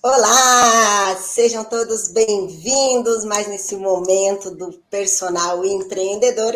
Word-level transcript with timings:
Olá, 0.00 1.16
sejam 1.20 1.64
todos 1.64 2.06
bem-vindos 2.06 3.24
mais 3.24 3.48
nesse 3.48 3.74
momento 3.74 4.52
do 4.52 4.72
personal 4.88 5.64
empreendedor. 5.64 6.54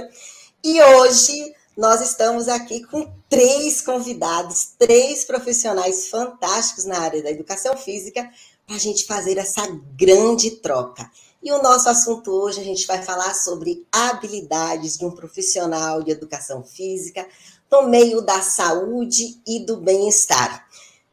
E 0.62 0.80
hoje 0.80 1.52
nós 1.76 2.00
estamos 2.00 2.46
aqui 2.46 2.84
com 2.84 3.12
três 3.28 3.80
convidados, 3.80 4.74
três 4.78 5.24
profissionais 5.24 6.06
fantásticos 6.06 6.84
na 6.84 7.00
área 7.00 7.20
da 7.20 7.32
educação 7.32 7.77
física, 7.77 8.30
para 8.64 8.76
a 8.76 8.79
gente 8.79 9.06
fazer 9.06 9.38
essa 9.38 9.66
grande 9.96 10.52
troca. 10.52 11.10
E 11.42 11.50
o 11.50 11.60
nosso 11.60 11.88
assunto 11.88 12.30
hoje 12.30 12.60
a 12.60 12.64
gente 12.64 12.86
vai 12.86 13.02
falar 13.02 13.34
sobre 13.34 13.84
habilidades 13.90 14.96
de 14.96 15.04
um 15.04 15.10
profissional 15.10 16.00
de 16.00 16.12
educação 16.12 16.62
física 16.62 17.26
no 17.68 17.88
meio 17.88 18.20
da 18.20 18.40
saúde 18.40 19.40
e 19.44 19.66
do 19.66 19.79
bem-estar. 19.79 20.68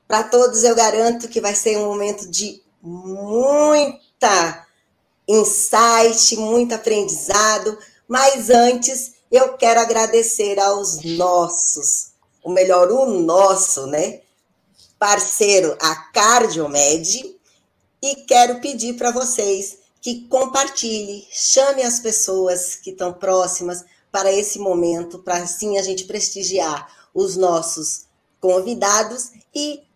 Para 0.10 0.24
todos 0.24 0.64
eu 0.64 0.74
garanto 0.74 1.28
que 1.28 1.40
vai 1.40 1.54
ser 1.54 1.78
um 1.78 1.86
momento 1.86 2.28
de 2.28 2.64
muita 2.82 4.66
insight, 5.28 6.36
muito 6.36 6.74
aprendizado, 6.74 7.78
mas 8.08 8.50
antes 8.50 9.14
eu 9.32 9.56
quero 9.56 9.80
agradecer 9.80 10.60
aos 10.60 11.04
nossos, 11.04 12.14
o 12.44 12.50
melhor, 12.50 12.92
o 12.92 13.06
nosso, 13.06 13.86
né? 13.86 14.22
Parceiro, 14.98 15.78
a 15.80 15.94
Cardiomed, 16.12 17.36
e 18.02 18.16
quero 18.26 18.60
pedir 18.62 18.96
para 18.96 19.12
vocês 19.12 19.78
que 20.02 20.28
compartilhe, 20.28 21.28
chame 21.30 21.84
as 21.84 22.00
pessoas 22.00 22.74
que 22.74 22.90
estão 22.90 23.14
próximas 23.14 23.86
para 24.12 24.34
esse 24.34 24.58
momento, 24.58 25.20
para 25.20 25.38
assim 25.38 25.78
a 25.78 25.84
gente 25.84 26.06
prestigiar 26.06 26.92
os 27.14 27.38
nossos 27.38 28.08
convidados 28.42 29.34
e 29.54 29.88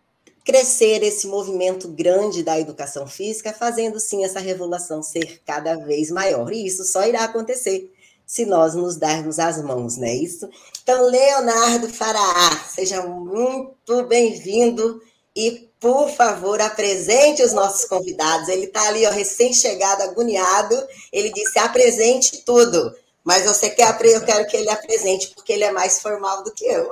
crescer 0.44 1.04
esse 1.04 1.28
movimento 1.28 1.88
grande 1.88 2.44
da 2.44 2.60
educação 2.60 3.08
física, 3.08 3.54
fazendo 3.54 4.00
sim 4.00 4.24
essa 4.24 4.40
revolução 4.40 5.02
ser 5.02 5.42
cada 5.46 5.76
vez 5.76 6.12
maior. 6.12 6.52
E 6.52 6.66
isso 6.66 6.84
só 6.84 7.06
irá 7.06 7.24
acontecer 7.24 7.92
se 8.26 8.46
nós 8.46 8.74
nos 8.74 8.96
darmos 8.96 9.38
as 9.40 9.62
mãos, 9.62 9.98
não 9.98 10.08
é 10.08 10.16
isso? 10.16 10.50
Então, 10.82 11.10
Leonardo 11.10 11.90
Faraá, 11.90 12.64
seja 12.68 13.02
muito 13.04 14.04
bem-vindo 14.06 15.02
e, 15.36 15.70
por 15.80 16.10
favor, 16.10 16.60
apresente 16.62 17.44
os 17.44 17.54
nossos 17.54 17.86
convidados. 17.86 18.48
Ele 18.48 18.66
está 18.66 18.88
ali, 18.88 19.06
recém-chegado, 19.06 20.04
agoniado. 20.04 20.76
Ele 21.12 21.32
disse: 21.32 21.60
apresente 21.60 22.44
tudo. 22.46 22.94
Mas 23.24 23.46
você 23.46 23.70
quer, 23.70 23.98
eu 24.06 24.26
quero 24.26 24.48
que 24.48 24.58
ele 24.58 24.70
apresente, 24.70 25.30
porque 25.34 25.54
ele 25.54 25.64
é 25.64 25.72
mais 25.72 26.02
formal 26.02 26.44
do 26.44 26.54
que 26.54 26.66
eu. 26.66 26.90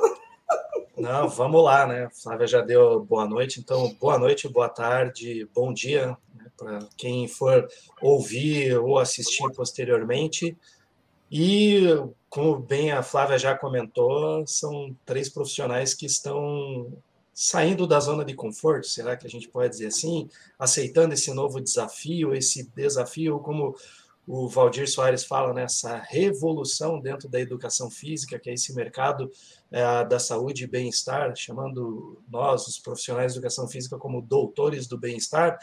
Não, 0.98 1.30
vamos 1.30 1.64
lá, 1.64 1.88
né? 1.88 2.10
Flávia 2.12 2.46
já 2.46 2.62
deu 2.62 3.04
boa 3.06 3.26
noite, 3.26 3.60
então 3.60 3.96
boa 4.00 4.20
noite, 4.20 4.48
boa 4.50 4.68
tarde, 4.68 5.48
bom 5.54 5.74
dia 5.74 6.18
né, 6.36 6.46
para 6.58 6.80
quem 6.98 7.28
for 7.30 7.66
ouvir 8.02 8.78
ou 8.78 9.00
assistir 9.00 9.50
posteriormente. 9.54 10.56
E, 11.32 11.86
como 12.30 12.60
bem 12.60 12.92
a 12.92 13.02
Flávia 13.02 13.40
já 13.40 13.58
comentou, 13.58 14.46
são 14.46 14.94
três 15.06 15.30
profissionais 15.30 15.94
que 15.94 16.06
estão 16.06 16.92
saindo 17.34 17.88
da 17.88 18.00
zona 18.02 18.26
de 18.26 18.34
conforto, 18.34 18.86
será 18.86 19.16
que 19.16 19.26
a 19.26 19.30
gente 19.30 19.48
pode 19.48 19.72
dizer 19.72 19.88
assim? 19.88 20.30
Aceitando 20.60 21.14
esse 21.14 21.34
novo 21.34 21.62
desafio, 21.62 22.36
esse 22.36 22.70
desafio, 22.76 23.40
como 23.40 23.76
o 24.34 24.48
Valdir 24.48 24.90
Soares 24.90 25.26
fala 25.26 25.54
nessa 25.54 25.98
revolução 25.98 27.02
dentro 27.02 27.28
da 27.28 27.38
educação 27.38 27.92
física, 27.92 28.40
que 28.40 28.50
é 28.50 28.54
esse 28.54 28.74
mercado 28.74 29.30
é, 29.70 30.06
da 30.06 30.20
saúde 30.20 30.64
e 30.64 30.68
bem-estar, 30.68 31.36
chamando 31.36 32.18
nós, 32.30 32.66
os 32.66 32.80
profissionais 32.80 33.34
de 33.34 33.40
educação 33.40 33.68
física, 33.68 33.98
como 33.98 34.22
doutores 34.22 34.88
do 34.88 34.98
bem-estar. 34.98 35.60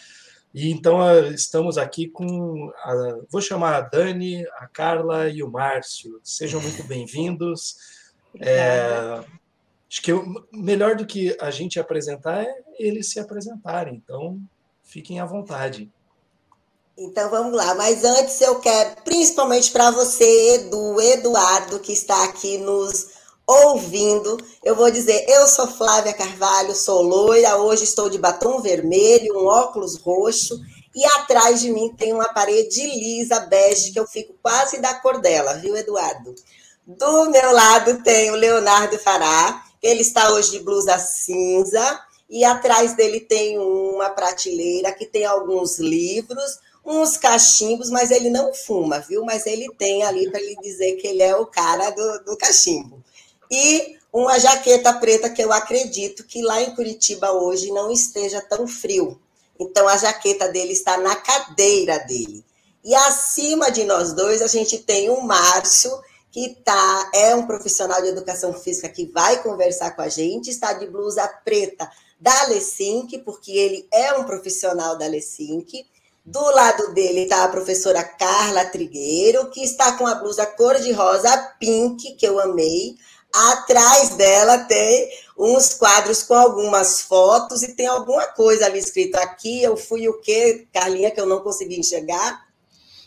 E 0.53 0.71
então 0.71 1.01
ah, 1.01 1.19
estamos 1.29 1.79
aqui 1.79 2.09
com, 2.09 2.71
a, 2.85 3.21
vou 3.31 3.41
chamar 3.41 3.75
a 3.75 3.81
Dani, 3.81 4.47
a 4.59 4.67
Carla 4.67 5.31
e 5.31 5.43
o 5.43 5.51
Márcio. 5.51 6.21
Sejam 6.23 6.61
muito 6.61 6.84
bem-vindos. 6.84 7.75
É, 8.39 9.25
acho 9.91 10.03
que 10.03 10.12
eu, 10.12 10.27
melhor 10.53 10.95
do 10.95 11.07
que 11.07 11.34
a 11.41 11.51
gente 11.51 11.81
apresentar 11.81 12.45
é 12.45 12.55
eles 12.78 13.11
se 13.11 13.19
apresentarem. 13.19 13.95
Então, 13.95 14.39
fiquem 14.83 15.21
à 15.21 15.25
vontade. 15.25 15.91
Então 17.00 17.31
vamos 17.31 17.53
lá, 17.53 17.76
mas 17.76 18.03
antes 18.03 18.41
eu 18.41 18.56
quero, 18.56 18.97
principalmente 19.04 19.70
para 19.70 19.88
você, 19.92 20.54
Edu, 20.54 21.00
Eduardo, 21.00 21.78
que 21.78 21.92
está 21.92 22.25
aqui 22.25 22.59
nos 22.59 23.06
ouvindo, 23.47 24.36
eu 24.64 24.75
vou 24.75 24.91
dizer: 24.91 25.25
eu 25.28 25.47
sou 25.47 25.69
Flávia 25.69 26.12
Carvalho, 26.12 26.75
sou 26.75 27.00
loira, 27.00 27.56
hoje 27.56 27.84
estou 27.84 28.10
de 28.10 28.19
batom 28.19 28.60
vermelho, 28.60 29.38
um 29.38 29.47
óculos 29.47 29.97
roxo, 29.97 30.60
e 30.92 31.04
atrás 31.20 31.60
de 31.60 31.70
mim 31.70 31.94
tem 31.97 32.12
uma 32.12 32.32
parede 32.34 32.84
lisa, 32.84 33.38
bege, 33.38 33.92
que 33.92 34.00
eu 34.00 34.06
fico 34.09 34.34
quase 34.42 34.80
da 34.80 34.92
cor 34.94 35.20
dela, 35.20 35.54
viu, 35.54 35.76
Eduardo? 35.76 36.34
Do 36.84 37.30
meu 37.30 37.53
lado 37.53 38.03
tem 38.03 38.32
o 38.32 38.34
Leonardo 38.34 38.98
Fará, 38.98 39.65
ele 39.80 40.00
está 40.00 40.32
hoje 40.32 40.50
de 40.50 40.59
blusa 40.59 40.98
cinza, 40.98 42.00
e 42.28 42.44
atrás 42.44 42.97
dele 42.97 43.20
tem 43.20 43.56
uma 43.56 44.10
prateleira 44.10 44.91
que 44.91 45.06
tem 45.06 45.25
alguns 45.25 45.78
livros 45.78 46.59
uns 46.88 47.19
cachimbos, 47.19 47.91
mas 47.91 48.10
ele 48.10 48.31
não 48.31 48.54
fuma, 48.54 48.99
viu? 49.00 49.22
Mas 49.22 49.47
ele 49.47 49.69
tem 49.76 50.03
ali 50.04 50.31
para 50.31 50.41
ele 50.41 50.56
dizer 50.62 50.97
que 50.97 51.06
ele 51.06 51.22
é 51.22 51.37
o 51.37 51.44
cara 51.44 51.91
do, 51.91 52.25
do 52.25 52.37
cachimbo. 52.37 53.04
E 53.50 53.99
uma 54.10 54.38
jaqueta 54.38 54.94
preta 54.94 55.28
que 55.28 55.43
eu 55.43 55.53
acredito 55.53 56.25
que 56.25 56.41
lá 56.43 56.62
em 56.62 56.75
Curitiba 56.75 57.31
hoje 57.31 57.71
não 57.71 57.91
esteja 57.91 58.41
tão 58.41 58.66
frio. 58.66 59.21
Então 59.60 59.87
a 59.87 59.98
jaqueta 59.98 60.48
dele 60.48 60.72
está 60.72 60.97
na 60.97 61.15
cadeira 61.15 61.98
dele. 61.98 62.43
E 62.82 62.94
acima 62.94 63.71
de 63.71 63.84
nós 63.84 64.15
dois 64.15 64.41
a 64.41 64.47
gente 64.47 64.78
tem 64.78 65.10
o 65.10 65.21
Márcio, 65.21 65.91
que 66.31 66.56
tá, 66.65 67.10
é 67.15 67.34
um 67.34 67.47
profissional 67.47 68.00
de 68.00 68.09
educação 68.09 68.54
física 68.54 68.88
que 68.88 69.04
vai 69.06 69.43
conversar 69.43 69.91
com 69.91 70.00
a 70.00 70.09
gente, 70.09 70.48
está 70.48 70.72
de 70.72 70.87
blusa 70.87 71.28
preta 71.44 71.91
da 72.19 72.44
Lessink, 72.44 73.19
porque 73.19 73.53
ele 73.53 73.87
é 73.93 74.15
um 74.15 74.25
profissional 74.25 74.97
da 74.97 75.06
Lessink. 75.06 75.87
Do 76.31 76.43
lado 76.50 76.93
dele 76.93 77.22
está 77.22 77.43
a 77.43 77.49
professora 77.49 78.05
Carla 78.05 78.66
Trigueiro, 78.66 79.49
que 79.49 79.65
está 79.65 79.93
com 79.93 80.06
a 80.06 80.15
blusa 80.15 80.44
cor-de-rosa 80.44 81.34
pink, 81.59 82.16
que 82.16 82.28
eu 82.28 82.39
amei. 82.39 82.97
Atrás 83.33 84.11
dela 84.11 84.59
tem 84.59 85.09
uns 85.39 85.72
quadros 85.72 86.22
com 86.22 86.34
algumas 86.34 87.00
fotos 87.00 87.62
e 87.62 87.75
tem 87.75 87.87
alguma 87.87 88.27
coisa 88.27 88.66
ali 88.66 88.78
escrito 88.78 89.16
aqui. 89.16 89.62
Eu 89.62 89.75
fui 89.75 90.06
o 90.06 90.21
quê, 90.21 90.69
Carlinha, 90.71 91.11
que 91.11 91.19
eu 91.19 91.25
não 91.25 91.41
consegui 91.41 91.81
enxergar? 91.81 92.47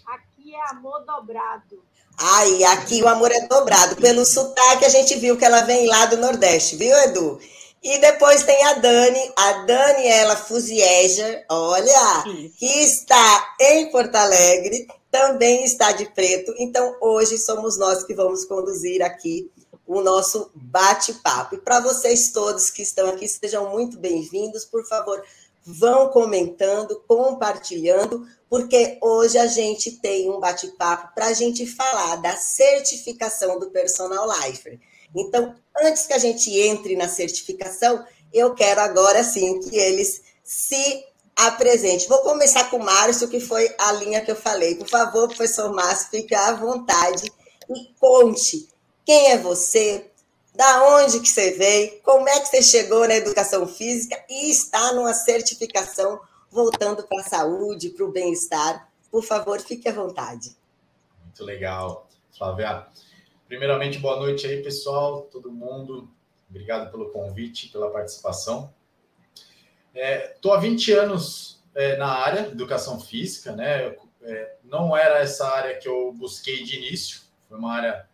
Aqui 0.08 0.56
é 0.56 0.70
amor 0.72 1.06
dobrado. 1.06 1.84
Aí, 2.18 2.64
aqui 2.64 3.04
o 3.04 3.08
amor 3.08 3.32
é 3.32 3.42
dobrado. 3.48 3.98
Pelo 3.98 4.26
sotaque, 4.26 4.84
a 4.84 4.90
gente 4.90 5.14
viu 5.20 5.38
que 5.38 5.46
ela 5.46 5.62
vem 5.62 5.86
lá 5.86 6.08
do 6.08 6.18
Nordeste, 6.18 6.76
viu, 6.76 6.98
Edu? 6.98 7.40
E 7.82 7.98
depois 7.98 8.44
tem 8.44 8.64
a 8.66 8.74
Dani, 8.74 9.34
a 9.36 9.54
Daniela 9.64 10.36
Fusieger, 10.36 11.44
olha, 11.50 12.24
que 12.56 12.84
está 12.84 13.56
em 13.60 13.90
Porto 13.90 14.16
Alegre, 14.16 14.88
também 15.10 15.64
está 15.66 15.92
de 15.92 16.06
preto. 16.06 16.54
Então, 16.60 16.96
hoje 17.02 17.40
somos 17.40 17.80
nós 17.80 18.04
que 18.04 18.14
vamos 18.14 18.46
conduzir 18.46 19.02
aqui 19.02 19.52
o 19.88 20.00
nosso 20.00 20.52
bate-papo. 20.54 21.56
E 21.56 21.58
para 21.58 21.80
vocês 21.80 22.32
todos 22.32 22.70
que 22.70 22.84
estão 22.84 23.10
aqui, 23.10 23.28
sejam 23.28 23.72
muito 23.72 23.98
bem-vindos. 23.98 24.64
Por 24.64 24.86
favor, 24.88 25.22
vão 25.66 26.10
comentando, 26.10 27.04
compartilhando, 27.08 28.28
porque 28.48 29.00
hoje 29.02 29.40
a 29.40 29.48
gente 29.48 30.00
tem 30.00 30.30
um 30.30 30.40
bate-papo 30.40 31.16
para 31.16 31.28
a 31.28 31.34
gente 31.34 31.66
falar 31.66 32.18
da 32.18 32.38
certificação 32.38 33.60
do 33.60 33.72
Personal 33.72 34.28
Lifer. 34.28 34.80
Então, 35.16 35.56
antes 35.82 36.06
que 36.06 36.14
a 36.14 36.18
gente 36.18 36.52
entre 36.58 36.96
na 36.96 37.08
certificação, 37.08 38.06
eu 38.34 38.54
quero 38.54 38.82
agora 38.82 39.24
sim 39.24 39.60
que 39.60 39.78
eles 39.78 40.22
se 40.44 41.06
apresentem. 41.36 42.08
Vou 42.08 42.20
começar 42.20 42.70
com 42.70 42.78
o 42.78 42.84
Márcio, 42.84 43.28
que 43.28 43.40
foi 43.40 43.74
a 43.78 43.92
linha 43.94 44.22
que 44.22 44.32
eu 44.32 44.36
falei. 44.36 44.76
Por 44.76 44.88
favor, 44.88 45.28
professor 45.28 45.74
Márcio, 45.74 46.10
fique 46.10 46.36
à 46.36 46.54
vontade 46.54 47.32
e 47.70 47.94
conte 48.00 48.68
quem 49.06 49.32
é 49.32 49.38
você, 49.38 50.10
da 50.54 50.84
onde 50.98 51.20
que 51.20 51.30
você 51.30 51.52
veio, 51.52 52.00
como 52.02 52.28
é 52.28 52.40
que 52.40 52.48
você 52.48 52.62
chegou 52.62 53.08
na 53.08 53.16
educação 53.16 53.66
física 53.68 54.22
e 54.30 54.52
está 54.52 54.94
numa 54.94 55.14
certificação 55.14 56.20
voltando 56.50 57.04
para 57.04 57.22
a 57.22 57.30
saúde, 57.30 57.90
para 57.90 58.06
o 58.06 58.12
bem-estar. 58.12 58.90
Por 59.10 59.24
favor, 59.24 59.60
fique 59.62 59.88
à 59.88 59.94
vontade. 59.94 60.56
Muito 61.24 61.44
legal, 61.44 62.08
Flávia. 62.38 62.86
Primeiramente, 63.52 64.00
boa 64.00 64.16
noite 64.16 64.48
aí, 64.48 64.64
pessoal, 64.64 65.24
todo 65.24 65.52
mundo. 65.52 66.10
Obrigado 66.50 66.90
pelo 66.90 67.10
convite, 67.12 67.68
pela 67.68 67.92
participação. 67.92 68.74
Estou 69.94 70.54
é, 70.54 70.58
há 70.58 70.60
20 70.62 70.94
anos 70.94 71.62
é, 71.76 71.98
na 71.98 72.08
área 72.08 72.44
de 72.44 72.52
educação 72.52 72.98
física, 72.98 73.52
né? 73.52 73.94
É, 74.22 74.56
não 74.64 74.96
era 74.96 75.20
essa 75.20 75.46
área 75.50 75.78
que 75.78 75.86
eu 75.86 76.14
busquei 76.14 76.64
de 76.64 76.78
início, 76.78 77.24
foi 77.50 77.58
uma 77.58 77.74
área 77.74 78.08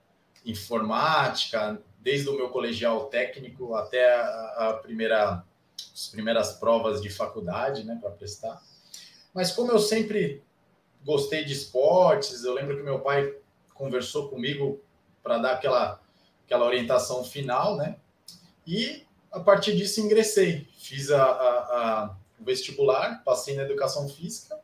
informática, 0.44 1.80
desde 2.00 2.28
o 2.30 2.36
meu 2.36 2.50
colegial 2.50 3.06
técnico 3.06 3.76
até 3.76 4.16
a, 4.16 4.70
a 4.70 4.74
primeira 4.74 5.46
as 5.94 6.08
primeiras 6.08 6.54
provas 6.54 7.00
de 7.00 7.12
faculdade, 7.12 7.84
né, 7.84 7.96
para 8.02 8.10
prestar. 8.10 8.60
Mas 9.36 9.52
como 9.52 9.72
eu 9.72 9.78
sempre 9.78 10.42
gostei 11.06 11.46
de 11.46 11.54
esportes, 11.54 12.44
eu 12.44 12.56
lembro 12.56 12.76
que 12.76 12.82
meu 12.82 13.02
pai 13.02 13.36
conversou 13.76 14.30
comigo 14.30 14.82
para 15.28 15.40
dar 15.40 15.52
aquela, 15.52 16.00
aquela 16.46 16.66
orientação 16.66 17.22
final, 17.22 17.76
né? 17.76 17.98
E 18.66 19.06
a 19.30 19.42
partir 19.42 19.76
disso 19.76 20.00
ingressei, 20.00 20.66
fiz 20.78 21.12
a, 21.12 21.22
a, 21.22 21.60
a 21.60 22.16
vestibular, 22.40 23.22
passei 23.26 23.56
na 23.56 23.64
educação 23.64 24.08
física 24.08 24.58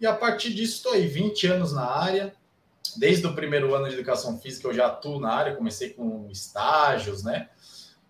e 0.00 0.06
a 0.06 0.14
partir 0.14 0.54
disso 0.54 0.76
estou 0.76 0.92
aí 0.92 1.08
20 1.08 1.46
anos 1.48 1.72
na 1.72 1.84
área. 1.84 2.32
Desde 2.96 3.26
o 3.26 3.34
primeiro 3.34 3.74
ano 3.74 3.88
de 3.88 3.94
educação 3.94 4.38
física 4.38 4.68
eu 4.68 4.74
já 4.74 4.86
atuo 4.86 5.18
na 5.18 5.32
área, 5.32 5.56
comecei 5.56 5.90
com 5.90 6.28
estágios, 6.30 7.24
né? 7.24 7.48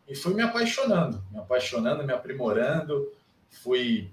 E 0.07 0.15
fui 0.15 0.35
me 0.35 0.43
apaixonando, 0.43 1.25
me 1.31 1.39
apaixonando, 1.39 2.05
me 2.05 2.13
aprimorando, 2.13 3.11
fui 3.49 4.13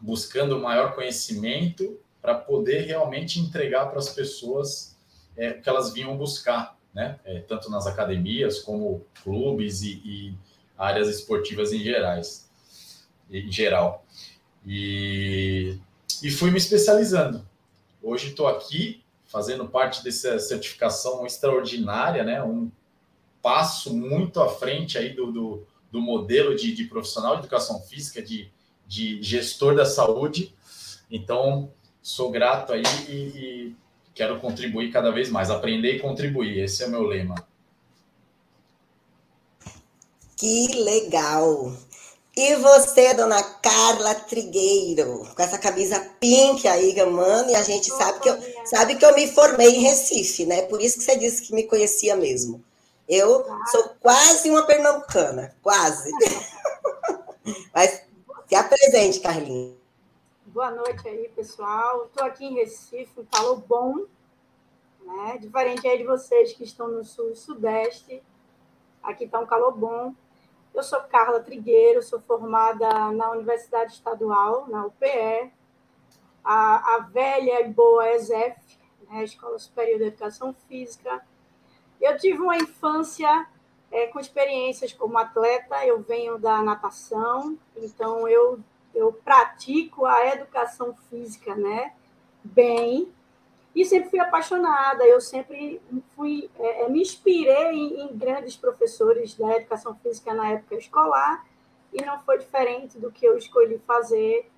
buscando 0.00 0.58
maior 0.58 0.94
conhecimento 0.94 2.00
para 2.22 2.34
poder 2.34 2.86
realmente 2.86 3.38
entregar 3.38 3.86
para 3.86 3.98
as 3.98 4.08
pessoas 4.08 4.96
é, 5.36 5.50
o 5.50 5.62
que 5.62 5.68
elas 5.68 5.92
vinham 5.92 6.16
buscar, 6.16 6.73
né? 6.94 7.18
É, 7.24 7.40
tanto 7.40 7.70
nas 7.70 7.86
academias 7.86 8.60
como 8.60 9.04
clubes 9.22 9.82
e, 9.82 10.00
e 10.04 10.34
áreas 10.78 11.08
esportivas 11.08 11.72
em 11.72 11.80
gerais, 11.80 12.48
em 13.30 13.50
geral. 13.50 14.06
E, 14.64 15.78
e 16.22 16.30
fui 16.30 16.50
me 16.50 16.58
especializando. 16.58 17.46
Hoje 18.02 18.28
estou 18.28 18.46
aqui 18.46 19.02
fazendo 19.26 19.66
parte 19.66 20.04
dessa 20.04 20.38
certificação 20.38 21.26
extraordinária, 21.26 22.22
né? 22.22 22.42
Um 22.42 22.70
passo 23.42 23.94
muito 23.94 24.40
à 24.40 24.48
frente 24.48 24.96
aí 24.96 25.12
do, 25.12 25.32
do, 25.32 25.66
do 25.90 26.00
modelo 26.00 26.54
de, 26.54 26.72
de, 26.74 26.84
profissional 26.84 27.34
de 27.34 27.40
educação 27.40 27.80
física, 27.82 28.22
de, 28.22 28.50
de 28.86 29.22
gestor 29.22 29.74
da 29.74 29.84
saúde. 29.84 30.54
Então, 31.10 31.70
sou 32.00 32.30
grato 32.30 32.72
aí 32.72 32.82
e, 33.08 33.12
e 33.12 33.76
quero 34.14 34.40
contribuir 34.40 34.92
cada 34.92 35.10
vez 35.10 35.28
mais, 35.28 35.50
aprender 35.50 35.96
e 35.96 36.00
contribuir. 36.00 36.60
Esse 36.60 36.84
é 36.84 36.86
o 36.86 36.90
meu 36.90 37.02
lema. 37.02 37.34
Que 40.36 40.68
legal! 40.82 41.72
E 42.36 42.56
você, 42.56 43.14
dona 43.14 43.40
Carla 43.40 44.14
Trigueiro, 44.14 45.24
com 45.36 45.42
essa 45.42 45.56
camisa 45.56 46.00
pink 46.18 46.66
aí, 46.66 46.94
mano, 47.06 47.50
e 47.50 47.54
a 47.54 47.62
gente 47.62 47.86
sabe 47.86 48.18
que, 48.18 48.28
eu, 48.28 48.36
sabe 48.64 48.96
que 48.96 49.04
eu 49.04 49.14
me 49.14 49.28
formei 49.28 49.68
em 49.68 49.82
Recife, 49.82 50.44
né? 50.44 50.62
Por 50.62 50.80
isso 50.82 50.98
que 50.98 51.04
você 51.04 51.16
disse 51.16 51.42
que 51.42 51.54
me 51.54 51.62
conhecia 51.62 52.16
mesmo. 52.16 52.62
Eu 53.08 53.44
sou 53.70 53.90
quase 54.00 54.50
uma 54.50 54.64
pernambucana, 54.64 55.54
quase. 55.62 56.10
Mas 57.72 58.02
se 58.48 58.54
apresente, 58.56 59.20
Carlinhos. 59.20 59.83
Boa 60.54 60.70
noite 60.70 61.08
aí, 61.08 61.28
pessoal. 61.30 62.04
Estou 62.04 62.24
aqui 62.24 62.44
em 62.44 62.54
Recife, 62.54 63.18
um 63.18 63.24
calor 63.24 63.56
bom, 63.56 64.06
né? 65.04 65.36
Diferente 65.38 65.84
aí 65.84 65.98
de 65.98 66.04
vocês 66.04 66.52
que 66.52 66.62
estão 66.62 66.86
no 66.86 67.02
sul 67.02 67.30
e 67.32 67.34
sudeste. 67.34 68.22
Aqui 69.02 69.24
está 69.24 69.40
um 69.40 69.46
calor 69.46 69.76
bom. 69.76 70.14
Eu 70.72 70.84
sou 70.84 71.00
Carla 71.00 71.40
Trigueiro, 71.40 72.00
sou 72.04 72.20
formada 72.20 73.10
na 73.10 73.32
Universidade 73.32 73.94
Estadual, 73.94 74.68
na 74.68 74.86
UPE, 74.86 75.52
a, 76.44 76.94
a 76.94 76.98
velha 77.00 77.60
e 77.62 77.68
boa 77.72 78.08
ESEF, 78.12 78.56
né, 79.10 79.24
Escola 79.24 79.58
Superior 79.58 79.98
de 79.98 80.04
Educação 80.04 80.54
Física. 80.68 81.26
Eu 82.00 82.16
tive 82.16 82.40
uma 82.40 82.56
infância 82.56 83.48
é, 83.90 84.06
com 84.06 84.20
experiências 84.20 84.92
como 84.92 85.18
atleta, 85.18 85.84
eu 85.84 86.00
venho 86.00 86.38
da 86.38 86.62
natação, 86.62 87.58
então 87.74 88.28
eu, 88.28 88.60
eu 88.94 89.12
pratico 89.12 90.06
a 90.06 90.26
educação 90.28 90.94
física 91.10 91.54
né, 91.54 91.92
bem, 92.42 93.12
e 93.74 93.84
sempre 93.84 94.10
fui 94.10 94.20
apaixonada, 94.20 95.04
eu 95.04 95.20
sempre 95.20 95.80
fui, 96.14 96.48
é, 96.58 96.84
é, 96.84 96.88
me 96.88 97.02
inspirei 97.02 97.72
em, 97.72 98.02
em, 98.02 98.16
grandes 98.16 98.56
professores 98.56 99.34
da 99.34 99.56
educação 99.56 99.96
física 99.96 100.32
na 100.32 100.52
época 100.52 100.76
escolar, 100.76 101.44
e 101.92 102.04
não 102.04 102.20
foi 102.20 102.38
diferente 102.38 102.98
do 102.98 103.10
que 103.10 103.26
eu 103.26 103.36
escolhi 103.36 103.78
fazer, 103.84 104.48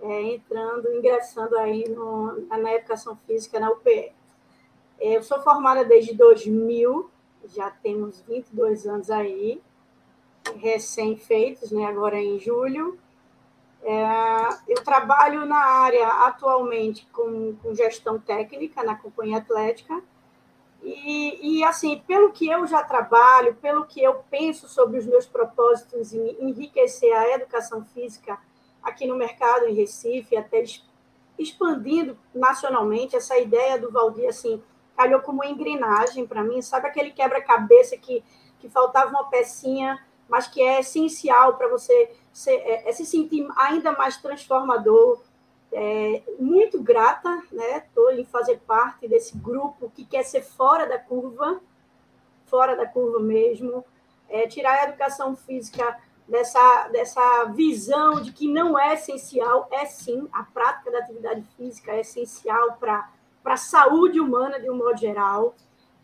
é, 0.00 0.22
entrando, 0.22 0.90
ingressando 0.94 1.56
aí 1.58 1.86
no, 1.88 2.46
na 2.48 2.72
educação 2.74 3.16
física 3.26 3.60
na 3.60 3.70
UPE. 3.70 4.12
É, 4.98 5.16
eu 5.16 5.22
sou 5.22 5.40
formada 5.42 5.84
desde 5.84 6.14
2000, 6.14 7.10
já 7.54 7.70
temos 7.70 8.20
22 8.22 8.86
anos 8.86 9.10
aí, 9.10 9.60
recém-feitos, 10.56 11.70
né, 11.70 11.84
agora 11.84 12.18
em 12.18 12.38
julho, 12.38 12.98
é, 13.84 14.48
eu 14.68 14.82
trabalho 14.84 15.44
na 15.44 15.58
área 15.58 16.06
atualmente 16.26 17.06
com, 17.12 17.56
com, 17.56 17.74
gestão 17.74 18.18
técnica 18.18 18.82
na 18.84 18.94
companhia 18.94 19.38
atlética. 19.38 20.00
E, 20.82 21.58
e, 21.58 21.64
assim, 21.64 22.02
pelo 22.06 22.32
que 22.32 22.48
eu 22.48 22.66
já 22.66 22.82
trabalho, 22.82 23.54
pelo 23.56 23.84
que 23.84 24.02
eu 24.02 24.22
penso 24.30 24.68
sobre 24.68 24.98
os 24.98 25.06
meus 25.06 25.26
propósitos 25.26 26.12
em 26.12 26.36
enriquecer 26.40 27.12
a 27.16 27.30
educação 27.34 27.84
física 27.84 28.38
aqui 28.82 29.06
no 29.06 29.16
mercado 29.16 29.66
em 29.66 29.74
Recife, 29.74 30.36
até 30.36 30.64
expandindo 31.38 32.18
nacionalmente, 32.34 33.16
essa 33.16 33.38
ideia 33.38 33.78
do 33.78 33.90
Valdir, 33.90 34.28
assim, 34.28 34.62
calhou 34.96 35.20
como 35.20 35.38
uma 35.38 35.46
engrenagem 35.46 36.26
para 36.26 36.42
mim, 36.42 36.60
sabe 36.62 36.88
aquele 36.88 37.10
quebra-cabeça 37.10 37.96
que, 37.96 38.24
que 38.58 38.68
faltava 38.68 39.10
uma 39.10 39.28
pecinha, 39.28 40.04
mas 40.28 40.46
que 40.46 40.60
é 40.62 40.80
essencial 40.80 41.54
para 41.56 41.68
você 41.68 42.10
se, 42.32 42.50
é, 42.50 42.88
é 42.88 42.92
se 42.92 43.04
sentir 43.04 43.46
ainda 43.56 43.92
mais 43.92 44.16
transformador. 44.16 45.20
É, 45.74 46.22
muito 46.38 46.82
grata, 46.82 47.42
né? 47.50 47.78
Estou 47.78 48.12
em 48.12 48.24
fazer 48.24 48.60
parte 48.66 49.08
desse 49.08 49.36
grupo 49.38 49.90
que 49.94 50.04
quer 50.04 50.22
ser 50.22 50.42
fora 50.42 50.86
da 50.86 50.98
curva, 50.98 51.60
fora 52.44 52.76
da 52.76 52.86
curva 52.86 53.18
mesmo, 53.20 53.82
é, 54.28 54.46
tirar 54.46 54.80
a 54.80 54.84
educação 54.84 55.34
física 55.34 55.98
dessa, 56.28 56.88
dessa 56.88 57.44
visão 57.54 58.20
de 58.20 58.32
que 58.32 58.48
não 58.48 58.78
é 58.78 58.94
essencial, 58.94 59.68
é 59.70 59.84
sim, 59.84 60.28
a 60.32 60.42
prática 60.42 60.90
da 60.90 60.98
atividade 60.98 61.44
física 61.56 61.92
é 61.92 62.00
essencial 62.00 62.76
para 62.78 63.08
a 63.44 63.56
saúde 63.56 64.20
humana 64.20 64.58
de 64.60 64.70
um 64.70 64.76
modo 64.76 64.98
geral. 64.98 65.54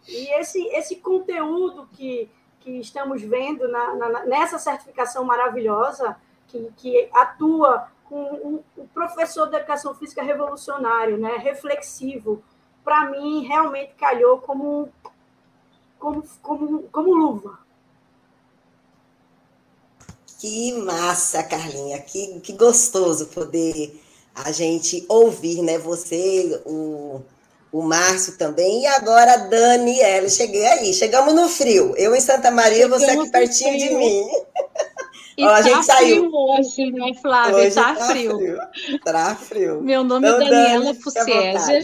E 0.06 0.32
esse, 0.38 0.62
esse 0.69 0.96
conteúdo 0.96 1.88
que, 1.92 2.30
que 2.68 2.80
estamos 2.80 3.22
vendo 3.22 3.66
na, 3.68 3.94
na, 3.94 4.26
nessa 4.26 4.58
certificação 4.58 5.24
maravilhosa, 5.24 6.16
que, 6.48 6.70
que 6.76 7.08
atua 7.14 7.88
com 8.04 8.20
um, 8.20 8.60
um 8.76 8.87
professor 8.88 9.48
de 9.48 9.56
educação 9.56 9.94
física 9.94 10.22
revolucionário, 10.22 11.16
né, 11.16 11.37
reflexivo, 11.37 12.42
para 12.84 13.10
mim 13.10 13.46
realmente 13.46 13.94
calhou 13.94 14.38
como, 14.38 14.90
como, 15.98 16.22
como, 16.42 16.82
como 16.84 17.14
luva. 17.14 17.58
Que 20.38 20.72
massa, 20.82 21.42
Carlinha, 21.42 21.98
que, 22.00 22.40
que 22.40 22.52
gostoso 22.52 23.28
poder 23.28 23.98
a 24.34 24.52
gente 24.52 25.04
ouvir, 25.08 25.62
né? 25.62 25.78
Você, 25.78 26.62
o, 26.64 27.22
o 27.70 27.82
Márcio 27.82 28.37
também, 28.37 28.82
e 28.82 28.87
agora 28.87 29.34
a 29.34 29.37
Daniela. 29.37 30.28
Cheguei 30.28 30.66
aí, 30.66 30.94
chegamos 30.94 31.34
no 31.34 31.48
frio. 31.48 31.94
Eu 31.96 32.14
em 32.14 32.20
Santa 32.20 32.50
Maria, 32.50 32.84
chegamos 32.84 33.02
você 33.02 33.10
aqui 33.10 33.30
pertinho 33.30 33.78
de 33.78 33.94
mim. 33.94 34.28
E 35.37 35.44
Ó, 35.44 35.50
a 35.50 35.62
gente 35.62 35.75
tá 35.75 35.82
saiu. 35.82 36.16
frio 36.16 36.30
hoje, 36.34 36.90
né, 36.90 37.14
Flávia? 37.22 37.56
Hoje 37.56 37.75
tá, 37.75 37.94
tá 37.94 38.06
frio. 38.06 38.38
frio. 38.38 38.58
Tá 39.04 39.34
frio. 39.37 39.82
Meu 39.82 40.02
nome 40.02 40.26
é 40.26 40.30
então, 40.30 40.46
é 40.46 40.50
Daniela 40.50 40.94
Fussieger. 40.94 41.82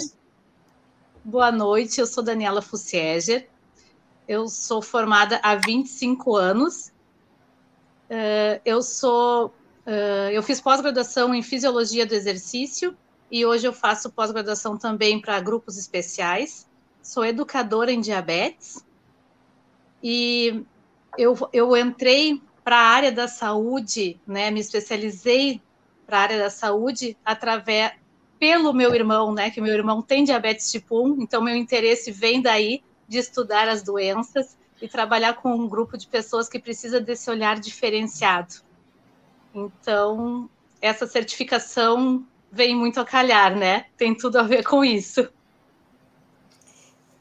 Boa 1.22 1.52
noite, 1.52 2.00
eu 2.00 2.06
sou 2.06 2.24
Daniela 2.24 2.60
Fussieger. 2.60 3.48
Eu 4.26 4.48
sou 4.48 4.82
formada 4.82 5.38
há 5.42 5.54
25 5.54 6.34
anos. 6.34 6.88
Uh, 8.10 8.60
eu 8.64 8.82
sou. 8.82 9.54
Uh, 9.86 10.30
eu 10.32 10.42
fiz 10.42 10.60
pós-graduação 10.60 11.34
em 11.34 11.42
fisiologia 11.42 12.06
do 12.06 12.14
exercício 12.14 12.96
e 13.30 13.44
hoje 13.44 13.66
eu 13.66 13.72
faço 13.72 14.10
pós-graduação 14.10 14.76
também 14.76 15.20
para 15.20 15.40
grupos 15.40 15.76
especiais. 15.76 16.66
Sou 17.02 17.24
educadora 17.24 17.92
em 17.92 18.00
diabetes 18.00 18.84
e 20.02 20.64
eu, 21.18 21.36
eu 21.52 21.76
entrei 21.76 22.40
para 22.62 22.76
a 22.76 22.88
área 22.88 23.12
da 23.12 23.28
saúde, 23.28 24.20
né? 24.26 24.50
Me 24.50 24.60
especializei 24.60 25.60
para 26.06 26.18
a 26.18 26.22
área 26.22 26.38
da 26.38 26.50
saúde 26.50 27.16
através 27.24 27.92
pelo 28.38 28.72
meu 28.72 28.94
irmão, 28.94 29.32
né? 29.32 29.50
Que 29.50 29.60
meu 29.60 29.72
irmão 29.72 30.02
tem 30.02 30.24
diabetes 30.24 30.70
tipo 30.70 31.06
1, 31.06 31.22
então 31.22 31.42
meu 31.42 31.56
interesse 31.56 32.10
vem 32.10 32.40
daí 32.40 32.82
de 33.08 33.18
estudar 33.18 33.68
as 33.68 33.82
doenças 33.82 34.56
e 34.80 34.88
trabalhar 34.88 35.34
com 35.34 35.54
um 35.54 35.68
grupo 35.68 35.96
de 35.96 36.06
pessoas 36.06 36.48
que 36.48 36.58
precisa 36.58 37.00
desse 37.00 37.30
olhar 37.30 37.58
diferenciado. 37.58 38.54
Então, 39.54 40.48
essa 40.80 41.06
certificação 41.06 42.26
vem 42.54 42.74
muito 42.76 43.00
a 43.00 43.04
calhar, 43.04 43.56
né? 43.56 43.86
Tem 43.96 44.14
tudo 44.14 44.38
a 44.38 44.42
ver 44.42 44.62
com 44.64 44.84
isso. 44.84 45.28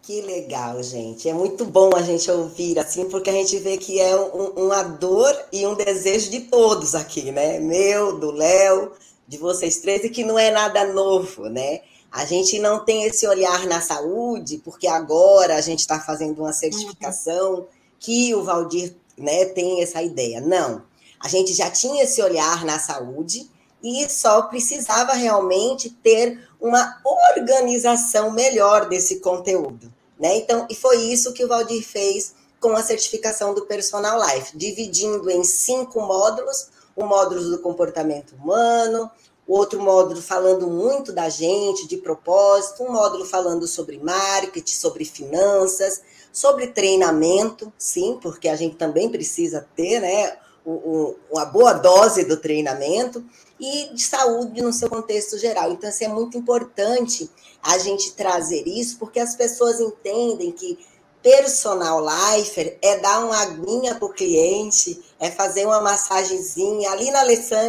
Que 0.02 0.22
legal, 0.22 0.84
gente. 0.84 1.30
É 1.30 1.34
muito 1.34 1.66
bom 1.66 1.92
a 1.96 2.02
gente 2.02 2.30
ouvir 2.30 2.78
assim, 2.78 3.10
porque 3.10 3.30
a 3.30 3.34
gente 3.34 3.58
vê 3.60 3.78
que 3.78 4.00
é 4.00 4.16
um, 4.16 4.66
uma 4.66 4.84
dor 4.84 5.34
e 5.52 5.66
um 5.66 5.76
desejo 5.76 6.30
de 6.30 6.42
todos 6.42 6.94
aqui, 6.94 7.32
né? 7.32 7.60
Meu, 7.60 8.20
do 8.20 8.32
Léo, 8.32 8.92
de 9.28 9.38
vocês 9.38 9.78
três, 9.80 10.04
e 10.04 10.10
que 10.10 10.24
não 10.24 10.38
é 10.38 10.52
nada 10.52 10.86
novo, 10.92 11.50
né? 11.50 11.82
A 12.12 12.26
gente 12.26 12.60
não 12.60 12.84
tem 12.84 13.06
esse 13.06 13.26
olhar 13.26 13.66
na 13.66 13.82
saúde, 13.82 14.62
porque 14.64 14.88
agora 14.88 15.56
a 15.56 15.62
gente 15.62 15.80
está 15.80 16.00
fazendo 16.00 16.40
uma 16.40 16.54
certificação 16.54 17.56
uhum. 17.56 17.66
que 17.98 18.36
o 18.36 18.44
Valdir 18.44 18.96
né, 19.18 19.46
tem 19.46 19.82
essa 19.82 20.02
ideia. 20.02 20.42
Não. 20.42 20.84
A 21.20 21.30
gente 21.30 21.54
já 21.54 21.72
tinha 21.72 22.04
esse 22.04 22.22
olhar 22.22 22.66
na 22.66 22.78
saúde 22.78 23.50
e 23.84 24.10
só 24.10 24.44
precisava 24.44 25.14
realmente 25.14 25.90
ter 25.90 26.48
uma 26.60 27.02
organização 27.04 28.32
melhor 28.32 28.88
desse 28.88 29.20
conteúdo. 29.20 29.94
Né? 30.18 30.38
Então, 30.38 30.66
e 30.70 30.76
foi 30.76 30.98
isso 30.98 31.34
que 31.34 31.44
o 31.44 31.48
Valdir 31.48 31.84
fez 31.84 32.34
com 32.62 32.72
a 32.78 32.82
certificação 32.82 33.54
do 33.54 33.66
Personal 33.66 34.18
Life, 34.26 34.58
dividindo 34.58 35.30
em 35.30 35.44
cinco 35.44 36.00
módulos: 36.00 36.70
o 36.96 37.06
módulo 37.06 37.50
do 37.50 37.60
comportamento 37.60 38.34
humano, 38.36 39.12
o 39.46 39.58
outro 39.58 39.82
módulo 39.82 40.22
falando 40.22 40.68
muito 40.68 41.12
da 41.12 41.28
gente, 41.28 41.88
de 41.88 41.98
propósito, 41.98 42.84
um 42.84 42.92
módulo 42.94 43.26
falando 43.26 43.68
sobre 43.68 44.00
marketing, 44.00 44.74
sobre 44.74 45.04
finanças, 45.04 46.02
sobre 46.32 46.68
treinamento, 46.68 47.72
sim, 47.78 48.18
porque 48.22 48.48
a 48.48 48.56
gente 48.56 48.78
também 48.78 49.10
precisa 49.10 49.68
ter 49.76 50.00
né, 50.00 50.38
uma 50.66 51.46
boa 51.46 51.74
dose 51.74 52.24
do 52.24 52.38
treinamento, 52.38 53.24
e 53.64 53.94
de 53.94 54.04
saúde 54.04 54.62
no 54.62 54.74
seu 54.74 54.90
contexto 54.90 55.38
geral. 55.38 55.72
Então, 55.72 55.90
assim, 55.90 56.04
é 56.04 56.10
muito 56.10 56.38
importante 56.38 57.32
a 57.64 57.78
gente 57.78 58.12
trazer 58.12 58.68
isso, 58.68 58.98
porque 59.00 59.22
as 59.22 59.38
pessoas 59.38 59.80
entendem 59.80 60.52
que 60.52 60.78
personal 61.22 62.06
lifer 62.06 62.78
é 62.82 63.00
dar 63.00 63.24
uma 63.24 63.42
aguinha 63.42 63.96
para 63.96 64.06
o 64.06 64.14
cliente, 64.14 65.02
é 65.18 65.32
fazer 65.32 65.66
uma 65.66 65.80
massagenzinha 65.80 66.92
ali 66.92 67.10
na 67.10 67.24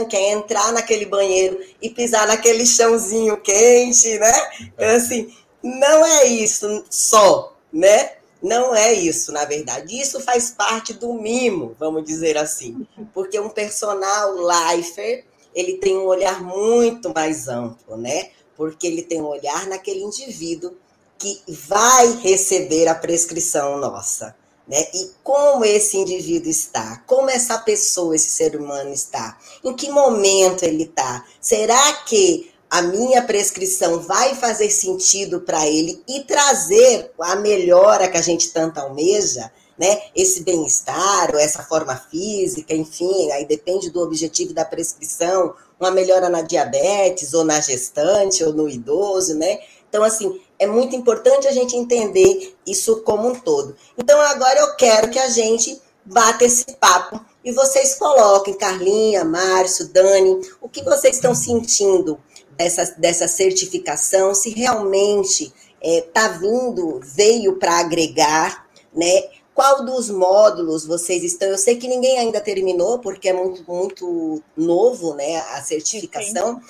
que 0.09 0.17
é 0.17 0.33
entrar 0.33 0.73
naquele 0.73 1.07
banheiro 1.07 1.61
e 1.81 1.89
pisar 1.89 2.27
naquele 2.27 2.67
chãozinho 2.67 3.41
quente, 3.41 4.19
né? 4.19 4.33
Então, 4.61 4.89
assim, 4.97 5.33
não 5.63 6.05
é 6.05 6.27
isso 6.27 6.85
só, 6.91 7.55
né? 7.73 8.15
Não 8.43 8.75
é 8.75 8.93
isso, 8.93 9.31
na 9.31 9.45
verdade. 9.45 9.99
Isso 9.99 10.21
faz 10.21 10.51
parte 10.51 10.93
do 10.93 11.15
mimo, 11.15 11.77
vamos 11.79 12.05
dizer 12.05 12.37
assim. 12.37 12.85
Porque 13.15 13.39
um 13.39 13.49
personal 13.49 14.35
lifer, 14.37 15.25
ele 15.55 15.79
tem 15.79 15.97
um 15.97 16.07
olhar 16.07 16.43
muito 16.43 17.13
mais 17.15 17.49
amplo, 17.49 17.97
né? 17.97 18.31
Porque 18.57 18.87
ele 18.87 19.03
tem 19.03 19.21
um 19.21 19.27
olhar 19.27 19.67
naquele 19.67 20.01
indivíduo 20.01 20.73
que 21.19 21.41
vai 21.49 22.13
receber 22.17 22.89
a 22.89 22.95
prescrição 22.95 23.79
nossa. 23.79 24.35
Né? 24.67 24.81
E 24.95 25.11
como 25.23 25.65
esse 25.65 25.97
indivíduo 25.97 26.51
está, 26.51 27.03
como 27.07 27.29
essa 27.31 27.59
pessoa, 27.59 28.17
esse 28.17 28.31
ser 28.31 28.57
humano 28.57 28.91
está, 28.91 29.39
em 29.63 29.75
que 29.75 29.91
momento 29.91 30.63
ele 30.63 30.85
está. 30.85 31.25
Será 31.41 31.93
que 32.05 32.51
a 32.71 32.81
minha 32.83 33.23
prescrição 33.23 34.01
vai 34.01 34.35
fazer 34.35 34.71
sentido 34.71 35.43
para 35.43 35.67
ele 35.67 36.03
e 36.09 36.21
trazer 36.25 37.13
a 37.21 37.37
melhora 37.37 38.09
que 38.09 38.17
a 38.17 38.23
gente 38.23 38.53
tanto 38.53 38.81
almeja? 38.81 39.53
Né? 39.77 40.03
Esse 40.15 40.45
bem-estar, 40.45 41.33
ou 41.33 41.39
essa 41.39 41.65
forma 41.65 41.97
física, 41.97 42.75
enfim, 42.75 43.31
aí 43.33 43.45
depende 43.45 43.91
do 43.91 44.01
objetivo 44.01 44.55
da 44.55 44.65
prescrição, 44.65 45.55
uma 45.81 45.91
melhora 45.91 46.29
na 46.29 46.43
diabetes, 46.43 47.35
ou 47.35 47.45
na 47.45 47.61
gestante, 47.61 48.45
ou 48.45 48.53
no 48.53 48.69
idoso, 48.69 49.35
né? 49.35 49.59
Então, 49.89 50.05
assim, 50.05 50.41
é 50.59 50.67
muito 50.67 50.95
importante 50.95 51.49
a 51.49 51.53
gente 51.53 51.77
entender 51.77 52.55
isso 52.67 53.03
como 53.03 53.29
um 53.29 53.35
todo. 53.35 53.77
Então, 53.99 54.21
agora 54.21 54.61
eu 54.61 54.77
quero 54.77 55.11
que 55.11 55.19
a 55.19 55.29
gente 55.29 55.81
bata 56.05 56.45
esse 56.45 56.65
papo 56.79 57.21
e 57.45 57.53
vocês 57.53 57.95
coloquem, 57.95 58.55
Carlinha, 58.55 59.25
Márcio, 59.25 59.89
Dani, 59.89 60.41
o 60.61 60.69
que 60.69 60.83
vocês 60.83 61.17
estão 61.17 61.35
sentindo 61.35 62.19
dessa, 62.57 62.95
dessa 62.99 63.29
certificação, 63.29 64.35
se 64.35 64.51
realmente 64.51 65.53
está 65.81 65.83
é, 65.83 66.01
tá 66.01 66.29
vindo, 66.29 67.01
veio 67.03 67.59
para 67.59 67.79
agregar, 67.79 68.67
né? 68.95 69.25
Qual 69.55 69.85
dos 69.85 70.11
módulos 70.11 70.85
vocês 70.85 71.23
estão? 71.23 71.49
Eu 71.49 71.59
sei 71.59 71.77
que 71.77 71.87
ninguém 71.87 72.19
ainda 72.19 72.41
terminou, 72.41 72.99
porque 72.99 73.29
é 73.29 73.33
muito, 73.33 73.65
muito 73.71 74.43
novo, 74.57 75.15
né? 75.15 75.37
A 75.53 75.63
certificação. 75.63 76.61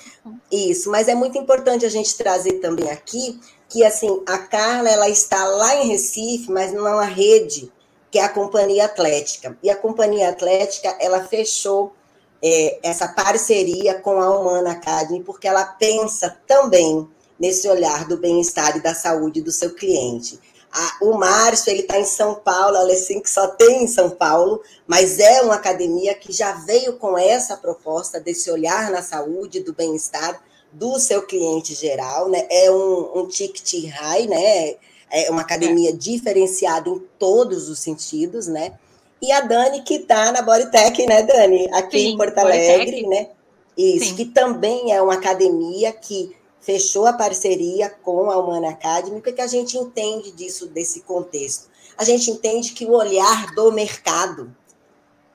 Isso, 0.51 0.91
mas 0.91 1.07
é 1.07 1.15
muito 1.15 1.37
importante 1.37 1.85
a 1.85 1.89
gente 1.89 2.15
trazer 2.15 2.59
também 2.59 2.89
aqui 2.91 3.39
que 3.67 3.83
assim, 3.83 4.21
a 4.25 4.37
Carla 4.37 4.89
ela 4.89 5.09
está 5.09 5.45
lá 5.45 5.75
em 5.75 5.87
Recife, 5.87 6.51
mas 6.51 6.71
numa 6.71 7.03
rede 7.03 7.71
que 8.11 8.19
é 8.19 8.23
a 8.23 8.29
Companhia 8.29 8.85
Atlética. 8.85 9.57
E 9.61 9.69
a 9.69 9.75
Companhia 9.75 10.29
Atlética, 10.29 10.95
ela 11.01 11.25
fechou 11.25 11.93
é, 12.41 12.79
essa 12.81 13.09
parceria 13.09 13.99
com 13.99 14.21
a 14.21 14.29
Humana 14.29 14.71
Academy, 14.71 15.21
porque 15.21 15.47
ela 15.47 15.65
pensa 15.65 16.37
também 16.47 17.05
nesse 17.37 17.67
olhar 17.67 18.07
do 18.07 18.15
bem-estar 18.15 18.77
e 18.77 18.81
da 18.81 18.93
saúde 18.93 19.41
do 19.41 19.51
seu 19.51 19.73
cliente. 19.73 20.39
A, 20.77 20.97
o 21.05 21.17
Márcio, 21.17 21.71
ele 21.71 21.83
está 21.83 21.97
em 21.97 22.03
São 22.03 22.35
Paulo, 22.35 22.75
a 22.75 22.81
Alessim 22.81 23.21
que 23.21 23.29
só 23.29 23.47
tem 23.47 23.85
em 23.85 23.87
São 23.87 24.09
Paulo, 24.09 24.61
mas 24.85 25.19
é 25.19 25.41
uma 25.41 25.55
academia 25.55 26.13
que 26.13 26.33
já 26.33 26.51
veio 26.51 26.97
com 26.97 27.17
essa 27.17 27.55
proposta 27.55 28.19
desse 28.19 28.51
olhar 28.51 28.91
na 28.91 29.01
saúde, 29.01 29.61
do 29.61 29.73
bem-estar, 29.73 30.43
do 30.73 30.99
seu 30.99 31.21
cliente 31.21 31.73
geral, 31.73 32.27
né? 32.27 32.45
É 32.49 32.69
um, 32.69 33.19
um 33.19 33.25
ticket 33.25 33.89
high, 33.89 34.27
né? 34.27 34.75
É 35.09 35.31
uma 35.31 35.43
academia 35.43 35.91
é. 35.91 35.93
diferenciada 35.93 36.89
em 36.89 36.99
todos 37.17 37.69
os 37.69 37.79
sentidos, 37.79 38.47
né? 38.47 38.73
E 39.21 39.31
a 39.31 39.39
Dani, 39.39 39.81
que 39.81 39.95
está 39.95 40.29
na 40.33 40.41
Bodytech, 40.41 41.05
né, 41.07 41.23
Dani? 41.23 41.69
Aqui 41.71 41.99
Sim, 41.99 42.07
em 42.09 42.17
Porto 42.17 42.37
Alegre, 42.37 43.01
Bodytech. 43.03 43.07
né? 43.07 43.29
Isso, 43.77 44.09
Sim. 44.09 44.15
que 44.15 44.25
também 44.25 44.91
é 44.91 45.01
uma 45.01 45.13
academia 45.13 45.93
que 45.93 46.35
fechou 46.65 47.05
a 47.05 47.13
parceria 47.13 47.89
com 47.89 48.31
a 48.31 48.37
Humana 48.37 48.69
Academy, 48.69 49.21
porque 49.21 49.41
a 49.41 49.47
gente 49.47 49.77
entende 49.77 50.31
disso, 50.31 50.65
desse 50.65 51.01
contexto. 51.01 51.69
A 51.95 52.03
gente 52.03 52.31
entende 52.31 52.73
que 52.73 52.85
o 52.85 52.93
olhar 52.93 53.53
do 53.53 53.71
mercado 53.71 54.53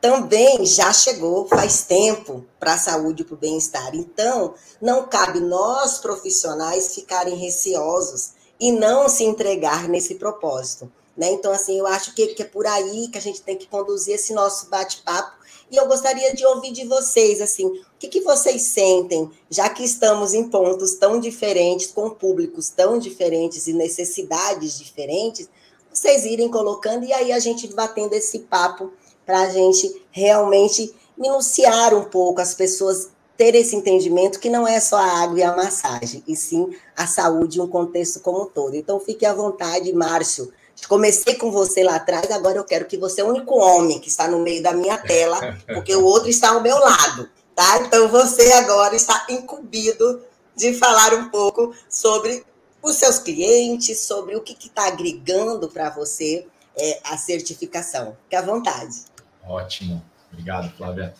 também 0.00 0.66
já 0.66 0.92
chegou 0.92 1.46
faz 1.46 1.84
tempo 1.84 2.44
para 2.58 2.74
a 2.74 2.78
saúde 2.78 3.22
e 3.22 3.24
para 3.24 3.34
o 3.34 3.38
bem-estar. 3.38 3.94
Então, 3.94 4.54
não 4.80 5.06
cabe 5.06 5.40
nós 5.40 5.98
profissionais 5.98 6.94
ficarem 6.94 7.36
receosos 7.36 8.32
e 8.58 8.72
não 8.72 9.08
se 9.08 9.22
entregar 9.22 9.88
nesse 9.88 10.16
propósito. 10.16 10.90
Né? 11.16 11.30
Então, 11.30 11.52
assim, 11.52 11.78
eu 11.78 11.86
acho 11.86 12.14
que, 12.14 12.28
que 12.28 12.42
é 12.42 12.46
por 12.46 12.66
aí 12.66 13.08
que 13.08 13.18
a 13.18 13.20
gente 13.20 13.42
tem 13.42 13.56
que 13.56 13.68
conduzir 13.68 14.14
esse 14.14 14.32
nosso 14.32 14.68
bate-papo. 14.68 15.36
E 15.70 15.76
eu 15.76 15.86
gostaria 15.86 16.34
de 16.34 16.44
ouvir 16.44 16.72
de 16.72 16.84
vocês, 16.84 17.40
assim, 17.40 17.66
o 17.66 17.80
que, 17.98 18.08
que 18.08 18.20
vocês 18.22 18.62
sentem, 18.62 19.30
já 19.48 19.68
que 19.68 19.84
estamos 19.84 20.34
em 20.34 20.48
pontos 20.48 20.94
tão 20.94 21.20
diferentes, 21.20 21.86
com 21.88 22.10
públicos 22.10 22.70
tão 22.70 22.98
diferentes 22.98 23.66
e 23.68 23.72
necessidades 23.72 24.78
diferentes, 24.78 25.48
vocês 25.92 26.24
irem 26.24 26.48
colocando 26.48 27.04
e 27.04 27.12
aí 27.12 27.32
a 27.32 27.38
gente 27.38 27.68
batendo 27.68 28.14
esse 28.14 28.40
papo 28.40 28.92
para 29.24 29.42
a 29.42 29.50
gente 29.50 30.02
realmente 30.10 30.92
minuciar 31.16 31.94
um 31.94 32.04
pouco 32.04 32.40
as 32.40 32.54
pessoas 32.54 33.10
ter 33.36 33.54
esse 33.54 33.74
entendimento 33.74 34.38
que 34.38 34.50
não 34.50 34.68
é 34.68 34.78
só 34.80 34.96
a 34.96 35.22
água 35.22 35.38
e 35.38 35.42
a 35.42 35.56
massagem, 35.56 36.22
e 36.28 36.36
sim 36.36 36.74
a 36.96 37.06
saúde 37.06 37.58
e 37.58 37.60
um 37.60 37.66
contexto 37.66 38.20
como 38.20 38.42
um 38.42 38.46
todo. 38.46 38.74
Então, 38.74 39.00
fique 39.00 39.24
à 39.24 39.32
vontade, 39.32 39.92
Márcio. 39.94 40.52
Comecei 40.88 41.34
com 41.34 41.50
você 41.50 41.82
lá 41.82 41.96
atrás, 41.96 42.30
agora 42.30 42.58
eu 42.58 42.64
quero 42.64 42.86
que 42.86 42.96
você 42.96 43.20
é 43.20 43.24
o 43.24 43.28
único 43.28 43.56
homem 43.56 44.00
que 44.00 44.08
está 44.08 44.28
no 44.28 44.40
meio 44.40 44.62
da 44.62 44.72
minha 44.72 44.98
tela, 44.98 45.58
porque 45.66 45.94
o 45.94 46.04
outro 46.04 46.28
está 46.28 46.50
ao 46.50 46.60
meu 46.60 46.78
lado, 46.78 47.28
tá? 47.54 47.78
Então, 47.82 48.08
você 48.08 48.52
agora 48.52 48.96
está 48.96 49.26
incumbido 49.28 50.22
de 50.56 50.74
falar 50.74 51.14
um 51.14 51.30
pouco 51.30 51.74
sobre 51.88 52.44
os 52.82 52.96
seus 52.96 53.18
clientes, 53.18 54.00
sobre 54.00 54.36
o 54.36 54.40
que 54.40 54.56
está 54.66 54.88
agregando 54.88 55.68
para 55.68 55.90
você 55.90 56.46
é, 56.76 57.00
a 57.04 57.16
certificação. 57.16 58.16
Fique 58.24 58.36
à 58.36 58.42
vontade. 58.42 59.04
Ótimo, 59.46 60.02
obrigado, 60.32 60.74
Flávia. 60.76 61.14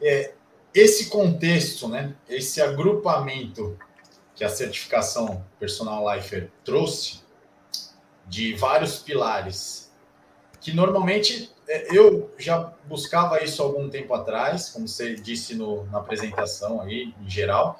É, 0.00 0.32
esse 0.74 1.06
contexto, 1.06 1.88
né, 1.88 2.14
esse 2.28 2.60
agrupamento 2.60 3.78
que 4.34 4.44
a 4.44 4.48
certificação 4.48 5.44
Personal 5.58 6.12
Lifer 6.14 6.50
trouxe, 6.64 7.20
de 8.32 8.54
vários 8.54 8.98
pilares, 8.98 9.92
que 10.58 10.72
normalmente 10.72 11.52
é, 11.68 11.94
eu 11.94 12.34
já 12.38 12.72
buscava 12.86 13.44
isso 13.44 13.62
algum 13.62 13.90
tempo 13.90 14.14
atrás, 14.14 14.70
como 14.70 14.88
você 14.88 15.14
disse 15.14 15.54
no, 15.54 15.84
na 15.90 15.98
apresentação 15.98 16.80
aí, 16.80 17.14
em 17.20 17.28
geral. 17.28 17.78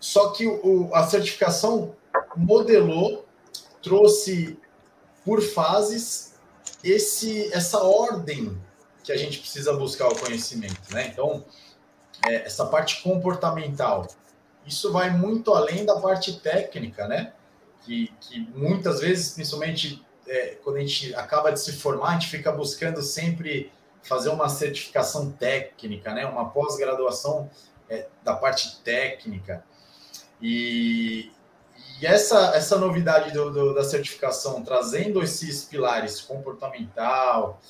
Só 0.00 0.30
que 0.30 0.46
o, 0.46 0.88
a 0.94 1.06
certificação 1.06 1.94
modelou, 2.34 3.26
trouxe 3.82 4.58
por 5.22 5.42
fases 5.42 6.34
esse, 6.82 7.52
essa 7.52 7.82
ordem 7.82 8.58
que 9.04 9.12
a 9.12 9.18
gente 9.18 9.38
precisa 9.38 9.74
buscar 9.74 10.08
o 10.08 10.18
conhecimento, 10.18 10.94
né? 10.94 11.08
Então, 11.08 11.44
é, 12.26 12.36
essa 12.36 12.64
parte 12.64 13.02
comportamental, 13.02 14.06
isso 14.66 14.90
vai 14.90 15.10
muito 15.10 15.52
além 15.52 15.84
da 15.84 16.00
parte 16.00 16.40
técnica, 16.40 17.06
né? 17.06 17.34
Que, 17.88 18.12
que 18.20 18.40
muitas 18.54 19.00
vezes, 19.00 19.30
principalmente 19.30 20.04
é, 20.26 20.58
quando 20.62 20.76
a 20.76 20.80
gente 20.80 21.14
acaba 21.14 21.50
de 21.50 21.58
se 21.58 21.72
formar, 21.72 22.10
a 22.10 22.12
gente 22.12 22.28
fica 22.28 22.52
buscando 22.52 23.00
sempre 23.00 23.72
fazer 24.02 24.28
uma 24.28 24.48
certificação 24.48 25.32
técnica, 25.32 26.12
né? 26.12 26.26
uma 26.26 26.50
pós-graduação 26.50 27.50
é, 27.88 28.06
da 28.22 28.34
parte 28.34 28.80
técnica. 28.82 29.64
E, 30.40 31.32
e 32.00 32.06
essa, 32.06 32.54
essa 32.54 32.76
novidade 32.76 33.32
do, 33.32 33.50
do, 33.50 33.74
da 33.74 33.82
certificação, 33.82 34.62
trazendo 34.62 35.22
esses 35.22 35.64
pilares 35.64 36.20
comportamental, 36.20 37.60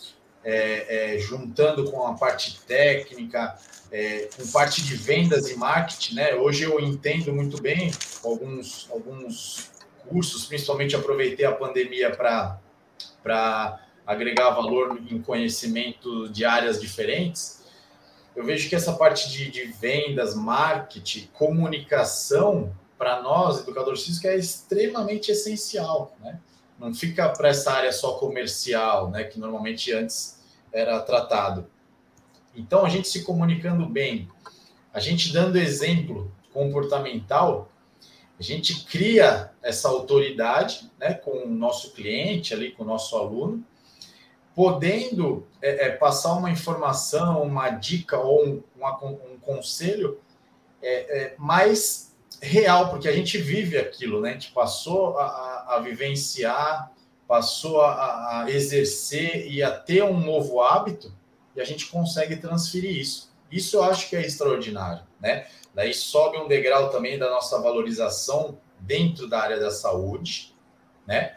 é, 0.45 1.15
é, 1.15 1.19
juntando 1.19 1.91
com 1.91 2.05
a 2.07 2.15
parte 2.15 2.61
técnica, 2.63 3.57
é, 3.91 4.29
com 4.37 4.47
parte 4.49 4.83
de 4.83 4.97
vendas 4.97 5.49
e 5.51 5.57
marketing, 5.57 6.15
né? 6.15 6.35
Hoje 6.35 6.65
eu 6.65 6.79
entendo 6.79 7.33
muito 7.33 7.61
bem 7.61 7.91
alguns, 8.23 8.89
alguns 8.91 9.71
cursos, 10.09 10.47
principalmente 10.47 10.97
aproveitei 10.97 11.47
a 11.47 11.53
pandemia 11.53 12.11
para 12.15 13.81
agregar 14.07 14.51
valor 14.51 15.01
em 15.11 15.21
conhecimento 15.21 16.29
de 16.29 16.45
áreas 16.45 16.81
diferentes. 16.81 17.65
Eu 18.35 18.45
vejo 18.45 18.69
que 18.69 18.75
essa 18.75 18.93
parte 18.93 19.31
de, 19.31 19.51
de 19.51 19.65
vendas, 19.65 20.35
marketing, 20.35 21.29
comunicação, 21.35 22.73
para 22.99 23.23
nós, 23.23 23.61
educadores 23.61 24.05
físicos, 24.05 24.29
é 24.29 24.37
extremamente 24.37 25.31
essencial, 25.31 26.17
né? 26.21 26.41
Não 26.79 26.93
fica 26.93 27.29
para 27.29 27.49
essa 27.49 27.73
área 27.73 27.93
só 27.93 28.15
comercial, 28.15 29.11
né? 29.11 29.25
Que 29.25 29.39
normalmente 29.39 29.93
antes 29.93 30.41
era 30.73 31.01
tratado. 31.01 31.67
Então, 32.55 32.85
a 32.85 32.89
gente 32.89 33.09
se 33.09 33.23
comunicando 33.23 33.87
bem, 33.87 34.29
a 34.93 34.99
gente 34.99 35.33
dando 35.33 35.57
exemplo 35.57 36.33
comportamental, 36.53 37.71
a 38.39 38.43
gente 38.43 38.85
cria 38.85 39.53
essa 39.69 39.89
autoridade 39.89 40.91
né, 40.99 41.13
com 41.13 41.31
o 41.31 41.49
nosso 41.49 41.93
cliente, 41.93 42.55
ali, 42.55 42.73
com 42.73 42.85
o 42.85 42.87
nosso 42.87 43.15
aluno, 43.19 43.63
podendo 44.55 45.47
é, 45.61 45.87
é, 45.87 45.91
passar 45.91 46.33
uma 46.33 46.51
informação, 46.51 47.43
uma 47.43 47.69
dica 47.69 48.19
ou 48.19 48.47
um, 48.47 48.63
um 49.31 49.39
conselho 49.39 50.19
é, 50.83 51.19
é 51.19 51.35
mais 51.37 52.17
real, 52.41 52.89
porque 52.89 53.09
a 53.09 53.13
gente 53.13 53.37
vive 53.37 53.77
aquilo, 53.77 54.23
né? 54.23 54.31
A 54.31 54.33
gente 54.33 54.53
passou 54.53 55.19
a, 55.19 55.67
a 55.69 55.81
vivenciar, 55.81 56.91
passou 57.27 57.83
a, 57.83 58.45
a 58.45 58.51
exercer 58.51 59.53
e 59.53 59.63
a 59.63 59.71
ter 59.71 60.03
um 60.03 60.19
novo 60.19 60.63
hábito 60.63 61.13
e 61.55 61.61
a 61.61 61.65
gente 61.65 61.87
consegue 61.87 62.37
transferir 62.37 62.99
isso. 62.99 63.31
Isso 63.53 63.77
eu 63.77 63.83
acho 63.83 64.09
que 64.09 64.17
é 64.17 64.23
extraordinário, 64.23 65.03
né? 65.21 65.47
Daí 65.75 65.93
sobe 65.93 66.39
um 66.39 66.49
degrau 66.49 66.89
também 66.89 67.19
da 67.19 67.29
nossa 67.29 67.61
valorização 67.61 68.59
dentro 68.89 69.29
da 69.29 69.41
área 69.41 69.61
da 69.61 69.71
saúde, 69.71 70.57
né? 71.07 71.37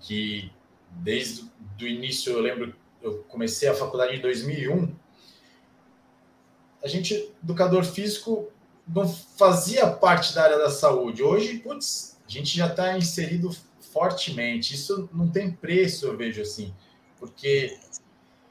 Que 0.00 0.52
desde 0.88 1.50
o 1.80 1.86
início, 1.86 2.32
eu 2.32 2.40
lembro, 2.40 2.74
eu 3.02 3.24
comecei 3.24 3.68
a 3.68 3.74
faculdade 3.74 4.16
em 4.16 4.20
2001. 4.20 4.94
A 6.82 6.86
gente, 6.86 7.32
educador 7.42 7.84
físico, 7.84 8.48
não 8.86 9.08
fazia 9.08 9.88
parte 9.90 10.32
da 10.32 10.44
área 10.44 10.58
da 10.58 10.70
saúde. 10.70 11.24
Hoje, 11.24 11.58
putz, 11.58 12.16
a 12.26 12.30
gente 12.30 12.56
já 12.56 12.68
está 12.68 12.96
inserido 12.96 13.50
fortemente. 13.92 14.74
Isso 14.74 15.10
não 15.12 15.28
tem 15.28 15.50
preço, 15.50 16.06
eu 16.06 16.16
vejo 16.16 16.40
assim, 16.40 16.72
porque 17.18 17.78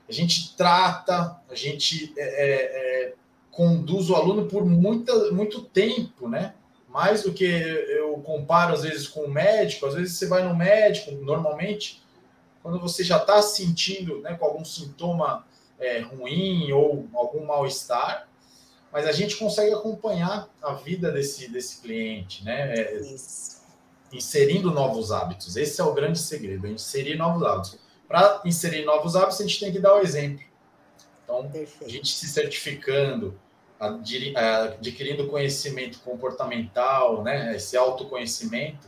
a 0.10 0.12
gente 0.12 0.56
trata, 0.58 1.42
a 1.50 1.56
gente 1.56 2.14
é, 2.18 2.24
é, 2.24 2.56
é, 3.08 3.14
conduz 3.50 4.10
o 4.10 4.16
aluno 4.16 4.48
por 4.48 4.66
muita, 4.66 5.32
muito 5.32 5.62
tempo, 5.62 6.28
né? 6.28 6.54
Mais 6.92 7.24
do 7.24 7.34
que 7.34 7.46
eu 7.46 8.14
comparo 8.18 8.74
às 8.74 8.84
vezes 8.84 9.08
com 9.08 9.22
o 9.22 9.32
médico, 9.32 9.86
às 9.86 9.96
vezes 9.96 10.18
você 10.18 10.28
vai 10.28 10.44
no 10.44 10.56
médico, 10.56 11.12
normalmente, 11.12 12.04
quando 12.62 12.80
você 12.80 13.04
já 13.04 13.18
está 13.18 13.42
sentindo 13.42 14.20
né, 14.22 14.36
com 14.36 14.46
algum 14.46 14.66
sintoma 14.66 15.46
é, 15.80 16.00
ruim 16.00 16.72
ou 16.72 17.08
algum 17.14 17.46
mal-estar, 17.46 18.28
mas 18.92 19.08
a 19.08 19.12
gente 19.12 19.38
consegue 19.38 19.74
acompanhar 19.74 20.50
a 20.62 20.74
vida 20.74 21.12
desse, 21.12 21.50
desse 21.50 21.82
cliente, 21.82 22.44
né? 22.44 22.74
É. 22.74 23.02
Inserindo 24.12 24.70
novos 24.70 25.14
hábitos. 25.14 25.56
Esse 25.56 25.80
é 25.80 25.84
o 25.86 25.94
grande 25.94 26.20
segredo, 26.20 26.68
inserir 26.68 27.16
novos 27.16 27.44
hábitos 27.44 27.80
para 28.12 28.42
inserir 28.44 28.84
novos 28.84 29.16
hábitos, 29.16 29.40
a 29.40 29.44
gente 29.44 29.60
tem 29.60 29.72
que 29.72 29.80
dar 29.80 29.96
o 29.96 30.02
exemplo. 30.02 30.44
Então, 31.24 31.50
Perfeito. 31.50 31.86
a 31.86 31.90
gente 31.90 32.10
se 32.10 32.28
certificando, 32.28 33.40
adquirindo 33.82 35.28
conhecimento 35.28 36.00
comportamental, 36.02 37.24
né, 37.24 37.56
esse 37.56 37.76
autoconhecimento, 37.76 38.88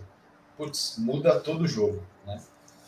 putz, 0.56 0.96
muda 1.00 1.40
todo 1.40 1.64
o 1.64 1.68
jogo, 1.68 2.02
né? 2.26 2.40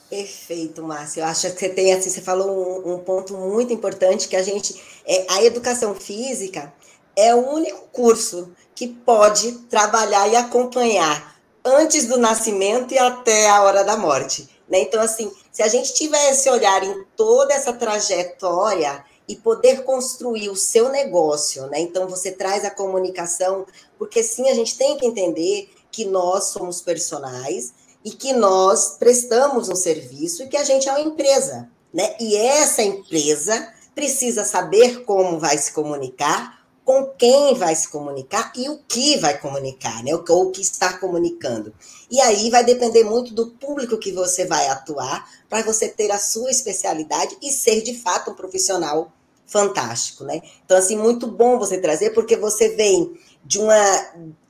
Perfeito, 0.07 0.83
Márcio. 0.83 1.21
Eu 1.21 1.25
acho 1.25 1.51
que 1.51 1.59
você 1.59 1.69
tem 1.69 1.91
assim, 1.91 2.11
você 2.11 2.21
falou 2.21 2.85
um, 2.85 2.93
um 2.93 2.99
ponto 2.99 3.33
muito 3.35 3.73
importante 3.73 4.27
que 4.27 4.35
a 4.35 4.43
gente, 4.43 4.79
é, 5.05 5.25
a 5.29 5.43
educação 5.43 5.95
física 5.95 6.71
é 7.15 7.33
o 7.33 7.49
único 7.49 7.87
curso 7.91 8.53
que 8.75 8.87
pode 8.87 9.53
trabalhar 9.69 10.27
e 10.27 10.35
acompanhar 10.35 11.35
antes 11.63 12.05
do 12.05 12.17
nascimento 12.17 12.93
e 12.93 12.99
até 12.99 13.49
a 13.49 13.63
hora 13.63 13.83
da 13.83 13.97
morte. 13.97 14.47
Né? 14.69 14.81
Então, 14.81 15.01
assim, 15.01 15.31
se 15.51 15.63
a 15.63 15.67
gente 15.67 15.93
tiver 15.93 16.31
esse 16.31 16.49
olhar 16.49 16.83
em 16.83 17.03
toda 17.15 17.53
essa 17.53 17.73
trajetória 17.73 19.03
e 19.27 19.35
poder 19.35 19.83
construir 19.83 20.49
o 20.49 20.55
seu 20.55 20.89
negócio, 20.89 21.65
né? 21.67 21.79
Então, 21.79 22.07
você 22.07 22.31
traz 22.31 22.63
a 22.63 22.69
comunicação, 22.69 23.65
porque 23.97 24.21
sim, 24.21 24.49
a 24.49 24.53
gente 24.53 24.77
tem 24.77 24.97
que 24.97 25.05
entender 25.05 25.69
que 25.91 26.05
nós 26.05 26.45
somos 26.45 26.81
personagens 26.81 27.73
e 28.03 28.11
que 28.11 28.33
nós 28.33 28.97
prestamos 28.99 29.67
um 29.69 29.75
serviço 29.75 30.43
e 30.43 30.47
que 30.47 30.57
a 30.57 30.63
gente 30.63 30.87
é 30.87 30.91
uma 30.91 31.01
empresa, 31.01 31.69
né? 31.93 32.15
E 32.19 32.35
essa 32.35 32.83
empresa 32.83 33.73
precisa 33.95 34.43
saber 34.43 35.05
como 35.05 35.39
vai 35.39 35.57
se 35.57 35.71
comunicar, 35.71 36.54
com 36.85 37.07
quem 37.17 37.55
vai 37.55 37.75
se 37.75 37.89
comunicar 37.89 38.53
e 38.55 38.69
o 38.69 38.77
que 38.87 39.17
vai 39.17 39.39
comunicar, 39.39 40.03
né? 40.03 40.11
Ou 40.13 40.43
o 40.43 40.51
que 40.51 40.61
está 40.61 40.93
comunicando. 40.93 41.73
E 42.11 42.21
aí 42.21 42.51
vai 42.51 42.63
depender 42.63 43.03
muito 43.03 43.33
do 43.33 43.47
público 43.47 43.97
que 43.97 44.11
você 44.11 44.45
vai 44.45 44.67
atuar 44.67 45.27
para 45.49 45.63
você 45.63 45.89
ter 45.89 46.11
a 46.11 46.19
sua 46.19 46.51
especialidade 46.51 47.35
e 47.41 47.51
ser 47.51 47.81
de 47.81 47.95
fato 47.97 48.29
um 48.29 48.35
profissional 48.35 49.11
fantástico, 49.47 50.23
né? 50.23 50.41
Então 50.63 50.77
assim, 50.77 50.95
muito 50.95 51.25
bom 51.25 51.57
você 51.57 51.79
trazer 51.79 52.11
porque 52.11 52.37
você 52.37 52.69
vem 52.69 53.17
de 53.43 53.57
uma 53.57 53.75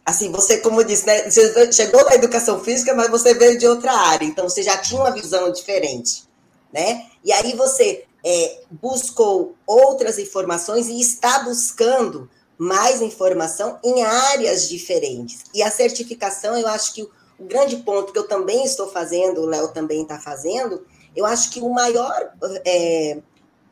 assim, 0.05 0.29
você 0.29 0.57
como 0.57 0.83
disse, 0.83 1.05
né, 1.07 1.29
você 1.29 1.71
chegou 1.71 2.03
na 2.05 2.15
educação 2.15 2.59
física, 2.63 2.93
mas 2.93 3.09
você 3.09 3.33
veio 3.33 3.57
de 3.57 3.65
outra 3.65 3.91
área, 3.91 4.25
então 4.25 4.47
você 4.47 4.61
já 4.61 4.77
tinha 4.77 5.01
uma 5.01 5.11
visão 5.11 5.51
diferente, 5.51 6.23
né? 6.71 7.07
E 7.23 7.31
aí 7.31 7.55
você 7.55 8.05
é, 8.25 8.61
buscou 8.71 9.55
outras 9.67 10.17
informações 10.17 10.87
e 10.87 10.99
está 10.99 11.43
buscando 11.43 12.27
mais 12.57 12.99
informação 13.01 13.77
em 13.83 14.01
áreas 14.01 14.67
diferentes. 14.67 15.43
E 15.53 15.61
a 15.61 15.69
certificação, 15.69 16.57
eu 16.57 16.67
acho 16.67 16.95
que 16.95 17.03
o, 17.03 17.11
grande 17.39 17.77
ponto 17.77 18.11
que 18.11 18.17
eu 18.17 18.27
também 18.27 18.63
estou 18.63 18.87
fazendo, 18.87 19.41
o 19.41 19.45
Léo 19.45 19.67
também 19.67 20.01
está 20.01 20.17
fazendo, 20.17 20.83
eu 21.15 21.25
acho 21.25 21.51
que 21.51 21.61
o 21.61 21.69
maior 21.69 22.33
é, 22.65 23.19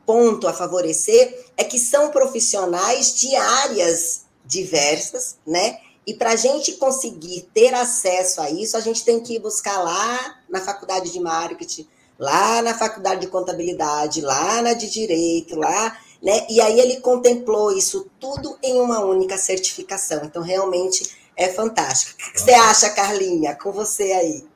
ponto 0.05 0.47
a 0.47 0.53
favorecer 0.53 1.45
é 1.57 1.63
que 1.63 1.79
são 1.79 2.11
profissionais 2.11 3.15
de 3.15 3.35
áreas 3.35 4.25
diversas, 4.45 5.37
né? 5.47 5.79
E 6.05 6.13
para 6.13 6.31
a 6.31 6.35
gente 6.35 6.73
conseguir 6.73 7.49
ter 7.53 7.73
acesso 7.73 8.41
a 8.41 8.51
isso, 8.51 8.75
a 8.75 8.81
gente 8.81 9.05
tem 9.05 9.21
que 9.21 9.39
buscar 9.39 9.81
lá 9.81 10.37
na 10.49 10.59
faculdade 10.59 11.11
de 11.11 11.19
marketing, 11.19 11.87
lá 12.17 12.61
na 12.61 12.73
faculdade 12.73 13.21
de 13.21 13.27
contabilidade, 13.27 14.21
lá 14.21 14.61
na 14.61 14.73
de 14.73 14.89
direito, 14.89 15.57
lá, 15.57 15.97
né? 16.21 16.45
E 16.49 16.61
aí 16.61 16.79
ele 16.79 17.01
contemplou 17.01 17.71
isso 17.71 18.09
tudo 18.19 18.57
em 18.63 18.79
uma 18.79 18.99
única 18.99 19.37
certificação. 19.37 20.23
Então, 20.23 20.41
realmente 20.41 21.17
é 21.35 21.49
fantástico. 21.49 22.13
O 22.29 22.33
que 22.33 22.41
você 22.41 22.53
acha, 22.53 22.89
Carlinha? 22.89 23.55
Com 23.55 23.71
você 23.71 24.11
aí. 24.11 24.47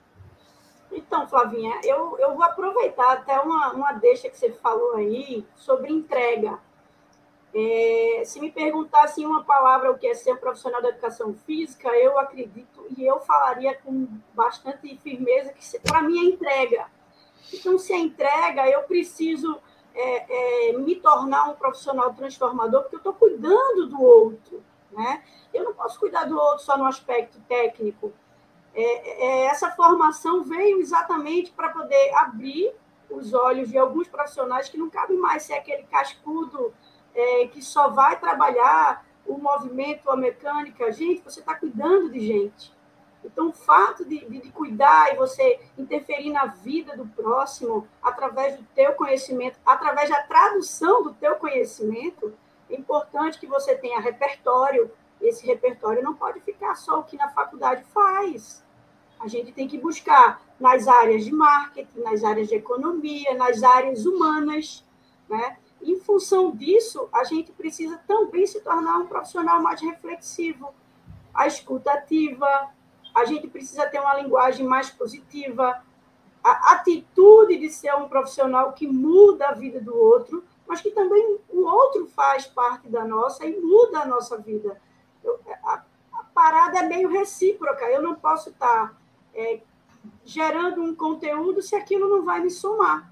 Então, 0.92 1.28
Flavinha, 1.28 1.80
eu, 1.84 2.18
eu 2.20 2.34
vou 2.34 2.44
aproveitar 2.44 3.12
até 3.14 3.40
uma, 3.40 3.74
uma 3.74 3.92
deixa 3.94 4.30
que 4.30 4.38
você 4.38 4.52
falou 4.52 4.96
aí 4.96 5.46
sobre 5.56 5.92
entrega. 5.92 6.60
É, 7.54 8.24
se 8.26 8.40
me 8.40 8.52
perguntasse 8.52 9.26
uma 9.26 9.44
palavra 9.44 9.92
o 9.92 9.98
que 9.98 10.08
é 10.08 10.14
ser 10.14 10.34
um 10.34 10.38
profissional 10.38 10.82
da 10.82 10.90
educação 10.90 11.34
física, 11.46 11.90
eu 11.90 12.20
acredito 12.20 12.86
e 12.96 13.06
eu 13.06 13.20
falaria 13.22 13.76
com 13.76 14.08
bastante 14.34 14.98
firmeza 14.98 15.54
que 15.54 15.80
para 15.80 16.02
mim 16.04 16.20
é 16.20 16.24
entrega 16.24 16.97
então, 17.54 17.78
se 17.78 17.94
a 17.94 17.98
entrega, 17.98 18.68
eu 18.70 18.84
preciso 18.84 19.60
é, 19.94 20.70
é, 20.70 20.78
me 20.78 20.96
tornar 20.96 21.50
um 21.50 21.56
profissional 21.56 22.14
transformador, 22.14 22.82
porque 22.82 22.96
eu 22.96 23.00
estou 23.00 23.14
cuidando 23.14 23.88
do 23.88 24.02
outro. 24.02 24.64
Né? 24.92 25.24
Eu 25.54 25.64
não 25.64 25.74
posso 25.74 26.00
cuidar 26.00 26.26
do 26.26 26.38
outro 26.38 26.64
só 26.64 26.78
no 26.78 26.86
aspecto 26.86 27.40
técnico. 27.48 28.14
É, 28.74 29.26
é 29.26 29.46
essa 29.46 29.72
formação 29.72 30.44
veio 30.44 30.80
exatamente 30.80 31.52
para 31.52 31.70
poder 31.70 32.14
abrir 32.16 32.74
os 33.10 33.34
olhos 33.34 33.70
de 33.70 33.78
alguns 33.78 34.08
profissionais 34.08 34.70
que 34.70 34.78
não 34.78 34.90
cabe 34.90 35.16
mais 35.16 35.44
ser 35.44 35.54
aquele 35.54 35.84
cascudo 35.84 36.74
é, 37.16 37.48
que 37.48 37.62
só 37.62 37.90
vai 37.90 38.20
trabalhar 38.20 39.06
o 39.26 39.38
movimento, 39.38 40.10
a 40.10 40.16
mecânica. 40.16 40.92
Gente, 40.92 41.22
você 41.22 41.40
está 41.40 41.56
cuidando 41.56 42.12
de 42.12 42.20
gente. 42.20 42.77
Então, 43.28 43.50
o 43.50 43.54
fato 43.54 44.06
de, 44.06 44.26
de, 44.26 44.40
de, 44.40 44.52
cuidar 44.52 45.14
e 45.14 45.18
você 45.18 45.60
interferir 45.78 46.32
na 46.32 46.46
vida 46.46 46.96
do 46.96 47.06
próximo 47.06 47.86
através 48.02 48.56
do 48.56 48.64
teu 48.74 48.94
conhecimento, 48.94 49.60
através 49.66 50.10
da 50.10 50.24
tradução 50.24 51.04
do 51.04 51.14
teu 51.14 51.36
conhecimento, 51.36 52.34
é 52.70 52.76
importante 52.76 53.38
que 53.38 53.46
você 53.46 53.76
tenha 53.76 54.00
repertório. 54.00 54.90
Esse 55.22 55.46
repertório 55.46 56.02
não 56.02 56.14
pode 56.14 56.40
ficar 56.40 56.76
só 56.76 57.00
o 57.00 57.04
que 57.04 57.18
na 57.18 57.30
faculdade 57.30 57.84
faz. 57.94 58.64
A 59.20 59.28
gente 59.28 59.52
tem 59.52 59.68
que 59.68 59.78
buscar 59.78 60.42
nas 60.60 60.88
áreas 60.88 61.26
de 61.26 61.32
marketing, 61.32 62.00
nas 62.00 62.24
áreas 62.24 62.48
de 62.48 62.56
economia, 62.56 63.34
nas 63.34 63.62
áreas 63.62 64.06
humanas, 64.06 64.86
né? 65.28 65.58
Em 65.82 66.00
função 66.00 66.52
disso, 66.52 67.10
a 67.12 67.24
gente 67.24 67.52
precisa 67.52 68.00
também 68.08 68.48
se 68.48 68.62
tornar 68.62 69.00
um 69.00 69.08
profissional 69.08 69.62
mais 69.62 69.82
reflexivo, 69.82 70.74
a 71.34 71.46
escuta 71.46 71.92
ativa, 71.92 72.72
a 73.18 73.26
gente 73.26 73.48
precisa 73.48 73.88
ter 73.88 74.00
uma 74.00 74.14
linguagem 74.14 74.66
mais 74.66 74.92
positiva, 74.92 75.84
a 76.44 76.74
atitude 76.74 77.58
de 77.58 77.68
ser 77.70 77.96
um 77.96 78.08
profissional 78.08 78.74
que 78.74 78.88
muda 78.88 79.48
a 79.48 79.54
vida 79.54 79.82
do 79.82 79.98
outro, 79.98 80.44
mas 80.68 80.82
que 80.82 80.92
também 80.92 81.40
o 81.50 81.66
outro 81.66 82.06
faz 82.08 82.46
parte 82.46 82.88
da 82.88 83.04
nossa 83.04 83.44
e 83.44 83.60
muda 83.60 84.02
a 84.02 84.06
nossa 84.06 84.38
vida. 84.38 84.80
Eu, 85.24 85.40
a, 85.64 85.84
a, 86.14 86.24
parada 86.26 86.78
é 86.78 86.84
meio 86.84 87.10
recíproca, 87.10 87.86
eu 87.86 88.04
não 88.04 88.14
posso 88.14 88.50
estar 88.50 88.96
é, 89.34 89.62
gerando 90.24 90.84
um 90.84 90.94
conteúdo 90.94 91.64
se 91.64 91.76
aquilo 91.76 92.08
não 92.08 92.24
vai 92.24 92.40
me 92.40 92.52
somar. 92.52 93.12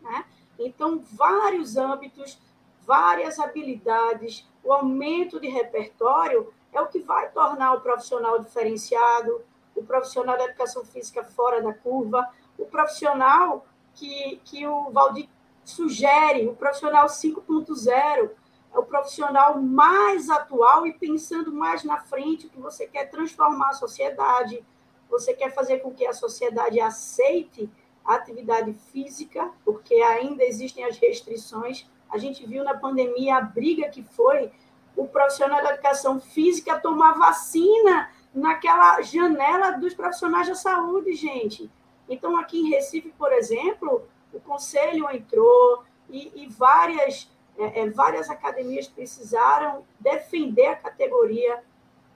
Né? 0.00 0.24
Então, 0.60 1.02
vários 1.12 1.76
âmbitos, 1.76 2.38
várias 2.86 3.40
habilidades, 3.40 4.48
o 4.62 4.72
aumento 4.72 5.40
de 5.40 5.48
repertório 5.48 6.52
é 6.74 6.80
o 6.80 6.88
que 6.88 6.98
vai 6.98 7.30
tornar 7.30 7.74
o 7.74 7.80
profissional 7.80 8.38
diferenciado, 8.40 9.42
o 9.74 9.82
profissional 9.82 10.36
da 10.36 10.44
educação 10.44 10.84
física 10.84 11.24
fora 11.24 11.62
da 11.62 11.72
curva, 11.72 12.28
o 12.58 12.66
profissional 12.66 13.64
que, 13.94 14.40
que 14.44 14.66
o 14.66 14.90
Valdir 14.90 15.28
sugere, 15.64 16.46
o 16.46 16.54
profissional 16.54 17.06
5.0, 17.06 18.30
é 18.72 18.78
o 18.78 18.82
profissional 18.82 19.60
mais 19.60 20.28
atual 20.28 20.86
e 20.86 20.92
pensando 20.92 21.52
mais 21.52 21.84
na 21.84 22.00
frente, 22.00 22.48
que 22.48 22.60
você 22.60 22.86
quer 22.86 23.08
transformar 23.08 23.70
a 23.70 23.74
sociedade, 23.74 24.64
você 25.08 25.32
quer 25.32 25.54
fazer 25.54 25.78
com 25.78 25.92
que 25.92 26.04
a 26.04 26.12
sociedade 26.12 26.80
aceite 26.80 27.70
a 28.04 28.16
atividade 28.16 28.72
física, 28.92 29.50
porque 29.64 29.94
ainda 29.94 30.44
existem 30.44 30.84
as 30.84 30.98
restrições. 30.98 31.88
A 32.10 32.18
gente 32.18 32.46
viu 32.46 32.62
na 32.62 32.76
pandemia 32.76 33.36
a 33.36 33.40
briga 33.40 33.88
que 33.88 34.02
foi 34.02 34.52
o 34.96 35.06
profissional 35.06 35.62
da 35.62 35.72
educação 35.72 36.20
física 36.20 36.78
tomar 36.78 37.14
vacina 37.14 38.10
naquela 38.32 39.00
janela 39.02 39.72
dos 39.72 39.94
profissionais 39.94 40.48
da 40.48 40.54
saúde, 40.54 41.14
gente. 41.14 41.70
Então, 42.08 42.36
aqui 42.36 42.60
em 42.60 42.70
Recife, 42.70 43.12
por 43.16 43.32
exemplo, 43.32 44.06
o 44.32 44.40
conselho 44.40 45.10
entrou 45.10 45.84
e, 46.08 46.42
e 46.42 46.48
várias, 46.48 47.30
é, 47.56 47.82
é, 47.82 47.90
várias 47.90 48.28
academias 48.28 48.88
precisaram 48.88 49.84
defender 49.98 50.66
a 50.66 50.76
categoria. 50.76 51.62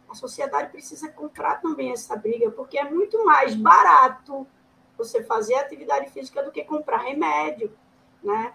A 0.08 0.14
sociedade 0.14 0.70
precisa 0.70 1.10
comprar 1.10 1.60
também 1.60 1.92
essa 1.92 2.16
briga, 2.16 2.50
porque 2.50 2.78
é 2.78 2.84
muito 2.84 3.24
mais 3.24 3.54
barato 3.54 4.46
você 4.96 5.22
fazer 5.22 5.54
atividade 5.54 6.10
física 6.10 6.42
do 6.42 6.50
que 6.50 6.64
comprar 6.64 6.98
remédio, 6.98 7.72
né? 8.22 8.52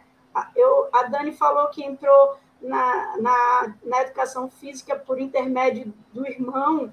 Eu, 0.56 0.90
a 0.92 1.04
Dani 1.04 1.32
falou 1.32 1.70
que 1.70 1.84
entrou 1.84 2.38
na, 2.64 3.18
na, 3.18 3.76
na 3.84 4.02
educação 4.02 4.50
física 4.50 4.96
por 4.96 5.20
intermédio 5.20 5.94
do 6.14 6.26
irmão. 6.26 6.92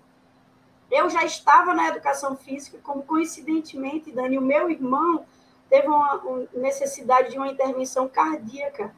Eu 0.91 1.09
já 1.09 1.25
estava 1.25 1.73
na 1.73 1.89
educação 1.89 2.37
física, 2.37 2.79
como 2.83 3.05
coincidentemente, 3.05 4.11
Dani, 4.11 4.37
o 4.37 4.43
meu 4.43 4.69
irmão 4.69 5.25
teve 5.69 5.87
uma, 5.87 6.17
uma 6.17 6.49
necessidade 6.53 7.31
de 7.31 7.39
uma 7.39 7.49
intervenção 7.49 8.09
cardíaca. 8.09 8.93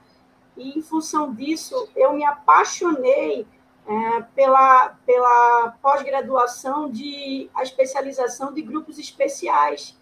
E, 0.56 0.78
em 0.78 0.82
função 0.82 1.35
disso, 1.35 1.90
eu 1.94 2.14
me 2.14 2.24
apaixonei 2.24 3.46
é, 3.87 4.22
pela, 4.35 4.96
pela 5.04 5.76
pós-graduação 5.82 6.90
de 6.90 7.50
a 7.54 7.62
especialização 7.62 8.52
de 8.54 8.62
grupos 8.62 8.98
especiais, 8.98 9.98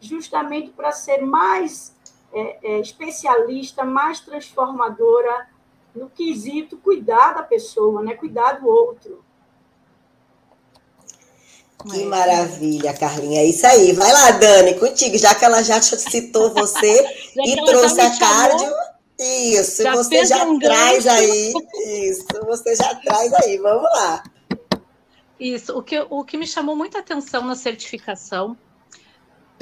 justamente 0.00 0.70
para 0.70 0.92
ser 0.92 1.22
mais 1.22 1.96
é, 2.32 2.58
é, 2.62 2.78
especialista, 2.78 3.84
mais 3.84 4.20
transformadora 4.20 5.48
no 5.94 6.08
quesito 6.08 6.76
cuidar 6.78 7.34
da 7.34 7.42
pessoa, 7.42 8.02
né? 8.02 8.14
cuidar 8.14 8.60
do 8.60 8.68
outro. 8.68 9.24
Que 11.90 12.04
maravilha, 12.04 12.94
Carlinha. 12.94 13.40
É 13.40 13.46
isso 13.46 13.66
aí. 13.66 13.92
Vai 13.92 14.12
lá, 14.12 14.30
Dani, 14.32 14.78
contigo, 14.78 15.18
já 15.18 15.34
que 15.34 15.44
ela 15.44 15.62
já 15.62 15.82
citou 15.82 16.54
você 16.54 17.04
e 17.44 17.56
trouxe 17.64 18.00
a 18.00 18.18
cardio. 18.18 18.72
Isso, 19.18 19.82
já 19.82 19.94
você 19.94 20.24
já 20.24 20.44
um 20.44 20.58
traz 20.58 21.04
gancho. 21.04 21.16
aí. 21.16 21.52
Isso, 22.08 22.26
você 22.46 22.74
já 22.76 22.94
traz 22.96 23.32
aí. 23.34 23.58
Vamos 23.58 23.84
lá. 23.84 24.22
Isso, 25.38 25.76
o 25.76 25.82
que, 25.82 26.06
o 26.08 26.24
que 26.24 26.36
me 26.36 26.46
chamou 26.46 26.76
muita 26.76 27.00
atenção 27.00 27.44
na 27.44 27.56
certificação 27.56 28.56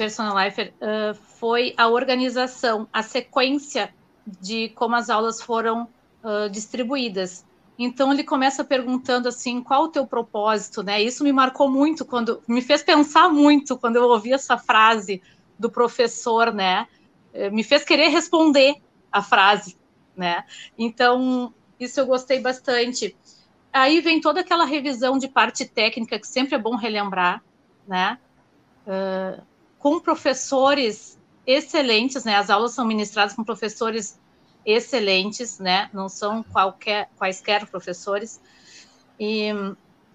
Personal 0.01 0.35
Life 0.43 0.61
uh, 0.61 1.13
foi 1.13 1.75
a 1.77 1.87
organização, 1.87 2.87
a 2.91 3.03
sequência 3.03 3.93
de 4.25 4.69
como 4.69 4.95
as 4.95 5.11
aulas 5.11 5.39
foram 5.41 5.87
uh, 6.23 6.49
distribuídas. 6.49 7.45
Então 7.77 8.13
ele 8.13 8.23
começa 8.23 8.63
perguntando 8.63 9.27
assim, 9.27 9.61
qual 9.61 9.85
o 9.85 9.87
teu 9.87 10.05
propósito, 10.05 10.83
né? 10.83 11.01
Isso 11.01 11.23
me 11.23 11.31
marcou 11.31 11.69
muito 11.69 12.05
quando 12.05 12.41
me 12.47 12.61
fez 12.61 12.83
pensar 12.83 13.29
muito 13.29 13.77
quando 13.77 13.95
eu 13.95 14.03
ouvi 14.03 14.33
essa 14.33 14.57
frase 14.57 15.21
do 15.57 15.69
professor, 15.69 16.53
né? 16.53 16.87
Eh, 17.33 17.49
me 17.49 17.63
fez 17.63 17.83
querer 17.83 18.09
responder 18.09 18.75
a 19.11 19.21
frase, 19.21 19.77
né? 20.15 20.43
Então 20.77 21.53
isso 21.79 21.99
eu 21.99 22.05
gostei 22.05 22.39
bastante. 22.39 23.15
Aí 23.73 24.01
vem 24.01 24.21
toda 24.21 24.41
aquela 24.41 24.65
revisão 24.65 25.17
de 25.17 25.27
parte 25.27 25.65
técnica 25.65 26.19
que 26.19 26.27
sempre 26.27 26.55
é 26.55 26.59
bom 26.59 26.75
relembrar, 26.75 27.41
né? 27.87 28.19
Uh, 28.85 29.41
com 29.79 29.99
professores 29.99 31.17
excelentes, 31.47 32.23
né? 32.23 32.35
As 32.35 32.49
aulas 32.49 32.73
são 32.73 32.85
ministradas 32.85 33.33
com 33.33 33.43
professores 33.43 34.19
excelentes, 34.65 35.59
né? 35.59 35.89
Não 35.93 36.07
são 36.07 36.43
qualquer, 36.43 37.09
quaisquer 37.17 37.67
professores. 37.67 38.41
E, 39.19 39.49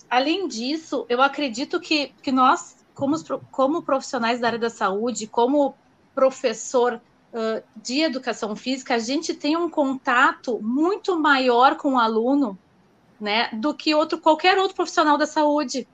além 0.08 0.48
disso, 0.48 1.06
eu 1.08 1.20
acredito 1.20 1.80
que, 1.80 2.08
que 2.22 2.32
nós, 2.32 2.84
como, 2.94 3.16
como 3.50 3.82
profissionais 3.82 4.40
da 4.40 4.48
área 4.48 4.58
da 4.58 4.70
saúde, 4.70 5.26
como 5.26 5.74
professor 6.14 7.00
uh, 7.32 7.62
de 7.76 8.00
educação 8.00 8.54
física, 8.56 8.94
a 8.94 8.98
gente 8.98 9.34
tem 9.34 9.56
um 9.56 9.68
contato 9.68 10.58
muito 10.62 11.18
maior 11.18 11.76
com 11.76 11.94
o 11.94 11.98
aluno, 11.98 12.58
né? 13.20 13.50
Do 13.52 13.74
que 13.74 13.94
outro, 13.94 14.18
qualquer 14.18 14.58
outro 14.58 14.76
profissional 14.76 15.18
da 15.18 15.26
saúde. 15.26 15.86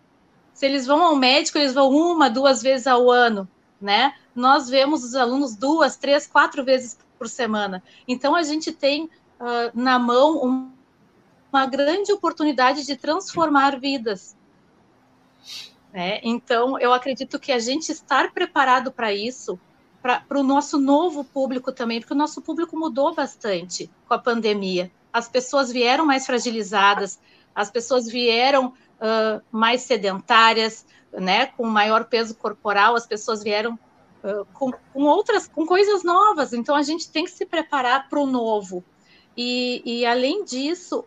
Se 0.53 0.67
eles 0.67 0.87
vão 0.87 1.03
ao 1.03 1.17
médico, 1.17 1.59
eles 1.59 1.73
vão 1.73 1.91
uma, 1.91 2.29
duas 2.29 2.63
vezes 2.63 2.87
ao 2.87 3.11
ano, 3.11 3.49
né? 3.81 4.15
Nós 4.35 4.69
vemos 4.69 5.03
os 5.05 5.15
alunos 5.15 5.57
duas, 5.57 5.97
três, 5.97 6.27
quatro 6.27 6.65
vezes 6.65 6.99
por 7.23 7.29
semana. 7.29 7.81
Então, 8.09 8.35
a 8.35 8.43
gente 8.43 8.73
tem 8.73 9.05
uh, 9.05 9.71
na 9.73 9.97
mão 9.97 10.45
um, 10.45 10.73
uma 11.53 11.67
grande 11.67 12.13
oportunidade 12.13 12.85
de 12.85 12.97
transformar 12.97 13.79
vidas. 13.79 14.37
Né? 15.93 16.19
Então, 16.25 16.77
eu 16.81 16.93
acredito 16.93 17.39
que 17.39 17.53
a 17.53 17.61
gente 17.61 17.93
estar 17.93 18.33
preparado 18.33 18.91
para 18.91 19.15
isso, 19.15 19.57
para 20.03 20.25
o 20.33 20.43
nosso 20.43 20.81
novo 20.81 21.23
público 21.23 21.71
também, 21.71 22.01
porque 22.01 22.13
o 22.13 22.17
nosso 22.17 22.43
público 22.43 22.77
mudou 22.77 23.15
bastante 23.15 23.89
com 24.09 24.15
a 24.15 24.19
pandemia. 24.19 24.91
As 25.13 25.29
pessoas 25.29 25.71
vieram 25.71 26.05
mais 26.05 26.27
fragilizadas, 26.27 27.21
as 27.55 27.71
pessoas 27.71 28.09
vieram 28.09 28.67
uh, 28.99 29.41
mais 29.53 29.83
sedentárias, 29.83 30.85
né, 31.13 31.47
com 31.47 31.67
maior 31.69 32.07
peso 32.07 32.35
corporal, 32.35 32.97
as 32.97 33.07
pessoas 33.07 33.45
vieram 33.45 33.79
com, 34.53 34.71
com, 34.71 35.03
outras, 35.03 35.49
com 35.49 35.67
coisas 35.67 36.05
novas. 36.05 36.53
Então 36.53 36.75
a 36.75 36.83
gente 36.83 37.11
tem 37.11 37.25
que 37.25 37.31
se 37.31 37.45
preparar 37.45 38.09
para 38.09 38.21
o 38.21 38.27
novo. 38.27 38.85
E, 39.37 39.83
e 39.85 40.07
além 40.07 40.45
disso, 40.45 41.05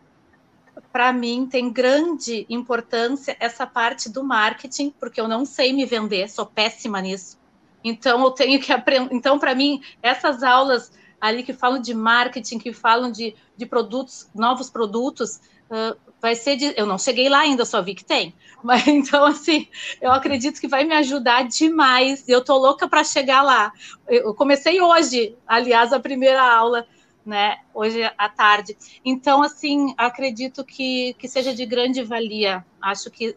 para 0.91 1.13
mim 1.13 1.47
tem 1.49 1.71
grande 1.71 2.45
importância 2.49 3.35
essa 3.39 3.65
parte 3.65 4.09
do 4.09 4.23
marketing, 4.23 4.93
porque 4.99 5.19
eu 5.21 5.27
não 5.27 5.45
sei 5.45 5.71
me 5.71 5.85
vender, 5.85 6.29
sou 6.29 6.45
péssima 6.45 7.01
nisso. 7.01 7.37
Então 7.83 8.23
eu 8.23 8.31
tenho 8.31 8.59
que 8.59 8.73
aprender. 8.73 9.13
Então, 9.13 9.37
para 9.37 9.53
mim, 9.53 9.81
essas 10.01 10.41
aulas 10.41 10.91
ali 11.21 11.43
que 11.43 11.53
falam 11.53 11.79
de 11.79 11.93
marketing, 11.93 12.57
que 12.57 12.73
falam 12.73 13.11
de, 13.11 13.35
de 13.55 13.65
produtos, 13.65 14.27
novos 14.33 14.69
produtos, 14.69 15.39
uh, 15.69 15.95
vai 16.19 16.35
ser 16.35 16.55
de. 16.55 16.73
Eu 16.75 16.85
não 16.85 16.97
cheguei 16.97 17.29
lá 17.29 17.39
ainda, 17.39 17.63
só 17.63 17.81
vi 17.81 17.93
que 17.93 18.03
tem. 18.03 18.33
Mas 18.65 18.85
então, 18.89 19.23
assim, 19.23 19.67
eu 20.01 20.11
acredito 20.11 20.59
que 20.59 20.67
vai 20.67 20.83
me 20.83 20.95
ajudar 20.95 21.47
demais. 21.47 22.27
Eu 22.27 22.43
tô 22.43 22.57
louca 22.57 22.89
para 22.89 23.03
chegar 23.03 23.43
lá. 23.43 23.71
Eu 24.07 24.33
comecei 24.33 24.81
hoje, 24.81 25.37
aliás, 25.45 25.93
a 25.93 25.99
primeira 25.99 26.41
aula, 26.41 26.87
né? 27.23 27.57
Hoje 27.75 28.01
à 28.17 28.27
tarde. 28.27 28.75
Então, 29.05 29.43
assim, 29.43 29.93
acredito 29.95 30.65
que, 30.65 31.13
que 31.19 31.27
seja 31.27 31.53
de 31.53 31.63
grande 31.63 32.01
valia. 32.01 32.65
Acho 32.81 33.11
que 33.11 33.35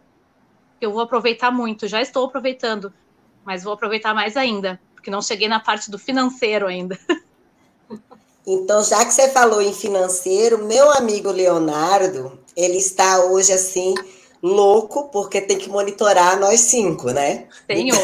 eu 0.80 0.92
vou 0.92 1.02
aproveitar 1.02 1.50
muito. 1.50 1.86
Já 1.86 2.00
estou 2.00 2.24
aproveitando, 2.24 2.90
mas 3.44 3.62
vou 3.62 3.74
aproveitar 3.74 4.14
mais 4.14 4.34
ainda, 4.34 4.80
porque 4.94 5.10
não 5.10 5.20
cheguei 5.20 5.46
na 5.46 5.60
parte 5.60 5.90
do 5.90 5.98
financeiro 5.98 6.66
ainda. 6.66 6.98
Então, 8.50 8.82
já 8.82 9.04
que 9.04 9.12
você 9.12 9.28
falou 9.28 9.60
em 9.60 9.74
financeiro, 9.74 10.64
meu 10.64 10.90
amigo 10.92 11.30
Leonardo, 11.30 12.40
ele 12.56 12.78
está 12.78 13.26
hoje 13.26 13.52
assim 13.52 13.94
louco, 14.42 15.08
porque 15.08 15.40
tem 15.40 15.58
que 15.58 15.68
monitorar 15.68 16.38
nós 16.38 16.60
cinco, 16.60 17.10
né? 17.10 17.46
Senhor. 17.66 17.98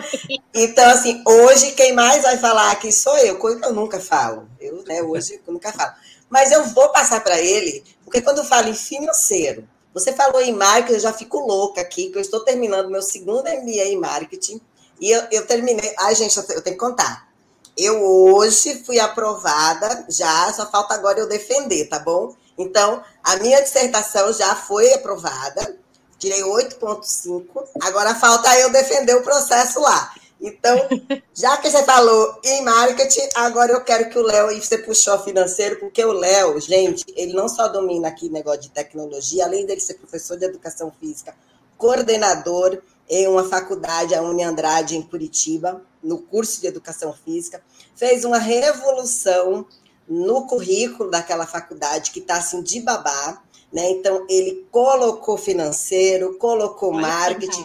então, 0.54 0.88
assim, 0.90 1.22
hoje 1.26 1.72
quem 1.72 1.92
mais 1.92 2.22
vai 2.22 2.38
falar 2.38 2.70
aqui 2.70 2.92
sou 2.92 3.16
eu, 3.18 3.36
coisa 3.38 3.60
que 3.60 3.66
eu 3.66 3.74
nunca 3.74 4.00
falo. 4.00 4.48
Eu, 4.60 4.82
né, 4.84 5.02
hoje 5.02 5.40
eu 5.46 5.52
nunca 5.52 5.72
falo. 5.72 5.92
Mas 6.28 6.52
eu 6.52 6.64
vou 6.66 6.88
passar 6.90 7.22
para 7.22 7.40
ele, 7.40 7.82
porque 8.04 8.22
quando 8.22 8.38
eu 8.38 8.44
falo 8.44 8.68
em 8.68 8.74
financeiro, 8.74 9.68
você 9.92 10.12
falou 10.12 10.40
em 10.40 10.52
marketing, 10.52 10.94
eu 10.94 11.00
já 11.00 11.12
fico 11.12 11.38
louca 11.40 11.80
aqui, 11.80 12.10
que 12.10 12.18
eu 12.18 12.22
estou 12.22 12.40
terminando 12.40 12.90
meu 12.90 13.02
segundo 13.02 13.42
MBA 13.42 13.86
em 13.86 13.98
marketing, 13.98 14.60
e 15.00 15.10
eu, 15.10 15.22
eu 15.32 15.46
terminei. 15.46 15.92
Ai, 15.98 16.14
gente, 16.14 16.36
eu 16.36 16.62
tenho 16.62 16.76
que 16.76 16.80
contar. 16.80 17.28
Eu 17.76 18.04
hoje 18.04 18.84
fui 18.84 19.00
aprovada, 19.00 20.04
já, 20.08 20.52
só 20.52 20.70
falta 20.70 20.94
agora 20.94 21.18
eu 21.18 21.28
defender, 21.28 21.88
tá 21.88 21.98
bom? 21.98 22.34
Então, 22.60 23.02
a 23.24 23.36
minha 23.36 23.62
dissertação 23.62 24.30
já 24.34 24.54
foi 24.54 24.92
aprovada, 24.92 25.78
tirei 26.18 26.42
8,5, 26.42 27.46
agora 27.80 28.14
falta 28.14 28.54
eu 28.58 28.70
defender 28.70 29.14
o 29.16 29.22
processo 29.22 29.80
lá. 29.80 30.12
Então, 30.38 30.76
já 31.34 31.56
que 31.56 31.70
você 31.70 31.82
falou 31.84 32.38
em 32.44 32.62
marketing, 32.62 33.30
agora 33.34 33.72
eu 33.72 33.82
quero 33.82 34.10
que 34.10 34.18
o 34.18 34.22
Léo, 34.22 34.52
e 34.52 34.60
você 34.60 34.76
puxou 34.76 35.18
financeiro, 35.20 35.80
porque 35.80 36.04
o 36.04 36.12
Léo, 36.12 36.60
gente, 36.60 37.02
ele 37.16 37.32
não 37.32 37.48
só 37.48 37.66
domina 37.66 38.08
aqui 38.08 38.28
negócio 38.28 38.60
de 38.60 38.70
tecnologia, 38.70 39.46
além 39.46 39.64
dele 39.64 39.80
ser 39.80 39.94
professor 39.94 40.36
de 40.36 40.44
educação 40.44 40.92
física, 41.00 41.34
coordenador 41.78 42.82
em 43.08 43.26
uma 43.26 43.48
faculdade, 43.48 44.14
a 44.14 44.20
Uni 44.20 44.44
Andrade, 44.44 44.96
em 44.96 45.02
Curitiba, 45.02 45.82
no 46.02 46.18
curso 46.18 46.60
de 46.60 46.66
educação 46.66 47.14
física, 47.24 47.62
fez 47.96 48.24
uma 48.24 48.38
revolução 48.38 49.66
no 50.10 50.44
currículo 50.44 51.08
daquela 51.08 51.46
faculdade 51.46 52.10
que 52.10 52.18
está 52.18 52.38
assim 52.38 52.60
de 52.62 52.80
babá, 52.80 53.40
né? 53.72 53.88
Então 53.90 54.26
ele 54.28 54.66
colocou 54.72 55.38
financeiro, 55.38 56.34
colocou 56.34 56.92
Olha 56.92 57.02
marketing, 57.02 57.64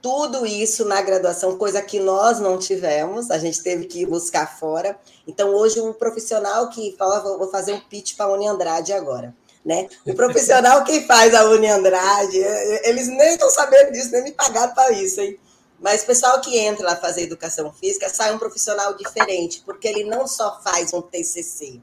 tudo 0.00 0.46
isso 0.46 0.84
na 0.84 1.02
graduação, 1.02 1.58
coisa 1.58 1.82
que 1.82 1.98
nós 1.98 2.38
não 2.38 2.56
tivemos, 2.56 3.30
a 3.32 3.38
gente 3.38 3.60
teve 3.62 3.86
que 3.86 4.06
buscar 4.06 4.58
fora. 4.58 4.96
Então 5.26 5.54
hoje 5.54 5.80
um 5.80 5.92
profissional 5.92 6.68
que 6.70 6.94
fala, 6.96 7.20
vou 7.20 7.50
fazer 7.50 7.72
um 7.72 7.80
pitch 7.80 8.16
para 8.16 8.26
a 8.26 8.32
Uni 8.32 8.46
Andrade 8.46 8.92
agora. 8.92 9.34
Né? 9.64 9.88
O 10.04 10.14
profissional 10.14 10.82
que 10.82 11.02
faz 11.02 11.34
a 11.34 11.44
Uni 11.44 11.68
Andrade, 11.68 12.36
eles 12.84 13.06
nem 13.08 13.34
estão 13.34 13.48
sabendo 13.48 13.92
disso, 13.92 14.10
nem 14.10 14.24
me 14.24 14.32
pagaram 14.32 14.74
para 14.74 14.90
isso, 14.90 15.20
hein? 15.20 15.38
Mas 15.82 16.02
o 16.02 16.06
pessoal 16.06 16.40
que 16.40 16.56
entra 16.56 16.86
lá 16.86 16.96
fazer 16.96 17.22
educação 17.22 17.72
física 17.72 18.08
sai 18.08 18.32
um 18.32 18.38
profissional 18.38 18.94
diferente, 18.94 19.62
porque 19.64 19.88
ele 19.88 20.04
não 20.04 20.28
só 20.28 20.60
faz 20.62 20.92
um 20.92 21.02
TCC, 21.02 21.80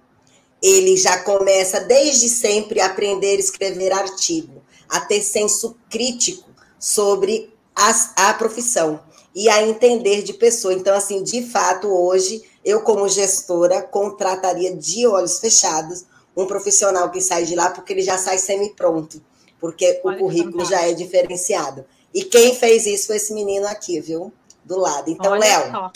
ele 0.63 0.95
já 0.95 1.21
começa 1.23 1.81
desde 1.81 2.29
sempre 2.29 2.79
a 2.79 2.87
aprender 2.87 3.35
a 3.35 3.39
escrever 3.39 3.91
artigo, 3.91 4.63
a 4.87 5.01
ter 5.01 5.21
senso 5.21 5.75
crítico 5.89 6.49
sobre 6.79 7.53
as, 7.75 8.13
a 8.15 8.33
profissão 8.33 9.01
e 9.35 9.49
a 9.49 9.61
entender 9.61 10.23
de 10.23 10.33
pessoa. 10.33 10.73
Então, 10.73 10.95
assim, 10.95 11.21
de 11.21 11.43
fato, 11.43 11.87
hoje, 11.87 12.41
eu, 12.63 12.81
como 12.81 13.07
gestora, 13.07 13.81
contrataria 13.81 14.75
de 14.75 15.05
olhos 15.05 15.39
fechados 15.39 16.05
um 16.35 16.45
profissional 16.45 17.11
que 17.11 17.19
sai 17.19 17.43
de 17.43 17.55
lá, 17.55 17.69
porque 17.69 17.91
ele 17.91 18.01
já 18.01 18.17
sai 18.17 18.37
semi-pronto, 18.37 19.21
porque 19.59 19.99
Olha 20.03 20.15
o 20.15 20.19
currículo 20.19 20.63
já 20.63 20.87
é 20.87 20.93
diferenciado. 20.93 21.85
E 22.13 22.23
quem 22.23 22.55
fez 22.55 22.85
isso 22.85 23.07
foi 23.07 23.17
esse 23.17 23.33
menino 23.33 23.67
aqui, 23.67 23.99
viu? 23.99 24.33
Do 24.63 24.79
lado. 24.79 25.09
Então, 25.09 25.33
Léo. 25.33 25.91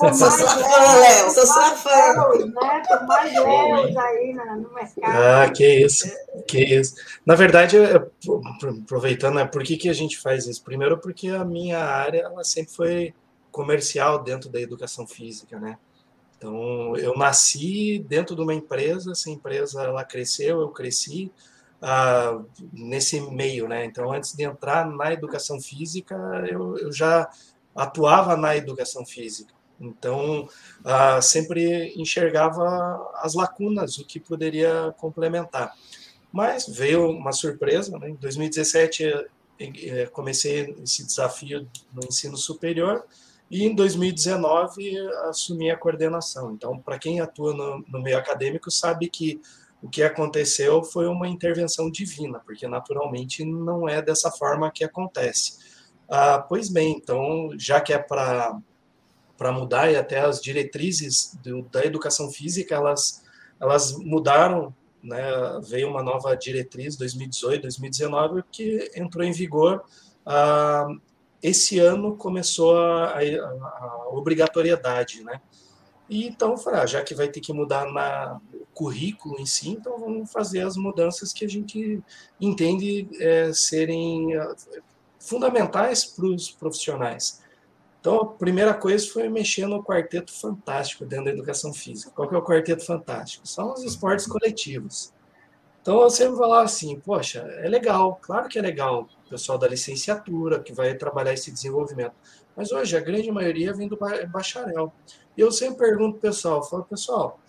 Sou 0.00 0.14
sua 0.14 0.30
fã, 0.30 0.94
Léo, 0.98 1.30
sou 1.30 1.46
sua 1.46 1.76
fã. 1.76 2.46
Né? 2.46 2.82
Tem 2.88 3.06
mais 3.06 3.32
Léos 3.34 3.96
aí 3.96 4.32
no 4.32 4.72
mercado. 4.72 4.96
Ah, 5.04 5.50
que 5.50 5.84
isso, 5.84 6.10
que 6.48 6.58
isso. 6.58 6.94
Na 7.24 7.34
verdade, 7.34 7.76
aproveitando, 8.82 9.34
né, 9.34 9.44
por 9.44 9.62
que, 9.62 9.76
que 9.76 9.90
a 9.90 9.92
gente 9.92 10.18
faz 10.18 10.46
isso? 10.46 10.64
Primeiro, 10.64 10.98
porque 10.98 11.28
a 11.28 11.44
minha 11.44 11.78
área 11.78 12.20
ela 12.22 12.42
sempre 12.44 12.72
foi 12.72 13.14
comercial 13.50 14.22
dentro 14.22 14.48
da 14.48 14.60
educação 14.60 15.06
física, 15.06 15.60
né? 15.60 15.76
Então, 16.38 16.96
eu 16.96 17.14
nasci 17.14 17.98
dentro 18.08 18.34
de 18.34 18.40
uma 18.40 18.54
empresa, 18.54 19.12
essa 19.12 19.28
empresa 19.28 19.82
ela 19.82 20.02
cresceu, 20.02 20.60
eu 20.62 20.70
cresci, 20.70 21.30
nesse 22.72 23.20
meio, 23.20 23.66
né? 23.68 23.84
Então, 23.84 24.12
antes 24.12 24.34
de 24.34 24.44
entrar 24.44 24.86
na 24.86 25.12
educação 25.12 25.60
física, 25.60 26.14
eu, 26.48 26.76
eu 26.76 26.92
já 26.92 27.30
atuava 27.74 28.36
na 28.36 28.56
educação 28.56 29.04
física. 29.06 29.54
Então, 29.80 30.46
sempre 31.22 31.94
enxergava 31.96 33.10
as 33.16 33.34
lacunas, 33.34 33.98
o 33.98 34.04
que 34.04 34.20
poderia 34.20 34.94
complementar. 34.98 35.72
Mas 36.30 36.68
veio 36.68 37.10
uma 37.10 37.32
surpresa, 37.32 37.98
né? 37.98 38.10
Em 38.10 38.14
2017, 38.14 39.04
eh, 39.04 39.26
eh, 39.58 40.06
comecei 40.12 40.74
esse 40.82 41.04
desafio 41.04 41.66
no 41.92 42.06
ensino 42.06 42.36
superior 42.36 43.04
e 43.50 43.64
em 43.64 43.74
2019 43.74 44.96
assumi 45.28 45.70
a 45.70 45.76
coordenação. 45.76 46.52
Então, 46.52 46.78
para 46.78 46.98
quem 46.98 47.20
atua 47.20 47.52
no, 47.52 47.84
no 47.88 48.00
meio 48.00 48.16
acadêmico, 48.16 48.70
sabe 48.70 49.08
que 49.08 49.40
o 49.82 49.88
que 49.88 50.02
aconteceu 50.02 50.82
foi 50.82 51.06
uma 51.06 51.28
intervenção 51.28 51.90
divina, 51.90 52.40
porque 52.40 52.68
naturalmente 52.68 53.44
não 53.44 53.88
é 53.88 54.02
dessa 54.02 54.30
forma 54.30 54.70
que 54.70 54.84
acontece. 54.84 55.58
Ah, 56.08 56.38
pois 56.38 56.68
bem, 56.68 56.92
então, 56.96 57.50
já 57.56 57.80
que 57.80 57.92
é 57.92 57.98
para 57.98 58.62
mudar 59.52 59.90
e 59.90 59.96
até 59.96 60.20
as 60.20 60.40
diretrizes 60.40 61.34
do, 61.42 61.62
da 61.62 61.84
educação 61.84 62.30
física, 62.30 62.74
elas, 62.74 63.22
elas 63.58 63.96
mudaram, 63.96 64.74
né, 65.02 65.22
veio 65.62 65.88
uma 65.88 66.02
nova 66.02 66.34
diretriz 66.36 66.96
2018, 66.96 67.62
2019, 67.62 68.42
que 68.52 68.90
entrou 68.94 69.24
em 69.24 69.32
vigor. 69.32 69.82
Ah, 70.26 70.88
esse 71.42 71.78
ano 71.78 72.16
começou 72.16 72.76
a, 72.76 73.14
a, 73.14 73.20
a 73.20 74.08
obrigatoriedade, 74.10 75.24
né? 75.24 75.40
E 76.10 76.26
então, 76.26 76.58
falei, 76.58 76.80
ah, 76.80 76.86
já 76.86 77.02
que 77.02 77.14
vai 77.14 77.28
ter 77.28 77.40
que 77.40 77.52
mudar 77.52 77.90
na, 77.90 78.38
currículo 78.80 79.38
em 79.38 79.44
si, 79.44 79.68
então 79.68 79.98
vamos 79.98 80.32
fazer 80.32 80.60
as 80.62 80.74
mudanças 80.74 81.34
que 81.34 81.44
a 81.44 81.48
gente 81.48 82.02
entende 82.40 83.06
é, 83.20 83.52
serem 83.52 84.34
é, 84.34 84.54
fundamentais 85.18 86.04
para 86.04 86.24
os 86.24 86.50
profissionais. 86.50 87.42
Então, 88.00 88.16
a 88.16 88.26
primeira 88.26 88.72
coisa 88.72 89.06
foi 89.06 89.28
mexer 89.28 89.66
no 89.66 89.84
quarteto 89.84 90.32
fantástico 90.32 91.04
dentro 91.04 91.26
da 91.26 91.32
educação 91.32 91.74
física. 91.74 92.10
Qual 92.10 92.26
que 92.26 92.34
é 92.34 92.38
o 92.38 92.42
quarteto 92.42 92.82
fantástico? 92.82 93.46
São 93.46 93.74
os 93.74 93.84
esportes 93.84 94.26
coletivos. 94.26 95.12
Então, 95.82 96.00
eu 96.00 96.08
sempre 96.08 96.38
falar 96.38 96.62
assim, 96.62 96.98
poxa, 97.00 97.40
é 97.58 97.68
legal, 97.68 98.18
claro 98.22 98.48
que 98.48 98.58
é 98.58 98.62
legal, 98.62 99.06
o 99.26 99.28
pessoal 99.28 99.58
da 99.58 99.68
licenciatura 99.68 100.60
que 100.60 100.72
vai 100.72 100.94
trabalhar 100.94 101.34
esse 101.34 101.50
desenvolvimento. 101.50 102.14
Mas 102.56 102.72
hoje 102.72 102.96
a 102.96 103.00
grande 103.00 103.30
maioria 103.30 103.74
vem 103.74 103.88
do 103.88 103.98
bacharel. 104.28 104.92
E 105.40 105.42
eu 105.42 105.50
sempre 105.50 105.86
pergunto 105.86 106.18
pro 106.18 106.28
pessoal, 106.28 106.62
falo, 106.62 106.84
pessoal, 106.84 107.40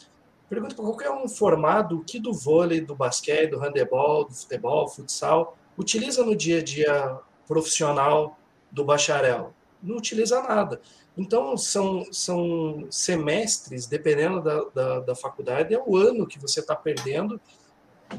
Pergunta 0.47 0.73
para 0.75 0.85
qualquer 0.85 1.11
um 1.11 1.27
formado 1.27 2.01
que 2.07 2.21
do 2.21 2.31
vôlei, 2.33 2.79
do 2.79 2.95
basquete, 2.95 3.49
do 3.51 3.59
handebol, 3.59 4.23
do 4.23 4.33
futebol, 4.33 4.87
futsal, 4.87 5.57
utiliza 5.77 6.23
no 6.23 6.33
dia 6.33 6.59
a 6.59 6.63
dia 6.63 7.19
profissional 7.45 8.37
do 8.71 8.85
bacharel? 8.85 9.53
Não 9.83 9.97
utiliza 9.97 10.41
nada. 10.41 10.79
Então, 11.17 11.57
são, 11.57 12.05
são 12.13 12.87
semestres, 12.89 13.87
dependendo 13.87 14.41
da, 14.41 14.63
da, 14.73 14.99
da 15.01 15.15
faculdade, 15.15 15.73
é 15.73 15.83
o 15.85 15.97
ano 15.97 16.25
que 16.25 16.39
você 16.39 16.61
está 16.61 16.77
perdendo 16.77 17.41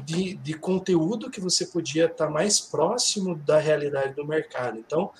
de, 0.03 0.35
de 0.35 0.53
conteúdo 0.53 1.31
que 1.31 1.41
você 1.41 1.65
podia 1.65 2.05
estar 2.05 2.27
tá 2.27 2.31
mais 2.31 2.59
próximo 2.59 3.35
da 3.35 3.57
realidade 3.57 4.13
do 4.13 4.25
mercado. 4.25 4.77
Então, 4.77 5.11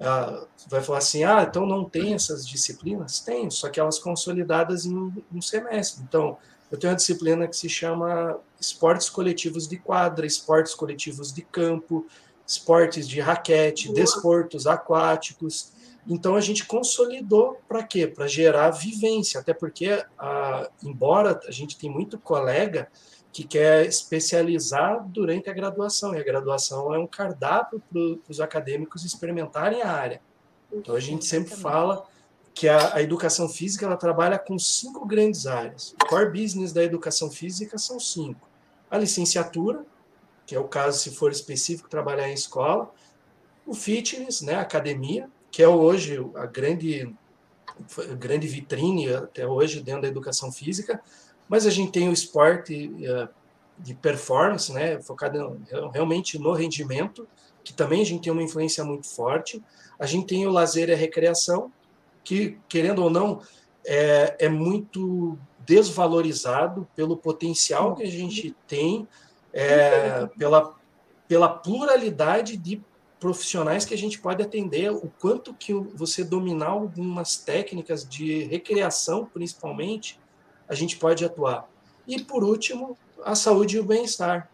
ah, 0.00 0.44
vai 0.68 0.82
falar 0.82 0.98
assim, 0.98 1.24
ah, 1.24 1.46
então 1.48 1.66
não 1.66 1.84
tem 1.84 2.14
essas 2.14 2.46
disciplinas? 2.46 3.20
Tem, 3.20 3.50
só 3.50 3.68
que 3.68 3.80
elas 3.80 3.98
consolidadas 3.98 4.84
em 4.84 5.12
um 5.32 5.40
semestre. 5.40 6.04
Então, 6.06 6.36
eu 6.70 6.78
tenho 6.78 6.92
uma 6.92 6.96
disciplina 6.96 7.46
que 7.46 7.56
se 7.56 7.68
chama 7.68 8.38
esportes 8.60 9.08
coletivos 9.08 9.68
de 9.68 9.76
quadra, 9.76 10.26
esportes 10.26 10.74
coletivos 10.74 11.32
de 11.32 11.42
campo, 11.42 12.06
esportes 12.46 13.08
de 13.08 13.20
raquete, 13.20 13.92
desportos 13.92 14.66
aquáticos. 14.66 15.72
Então 16.08 16.36
a 16.36 16.40
gente 16.40 16.64
consolidou 16.64 17.60
para 17.68 17.82
quê? 17.82 18.06
Para 18.06 18.26
gerar 18.26 18.70
vivência, 18.70 19.40
até 19.40 19.52
porque, 19.52 20.04
a, 20.18 20.68
embora 20.82 21.40
a 21.46 21.50
gente 21.50 21.76
tem 21.76 21.90
muito 21.90 22.18
colega 22.18 22.88
que 23.36 23.44
quer 23.44 23.84
especializar 23.84 25.06
durante 25.08 25.50
a 25.50 25.52
graduação, 25.52 26.14
e 26.14 26.18
a 26.18 26.24
graduação 26.24 26.94
é 26.94 26.98
um 26.98 27.06
cardápio 27.06 27.82
para 27.92 28.30
os 28.30 28.40
acadêmicos 28.40 29.04
experimentarem 29.04 29.82
a 29.82 29.92
área. 29.92 30.22
Então 30.72 30.94
a 30.94 31.00
gente 31.00 31.26
sempre 31.26 31.54
fala 31.54 32.06
que 32.54 32.66
a, 32.66 32.94
a, 32.94 33.02
educação 33.02 33.46
física 33.46 33.84
ela 33.84 33.98
trabalha 33.98 34.38
com 34.38 34.58
cinco 34.58 35.04
grandes 35.04 35.46
áreas. 35.46 35.94
O 36.02 36.06
core 36.06 36.30
business 36.30 36.72
da 36.72 36.82
educação 36.82 37.30
física 37.30 37.76
são 37.76 38.00
cinco. 38.00 38.48
A 38.90 38.96
licenciatura, 38.96 39.84
que 40.46 40.54
é 40.54 40.58
o 40.58 40.66
caso 40.66 40.98
se 40.98 41.14
for 41.14 41.30
específico 41.30 41.90
trabalhar 41.90 42.30
em 42.30 42.32
escola, 42.32 42.90
o 43.66 43.74
fitness, 43.74 44.40
né, 44.40 44.54
academia, 44.54 45.28
que 45.50 45.62
é 45.62 45.68
hoje 45.68 46.18
a 46.36 46.46
grande, 46.46 47.14
grande 48.18 48.48
vitrine 48.48 49.12
até 49.12 49.46
hoje 49.46 49.82
dentro 49.82 50.00
da 50.00 50.08
educação 50.08 50.50
física, 50.50 51.02
mas 51.48 51.66
a 51.66 51.70
gente 51.70 51.92
tem 51.92 52.08
o 52.08 52.12
esporte 52.12 52.88
uh, 52.88 53.28
de 53.78 53.94
performance, 53.94 54.72
né, 54.72 55.00
focado 55.02 55.60
realmente 55.92 56.38
no 56.38 56.52
rendimento, 56.52 57.28
que 57.62 57.72
também 57.72 58.02
a 58.02 58.06
gente 58.06 58.22
tem 58.22 58.32
uma 58.32 58.42
influência 58.42 58.84
muito 58.84 59.06
forte. 59.08 59.62
A 59.98 60.06
gente 60.06 60.26
tem 60.26 60.46
o 60.46 60.50
lazer 60.50 60.88
e 60.88 60.92
a 60.92 60.96
recreação, 60.96 61.72
que, 62.22 62.58
querendo 62.68 63.02
ou 63.02 63.10
não, 63.10 63.40
é, 63.84 64.36
é 64.38 64.48
muito 64.48 65.38
desvalorizado 65.64 66.86
pelo 66.94 67.16
potencial 67.16 67.94
que 67.94 68.04
a 68.04 68.10
gente 68.10 68.54
tem, 68.68 69.06
é, 69.52 70.26
pela, 70.38 70.74
pela 71.26 71.48
pluralidade 71.48 72.56
de 72.56 72.80
profissionais 73.18 73.84
que 73.84 73.94
a 73.94 73.98
gente 73.98 74.20
pode 74.20 74.42
atender, 74.42 74.92
o 74.92 75.10
quanto 75.20 75.54
que 75.54 75.72
você 75.72 76.22
dominar 76.22 76.68
algumas 76.68 77.36
técnicas 77.36 78.08
de 78.08 78.44
recreação, 78.44 79.24
principalmente, 79.24 80.20
a 80.68 80.74
gente 80.74 80.96
pode 80.96 81.24
atuar. 81.24 81.68
E, 82.06 82.22
por 82.22 82.44
último, 82.44 82.96
a 83.24 83.34
saúde 83.34 83.76
e 83.76 83.80
o 83.80 83.84
bem-estar. 83.84 84.50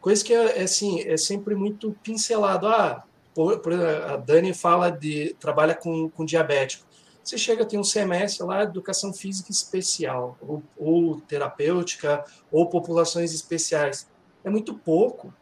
Coisa 0.00 0.24
que 0.24 0.32
é, 0.32 0.62
assim, 0.62 1.00
é 1.00 1.16
sempre 1.16 1.54
muito 1.54 1.96
pincelado. 2.02 2.66
Ah, 2.66 3.04
por, 3.34 3.58
por, 3.58 3.72
a 3.74 4.16
Dani 4.16 4.54
fala 4.54 4.90
de 4.90 5.34
trabalha 5.38 5.74
com, 5.74 6.08
com 6.08 6.24
diabético. 6.24 6.86
Você 7.22 7.36
chega 7.36 7.64
a 7.64 7.66
ter 7.66 7.76
um 7.76 7.84
semestre 7.84 8.46
lá, 8.46 8.62
educação 8.62 9.12
física 9.12 9.50
especial, 9.50 10.38
ou, 10.40 10.62
ou 10.76 11.20
terapêutica, 11.22 12.24
ou 12.52 12.68
populações 12.68 13.34
especiais. 13.34 14.08
É 14.44 14.48
muito 14.48 14.74
pouco. 14.74 15.34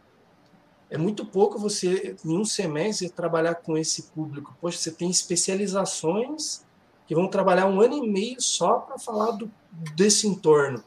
É 0.89 0.97
muito 0.97 1.27
pouco 1.27 1.59
você, 1.59 2.17
em 2.25 2.39
um 2.39 2.45
semestre, 2.45 3.11
trabalhar 3.11 3.57
com 3.57 3.77
esse 3.77 4.05
público. 4.05 4.57
Poxa, 4.61 4.79
você 4.79 4.91
tem 4.91 5.11
especializações 5.11 6.65
que 7.07 7.15
vão 7.15 7.29
trabalhar 7.29 7.67
um 7.67 7.81
ano 7.81 7.97
e 7.97 8.09
meio 8.09 8.41
só 8.41 8.79
para 8.79 8.99
falar 8.99 9.33
do, 9.33 9.51
desse 9.95 10.27
entorno. 10.27 10.83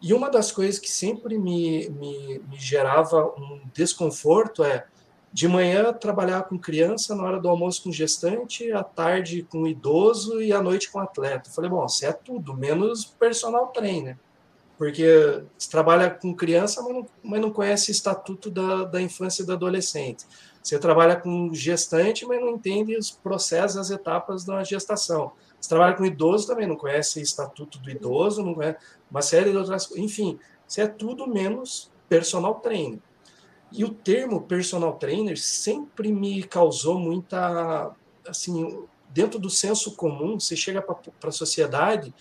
E 0.00 0.12
uma 0.12 0.28
das 0.28 0.50
coisas 0.50 0.80
que 0.80 0.90
sempre 0.90 1.38
me, 1.38 1.88
me, 1.90 2.40
me, 2.40 2.58
gerava 2.58 3.32
um 3.38 3.60
desconforto 3.72 4.64
é 4.64 4.84
de 5.32 5.46
manhã 5.46 5.92
trabalhar 5.92 6.42
com 6.42 6.58
criança, 6.58 7.14
na 7.14 7.22
hora 7.22 7.40
do 7.40 7.48
almoço 7.48 7.84
com 7.84 7.92
gestante, 7.92 8.70
à 8.72 8.82
tarde 8.82 9.46
com 9.48 9.66
idoso 9.66 10.42
e 10.42 10.52
à 10.52 10.60
noite 10.60 10.90
com 10.90 10.98
atleta. 10.98 11.48
Eu 11.48 11.54
falei, 11.54 11.70
bom, 11.70 11.88
você 11.88 12.06
é 12.06 12.12
tudo, 12.12 12.52
menos 12.52 13.04
personal 13.04 13.68
trainer. 13.68 14.18
Porque 14.76 15.44
você 15.56 15.70
trabalha 15.70 16.10
com 16.10 16.34
criança, 16.34 16.82
mas 16.82 16.92
não, 16.92 17.06
mas 17.22 17.40
não 17.40 17.50
conhece 17.52 17.90
o 17.90 17.92
estatuto 17.92 18.50
da, 18.50 18.84
da 18.84 19.00
infância 19.00 19.42
e 19.42 19.46
do 19.46 19.52
adolescente. 19.52 20.26
Você 20.60 20.78
trabalha 20.78 21.16
com 21.16 21.54
gestante, 21.54 22.26
mas 22.26 22.40
não 22.40 22.50
entende 22.50 22.96
os 22.96 23.10
processos, 23.10 23.76
as 23.76 23.90
etapas 23.90 24.44
da 24.44 24.62
gestação. 24.64 25.32
Você 25.62 25.68
trabalha 25.68 25.94
com 25.94 26.04
idoso 26.04 26.48
também, 26.48 26.66
não 26.66 26.74
conhece 26.74 27.22
estatuto 27.22 27.78
do 27.78 27.88
idoso, 27.88 28.42
não 28.42 28.52
conhece 28.52 28.78
uma 29.08 29.22
série 29.22 29.52
de 29.52 29.56
outras 29.56 29.86
coisas. 29.86 30.04
Enfim, 30.04 30.36
isso 30.66 30.80
é 30.80 30.88
tudo 30.88 31.24
menos 31.24 31.88
personal 32.08 32.56
trainer. 32.56 32.98
E 33.70 33.84
o 33.84 33.94
termo 33.94 34.42
personal 34.42 34.94
trainer 34.94 35.38
sempre 35.40 36.10
me 36.10 36.42
causou 36.42 36.98
muita. 36.98 37.94
Assim, 38.26 38.84
dentro 39.10 39.38
do 39.38 39.48
senso 39.48 39.94
comum, 39.94 40.38
você 40.38 40.56
chega 40.56 40.82
para 40.82 41.28
a 41.28 41.32
sociedade, 41.32 42.12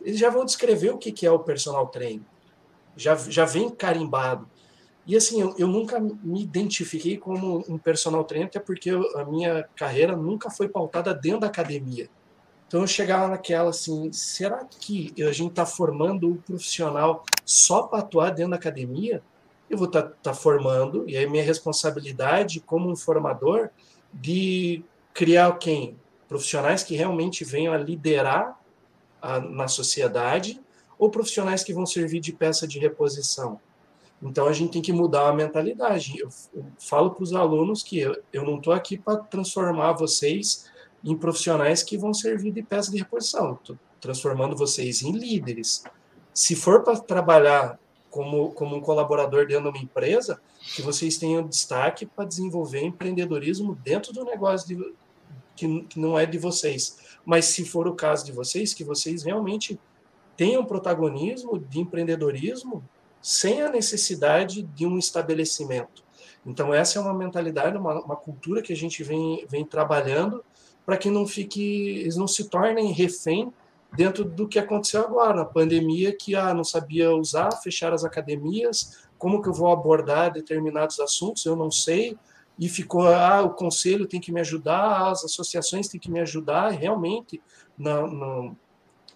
eles 0.00 0.18
já 0.18 0.28
vão 0.28 0.44
descrever 0.44 0.90
o 0.90 0.98
que, 0.98 1.12
que 1.12 1.24
é 1.24 1.30
o 1.30 1.38
personal 1.38 1.86
trainer. 1.86 2.24
Já, 2.96 3.14
já 3.14 3.44
vem 3.44 3.70
carimbado. 3.70 4.48
E 5.06 5.16
assim, 5.16 5.40
eu, 5.40 5.54
eu 5.56 5.68
nunca 5.68 6.00
me 6.00 6.42
identifiquei 6.42 7.16
como 7.16 7.64
um 7.68 7.78
personal 7.78 8.24
trainer, 8.24 8.48
até 8.48 8.58
porque 8.58 8.90
eu, 8.90 9.16
a 9.16 9.24
minha 9.24 9.62
carreira 9.76 10.16
nunca 10.16 10.50
foi 10.50 10.68
pautada 10.68 11.14
dentro 11.14 11.40
da 11.40 11.46
academia. 11.46 12.10
Então 12.70 12.82
eu 12.82 12.86
chegava 12.86 13.26
naquela 13.26 13.70
assim, 13.70 14.12
será 14.12 14.64
que 14.64 15.12
a 15.24 15.32
gente 15.32 15.50
está 15.50 15.66
formando 15.66 16.28
um 16.28 16.36
profissional 16.36 17.24
só 17.44 17.82
para 17.82 17.98
atuar 17.98 18.30
dentro 18.30 18.52
da 18.52 18.56
academia? 18.58 19.20
Eu 19.68 19.76
vou 19.76 19.88
estar 19.88 20.02
tá, 20.02 20.14
tá 20.22 20.34
formando, 20.34 21.04
e 21.08 21.16
aí 21.16 21.26
minha 21.26 21.42
responsabilidade 21.42 22.60
como 22.60 22.88
um 22.88 22.94
formador 22.94 23.70
de 24.14 24.84
criar 25.12 25.50
quem? 25.58 25.96
Profissionais 26.28 26.84
que 26.84 26.94
realmente 26.94 27.44
venham 27.44 27.74
a 27.74 27.76
liderar 27.76 28.56
a, 29.20 29.40
na 29.40 29.66
sociedade 29.66 30.60
ou 30.96 31.10
profissionais 31.10 31.64
que 31.64 31.74
vão 31.74 31.84
servir 31.84 32.20
de 32.20 32.32
peça 32.32 32.68
de 32.68 32.78
reposição. 32.78 33.60
Então 34.22 34.46
a 34.46 34.52
gente 34.52 34.70
tem 34.70 34.82
que 34.82 34.92
mudar 34.92 35.28
a 35.28 35.34
mentalidade. 35.34 36.20
Eu, 36.20 36.28
eu 36.54 36.66
falo 36.78 37.10
para 37.10 37.24
os 37.24 37.34
alunos 37.34 37.82
que 37.82 37.98
eu, 37.98 38.22
eu 38.32 38.44
não 38.44 38.58
estou 38.58 38.72
aqui 38.72 38.96
para 38.96 39.16
transformar 39.16 39.94
vocês 39.94 40.70
em 41.04 41.16
profissionais 41.16 41.82
que 41.82 41.96
vão 41.96 42.12
servir 42.12 42.52
de 42.52 42.62
peça 42.62 42.90
de 42.90 42.98
reposição. 42.98 43.58
Transformando 44.00 44.56
vocês 44.56 45.02
em 45.02 45.12
líderes. 45.12 45.84
Se 46.32 46.54
for 46.54 46.82
para 46.82 46.98
trabalhar 46.98 47.78
como, 48.10 48.50
como 48.52 48.76
um 48.76 48.80
colaborador 48.80 49.46
dentro 49.46 49.64
de 49.64 49.78
uma 49.78 49.84
empresa, 49.84 50.40
que 50.74 50.82
vocês 50.82 51.16
tenham 51.16 51.46
destaque 51.46 52.04
para 52.04 52.24
desenvolver 52.24 52.82
empreendedorismo 52.82 53.74
dentro 53.82 54.12
do 54.12 54.24
negócio 54.24 54.68
de, 54.68 54.94
que, 55.56 55.82
que 55.84 55.98
não 55.98 56.18
é 56.18 56.26
de 56.26 56.38
vocês. 56.38 56.98
Mas 57.24 57.46
se 57.46 57.64
for 57.64 57.86
o 57.86 57.94
caso 57.94 58.24
de 58.24 58.32
vocês, 58.32 58.74
que 58.74 58.84
vocês 58.84 59.22
realmente 59.22 59.78
tenham 60.36 60.64
protagonismo 60.64 61.58
de 61.58 61.80
empreendedorismo 61.80 62.82
sem 63.22 63.62
a 63.62 63.70
necessidade 63.70 64.62
de 64.62 64.86
um 64.86 64.98
estabelecimento. 64.98 66.02
Então, 66.46 66.72
essa 66.72 66.98
é 66.98 67.02
uma 67.02 67.12
mentalidade, 67.12 67.76
uma, 67.76 68.02
uma 68.02 68.16
cultura 68.16 68.62
que 68.62 68.72
a 68.72 68.76
gente 68.76 69.02
vem, 69.02 69.44
vem 69.48 69.64
trabalhando 69.64 70.42
para 70.84 70.96
que 70.96 71.10
não 71.10 71.26
fique, 71.26 72.00
eles 72.00 72.16
não 72.16 72.26
se 72.26 72.48
tornem 72.48 72.92
refém 72.92 73.52
dentro 73.92 74.24
do 74.24 74.46
que 74.46 74.58
aconteceu 74.58 75.02
agora, 75.02 75.34
na 75.34 75.44
pandemia, 75.44 76.16
que 76.16 76.34
ah, 76.34 76.54
não 76.54 76.64
sabia 76.64 77.10
usar, 77.10 77.50
fechar 77.62 77.92
as 77.92 78.04
academias, 78.04 78.98
como 79.18 79.42
que 79.42 79.48
eu 79.48 79.52
vou 79.52 79.72
abordar 79.72 80.32
determinados 80.32 80.98
assuntos, 81.00 81.44
eu 81.44 81.56
não 81.56 81.70
sei, 81.70 82.16
e 82.58 82.68
ficou, 82.68 83.06
ah, 83.08 83.42
o 83.42 83.50
conselho 83.50 84.06
tem 84.06 84.20
que 84.20 84.32
me 84.32 84.40
ajudar, 84.40 85.10
as 85.10 85.24
associações 85.24 85.88
têm 85.88 86.00
que 86.00 86.10
me 86.10 86.20
ajudar, 86.20 86.70
realmente, 86.70 87.42
na, 87.76 88.06
na, 88.06 88.52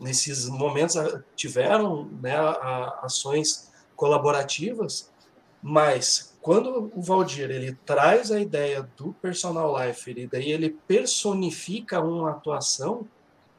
nesses 0.01 0.49
momentos 0.49 0.97
ah, 0.97 1.23
tiveram 1.37 2.09
né, 2.21 2.35
ações 3.03 3.71
colaborativas, 3.95 5.13
mas 5.67 6.37
quando 6.43 6.93
o 6.95 7.01
Valdir 7.01 7.51
ele 7.51 7.73
traz 7.87 8.31
a 8.31 8.39
ideia 8.39 8.87
do 8.99 9.15
personal 9.15 9.75
life, 9.79 10.11
e 10.11 10.27
daí 10.27 10.53
ele 10.53 10.77
personifica 10.87 12.03
uma 12.03 12.33
atuação, 12.33 13.09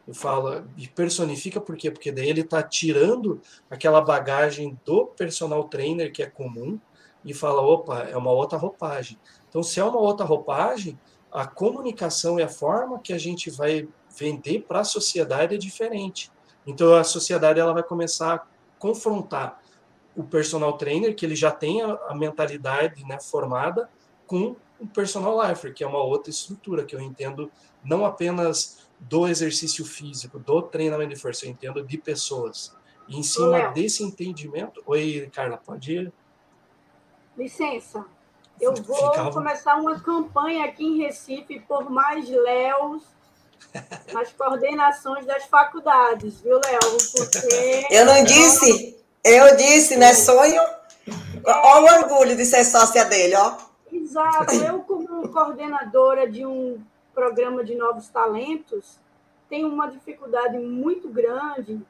eu 0.08 0.13
falo, 0.13 0.63
e 0.78 0.88
personifica 0.88 1.60
por 1.60 1.76
quê? 1.76 1.89
Porque 1.89 2.12
daí 2.12 2.30
ele 2.30 2.41
está 2.41 2.62
tirando 2.62 3.41
aquela 3.72 4.02
bagagem 4.02 4.80
do 4.86 5.08
personal 5.08 5.63
trainer 5.63 6.12
que 6.13 6.22
é 6.22 6.28
comum 6.28 6.80
e 7.24 7.34
fala, 7.34 7.63
opa, 7.63 8.02
é 8.04 8.15
uma 8.15 8.32
outra 8.32 8.56
roupagem. 8.56 9.18
Então, 9.50 9.63
se 9.63 9.80
é 9.80 9.84
uma 9.84 10.00
outra 10.00 10.28
roupagem, 10.28 11.00
a 11.32 11.48
comunicação 11.48 12.39
e 12.39 12.44
a 12.44 12.48
forma 12.48 13.00
que 13.00 13.13
a 13.13 13.18
gente 13.18 13.50
vai 13.50 13.88
vender 14.15 14.60
para 14.68 14.82
a 14.82 14.84
sociedade 14.86 15.56
é 15.56 15.58
diferente. 15.58 16.32
Então, 16.68 16.94
a 16.94 17.04
sociedade 17.04 17.60
ela 17.60 17.74
vai 17.74 17.82
começar 17.82 18.36
a 18.36 18.44
confrontar 18.78 19.60
o 20.15 20.23
personal 20.23 20.73
trainer, 20.78 21.15
que 21.15 21.25
ele 21.25 21.36
já 21.36 21.51
tem 21.51 21.82
a, 21.82 21.99
a 22.10 22.15
mentalidade 22.15 23.04
né, 23.06 23.19
formada, 23.19 23.89
com 24.25 24.56
o 24.80 24.88
personal 24.88 25.47
lifer, 25.47 25.73
que 25.73 25.84
é 25.84 25.88
uma 25.88 26.04
outra 26.04 26.30
estrutura, 26.30 26.84
que 26.84 26.95
eu 26.95 27.01
entendo 27.01 27.51
não 27.84 28.06
apenas 28.06 28.88
do 28.99 29.28
exercício 29.28 29.86
físico, 29.86 30.39
do 30.39 30.62
treinamento 30.62 31.13
de 31.13 31.19
força, 31.19 31.45
eu 31.45 31.51
entendo 31.51 31.86
de 31.86 31.97
pessoas. 31.97 32.75
E 33.08 33.19
em 33.19 33.23
cima 33.23 33.67
desse 33.69 34.04
entendimento. 34.04 34.82
Oi, 34.86 35.30
Carla, 35.32 35.58
pode 35.58 35.91
ir? 35.93 36.13
Licença. 37.38 38.04
Eu 38.60 38.73
vou 38.73 39.12
Ficava... 39.12 39.32
começar 39.32 39.75
uma 39.75 39.99
campanha 39.99 40.65
aqui 40.65 40.84
em 40.84 40.97
Recife 40.97 41.60
por 41.67 41.89
mais 41.89 42.28
Léos 42.28 43.04
nas 44.13 44.32
coordenações 44.32 45.25
das 45.25 45.43
faculdades, 45.45 46.40
viu, 46.42 46.60
Léo? 46.60 46.98
Porque... 47.15 47.87
Eu 47.92 48.06
não 48.06 48.23
disse? 48.23 49.04
Eu 49.26 49.58
disse, 49.58 49.98
né? 49.98 50.13
Sonho. 50.13 50.62
Olha 51.44 52.00
o 52.00 52.04
orgulho 52.04 52.36
de 52.38 52.46
ser 52.46 52.63
sócia 52.63 53.04
dele, 53.06 53.36
ó. 53.36 53.58
Exato. 53.92 54.54
Eu, 54.54 54.82
como 54.82 55.28
coordenadora 55.30 56.30
de 56.30 56.46
um 56.46 56.80
programa 57.12 57.63
de 57.63 57.73
novos 57.73 58.08
talentos, 58.08 59.00
tenho 59.50 59.67
uma 59.67 59.88
dificuldade 59.88 60.60
muito 60.60 61.10
grande 61.10 61.82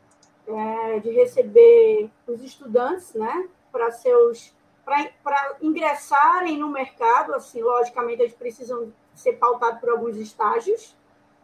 é, 0.48 1.00
de 1.00 1.10
receber 1.10 2.10
os 2.26 2.42
estudantes, 2.42 3.14
né? 3.14 3.50
Para 3.70 3.92
seus 3.92 4.54
para 4.86 5.58
ingressarem 5.62 6.58
no 6.58 6.70
mercado, 6.70 7.34
assim, 7.34 7.60
logicamente 7.62 8.22
eles 8.22 8.36
precisam 8.36 8.94
ser 9.16 9.34
pautados 9.34 9.80
por 9.80 9.90
alguns 9.90 10.16
estágios, 10.16 10.96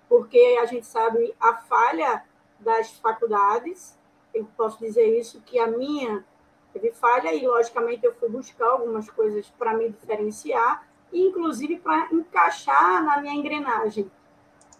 porque 0.07 0.57
a 0.61 0.65
gente 0.67 0.85
sabe 0.85 1.33
a 1.39 1.55
falha 1.55 2.23
das 2.59 2.91
faculdades, 2.91 3.97
eu 4.33 4.47
posso 4.57 4.79
dizer 4.79 5.17
isso, 5.17 5.41
que 5.41 5.59
a 5.59 5.67
minha 5.67 6.25
teve 6.73 6.91
falha 6.91 7.33
e, 7.33 7.45
logicamente, 7.45 8.05
eu 8.05 8.13
fui 8.15 8.29
buscar 8.29 8.67
algumas 8.67 9.09
coisas 9.09 9.49
para 9.57 9.73
me 9.73 9.89
diferenciar, 9.89 10.87
inclusive 11.11 11.77
para 11.77 12.07
encaixar 12.11 13.03
na 13.03 13.19
minha 13.19 13.33
engrenagem. 13.33 14.09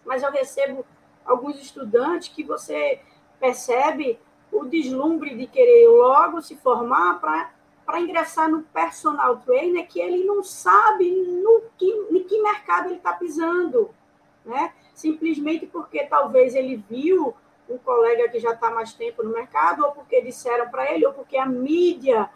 Mas 0.04 0.22
eu 0.22 0.30
recebo 0.30 0.84
alguns 1.24 1.60
estudantes 1.60 2.28
que 2.28 2.42
você 2.42 3.00
percebe 3.38 4.18
o 4.50 4.64
deslumbre 4.64 5.34
de 5.34 5.46
querer 5.46 5.88
logo 5.88 6.42
se 6.42 6.56
formar 6.56 7.20
para 7.20 8.00
ingressar 8.00 8.50
no 8.50 8.62
personal 8.62 9.38
trainer, 9.38 9.86
que 9.86 10.00
ele 10.00 10.24
não 10.24 10.42
sabe 10.42 11.10
no 11.10 11.62
que, 11.76 11.90
em 12.10 12.24
que 12.24 12.40
mercado 12.40 12.86
ele 12.86 12.96
está 12.96 13.12
pisando, 13.12 13.90
né? 14.44 14.72
Simplesmente 14.94 15.66
porque 15.66 16.04
talvez 16.04 16.54
ele 16.54 16.76
viu 16.88 17.34
um 17.68 17.78
colega 17.78 18.28
que 18.28 18.38
já 18.38 18.52
está 18.52 18.70
mais 18.70 18.92
tempo 18.92 19.22
no 19.22 19.30
mercado, 19.30 19.84
ou 19.84 19.92
porque 19.92 20.20
disseram 20.20 20.68
para 20.68 20.92
ele, 20.92 21.06
ou 21.06 21.12
porque 21.12 21.36
a 21.36 21.46
mídia 21.46 22.28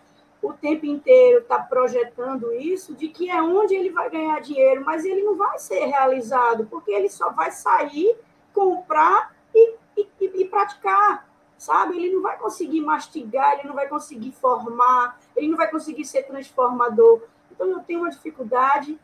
o 0.43 0.53
tempo 0.53 0.87
inteiro 0.87 1.41
está 1.41 1.59
projetando 1.59 2.53
isso, 2.53 2.95
de 2.95 3.09
que 3.09 3.31
é 3.31 3.43
onde 3.43 3.74
ele 3.74 3.91
vai 3.91 4.09
ganhar 4.11 4.41
dinheiro, 4.41 4.85
mas 4.85 5.05
ele 5.05 5.22
não 5.22 5.37
vai 5.37 5.59
ser 5.59 5.85
realizado, 5.87 6.66
porque 6.66 6.93
ele 6.93 7.09
só 7.09 7.31
vai 7.31 7.51
sair, 7.51 8.16
comprar 8.53 9.35
e, 9.55 9.74
e, 9.97 10.09
e 10.20 10.45
praticar, 10.45 11.29
sabe? 11.59 11.97
Ele 11.97 12.14
não 12.14 12.22
vai 12.22 12.39
conseguir 12.39 12.81
mastigar, 12.81 13.55
ele 13.55 13.68
não 13.68 13.74
vai 13.74 13.89
conseguir 13.89 14.33
formar, 14.33 15.18
ele 15.35 15.49
não 15.49 15.57
vai 15.57 15.70
conseguir 15.70 16.05
ser 16.05 16.22
transformador. 16.24 17.22
Então, 17.51 17.68
eu 17.68 17.81
tenho 17.81 18.01
uma 18.01 18.11
dificuldade 18.11 18.99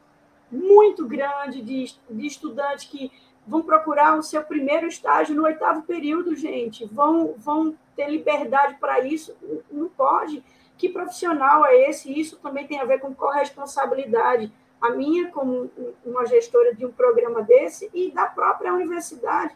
muito 0.50 1.06
grande 1.06 1.62
de, 1.62 1.94
de 2.10 2.26
estudantes 2.26 2.84
que 2.84 3.10
vão 3.46 3.62
procurar 3.62 4.18
o 4.18 4.22
seu 4.22 4.42
primeiro 4.42 4.86
estágio 4.86 5.34
no 5.34 5.44
oitavo 5.44 5.82
período, 5.82 6.34
gente. 6.36 6.84
Vão, 6.86 7.34
vão 7.36 7.76
ter 7.96 8.08
liberdade 8.08 8.76
para 8.80 9.00
isso? 9.00 9.36
Não 9.70 9.88
pode. 9.88 10.42
Que 10.78 10.88
profissional 10.88 11.64
é 11.66 11.88
esse? 11.88 12.18
Isso 12.18 12.38
também 12.38 12.66
tem 12.66 12.80
a 12.80 12.84
ver 12.84 12.98
com 12.98 13.14
corresponsabilidade. 13.14 14.52
A 14.80 14.90
minha, 14.90 15.30
como 15.30 15.70
uma 16.04 16.26
gestora 16.26 16.74
de 16.74 16.84
um 16.84 16.90
programa 16.90 17.42
desse, 17.42 17.90
e 17.94 18.10
da 18.10 18.26
própria 18.26 18.72
universidade. 18.72 19.54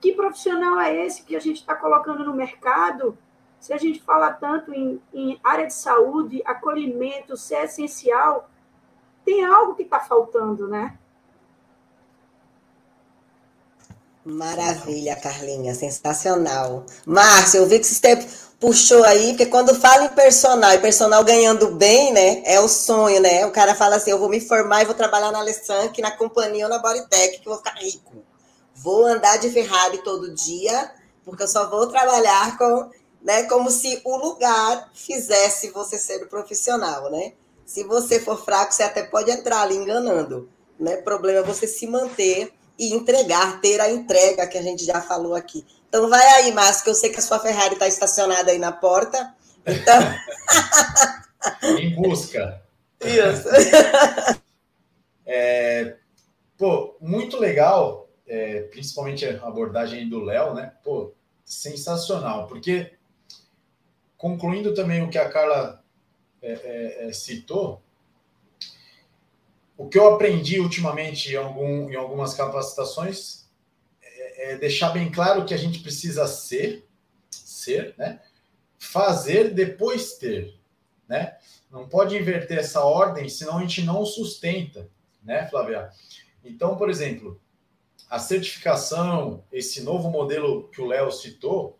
Que 0.00 0.12
profissional 0.12 0.78
é 0.78 0.94
esse 0.94 1.22
que 1.22 1.34
a 1.34 1.40
gente 1.40 1.56
está 1.56 1.74
colocando 1.74 2.24
no 2.24 2.34
mercado? 2.34 3.16
Se 3.58 3.72
a 3.72 3.78
gente 3.78 4.02
fala 4.02 4.32
tanto 4.32 4.72
em, 4.74 5.00
em 5.12 5.40
área 5.42 5.66
de 5.66 5.72
saúde, 5.72 6.42
acolhimento, 6.44 7.36
ser 7.36 7.64
essencial, 7.64 8.50
tem 9.24 9.44
algo 9.44 9.74
que 9.74 9.82
está 9.82 9.98
faltando, 9.98 10.68
né? 10.68 10.98
Maravilha, 14.26 15.14
Carlinha, 15.14 15.72
sensacional. 15.72 16.84
Márcio, 17.06 17.58
eu 17.58 17.66
vi 17.66 17.78
que 17.78 17.86
você 17.86 18.26
puxou 18.58 19.04
aí, 19.04 19.28
porque 19.28 19.46
quando 19.46 19.72
fala 19.72 20.06
em 20.06 20.08
personal 20.08 20.72
e 20.72 20.78
personal 20.78 21.22
ganhando 21.22 21.68
bem, 21.68 22.12
né, 22.12 22.42
é 22.44 22.58
o 22.58 22.66
sonho, 22.66 23.20
né? 23.20 23.46
O 23.46 23.52
cara 23.52 23.76
fala 23.76 23.94
assim: 23.94 24.10
eu 24.10 24.18
vou 24.18 24.28
me 24.28 24.40
formar 24.40 24.82
e 24.82 24.84
vou 24.84 24.96
trabalhar 24.96 25.30
na 25.30 25.38
Alessanque, 25.38 26.02
na 26.02 26.10
companhia 26.10 26.64
ou 26.64 26.70
na 26.70 26.80
Bodytech, 26.80 27.38
que 27.38 27.48
eu 27.48 27.52
vou 27.52 27.58
ficar 27.58 27.78
rico. 27.78 28.14
Vou 28.74 29.06
andar 29.06 29.36
de 29.36 29.48
Ferrari 29.48 29.98
todo 29.98 30.34
dia, 30.34 30.90
porque 31.24 31.44
eu 31.44 31.48
só 31.48 31.70
vou 31.70 31.86
trabalhar 31.86 32.58
com, 32.58 32.90
né, 33.22 33.44
como 33.44 33.70
se 33.70 34.00
o 34.04 34.16
lugar 34.16 34.90
fizesse 34.92 35.70
você 35.70 35.98
ser 35.98 36.24
o 36.24 36.28
profissional, 36.28 37.12
né? 37.12 37.34
Se 37.64 37.84
você 37.84 38.18
for 38.18 38.44
fraco, 38.44 38.74
você 38.74 38.82
até 38.82 39.04
pode 39.04 39.30
entrar 39.30 39.60
ali 39.60 39.76
enganando, 39.76 40.48
né? 40.80 40.96
O 40.96 41.04
problema 41.04 41.38
é 41.38 41.42
você 41.44 41.68
se 41.68 41.86
manter 41.86 42.52
e 42.78 42.92
entregar, 42.94 43.60
ter 43.60 43.80
a 43.80 43.90
entrega 43.90 44.46
que 44.46 44.58
a 44.58 44.62
gente 44.62 44.84
já 44.84 45.00
falou 45.00 45.34
aqui. 45.34 45.64
Então 45.88 46.08
vai 46.08 46.26
aí, 46.34 46.52
Márcio, 46.52 46.84
que 46.84 46.90
eu 46.90 46.94
sei 46.94 47.10
que 47.10 47.18
a 47.18 47.22
sua 47.22 47.38
Ferrari 47.38 47.74
está 47.74 47.86
estacionada 47.86 48.50
aí 48.50 48.58
na 48.58 48.72
porta. 48.72 49.34
Então. 49.66 50.00
em 51.78 51.94
busca. 51.94 52.62
Isso. 53.00 53.48
é, 55.24 55.96
pô, 56.56 56.96
muito 57.00 57.38
legal, 57.38 58.08
é, 58.26 58.62
principalmente 58.62 59.24
a 59.24 59.46
abordagem 59.46 60.08
do 60.08 60.20
Léo, 60.20 60.54
né? 60.54 60.72
Pô, 60.82 61.12
sensacional, 61.44 62.46
porque 62.46 62.92
concluindo 64.16 64.74
também 64.74 65.02
o 65.02 65.10
que 65.10 65.18
a 65.18 65.28
Carla 65.28 65.82
é, 66.42 66.52
é, 66.52 67.08
é 67.08 67.12
citou, 67.12 67.82
o 69.76 69.88
que 69.88 69.98
eu 69.98 70.14
aprendi 70.14 70.58
ultimamente 70.58 71.32
em, 71.32 71.36
algum, 71.36 71.90
em 71.90 71.96
algumas 71.96 72.34
capacitações 72.34 73.46
é, 74.02 74.52
é, 74.52 74.56
deixar 74.56 74.90
bem 74.90 75.10
claro 75.10 75.44
que 75.44 75.52
a 75.52 75.56
gente 75.56 75.80
precisa 75.80 76.26
ser, 76.26 76.86
ser, 77.30 77.94
né? 77.98 78.20
Fazer 78.78 79.52
depois 79.52 80.14
ter, 80.14 80.58
né? 81.06 81.36
Não 81.70 81.88
pode 81.88 82.16
inverter 82.16 82.58
essa 82.58 82.82
ordem, 82.82 83.28
senão 83.28 83.58
a 83.58 83.60
gente 83.60 83.82
não 83.82 84.06
sustenta, 84.06 84.88
né, 85.22 85.46
Flávia? 85.48 85.90
Então, 86.44 86.76
por 86.76 86.88
exemplo, 86.88 87.40
a 88.08 88.18
certificação, 88.18 89.44
esse 89.52 89.82
novo 89.82 90.08
modelo 90.10 90.68
que 90.68 90.80
o 90.80 90.86
Léo 90.86 91.10
citou, 91.10 91.78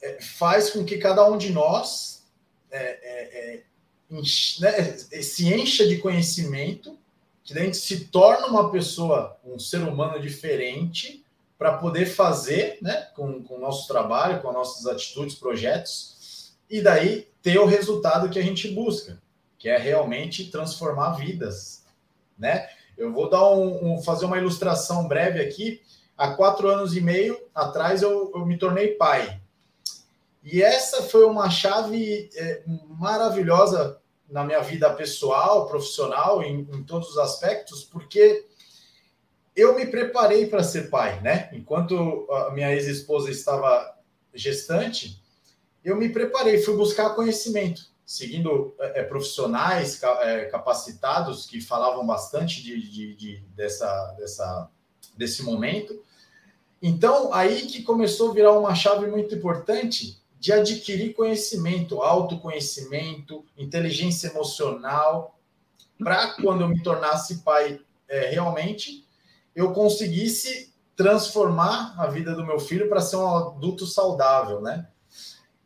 é, 0.00 0.20
faz 0.20 0.70
com 0.70 0.84
que 0.84 0.98
cada 0.98 1.28
um 1.28 1.36
de 1.36 1.50
nós 1.50 2.30
é, 2.70 3.64
né, 4.10 4.96
se 5.22 5.52
encha 5.52 5.86
de 5.86 5.98
conhecimento, 5.98 6.98
que 7.44 7.54
daí 7.54 7.64
a 7.64 7.66
gente 7.66 7.78
se 7.78 8.06
torna 8.06 8.46
uma 8.46 8.70
pessoa, 8.70 9.36
um 9.44 9.58
ser 9.58 9.82
humano 9.82 10.20
diferente, 10.20 11.24
para 11.58 11.76
poder 11.76 12.06
fazer 12.06 12.78
né, 12.80 13.08
com, 13.16 13.42
com 13.42 13.56
o 13.56 13.60
nosso 13.60 13.88
trabalho, 13.88 14.40
com 14.40 14.48
as 14.48 14.54
nossas 14.54 14.86
atitudes, 14.86 15.34
projetos, 15.34 16.54
e 16.70 16.80
daí 16.80 17.28
ter 17.42 17.58
o 17.58 17.66
resultado 17.66 18.28
que 18.30 18.38
a 18.38 18.42
gente 18.42 18.68
busca, 18.68 19.20
que 19.58 19.68
é 19.68 19.76
realmente 19.76 20.50
transformar 20.50 21.12
vidas. 21.12 21.84
Né? 22.38 22.68
Eu 22.96 23.12
vou 23.12 23.28
dar 23.28 23.50
um, 23.50 23.94
um 23.94 24.02
fazer 24.02 24.26
uma 24.26 24.38
ilustração 24.38 25.08
breve 25.08 25.40
aqui. 25.40 25.82
Há 26.16 26.34
quatro 26.34 26.68
anos 26.68 26.96
e 26.96 27.00
meio 27.00 27.40
atrás 27.54 28.02
eu, 28.02 28.30
eu 28.34 28.46
me 28.46 28.56
tornei 28.56 28.88
pai. 28.88 29.40
E 30.50 30.62
essa 30.62 31.02
foi 31.02 31.26
uma 31.26 31.50
chave 31.50 32.30
é, 32.34 32.62
maravilhosa 32.98 34.00
na 34.30 34.42
minha 34.42 34.60
vida 34.60 34.90
pessoal, 34.94 35.66
profissional, 35.66 36.42
em, 36.42 36.60
em 36.72 36.82
todos 36.84 37.10
os 37.10 37.18
aspectos, 37.18 37.84
porque 37.84 38.46
eu 39.54 39.76
me 39.76 39.84
preparei 39.84 40.46
para 40.46 40.62
ser 40.62 40.88
pai, 40.88 41.20
né? 41.20 41.50
Enquanto 41.52 42.26
a 42.32 42.50
minha 42.52 42.72
ex-esposa 42.74 43.30
estava 43.30 43.94
gestante, 44.32 45.22
eu 45.84 45.96
me 45.96 46.08
preparei, 46.08 46.62
fui 46.62 46.74
buscar 46.74 47.10
conhecimento, 47.10 47.82
seguindo 48.06 48.74
é, 48.78 49.00
é 49.00 49.02
profissionais 49.02 50.02
é, 50.02 50.46
capacitados 50.46 51.44
que 51.44 51.60
falavam 51.60 52.06
bastante 52.06 52.62
de, 52.62 52.80
de, 52.90 53.14
de, 53.14 53.36
dessa, 53.54 54.14
dessa, 54.18 54.70
desse 55.14 55.42
momento. 55.42 56.02
Então, 56.80 57.34
aí 57.34 57.66
que 57.66 57.82
começou 57.82 58.30
a 58.30 58.34
virar 58.34 58.58
uma 58.58 58.74
chave 58.74 59.08
muito 59.08 59.34
importante 59.34 60.17
de 60.38 60.52
adquirir 60.52 61.14
conhecimento, 61.14 62.02
autoconhecimento, 62.02 63.44
inteligência 63.56 64.28
emocional, 64.28 65.38
para 65.98 66.34
quando 66.34 66.60
eu 66.60 66.68
me 66.68 66.82
tornasse 66.82 67.42
pai 67.42 67.80
é, 68.08 68.30
realmente, 68.30 69.06
eu 69.54 69.72
conseguisse 69.72 70.72
transformar 70.94 71.94
a 71.98 72.06
vida 72.06 72.34
do 72.34 72.46
meu 72.46 72.58
filho 72.58 72.88
para 72.88 73.00
ser 73.00 73.16
um 73.16 73.36
adulto 73.36 73.86
saudável, 73.86 74.60
né? 74.60 74.88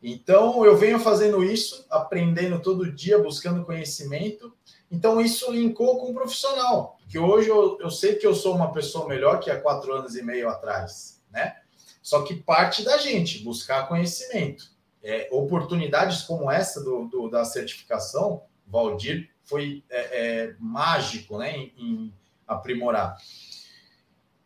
Então, 0.01 0.65
eu 0.65 0.75
venho 0.75 0.99
fazendo 0.99 1.43
isso, 1.43 1.85
aprendendo 1.89 2.61
todo 2.61 2.91
dia, 2.91 3.23
buscando 3.23 3.63
conhecimento. 3.63 4.53
Então, 4.91 5.21
isso 5.21 5.49
linkou 5.51 5.99
com 5.99 6.11
o 6.11 6.13
profissional, 6.13 6.97
que 7.07 7.17
hoje 7.17 7.47
eu, 7.47 7.79
eu 7.79 7.89
sei 7.89 8.15
que 8.15 8.27
eu 8.27 8.35
sou 8.35 8.53
uma 8.53 8.73
pessoa 8.73 9.07
melhor 9.07 9.39
que 9.39 9.49
há 9.49 9.59
quatro 9.59 9.93
anos 9.93 10.15
e 10.15 10.21
meio 10.21 10.49
atrás, 10.49 11.21
né? 11.31 11.55
Só 12.03 12.23
que 12.23 12.35
parte 12.35 12.83
da 12.83 12.97
gente 12.97 13.41
buscar 13.43 13.87
conhecimento. 13.87 14.73
É, 15.01 15.29
oportunidades 15.31 16.21
como 16.21 16.51
essa 16.51 16.83
do, 16.83 17.07
do, 17.07 17.29
da 17.29 17.45
certificação, 17.45 18.43
Valdir, 18.67 19.29
foi 19.43 19.83
é, 19.89 19.99
é, 19.99 20.55
mágico 20.59 21.37
né, 21.37 21.57
em, 21.57 21.73
em 21.77 22.13
aprimorar. 22.45 23.17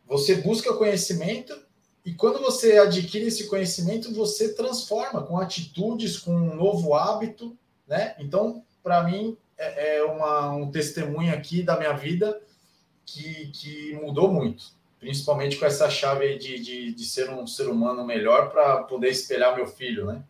Você 0.05 0.35
busca 0.35 0.73
conhecimento 0.73 1.59
e 2.05 2.13
quando 2.13 2.39
você 2.39 2.77
adquire 2.77 3.25
esse 3.25 3.47
conhecimento, 3.47 4.13
você 4.13 4.53
transforma 4.53 5.23
com 5.23 5.37
atitudes, 5.37 6.17
com 6.17 6.33
um 6.33 6.55
novo 6.55 6.93
hábito, 6.93 7.57
né? 7.85 8.15
Então, 8.17 8.63
para 8.81 9.03
mim, 9.03 9.37
é, 9.57 9.97
é 9.97 10.03
uma, 10.03 10.51
um 10.51 10.71
testemunho 10.71 11.33
aqui 11.33 11.61
da 11.61 11.77
minha 11.77 11.93
vida 11.93 12.39
que, 13.05 13.47
que 13.47 13.93
mudou 13.95 14.31
muito 14.31 14.76
principalmente 14.99 15.57
com 15.57 15.65
essa 15.65 15.89
chave 15.89 16.37
de, 16.37 16.59
de, 16.59 16.93
de 16.93 17.05
ser 17.05 17.29
um 17.29 17.45
ser 17.47 17.67
humano 17.69 18.05
melhor 18.05 18.49
para 18.51 18.83
poder 18.83 19.09
espelhar 19.09 19.55
meu 19.55 19.67
filho, 19.67 20.05
né? 20.05 20.23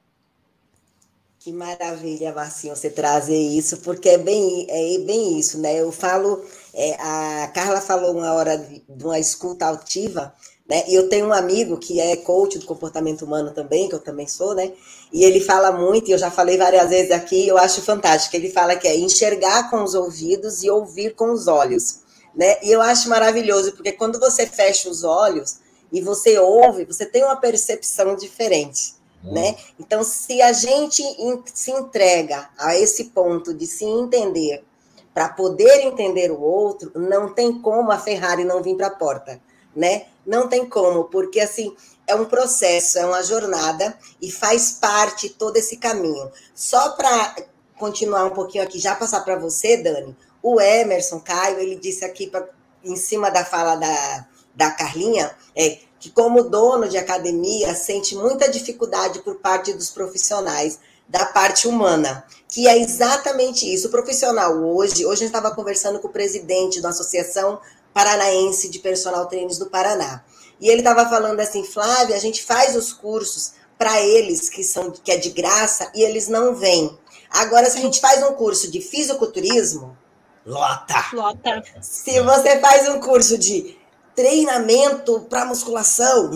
Que 1.39 1.51
maravilha, 1.53 2.33
Marcinho, 2.33 2.75
você 2.75 2.89
trazer 2.89 3.37
isso, 3.37 3.77
porque 3.77 4.09
é 4.09 4.17
bem, 4.17 4.67
é 4.69 4.97
bem 4.99 5.39
isso, 5.39 5.59
né? 5.59 5.79
Eu 5.79 5.91
falo, 5.91 6.43
é, 6.73 6.95
a 6.95 7.47
Carla 7.53 7.79
falou 7.79 8.17
uma 8.17 8.33
hora 8.33 8.57
de, 8.57 8.83
de 8.89 9.03
uma 9.05 9.19
escuta 9.19 9.65
altiva, 9.65 10.33
Né? 10.69 10.83
E 10.87 10.95
eu 10.95 11.07
tenho 11.07 11.27
um 11.27 11.33
amigo 11.33 11.77
que 11.77 11.99
é 11.99 12.17
coach 12.17 12.59
do 12.59 12.65
comportamento 12.65 13.23
humano 13.23 13.51
também, 13.51 13.87
que 13.87 13.95
eu 13.95 13.99
também 13.99 14.27
sou, 14.27 14.53
né? 14.53 14.73
E 15.13 15.23
ele 15.23 15.39
fala 15.39 15.71
muito, 15.71 16.09
e 16.09 16.11
eu 16.11 16.17
já 16.17 16.29
falei 16.29 16.57
várias 16.57 16.89
vezes 16.89 17.11
aqui, 17.11 17.47
eu 17.47 17.57
acho 17.57 17.81
fantástico. 17.81 18.35
Ele 18.35 18.49
fala 18.49 18.75
que 18.75 18.87
é 18.87 18.97
enxergar 18.97 19.69
com 19.69 19.81
os 19.83 19.93
ouvidos 19.93 20.63
e 20.63 20.69
ouvir 20.69 21.15
com 21.15 21.31
os 21.31 21.47
olhos, 21.47 22.01
né? 22.37 22.57
E 22.61 22.71
eu 22.71 22.81
acho 22.81 23.09
maravilhoso, 23.09 23.73
porque 23.73 23.91
quando 23.91 24.19
você 24.19 24.45
fecha 24.45 24.87
os 24.87 25.03
olhos 25.03 25.57
e 25.91 25.99
você 25.99 26.37
ouve, 26.37 26.85
você 26.85 27.03
tem 27.03 27.23
uma 27.23 27.35
percepção 27.35 28.15
diferente. 28.15 28.93
Hum. 29.25 29.33
Né? 29.33 29.57
Então, 29.79 30.03
se 30.03 30.39
a 30.43 30.53
gente 30.53 31.01
se 31.51 31.71
entrega 31.71 32.47
a 32.55 32.77
esse 32.77 33.05
ponto 33.05 33.55
de 33.55 33.65
se 33.65 33.83
entender 33.83 34.63
para 35.15 35.29
poder 35.29 35.81
entender 35.81 36.31
o 36.31 36.39
outro, 36.39 36.91
não 36.93 37.33
tem 37.33 37.59
como 37.59 37.91
a 37.91 37.97
Ferrari 37.97 38.43
não 38.43 38.61
vir 38.61 38.77
para 38.77 38.85
a 38.85 38.91
porta, 38.91 39.41
né? 39.75 40.05
Não 40.23 40.47
tem 40.47 40.69
como, 40.69 41.05
porque 41.05 41.39
assim 41.39 41.75
é 42.05 42.13
um 42.13 42.25
processo, 42.25 42.99
é 42.99 43.05
uma 43.05 43.23
jornada 43.23 43.97
e 44.21 44.31
faz 44.31 44.73
parte 44.73 45.29
todo 45.29 45.57
esse 45.57 45.77
caminho. 45.77 46.31
Só 46.53 46.89
para 46.91 47.35
continuar 47.79 48.25
um 48.25 48.29
pouquinho 48.29 48.63
aqui, 48.63 48.77
já 48.77 48.93
passar 48.93 49.21
para 49.21 49.39
você, 49.39 49.77
Dani, 49.77 50.15
o 50.53 50.61
Emerson 50.61 51.19
Caio, 51.19 51.59
ele 51.59 51.75
disse 51.75 52.05
aqui 52.05 52.27
pra, 52.27 52.47
em 52.83 52.95
cima 52.95 53.29
da 53.29 53.43
fala 53.43 53.75
da, 53.75 54.27
da 54.55 54.71
Carlinha, 54.71 55.35
é, 55.55 55.79
que 55.99 56.09
como 56.11 56.43
dono 56.43 56.87
de 56.87 56.97
academia 56.97 57.73
sente 57.73 58.15
muita 58.15 58.49
dificuldade 58.49 59.19
por 59.19 59.35
parte 59.35 59.73
dos 59.73 59.89
profissionais 59.89 60.79
da 61.07 61.25
parte 61.25 61.67
humana, 61.67 62.25
que 62.49 62.67
é 62.67 62.77
exatamente 62.77 63.71
isso. 63.71 63.87
O 63.87 63.91
profissional 63.91 64.53
hoje, 64.55 65.05
hoje 65.05 65.23
a 65.23 65.25
gente 65.25 65.35
estava 65.35 65.55
conversando 65.55 65.99
com 65.99 66.07
o 66.07 66.11
presidente 66.11 66.81
da 66.81 66.89
Associação 66.89 67.59
Paranaense 67.93 68.69
de 68.69 68.79
Personal 68.79 69.25
Trainers 69.25 69.57
do 69.57 69.67
Paraná. 69.67 70.23
E 70.59 70.69
ele 70.69 70.81
estava 70.81 71.09
falando 71.09 71.39
assim, 71.39 71.63
Flávia, 71.63 72.15
a 72.15 72.19
gente 72.19 72.43
faz 72.43 72.75
os 72.75 72.91
cursos 72.91 73.53
para 73.77 74.01
eles 74.01 74.49
que 74.49 74.63
são 74.63 74.91
que 74.91 75.11
é 75.11 75.17
de 75.17 75.29
graça 75.29 75.91
e 75.95 76.03
eles 76.03 76.27
não 76.27 76.55
vêm. 76.55 76.97
Agora, 77.29 77.69
se 77.69 77.77
a 77.77 77.81
gente 77.81 78.01
faz 78.01 78.23
um 78.23 78.33
curso 78.33 78.69
de 78.71 78.81
fisiculturismo, 78.81 79.97
lota. 80.47 81.05
Lota. 81.13 81.63
Se 81.81 82.21
você 82.21 82.59
faz 82.59 82.87
um 82.89 82.99
curso 82.99 83.37
de 83.37 83.77
treinamento 84.15 85.19
para 85.29 85.45
musculação, 85.45 86.31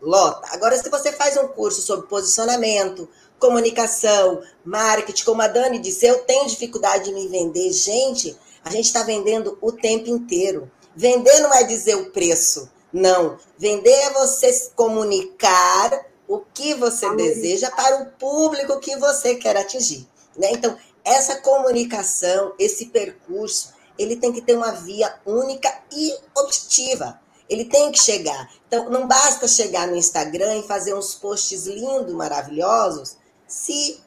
lota. 0.00 0.48
Agora, 0.52 0.76
se 0.76 0.88
você 0.88 1.10
faz 1.12 1.36
um 1.36 1.48
curso 1.48 1.82
sobre 1.82 2.06
posicionamento, 2.06 3.08
comunicação, 3.38 4.42
marketing, 4.64 5.24
como 5.24 5.42
a 5.42 5.48
Dani 5.48 5.78
disse, 5.78 6.06
eu 6.06 6.20
tenho 6.20 6.46
dificuldade 6.46 7.06
de 7.06 7.14
me 7.14 7.26
vender. 7.26 7.72
Gente, 7.72 8.38
a 8.64 8.70
gente 8.70 8.84
está 8.84 9.02
vendendo 9.02 9.58
o 9.60 9.72
tempo 9.72 10.08
inteiro. 10.08 10.70
Vender 10.94 11.40
não 11.40 11.52
é 11.54 11.64
dizer 11.64 11.96
o 11.96 12.10
preço, 12.10 12.70
não. 12.92 13.38
Vender 13.56 13.90
é 13.90 14.12
você 14.12 14.70
comunicar 14.76 16.06
o 16.26 16.40
que 16.52 16.74
você 16.74 17.08
deseja 17.16 17.70
para 17.70 18.02
o 18.02 18.06
público 18.12 18.78
que 18.78 18.96
você 18.96 19.36
quer 19.36 19.56
atingir. 19.56 20.06
Né? 20.36 20.50
Então, 20.52 20.76
essa 21.08 21.36
comunicação, 21.36 22.52
esse 22.58 22.86
percurso, 22.86 23.72
ele 23.98 24.16
tem 24.16 24.32
que 24.32 24.42
ter 24.42 24.56
uma 24.56 24.72
via 24.72 25.14
única 25.26 25.72
e 25.92 26.14
objetiva. 26.36 27.20
Ele 27.48 27.64
tem 27.64 27.90
que 27.90 27.98
chegar. 27.98 28.50
Então, 28.66 28.90
não 28.90 29.08
basta 29.08 29.48
chegar 29.48 29.88
no 29.88 29.96
Instagram 29.96 30.58
e 30.58 30.66
fazer 30.66 30.94
uns 30.94 31.14
posts 31.14 31.66
lindos, 31.66 32.14
maravilhosos, 32.14 33.16
se 33.46 34.00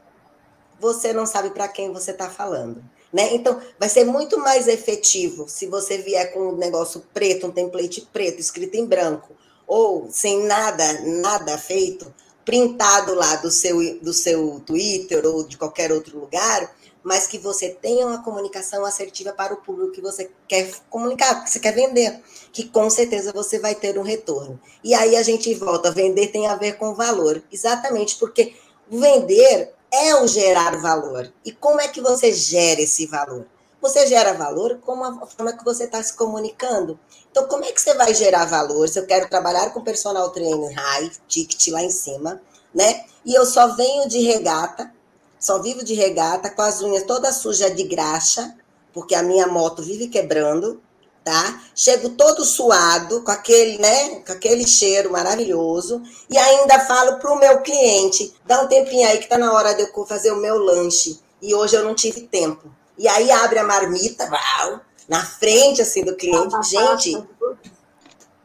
você 0.80 1.12
não 1.12 1.26
sabe 1.26 1.50
para 1.50 1.68
quem 1.68 1.92
você 1.92 2.12
está 2.12 2.30
falando. 2.30 2.84
Né? 3.12 3.34
Então, 3.34 3.60
vai 3.80 3.90
ser 3.90 4.06
muito 4.06 4.40
mais 4.40 4.68
efetivo 4.68 5.50
se 5.50 5.68
você 5.68 5.98
vier 5.98 6.32
com 6.34 6.50
um 6.50 6.56
negócio 6.56 7.04
preto, 7.14 7.48
um 7.48 7.52
template 7.52 8.08
preto, 8.14 8.40
escrito 8.40 8.76
em 8.76 8.86
branco, 8.86 9.36
ou 9.68 10.08
sem 10.10 10.44
nada, 10.44 11.02
nada 11.02 11.58
feito, 11.58 12.14
printado 12.46 13.14
lá 13.14 13.36
do 13.38 13.52
seu, 13.52 14.00
do 14.00 14.14
seu 14.14 14.62
Twitter 14.66 15.26
ou 15.26 15.44
de 15.44 15.58
qualquer 15.58 15.92
outro 15.92 16.20
lugar, 16.20 16.74
mas 17.04 17.28
que 17.28 17.38
você 17.38 17.70
tenha 17.70 18.06
uma 18.06 18.24
comunicação 18.24 18.86
assertiva 18.86 19.34
para 19.34 19.54
o 19.54 19.58
público 19.58 19.92
que 19.92 20.02
você 20.02 20.30
quer 20.48 20.72
comunicar, 20.90 21.44
que 21.44 21.50
você 21.50 21.60
quer 21.60 21.74
vender, 21.74 22.22
que 22.52 22.70
com 22.70 22.90
certeza 22.90 23.32
você 23.34 23.60
vai 23.60 23.76
ter 23.76 23.98
um 23.98 24.04
retorno. 24.04 24.60
E 24.84 24.94
aí 24.94 25.16
a 25.16 25.24
gente 25.24 25.54
volta, 25.56 25.92
vender 25.92 26.28
tem 26.28 26.48
a 26.48 26.56
ver 26.56 26.78
com 26.78 26.94
valor, 26.94 27.42
exatamente 27.52 28.18
porque 28.18 28.56
vender 28.90 29.74
é 29.92 30.16
o 30.16 30.28
gerar 30.28 30.80
valor. 30.80 31.32
E 31.44 31.52
como 31.52 31.82
é 31.82 31.88
que 31.88 32.02
você 32.02 32.32
gera 32.32 32.82
esse 32.82 33.06
valor? 33.06 33.46
Você 33.82 34.06
gera 34.06 34.34
valor 34.34 34.78
com 34.80 35.04
a 35.04 35.26
forma 35.26 35.58
que 35.58 35.66
você 35.66 35.86
está 35.86 36.02
se 36.04 36.14
comunicando. 36.14 37.00
Então, 37.32 37.48
como 37.48 37.66
é 37.66 37.72
que 37.72 37.82
você 37.82 37.96
vai 37.96 38.14
gerar 38.14 38.46
valor? 38.46 38.88
Se 38.88 39.00
eu 39.00 39.08
quero 39.08 39.28
trabalhar 39.28 39.72
com 39.72 39.82
personal 39.82 40.30
trainer 40.30 40.72
high, 40.76 41.12
ticket 41.28 41.70
lá 41.70 41.82
em 41.82 41.90
cima, 41.90 42.40
né? 42.74 43.06
E 43.26 43.34
eu 43.34 43.46
só 43.46 43.76
venho 43.76 44.08
de 44.08 44.20
regata, 44.20 44.94
só 45.42 45.60
vivo 45.60 45.84
de 45.84 45.96
regata, 45.96 46.52
com 46.52 46.62
as 46.62 46.82
unhas 46.82 47.04
toda 47.04 47.34
suja 47.34 47.72
de 47.72 47.84
graxa, 47.84 48.56
porque 48.94 49.16
a 49.16 49.24
minha 49.24 49.48
moto 49.48 49.82
vive 49.82 50.08
quebrando, 50.08 50.80
tá? 51.24 51.62
Chego 51.76 52.10
todo 52.10 52.46
suado, 52.46 53.24
com 53.24 53.32
aquele, 53.32 53.80
né, 53.80 54.20
com 54.20 54.32
aquele 54.32 54.68
cheiro 54.68 55.12
maravilhoso, 55.12 56.02
e 56.30 56.38
ainda 56.38 56.80
falo 56.82 57.18
para 57.18 57.34
o 57.34 57.40
meu 57.40 57.62
cliente, 57.62 58.34
dá 58.46 58.62
um 58.62 58.68
tempinho 58.68 59.08
aí 59.08 59.18
que 59.18 59.28
tá 59.28 59.38
na 59.38 59.52
hora 59.52 59.74
de 59.74 59.82
eu 59.82 60.06
fazer 60.06 60.32
o 60.32 60.38
meu 60.38 60.60
lanche, 60.60 61.20
e 61.42 61.56
hoje 61.56 61.76
eu 61.76 61.84
não 61.84 61.96
tive 61.96 62.22
tempo. 62.22 62.72
E 62.96 63.08
aí 63.08 63.32
abre 63.32 63.58
a 63.58 63.64
marmita, 63.64 64.30
uau, 64.30 64.80
na 65.10 65.26
frente 65.26 65.82
assim 65.82 66.04
do 66.04 66.16
cliente. 66.16 66.56
Gente, 66.70 67.18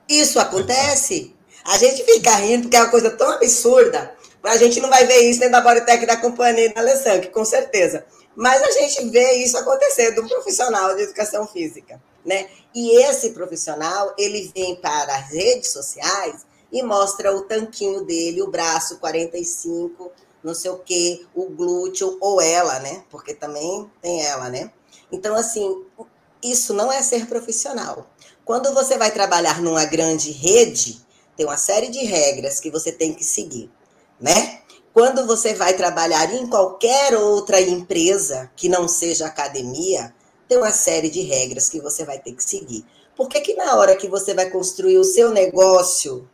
isso 0.09 0.40
acontece? 0.40 1.36
A 1.64 1.76
gente 1.76 2.05
fica 2.05 2.30
rindo 2.36 2.62
porque 2.62 2.76
é 2.76 2.80
uma 2.80 2.90
coisa 2.90 3.11
tão 3.11 3.32
absurda, 3.32 4.15
a 4.47 4.57
gente 4.57 4.80
não 4.80 4.88
vai 4.88 5.07
ver 5.07 5.20
isso 5.28 5.40
dentro 5.40 5.53
da 5.53 5.61
Bodytech 5.61 6.07
da 6.07 6.16
companhia 6.16 6.72
da 6.72 6.80
Alessandra, 6.80 7.28
com 7.30 7.44
certeza. 7.44 8.05
Mas 8.34 8.62
a 8.62 8.70
gente 8.70 9.09
vê 9.09 9.32
isso 9.34 9.57
acontecer 9.57 10.12
do 10.12 10.26
profissional 10.28 10.94
de 10.94 11.03
educação 11.03 11.47
física, 11.47 12.01
né? 12.24 12.49
E 12.74 13.03
esse 13.03 13.30
profissional, 13.30 14.14
ele 14.18 14.53
vem 14.55 14.76
para 14.76 15.16
as 15.16 15.30
redes 15.30 15.70
sociais 15.70 16.44
e 16.70 16.82
mostra 16.82 17.34
o 17.34 17.42
tanquinho 17.42 18.05
dele, 18.05 18.42
o 18.42 18.51
braço 18.51 18.99
45, 18.99 20.12
não 20.44 20.55
sei 20.55 20.70
o 20.70 20.78
quê, 20.78 21.24
o 21.34 21.47
glúteo, 21.47 22.18
ou 22.20 22.40
ela, 22.40 22.78
né? 22.80 23.05
Porque 23.11 23.34
também 23.34 23.90
tem 24.03 24.24
ela, 24.24 24.51
né? 24.51 24.70
Então, 25.11 25.34
assim, 25.34 25.84
isso 26.42 26.74
não 26.74 26.92
é 26.92 27.03
ser 27.03 27.26
profissional. 27.26 28.07
Quando 28.44 28.72
você 28.74 28.99
vai 28.99 29.11
trabalhar 29.11 29.62
numa 29.62 29.84
grande 29.86 30.30
rede, 30.30 31.01
tem 31.36 31.47
uma 31.47 31.57
série 31.57 31.88
de 31.88 32.05
regras 32.05 32.61
que 32.61 32.70
você 32.70 32.92
tem 32.92 33.14
que 33.14 33.24
seguir 33.24 33.70
né? 34.20 34.60
Quando 34.92 35.26
você 35.26 35.52
vai 35.52 35.74
trabalhar 35.74 36.32
em 36.32 36.46
qualquer 36.46 37.14
outra 37.14 37.60
empresa 37.60 38.50
que 38.56 38.68
não 38.68 38.88
seja 38.88 39.26
academia, 39.26 40.14
tem 40.48 40.56
uma 40.56 40.72
série 40.72 41.10
de 41.10 41.20
regras 41.20 41.68
que 41.68 41.80
você 41.80 42.04
vai 42.04 42.18
ter 42.18 42.32
que 42.32 42.42
seguir. 42.42 42.84
Por 43.14 43.28
que, 43.28 43.40
que 43.40 43.54
na 43.54 43.76
hora 43.76 43.96
que 43.96 44.08
você 44.08 44.34
vai 44.34 44.48
construir 44.48 44.98
o 44.98 45.04
seu 45.04 45.30
negócio, 45.30 46.28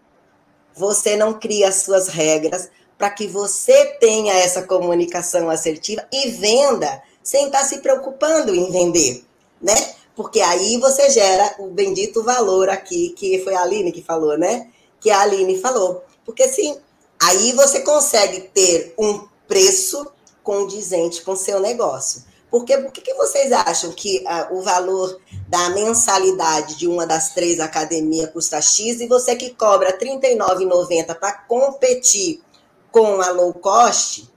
você 0.75 1.17
não 1.17 1.35
cria 1.35 1.69
as 1.69 1.77
suas 1.77 2.09
regras 2.09 2.71
para 2.97 3.11
que 3.11 3.27
você 3.27 3.97
tenha 3.99 4.33
essa 4.35 4.63
comunicação 4.63 5.51
assertiva 5.51 6.07
e 6.13 6.31
venda 6.31 7.03
sem 7.23 7.47
estar 7.47 7.61
tá 7.61 7.65
se 7.65 7.79
preocupando 7.79 8.55
em 8.55 8.71
vender, 8.71 9.25
né? 9.61 9.75
Porque 10.15 10.41
aí 10.41 10.79
você 10.79 11.11
gera 11.11 11.55
o 11.59 11.69
bendito 11.69 12.23
valor 12.23 12.69
aqui, 12.69 13.11
que 13.11 13.41
foi 13.43 13.55
a 13.55 13.63
Aline 13.63 13.93
que 13.93 14.03
falou, 14.03 14.37
né? 14.37 14.69
Que 15.01 15.11
a 15.11 15.21
Aline 15.21 15.59
falou. 15.59 16.05
Porque 16.25 16.47
sim, 16.49 16.77
Aí 17.23 17.53
você 17.53 17.83
consegue 17.83 18.41
ter 18.53 18.95
um 18.99 19.29
preço 19.47 20.13
condizente 20.43 21.23
com 21.23 21.33
o 21.33 21.37
seu 21.37 21.61
negócio. 21.61 22.25
Porque 22.51 22.77
por 22.77 22.93
que 22.93 23.15
vocês 23.15 23.53
acham 23.53 23.93
que 23.93 24.25
uh, 24.27 24.59
o 24.59 24.61
valor 24.61 25.21
da 25.49 25.71
mensalidade 25.71 26.77
de 26.77 26.89
uma 26.89 27.07
das 27.07 27.31
três 27.31 27.61
academias 27.61 28.31
custa 28.31 28.61
X 28.61 29.01
e 29.01 29.07
você 29.07 29.37
que 29.37 29.55
cobra 29.55 29.91
R$ 29.91 29.99
39,90 29.99 31.15
para 31.15 31.33
competir 31.33 32.43
com 32.91 33.23
a 33.23 33.31
low 33.31 33.55
cost 33.55 34.29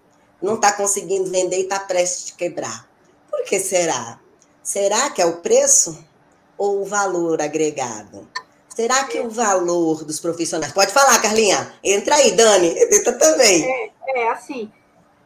não 0.42 0.56
está 0.56 0.72
conseguindo 0.72 1.30
vender 1.30 1.58
e 1.58 1.64
está 1.64 1.80
prestes 1.80 2.34
a 2.34 2.38
quebrar? 2.38 2.90
Por 3.32 3.44
que 3.46 3.60
será? 3.60 4.20
Será 4.62 5.10
que 5.10 5.22
é 5.22 5.26
o 5.26 5.42
preço 5.42 5.98
ou 6.56 6.84
o 6.84 6.86
valor 6.86 7.42
agregado? 7.42 8.28
Será 8.76 9.06
que 9.06 9.20
o 9.22 9.30
valor 9.30 10.04
dos 10.04 10.20
profissionais. 10.20 10.74
Pode 10.74 10.92
falar, 10.92 11.22
Carlinha. 11.22 11.74
Entra 11.82 12.16
aí, 12.16 12.34
Dani. 12.34 12.76
Entra 12.92 13.14
também. 13.14 13.64
É, 13.64 13.92
é 14.18 14.32
assim. 14.32 14.70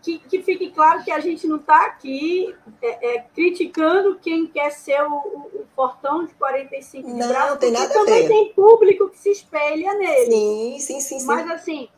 Que, 0.03 0.19
que 0.19 0.43
fique 0.43 0.71
claro 0.71 1.03
que 1.03 1.11
a 1.11 1.19
gente 1.19 1.45
não 1.47 1.57
está 1.57 1.85
aqui 1.85 2.55
é, 2.81 3.15
é, 3.15 3.25
criticando 3.35 4.17
quem 4.19 4.47
quer 4.47 4.69
ser 4.69 5.01
o, 5.03 5.13
o, 5.13 5.51
o 5.61 5.67
portão 5.75 6.23
de 6.25 6.33
45 6.35 7.05
não, 7.09 7.17
de 7.17 7.27
braço, 7.27 7.57
tem 7.57 7.71
nada 7.71 7.93
também 7.93 8.25
tem 8.25 8.53
público 8.53 9.09
que 9.09 9.17
se 9.17 9.29
espelha 9.29 9.93
nele. 9.95 10.31
Sim, 10.31 10.79
sim, 10.79 11.01
sim. 11.01 11.25
Mas, 11.25 11.45
sim. 11.45 11.51
assim, 11.51 11.89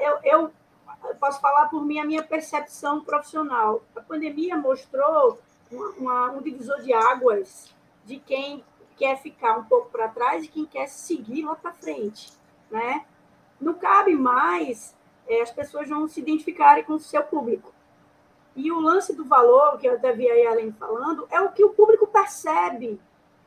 eu, 0.00 0.18
eu 0.24 0.50
posso 1.18 1.40
falar 1.40 1.68
por 1.68 1.84
mim 1.84 1.98
a 1.98 2.04
minha 2.04 2.22
percepção 2.22 3.02
profissional. 3.02 3.82
A 3.96 4.00
pandemia 4.00 4.56
mostrou 4.56 5.38
uma, 5.70 5.88
uma, 5.90 6.30
um 6.32 6.42
divisor 6.42 6.82
de 6.82 6.92
águas 6.92 7.70
de 8.04 8.18
quem 8.18 8.64
quer 9.00 9.16
ficar 9.16 9.56
um 9.56 9.64
pouco 9.64 9.88
para 9.88 10.08
trás 10.08 10.44
e 10.44 10.48
quem 10.48 10.66
quer 10.66 10.86
seguir 10.86 11.42
lá 11.42 11.56
para 11.56 11.72
frente. 11.72 12.30
né? 12.70 13.06
Não 13.58 13.72
cabe 13.72 14.14
mais 14.14 14.94
é, 15.26 15.40
as 15.40 15.50
pessoas 15.50 15.88
não 15.88 16.06
se 16.06 16.20
identificarem 16.20 16.84
com 16.84 16.92
o 16.92 17.00
seu 17.00 17.22
público. 17.22 17.72
E 18.54 18.70
o 18.70 18.78
lance 18.78 19.16
do 19.16 19.24
valor, 19.24 19.78
que 19.78 19.86
eu 19.88 19.94
até 19.94 20.12
vi 20.12 20.28
aí 20.30 20.46
além 20.46 20.70
falando, 20.72 21.26
é 21.30 21.40
o 21.40 21.50
que 21.50 21.64
o 21.64 21.70
público 21.70 22.06
percebe. 22.06 23.00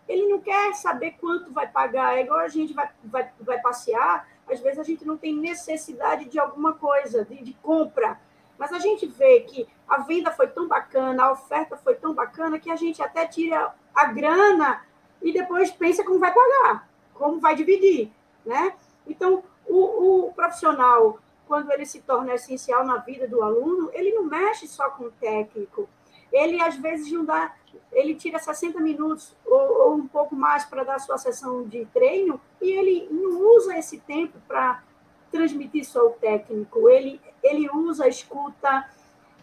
Ele 0.08 0.28
não 0.28 0.42
quer 0.42 0.74
saber 0.74 1.18
quanto 1.22 1.52
vai 1.52 1.68
pagar. 1.68 2.18
É 2.18 2.22
igual 2.22 2.40
a 2.40 2.48
gente 2.48 2.74
vai, 2.74 2.90
vai, 3.04 3.32
vai 3.40 3.62
passear, 3.62 4.28
às 4.50 4.60
vezes 4.60 4.80
a 4.80 4.84
gente 4.84 5.06
não 5.06 5.18
tem 5.18 5.36
necessidade 5.36 6.26
de 6.26 6.40
alguma 6.40 6.74
coisa, 6.74 7.24
de, 7.26 7.44
de 7.44 7.54
compra. 7.62 8.20
Mas 8.58 8.74
a 8.74 8.80
gente 8.80 9.06
vê 9.06 9.42
que 9.42 9.68
a 9.88 10.00
venda 10.00 10.32
foi 10.32 10.48
tão 10.48 10.68
bacana, 10.68 11.26
a 11.26 11.32
oferta 11.32 11.78
foi 11.78 11.94
tão 11.94 12.14
bacana, 12.14 12.60
que 12.60 12.72
a 12.72 12.76
gente 12.76 13.04
até 13.04 13.28
tira 13.28 13.74
a 13.94 14.06
grana 14.06 14.82
e 15.24 15.34
depois 15.34 15.72
pensa 15.72 16.04
como 16.04 16.20
vai 16.20 16.34
pagar, 16.34 16.88
como 17.14 17.40
vai 17.40 17.56
dividir. 17.56 18.12
Né? 18.46 18.76
Então, 19.08 19.44
o, 19.66 20.28
o 20.28 20.34
profissional 20.34 21.20
quando 21.48 21.72
ele 21.72 21.86
se 21.86 22.02
torna 22.02 22.34
essencial 22.34 22.86
na 22.86 22.98
vida 22.98 23.28
do 23.28 23.44
aluno, 23.44 23.90
ele 23.94 24.12
não 24.12 24.24
mexe 24.24 24.68
só 24.68 24.90
com 24.90 25.06
o 25.06 25.12
técnico. 25.12 25.88
Ele, 26.32 26.60
às 26.62 26.76
vezes, 26.76 27.12
não 27.12 27.24
dá, 27.24 27.54
ele 27.92 28.16
tira 28.16 28.40
60 28.40 28.80
minutos 28.80 29.36
ou, 29.46 29.82
ou 29.84 29.94
um 29.94 30.08
pouco 30.08 30.36
mais 30.36 30.66
para 30.66 30.84
dar 30.84 31.00
sua 31.00 31.18
sessão 31.18 31.64
de 31.64 31.86
treino 31.94 32.42
e 32.60 32.72
ele 32.72 33.08
não 33.12 33.56
usa 33.56 33.78
esse 33.78 34.00
tempo 34.00 34.40
para 34.48 34.84
transmitir 35.32 35.86
só 35.86 36.08
o 36.08 36.12
técnico. 36.12 36.90
Ele, 36.90 37.22
ele 37.44 37.70
usa 37.70 38.08
escuta. 38.08 38.90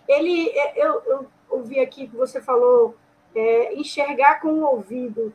Ele, 0.09 0.49
é, 0.51 0.85
eu, 0.85 1.03
eu 1.07 1.26
ouvi 1.49 1.78
aqui 1.78 2.09
que 2.09 2.16
você 2.16 2.41
falou 2.41 2.97
é, 3.35 3.74
enxergar 3.74 4.41
com 4.41 4.49
o 4.49 4.64
ouvido. 4.64 5.33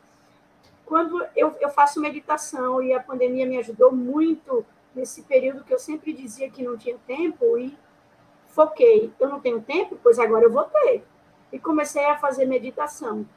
Quando 0.85 1.25
eu, 1.35 1.55
eu 1.59 1.69
faço 1.69 1.99
meditação 1.99 2.81
e 2.81 2.93
a 2.93 2.99
pandemia 2.99 3.45
me 3.45 3.57
ajudou 3.57 3.91
muito 3.91 4.65
nesse 4.93 5.23
período 5.23 5.63
que 5.63 5.73
eu 5.73 5.79
sempre 5.79 6.13
dizia 6.13 6.49
que 6.49 6.63
não 6.63 6.77
tinha 6.77 6.97
tempo 7.05 7.57
e 7.57 7.77
foquei. 8.47 9.11
Eu 9.19 9.29
não 9.29 9.39
tenho 9.39 9.61
tempo? 9.61 9.99
Pois 10.01 10.19
agora 10.19 10.45
eu 10.45 10.51
vou 10.51 10.63
ter. 10.63 11.03
E 11.51 11.59
comecei 11.59 12.05
a 12.05 12.17
fazer 12.17 12.45
meditação. 12.45 13.27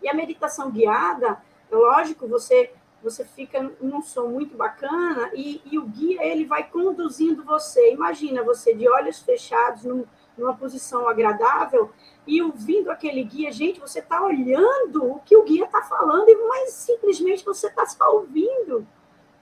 E 0.00 0.08
a 0.08 0.14
meditação 0.14 0.70
guiada, 0.70 1.40
lógico, 1.70 2.26
você 2.26 2.72
você 3.02 3.24
fica 3.24 3.60
num 3.80 4.00
som 4.00 4.28
muito 4.28 4.56
bacana 4.56 5.32
e, 5.34 5.60
e 5.64 5.76
o 5.76 5.84
guia 5.84 6.24
ele 6.24 6.44
vai 6.44 6.62
conduzindo 6.68 7.42
você. 7.42 7.92
Imagina 7.92 8.44
você 8.44 8.72
de 8.72 8.88
olhos 8.88 9.18
fechados, 9.18 9.82
num, 9.82 10.04
numa 10.36 10.54
posição 10.54 11.08
agradável 11.08 11.90
e 12.26 12.40
ouvindo 12.42 12.90
aquele 12.90 13.22
guia, 13.24 13.50
gente, 13.50 13.80
você 13.80 13.98
está 13.98 14.22
olhando 14.22 15.04
o 15.04 15.20
que 15.20 15.36
o 15.36 15.42
guia 15.42 15.64
está 15.64 15.82
falando, 15.82 16.26
mas 16.48 16.70
simplesmente 16.70 17.44
você 17.44 17.66
está 17.66 17.84
só 17.86 18.14
ouvindo, 18.14 18.86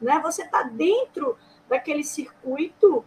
né? 0.00 0.18
Você 0.20 0.42
está 0.42 0.62
dentro 0.62 1.36
daquele 1.68 2.02
circuito 2.02 3.04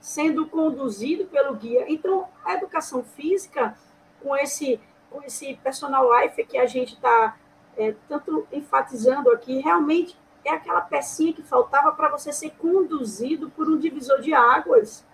sendo 0.00 0.46
conduzido 0.46 1.26
pelo 1.26 1.54
guia. 1.54 1.86
Então, 1.88 2.28
a 2.44 2.54
educação 2.54 3.02
física, 3.02 3.76
com 4.22 4.36
esse, 4.36 4.80
com 5.10 5.22
esse 5.22 5.54
personal 5.62 6.10
life 6.20 6.44
que 6.44 6.58
a 6.58 6.66
gente 6.66 6.94
está 6.94 7.36
é, 7.76 7.94
tanto 8.08 8.46
enfatizando 8.52 9.30
aqui, 9.30 9.60
realmente 9.60 10.16
é 10.44 10.50
aquela 10.50 10.82
pecinha 10.82 11.32
que 11.32 11.42
faltava 11.42 11.92
para 11.92 12.10
você 12.10 12.32
ser 12.32 12.50
conduzido 12.50 13.48
por 13.50 13.68
um 13.68 13.78
divisor 13.78 14.20
de 14.20 14.34
águas 14.34 15.04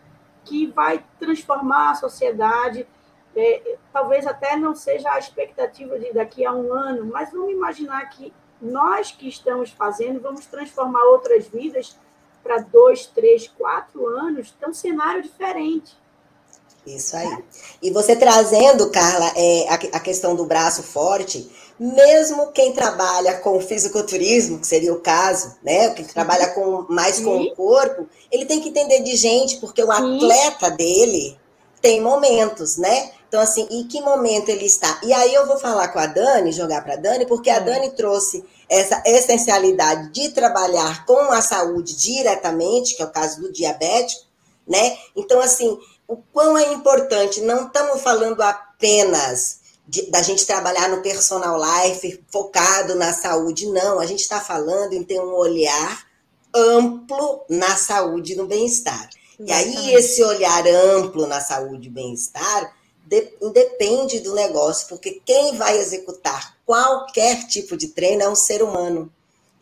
que 0.51 0.66
vai 0.66 1.05
transformar 1.20 1.92
a 1.92 1.94
sociedade. 1.94 2.84
É, 3.36 3.76
talvez 3.92 4.26
até 4.26 4.57
não 4.57 4.74
seja 4.74 5.09
a 5.12 5.18
expectativa 5.18 5.96
de 5.96 6.12
daqui 6.12 6.44
a 6.44 6.53
um 6.53 6.72
ano, 6.72 7.07
mas 7.07 7.30
vamos 7.30 7.53
imaginar 7.53 8.05
que 8.11 8.32
nós 8.61 9.12
que 9.12 9.28
estamos 9.28 9.70
fazendo 9.70 10.20
vamos 10.20 10.46
transformar 10.46 11.05
outras 11.05 11.46
vidas 11.46 11.96
para 12.42 12.59
dois, 12.59 13.07
três, 13.07 13.46
quatro 13.46 14.05
anos, 14.07 14.51
tem 14.51 14.68
um 14.68 14.74
cenário 14.74 15.22
diferente. 15.22 15.96
Isso 16.84 17.14
aí. 17.14 17.44
E 17.80 17.92
você 17.92 18.16
trazendo, 18.16 18.90
Carla, 18.90 19.30
é, 19.36 19.68
a, 19.68 19.74
a, 19.74 20.01
questão 20.01 20.34
do 20.34 20.46
braço 20.46 20.82
forte, 20.82 21.48
mesmo 21.80 22.48
quem 22.52 22.74
trabalha 22.74 23.38
com 23.38 23.58
fisiculturismo, 23.58 24.58
que 24.58 24.66
seria 24.66 24.92
o 24.92 25.00
caso, 25.00 25.56
né? 25.62 25.88
Quem 25.94 26.04
trabalha 26.04 26.48
com, 26.48 26.84
mais 26.90 27.16
Sim. 27.16 27.24
com 27.24 27.40
o 27.40 27.56
corpo, 27.56 28.06
ele 28.30 28.44
tem 28.44 28.60
que 28.60 28.68
entender 28.68 29.00
de 29.00 29.16
gente, 29.16 29.56
porque 29.56 29.82
o 29.82 29.86
Sim. 29.86 30.16
atleta 30.16 30.70
dele 30.70 31.38
tem 31.80 31.98
momentos, 32.02 32.76
né? 32.76 33.12
Então, 33.26 33.40
assim, 33.40 33.66
em 33.70 33.88
que 33.88 34.02
momento 34.02 34.50
ele 34.50 34.66
está? 34.66 35.00
E 35.02 35.10
aí 35.10 35.32
eu 35.32 35.46
vou 35.46 35.56
falar 35.56 35.88
com 35.88 35.98
a 35.98 36.04
Dani, 36.04 36.52
jogar 36.52 36.84
para 36.84 36.94
a 36.94 36.98
Dani, 36.98 37.24
porque 37.24 37.48
a 37.48 37.60
Dani 37.60 37.92
trouxe 37.92 38.44
essa 38.68 39.02
essencialidade 39.06 40.10
de 40.10 40.28
trabalhar 40.30 41.06
com 41.06 41.32
a 41.32 41.40
saúde 41.40 41.96
diretamente, 41.96 42.94
que 42.94 43.02
é 43.02 43.06
o 43.06 43.10
caso 43.10 43.40
do 43.40 43.50
diabético, 43.50 44.26
né? 44.68 44.98
Então, 45.16 45.40
assim, 45.40 45.78
o 46.06 46.18
quão 46.30 46.58
é 46.58 46.74
importante, 46.74 47.40
não 47.40 47.68
estamos 47.68 48.02
falando 48.02 48.42
apenas 48.42 49.59
de, 49.91 50.09
da 50.09 50.22
gente 50.22 50.47
trabalhar 50.47 50.88
no 50.88 51.03
personal 51.03 51.61
life 51.61 52.22
focado 52.28 52.95
na 52.95 53.12
saúde, 53.12 53.66
não, 53.66 53.99
a 53.99 54.07
gente 54.07 54.20
está 54.20 54.41
falando 54.41 54.93
em 54.93 55.03
ter 55.03 55.20
um 55.20 55.34
olhar 55.34 56.07
amplo 56.55 57.45
na 57.49 57.76
saúde 57.76 58.32
e 58.32 58.36
no 58.36 58.47
bem-estar. 58.47 59.11
E 59.41 59.51
aí, 59.51 59.95
esse 59.95 60.22
olhar 60.22 60.64
amplo 60.66 61.26
na 61.26 61.41
saúde 61.41 61.88
e 61.88 61.91
bem-estar 61.91 62.72
independe 63.41 64.20
do 64.20 64.34
negócio, 64.34 64.86
porque 64.88 65.20
quem 65.24 65.57
vai 65.57 65.78
executar 65.78 66.57
qualquer 66.64 67.49
tipo 67.49 67.76
de 67.76 67.88
treino 67.88 68.22
é 68.22 68.28
um 68.28 68.36
ser 68.36 68.62
humano. 68.62 69.12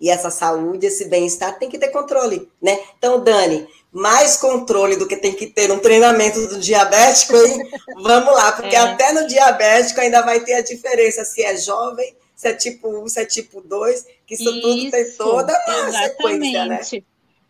E 0.01 0.11
essa 0.11 0.31
saúde, 0.31 0.87
esse 0.87 1.07
bem-estar 1.07 1.59
tem 1.59 1.71
que 1.71 1.79
ter 1.79 1.89
controle, 1.89 2.51
né? 2.61 2.79
Então, 2.99 3.25
Dani, 3.25 3.67
mais 3.93 4.37
controle 4.37 4.97
do 4.97 5.07
que 5.07 5.17
tem 5.17 5.35
que 5.35 5.47
ter 5.47 5.71
um 5.71 5.79
treinamento 5.79 6.47
do 6.47 6.59
diabético, 6.59 7.37
hein? 7.37 7.71
Vamos 8.03 8.35
lá, 8.35 8.53
porque 8.53 8.77
é. 8.77 8.79
até 8.79 9.13
no 9.13 9.27
diabético 9.27 10.01
ainda 10.01 10.23
vai 10.23 10.41
ter 10.41 10.55
a 10.55 10.63
diferença 10.63 11.25
se 11.25 11.43
é 11.43 11.57
jovem, 11.57 12.15
se 12.37 12.49
é 12.49 12.55
tipo 12.55 12.89
1, 13.03 13.09
se 13.09 13.21
é 13.21 13.27
tipo 13.27 13.61
2, 13.61 14.07
que 14.27 14.35
isso, 14.35 14.43
isso 14.45 14.61
tudo 14.61 14.91
tem 14.91 15.13
toda 15.17 15.53
a 15.53 15.93
sequência, 15.93 16.67
né? 16.67 16.81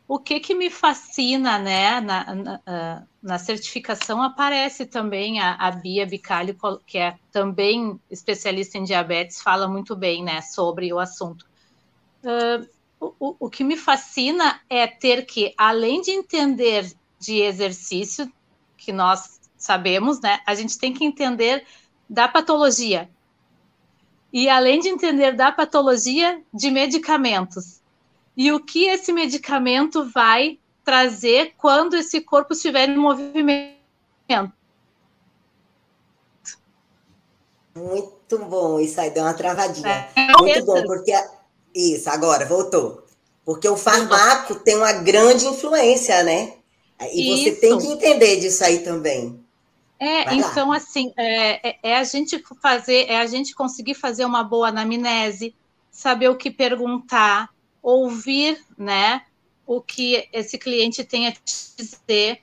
O 0.07 0.18
que 0.18 0.41
que 0.41 0.55
me 0.55 0.70
fascina, 0.70 1.59
né, 1.59 2.01
na, 2.01 2.34
na, 2.34 2.61
ah, 2.66 3.03
na 3.22 3.39
certificação 3.39 4.22
aparece 4.22 4.86
também 4.86 5.39
a, 5.39 5.55
a 5.57 5.70
Bia 5.70 6.07
Bicalho, 6.07 6.57
que 6.86 6.97
é 6.97 7.14
também 7.30 8.01
especialista 8.11 8.78
em 8.78 8.84
diabetes, 8.84 9.43
fala 9.43 9.68
muito 9.68 9.95
bem, 9.95 10.24
né, 10.24 10.41
sobre 10.41 10.91
o 10.95 10.99
assunto. 10.99 11.45
Uh, 12.24 12.66
o, 13.01 13.36
o 13.38 13.51
que 13.51 13.62
me 13.64 13.76
fascina 13.76 14.61
é 14.68 14.86
ter 14.86 15.24
que, 15.26 15.55
além 15.57 16.01
de 16.01 16.11
entender 16.11 16.92
de 17.18 17.40
exercício, 17.40 18.30
que 18.76 18.92
nós 18.92 19.40
sabemos, 19.57 20.20
né, 20.20 20.40
a 20.46 20.55
gente 20.55 20.78
tem 20.78 20.92
que 20.92 21.05
entender 21.05 21.64
da 22.09 22.28
patologia. 22.28 23.09
E 24.32 24.49
além 24.49 24.80
de 24.80 24.88
entender 24.88 25.32
da 25.32 25.51
patologia, 25.51 26.42
de 26.53 26.70
medicamentos 26.70 27.80
e 28.38 28.53
o 28.53 28.61
que 28.61 28.84
esse 28.84 29.12
medicamento 29.12 30.09
vai 30.11 30.61
trazer 30.84 31.55
quando 31.59 31.94
esse 31.94 32.20
corpo 32.20 32.53
estiver 32.53 32.88
em 32.88 32.96
movimento. 32.96 33.76
Muito 37.74 38.38
bom, 38.38 38.78
isso 38.78 39.01
aí 39.01 39.11
deu 39.11 39.24
uma 39.24 39.34
travadinha. 39.34 40.09
É, 40.14 40.32
Muito 40.40 40.64
bom, 40.64 40.82
porque. 40.84 41.12
Isso, 41.74 42.08
agora, 42.10 42.44
voltou. 42.46 43.04
Porque 43.44 43.68
o 43.68 43.76
farmaco 43.76 44.56
tem 44.56 44.76
uma 44.76 44.92
grande 44.92 45.46
influência, 45.46 46.22
né? 46.22 46.54
E 47.12 47.30
você 47.30 47.50
isso. 47.50 47.60
tem 47.60 47.78
que 47.78 47.86
entender 47.86 48.40
disso 48.40 48.64
aí 48.64 48.80
também. 48.80 49.42
É, 49.98 50.24
Vai 50.24 50.36
então, 50.36 50.68
lá. 50.68 50.76
assim, 50.76 51.12
é, 51.16 51.70
é, 51.70 51.78
é, 51.82 51.96
a 51.96 52.04
gente 52.04 52.42
fazer, 52.60 53.06
é 53.08 53.18
a 53.18 53.26
gente 53.26 53.54
conseguir 53.54 53.94
fazer 53.94 54.24
uma 54.24 54.44
boa 54.44 54.68
anamnese, 54.68 55.54
saber 55.90 56.28
o 56.28 56.36
que 56.36 56.50
perguntar, 56.50 57.50
ouvir, 57.82 58.64
né, 58.76 59.22
o 59.66 59.80
que 59.80 60.28
esse 60.32 60.56
cliente 60.56 61.02
tem 61.04 61.26
a 61.26 61.34
dizer, 61.76 62.42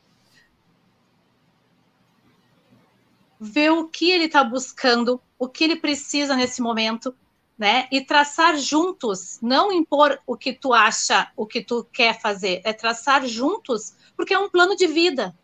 ver 3.39 3.71
o 3.71 3.87
que 3.87 4.11
ele 4.11 4.25
está 4.25 4.43
buscando, 4.43 5.21
o 5.39 5.47
que 5.47 5.63
ele 5.63 5.77
precisa 5.77 6.35
nesse 6.35 6.61
momento, 6.61 7.15
né? 7.57 7.87
E 7.91 8.01
traçar 8.01 8.57
juntos, 8.57 9.39
não 9.41 9.71
impor 9.71 10.19
o 10.25 10.35
que 10.35 10.53
tu 10.53 10.73
acha, 10.73 11.31
o 11.35 11.45
que 11.45 11.61
tu 11.61 11.85
quer 11.91 12.19
fazer, 12.19 12.61
é 12.63 12.73
traçar 12.73 13.25
juntos, 13.25 13.95
porque 14.15 14.33
é 14.33 14.39
um 14.39 14.49
plano 14.49 14.75
de 14.75 14.87
vida, 14.87 15.35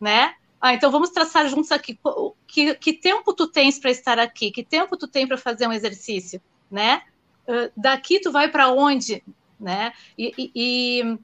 né? 0.00 0.34
Ah, 0.60 0.74
então 0.74 0.90
vamos 0.90 1.10
traçar 1.10 1.48
juntos 1.48 1.70
aqui. 1.72 1.98
Que, 2.46 2.74
que 2.74 2.92
tempo 2.92 3.32
tu 3.34 3.46
tens 3.46 3.78
para 3.78 3.90
estar 3.90 4.18
aqui? 4.18 4.50
Que 4.50 4.64
tempo 4.64 4.96
tu 4.96 5.06
tem 5.06 5.26
para 5.26 5.36
fazer 5.36 5.66
um 5.66 5.72
exercício, 5.72 6.40
né? 6.70 7.02
Uh, 7.46 7.70
daqui 7.76 8.20
tu 8.20 8.32
vai 8.32 8.48
para 8.48 8.70
onde? 8.70 9.22
né? 9.58 9.92
E, 10.18 10.52
e, 10.54 11.18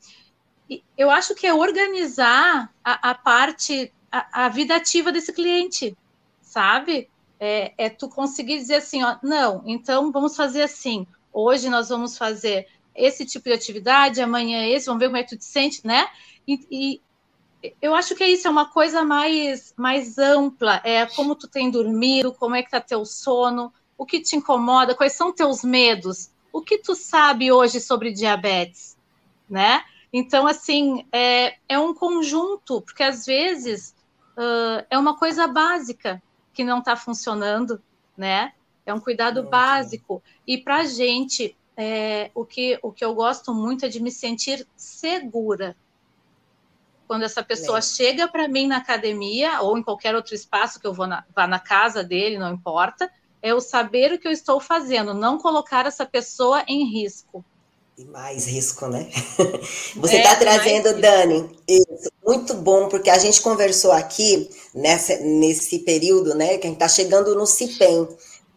e, 0.71 0.83
eu 0.97 1.11
acho 1.11 1.35
que 1.35 1.47
é 1.47 1.55
organizar 1.55 2.73
a, 2.83 3.11
a 3.11 3.15
parte, 3.15 3.93
a, 4.11 4.47
a, 4.47 4.49
vida 4.49 4.77
ativa 4.77 5.13
desse 5.13 5.33
cliente, 5.33 5.97
sabe? 6.41 7.09
É, 7.43 7.73
é, 7.79 7.89
tu 7.89 8.07
conseguir 8.07 8.59
dizer 8.59 8.77
assim, 8.77 9.03
ó, 9.03 9.17
não, 9.23 9.63
então 9.65 10.13
vamos 10.13 10.37
fazer 10.37 10.63
assim. 10.63 11.07
Hoje 11.33 11.71
nós 11.71 11.89
vamos 11.89 12.19
fazer 12.19 12.69
esse 12.95 13.25
tipo 13.25 13.49
de 13.49 13.55
atividade, 13.55 14.21
amanhã 14.21 14.67
esse, 14.67 14.87
vamos 14.87 15.01
ver 15.01 15.07
como 15.07 15.17
é 15.17 15.23
que 15.23 15.31
tu 15.31 15.39
te 15.39 15.47
sente, 15.47 15.87
né? 15.87 16.07
E, 16.47 16.67
e 16.71 17.01
eu 17.81 17.95
acho 17.95 18.15
que 18.15 18.23
é 18.23 18.29
isso, 18.29 18.47
é 18.47 18.51
uma 18.51 18.69
coisa 18.69 19.03
mais, 19.05 19.73
mais 19.77 20.19
ampla, 20.19 20.83
é 20.85 21.07
como 21.07 21.35
tu 21.35 21.49
tem 21.49 21.71
dormido, 21.71 22.35
como 22.35 22.55
é 22.55 22.63
que 22.63 22.71
tá 22.71 22.81
teu 22.81 23.05
sono, 23.07 23.73
o 23.97 24.05
que 24.05 24.21
te 24.21 24.37
incomoda, 24.37 24.95
quais 24.95 25.13
são 25.13 25.33
teus 25.33 25.63
medos, 25.63 26.31
o 26.53 26.61
que 26.61 26.79
tu 26.79 26.95
sabe 26.95 27.53
hoje 27.53 27.81
sobre 27.81 28.13
diabetes, 28.13 28.97
né? 29.49 29.83
Então, 30.13 30.47
assim, 30.47 31.07
é, 31.13 31.57
é 31.69 31.79
um 31.79 31.95
conjunto, 31.95 32.81
porque 32.83 33.03
às 33.03 33.25
vezes 33.25 33.95
uh, 34.37 34.85
é 34.91 34.99
uma 34.99 35.17
coisa 35.17 35.47
básica 35.47 36.21
que 36.61 36.65
não 36.65 36.81
está 36.81 36.95
funcionando, 36.95 37.83
né? 38.15 38.53
É 38.85 38.93
um 38.93 39.01
cuidado 39.01 39.45
básico. 39.45 40.23
E 40.47 40.59
para 40.59 40.81
a 40.81 40.85
gente, 40.85 41.57
é, 41.75 42.31
o, 42.35 42.45
que, 42.45 42.79
o 42.83 42.93
que 42.93 43.03
eu 43.03 43.15
gosto 43.15 43.55
muito 43.55 43.87
é 43.87 43.89
de 43.89 43.99
me 43.99 44.11
sentir 44.11 44.69
segura. 44.77 45.75
Quando 47.07 47.23
essa 47.23 47.43
pessoa 47.43 47.81
chega 47.81 48.29
para 48.29 48.47
mim 48.47 48.67
na 48.67 48.77
academia 48.77 49.63
ou 49.63 49.79
em 49.79 49.83
qualquer 49.83 50.15
outro 50.15 50.35
espaço 50.35 50.79
que 50.79 50.87
eu 50.87 50.93
vou 50.93 51.07
na, 51.07 51.25
vá 51.35 51.47
na 51.47 51.59
casa 51.59 52.05
dele, 52.05 52.39
não 52.39 52.53
importa, 52.53 53.11
é 53.41 53.55
o 53.55 53.61
saber 53.61 54.13
o 54.13 54.19
que 54.19 54.29
eu 54.29 54.33
estou 54.33 54.61
fazendo, 54.61 55.15
não 55.15 55.39
colocar 55.39 55.87
essa 55.87 56.05
pessoa 56.05 56.63
em 56.69 56.85
risco. 56.85 57.43
E 58.01 58.05
mais 58.07 58.47
risco, 58.47 58.87
né? 58.87 59.11
Você 59.97 60.17
está 60.17 60.33
é, 60.33 60.37
trazendo, 60.37 60.99
Dani, 60.99 61.55
isso, 61.69 62.11
muito 62.27 62.55
bom, 62.55 62.89
porque 62.89 63.11
a 63.11 63.19
gente 63.19 63.43
conversou 63.43 63.93
aqui 63.93 64.49
nessa, 64.75 65.19
nesse 65.19 65.81
período, 65.81 66.35
né? 66.35 66.57
Que 66.57 66.67
a 66.67 66.71
gente 66.71 66.77
está 66.83 66.89
chegando 66.89 67.35
no 67.35 67.47
CIPEM. 67.47 68.09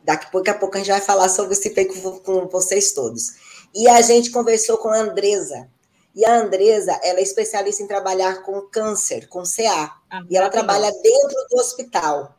Daqui 0.02 0.32
pouco 0.32 0.50
a 0.50 0.54
pouco 0.54 0.76
a 0.76 0.78
gente 0.78 0.92
vai 0.92 1.02
falar 1.02 1.28
sobre 1.28 1.52
o 1.52 1.58
CIPEM 1.58 1.88
com, 1.88 2.20
com 2.20 2.48
vocês 2.48 2.94
todos. 2.94 3.34
E 3.76 3.86
a 3.90 4.02
gente 4.02 4.32
conversou 4.32 4.78
com 4.78 4.88
a 4.88 5.00
Andresa. 5.00 5.68
E 6.16 6.24
a 6.24 6.40
Andresa, 6.40 6.98
ela 7.04 7.20
é 7.20 7.24
especialista 7.24 7.84
em 7.84 7.88
trabalhar 7.88 8.44
com 8.44 8.62
câncer, 8.62 9.28
com 9.28 9.44
CA. 9.44 9.94
Ah, 10.10 10.22
e 10.30 10.38
ela 10.38 10.50
trabalha 10.50 10.90
dentro 10.90 11.48
do 11.50 11.60
hospital. 11.60 12.34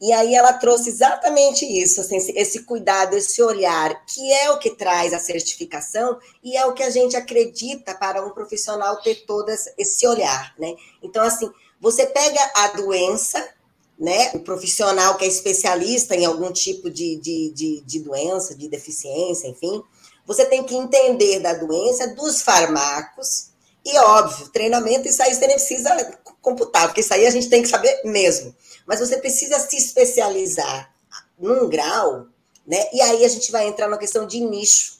E 0.00 0.12
aí 0.12 0.34
ela 0.34 0.52
trouxe 0.52 0.90
exatamente 0.90 1.64
isso, 1.64 2.02
assim, 2.02 2.18
esse 2.34 2.64
cuidado, 2.64 3.16
esse 3.16 3.42
olhar, 3.42 4.04
que 4.04 4.30
é 4.30 4.50
o 4.50 4.58
que 4.58 4.70
traz 4.70 5.14
a 5.14 5.18
certificação 5.18 6.18
e 6.44 6.54
é 6.54 6.66
o 6.66 6.74
que 6.74 6.82
a 6.82 6.90
gente 6.90 7.16
acredita 7.16 7.94
para 7.94 8.24
um 8.24 8.30
profissional 8.30 9.00
ter 9.00 9.24
todo 9.26 9.50
esse 9.78 10.06
olhar, 10.06 10.54
né? 10.58 10.74
Então, 11.02 11.24
assim, 11.24 11.50
você 11.80 12.06
pega 12.06 12.38
a 12.56 12.68
doença, 12.68 13.42
né? 13.98 14.32
O 14.34 14.40
profissional 14.40 15.16
que 15.16 15.24
é 15.24 15.28
especialista 15.28 16.14
em 16.14 16.26
algum 16.26 16.52
tipo 16.52 16.90
de, 16.90 17.16
de, 17.16 17.50
de, 17.54 17.80
de 17.80 18.00
doença, 18.00 18.54
de 18.54 18.68
deficiência, 18.68 19.48
enfim, 19.48 19.82
você 20.26 20.44
tem 20.44 20.62
que 20.62 20.74
entender 20.74 21.40
da 21.40 21.54
doença, 21.54 22.14
dos 22.14 22.42
farmacos, 22.42 23.48
e 23.82 23.96
óbvio, 23.98 24.48
treinamento, 24.48 25.08
isso 25.08 25.22
aí 25.22 25.34
você 25.34 25.46
nem 25.46 25.56
precisa 25.56 26.18
computar, 26.42 26.88
porque 26.88 27.00
isso 27.00 27.14
aí 27.14 27.26
a 27.26 27.30
gente 27.30 27.48
tem 27.48 27.62
que 27.62 27.68
saber 27.68 28.02
mesmo 28.04 28.54
mas 28.86 29.00
você 29.00 29.16
precisa 29.18 29.58
se 29.58 29.76
especializar 29.76 30.94
num 31.38 31.68
grau, 31.68 32.26
né? 32.66 32.88
E 32.92 33.00
aí 33.00 33.24
a 33.24 33.28
gente 33.28 33.50
vai 33.50 33.66
entrar 33.66 33.88
na 33.88 33.98
questão 33.98 34.26
de 34.26 34.40
nicho, 34.40 34.98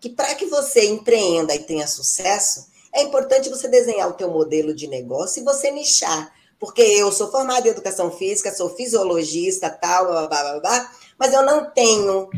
que 0.00 0.10
para 0.10 0.34
que 0.34 0.46
você 0.46 0.86
empreenda 0.86 1.54
e 1.54 1.64
tenha 1.64 1.86
sucesso, 1.86 2.66
é 2.92 3.02
importante 3.02 3.50
você 3.50 3.68
desenhar 3.68 4.08
o 4.08 4.14
teu 4.14 4.30
modelo 4.30 4.74
de 4.74 4.86
negócio 4.86 5.40
e 5.40 5.44
você 5.44 5.70
nichar. 5.70 6.32
Porque 6.58 6.80
eu 6.80 7.12
sou 7.12 7.30
formada 7.30 7.68
em 7.68 7.70
educação 7.70 8.10
física, 8.10 8.54
sou 8.54 8.74
fisiologista, 8.74 9.68
tal, 9.68 10.06
blá, 10.06 10.26
blá, 10.26 10.42
blá, 10.42 10.60
blá 10.60 10.92
mas 11.18 11.32
eu 11.32 11.42
não 11.42 11.70
tenho 11.70 12.30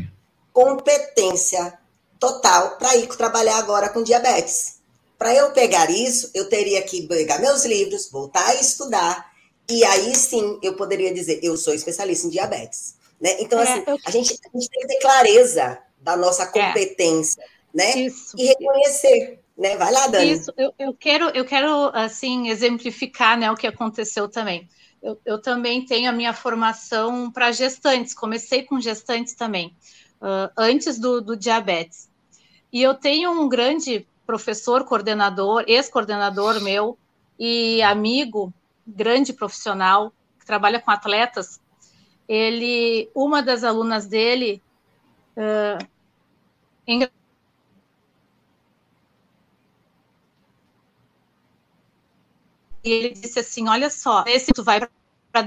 competência 0.53 1.77
total 2.19 2.77
para 2.77 2.95
ir 2.95 3.07
trabalhar 3.07 3.57
agora 3.57 3.89
com 3.89 4.03
diabetes. 4.03 4.79
Para 5.17 5.33
eu 5.33 5.51
pegar 5.51 5.89
isso, 5.89 6.29
eu 6.33 6.47
teria 6.49 6.81
que 6.81 7.07
pegar 7.07 7.39
meus 7.39 7.65
livros, 7.65 8.09
voltar 8.09 8.47
a 8.47 8.55
estudar, 8.55 9.28
e 9.69 9.83
aí 9.83 10.15
sim 10.15 10.59
eu 10.61 10.75
poderia 10.75 11.13
dizer, 11.13 11.39
eu 11.43 11.55
sou 11.57 11.73
especialista 11.73 12.27
em 12.27 12.29
diabetes. 12.29 12.95
Né? 13.19 13.35
Então, 13.39 13.59
é, 13.59 13.63
assim, 13.63 13.83
eu... 13.85 13.97
a, 14.05 14.11
gente, 14.11 14.33
a 14.33 14.57
gente 14.57 14.69
tem 14.69 14.81
que 14.81 14.87
ter 14.87 14.99
clareza 14.99 15.79
da 15.99 16.15
nossa 16.15 16.43
é. 16.43 16.47
competência, 16.47 17.41
é. 17.41 17.45
né? 17.73 17.99
Isso. 17.99 18.35
E 18.37 18.47
reconhecer. 18.47 19.39
Né? 19.57 19.75
Vai 19.75 19.91
lá, 19.91 20.07
Dani. 20.07 20.31
Isso, 20.31 20.53
eu, 20.57 20.73
eu, 20.79 20.93
quero, 20.93 21.29
eu 21.29 21.43
quero 21.43 21.91
assim, 21.93 22.47
exemplificar 22.47 23.37
né, 23.37 23.51
o 23.51 23.57
que 23.57 23.67
aconteceu 23.67 24.29
também. 24.29 24.69
Eu, 25.03 25.19
eu 25.25 25.41
também 25.41 25.85
tenho 25.85 26.09
a 26.09 26.13
minha 26.13 26.33
formação 26.33 27.29
para 27.31 27.51
gestantes, 27.51 28.13
comecei 28.13 28.63
com 28.63 28.79
gestantes 28.79 29.33
também, 29.33 29.75
uh, 30.21 30.51
antes 30.57 30.97
do, 30.97 31.21
do 31.21 31.35
diabetes. 31.35 32.09
E 32.71 32.81
eu 32.81 32.93
tenho 32.93 33.31
um 33.31 33.49
grande 33.49 34.05
professor, 34.25 34.83
coordenador, 34.83 35.63
ex-coordenador 35.67 36.61
meu 36.61 36.97
e 37.37 37.81
amigo, 37.81 38.53
grande 38.95 39.33
profissional 39.33 40.13
que 40.39 40.45
trabalha 40.45 40.79
com 40.79 40.91
atletas, 40.91 41.59
ele, 42.27 43.09
uma 43.15 43.41
das 43.41 43.63
alunas 43.63 44.07
dele, 44.07 44.61
uh, 45.35 45.87
e 52.83 52.91
ele 52.91 53.09
disse 53.09 53.39
assim, 53.39 53.67
olha 53.67 53.89
só, 53.89 54.23
esse 54.27 54.51
tu 54.53 54.63
vai 54.63 54.79
para 55.31 55.41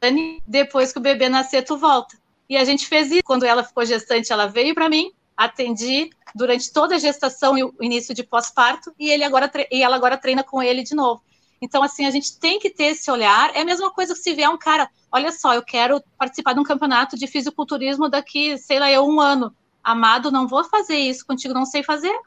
Dani, 0.00 0.42
depois 0.46 0.92
que 0.92 0.98
o 0.98 1.02
bebê 1.02 1.28
nascer 1.28 1.62
tu 1.64 1.76
volta. 1.76 2.16
E 2.48 2.56
a 2.56 2.64
gente 2.64 2.86
fez 2.86 3.10
isso. 3.10 3.22
Quando 3.24 3.44
ela 3.44 3.64
ficou 3.64 3.84
gestante, 3.84 4.32
ela 4.32 4.46
veio 4.46 4.74
para 4.74 4.88
mim, 4.88 5.12
atendi 5.36 6.10
durante 6.34 6.72
toda 6.72 6.96
a 6.96 6.98
gestação 6.98 7.56
e 7.56 7.64
o 7.64 7.74
início 7.80 8.14
de 8.14 8.22
pós-parto, 8.22 8.94
e 8.98 9.10
ele 9.10 9.24
agora 9.24 9.50
e 9.70 9.82
ela 9.82 9.96
agora 9.96 10.18
treina 10.18 10.42
com 10.42 10.62
ele 10.62 10.82
de 10.82 10.94
novo. 10.94 11.22
Então, 11.62 11.80
assim, 11.80 12.04
a 12.04 12.10
gente 12.10 12.36
tem 12.40 12.58
que 12.58 12.68
ter 12.68 12.86
esse 12.86 13.08
olhar. 13.08 13.54
É 13.54 13.60
a 13.60 13.64
mesma 13.64 13.88
coisa 13.92 14.14
que 14.14 14.20
se 14.20 14.34
vier 14.34 14.50
um 14.50 14.58
cara, 14.58 14.90
olha 15.12 15.30
só, 15.30 15.54
eu 15.54 15.62
quero 15.62 16.02
participar 16.18 16.54
de 16.54 16.60
um 16.60 16.64
campeonato 16.64 17.16
de 17.16 17.28
fisiculturismo 17.28 18.08
daqui, 18.08 18.58
sei 18.58 18.80
lá, 18.80 18.90
eu 18.90 19.06
um 19.06 19.20
ano. 19.20 19.54
Amado, 19.82 20.32
não 20.32 20.48
vou 20.48 20.64
fazer 20.64 20.96
isso 20.96 21.24
contigo, 21.24 21.54
não 21.54 21.64
sei 21.64 21.84
fazer. 21.84 22.18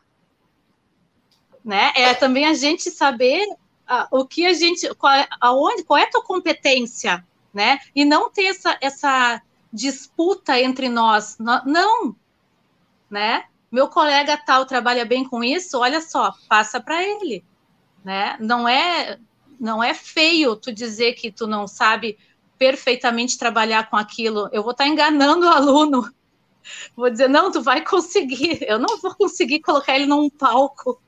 Né? 1.64 1.92
É 1.96 2.14
também 2.14 2.46
a 2.46 2.54
gente 2.54 2.90
saber 2.90 3.46
uh, 3.90 4.08
o 4.10 4.26
que 4.26 4.46
a 4.46 4.54
gente, 4.54 4.88
qual 4.96 5.12
é, 5.12 5.28
aonde, 5.42 5.84
qual 5.84 5.98
é 5.98 6.04
a 6.04 6.10
tua 6.10 6.24
competência, 6.24 7.26
né? 7.54 7.80
E 7.94 8.06
não 8.06 8.30
ter 8.30 8.46
essa, 8.46 8.78
essa 8.80 9.42
disputa 9.74 10.58
entre 10.62 10.88
nós. 10.88 11.38
Não, 11.40 12.16
né? 13.10 13.46
Meu 13.70 13.90
colega 13.90 14.38
tal 14.38 14.66
trabalha 14.66 15.04
bem 15.04 15.28
com 15.28 15.44
isso, 15.44 15.80
olha 15.80 16.00
só, 16.00 16.34
passa 16.48 16.80
para 16.80 17.04
ele 17.04 17.44
né? 18.06 18.38
Não 18.40 18.70
é 18.70 19.18
não 19.60 19.84
é 19.84 19.94
feio 19.94 20.56
tu 20.56 20.72
dizer 20.72 21.14
que 21.14 21.32
tu 21.32 21.48
não 21.48 21.68
sabe 21.68 22.18
perfeitamente 22.58 23.38
trabalhar 23.38 23.90
com 23.90 23.98
aquilo. 23.98 24.48
Eu 24.52 24.62
vou 24.64 24.72
estar 24.72 24.88
enganando 24.88 25.46
o 25.46 25.50
aluno. 25.50 26.10
Vou 26.98 27.12
dizer, 27.12 27.30
não, 27.30 27.52
tu 27.52 27.62
vai 27.62 27.84
conseguir. 27.86 28.58
Eu 28.68 28.80
não 28.80 28.98
vou 29.00 29.14
conseguir 29.14 29.60
colocar 29.60 29.96
ele 29.96 30.08
num 30.08 30.28
palco. 30.32 31.00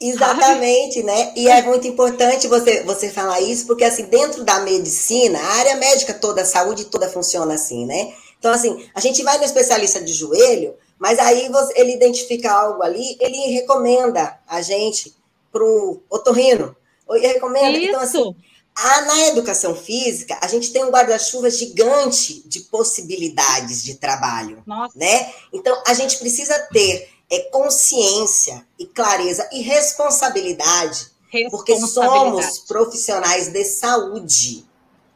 Exatamente, 0.00 0.94
sabe? 0.94 1.06
né? 1.06 1.34
E 1.36 1.48
é 1.48 1.60
muito 1.60 1.86
importante 1.86 2.48
você, 2.48 2.82
você 2.82 3.10
falar 3.10 3.42
isso, 3.42 3.66
porque 3.66 3.84
assim, 3.84 4.04
dentro 4.04 4.42
da 4.42 4.60
medicina, 4.60 5.38
a 5.38 5.52
área 5.58 5.76
médica 5.76 6.14
toda, 6.14 6.40
a 6.40 6.46
saúde 6.46 6.86
toda 6.86 7.10
funciona 7.10 7.52
assim, 7.52 7.84
né? 7.84 8.14
Então, 8.38 8.50
assim, 8.50 8.88
a 8.94 9.00
gente 9.00 9.22
vai 9.22 9.36
no 9.36 9.44
especialista 9.44 10.00
de 10.02 10.14
joelho, 10.14 10.74
mas 10.98 11.18
aí 11.18 11.50
você, 11.50 11.78
ele 11.78 11.92
identifica 11.92 12.50
algo 12.50 12.82
ali, 12.82 13.18
ele 13.20 13.36
recomenda 13.52 14.38
a 14.48 14.62
gente 14.62 15.14
para 15.52 15.64
o 15.64 16.02
otorrino. 16.08 16.76
Eu 17.08 17.20
recomendo. 17.20 17.76
Isso. 17.76 17.88
Então, 17.88 18.00
assim, 18.00 18.36
a, 18.74 19.00
na 19.02 19.28
educação 19.28 19.74
física, 19.74 20.38
a 20.40 20.46
gente 20.46 20.72
tem 20.72 20.84
um 20.84 20.90
guarda-chuva 20.90 21.50
gigante 21.50 22.42
de 22.48 22.60
possibilidades 22.60 23.82
de 23.82 23.94
trabalho. 23.94 24.62
Nossa. 24.66 24.98
Né? 24.98 25.32
Então, 25.52 25.82
a 25.86 25.94
gente 25.94 26.18
precisa 26.18 26.58
ter 26.72 27.08
é, 27.30 27.38
consciência 27.50 28.66
e 28.78 28.86
clareza 28.86 29.48
e 29.52 29.60
responsabilidade, 29.60 31.08
responsabilidade, 31.28 31.50
porque 31.50 31.78
somos 31.80 32.58
profissionais 32.60 33.48
de 33.48 33.64
saúde 33.64 34.64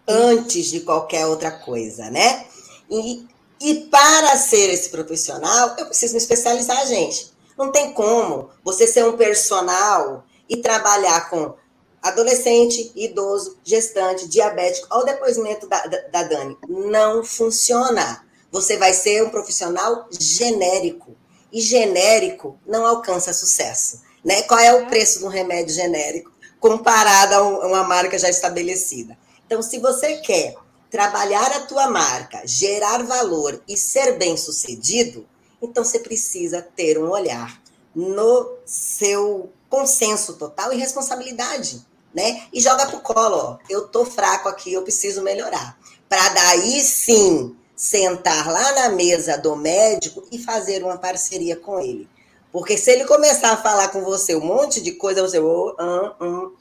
antes 0.06 0.66
de 0.66 0.80
qualquer 0.80 1.26
outra 1.26 1.50
coisa, 1.50 2.10
né? 2.10 2.46
E, 2.90 3.26
e 3.60 3.74
para 3.86 4.36
ser 4.36 4.70
esse 4.70 4.90
profissional, 4.90 5.74
eu 5.78 5.86
preciso 5.86 6.12
me 6.12 6.18
especializar, 6.18 6.86
gente. 6.86 7.33
Não 7.56 7.70
tem 7.70 7.92
como 7.92 8.50
você 8.62 8.86
ser 8.86 9.04
um 9.04 9.16
personal 9.16 10.24
e 10.48 10.56
trabalhar 10.56 11.30
com 11.30 11.54
adolescente, 12.02 12.92
idoso, 12.94 13.58
gestante, 13.64 14.28
diabético. 14.28 14.86
Olha 14.90 15.02
o 15.02 15.06
depoimento 15.06 15.66
da, 15.66 15.86
da, 15.86 16.00
da 16.08 16.22
Dani. 16.24 16.58
Não 16.68 17.24
funciona. 17.24 18.24
Você 18.52 18.76
vai 18.76 18.92
ser 18.92 19.24
um 19.24 19.30
profissional 19.30 20.06
genérico. 20.10 21.16
E 21.50 21.60
genérico 21.60 22.58
não 22.66 22.84
alcança 22.84 23.32
sucesso. 23.32 24.02
Né? 24.24 24.42
Qual 24.42 24.60
é 24.60 24.74
o 24.74 24.82
é. 24.82 24.86
preço 24.86 25.20
de 25.20 25.24
um 25.24 25.28
remédio 25.28 25.74
genérico 25.74 26.32
comparado 26.60 27.34
a 27.34 27.66
uma 27.66 27.84
marca 27.84 28.18
já 28.18 28.28
estabelecida? 28.28 29.16
Então, 29.46 29.62
se 29.62 29.78
você 29.78 30.16
quer 30.16 30.56
trabalhar 30.90 31.50
a 31.52 31.60
tua 31.60 31.88
marca, 31.88 32.42
gerar 32.44 33.02
valor 33.02 33.62
e 33.68 33.76
ser 33.76 34.18
bem 34.18 34.36
sucedido, 34.36 35.26
então 35.64 35.84
você 35.84 35.98
precisa 35.98 36.62
ter 36.62 36.98
um 36.98 37.10
olhar 37.10 37.60
no 37.94 38.58
seu 38.64 39.50
consenso 39.68 40.34
total 40.34 40.72
e 40.72 40.76
responsabilidade, 40.76 41.84
né? 42.14 42.44
E 42.52 42.60
joga 42.60 42.86
pro 42.86 43.00
colo, 43.00 43.36
ó, 43.36 43.58
eu 43.68 43.88
tô 43.88 44.04
fraco 44.04 44.48
aqui, 44.48 44.72
eu 44.72 44.82
preciso 44.82 45.22
melhorar. 45.22 45.78
Para 46.08 46.28
daí 46.30 46.80
sim 46.80 47.56
sentar 47.76 48.50
lá 48.50 48.72
na 48.72 48.88
mesa 48.90 49.36
do 49.36 49.56
médico 49.56 50.24
e 50.30 50.38
fazer 50.38 50.82
uma 50.84 50.96
parceria 50.96 51.56
com 51.56 51.80
ele. 51.80 52.08
Porque 52.52 52.78
se 52.78 52.92
ele 52.92 53.04
começar 53.04 53.52
a 53.52 53.56
falar 53.56 53.88
com 53.88 54.02
você 54.02 54.36
um 54.36 54.44
monte 54.44 54.80
de 54.80 54.92
coisa, 54.92 55.20
você, 55.22 55.40
oh, 55.40 55.74
um, 55.80 56.24
um, 56.24 56.52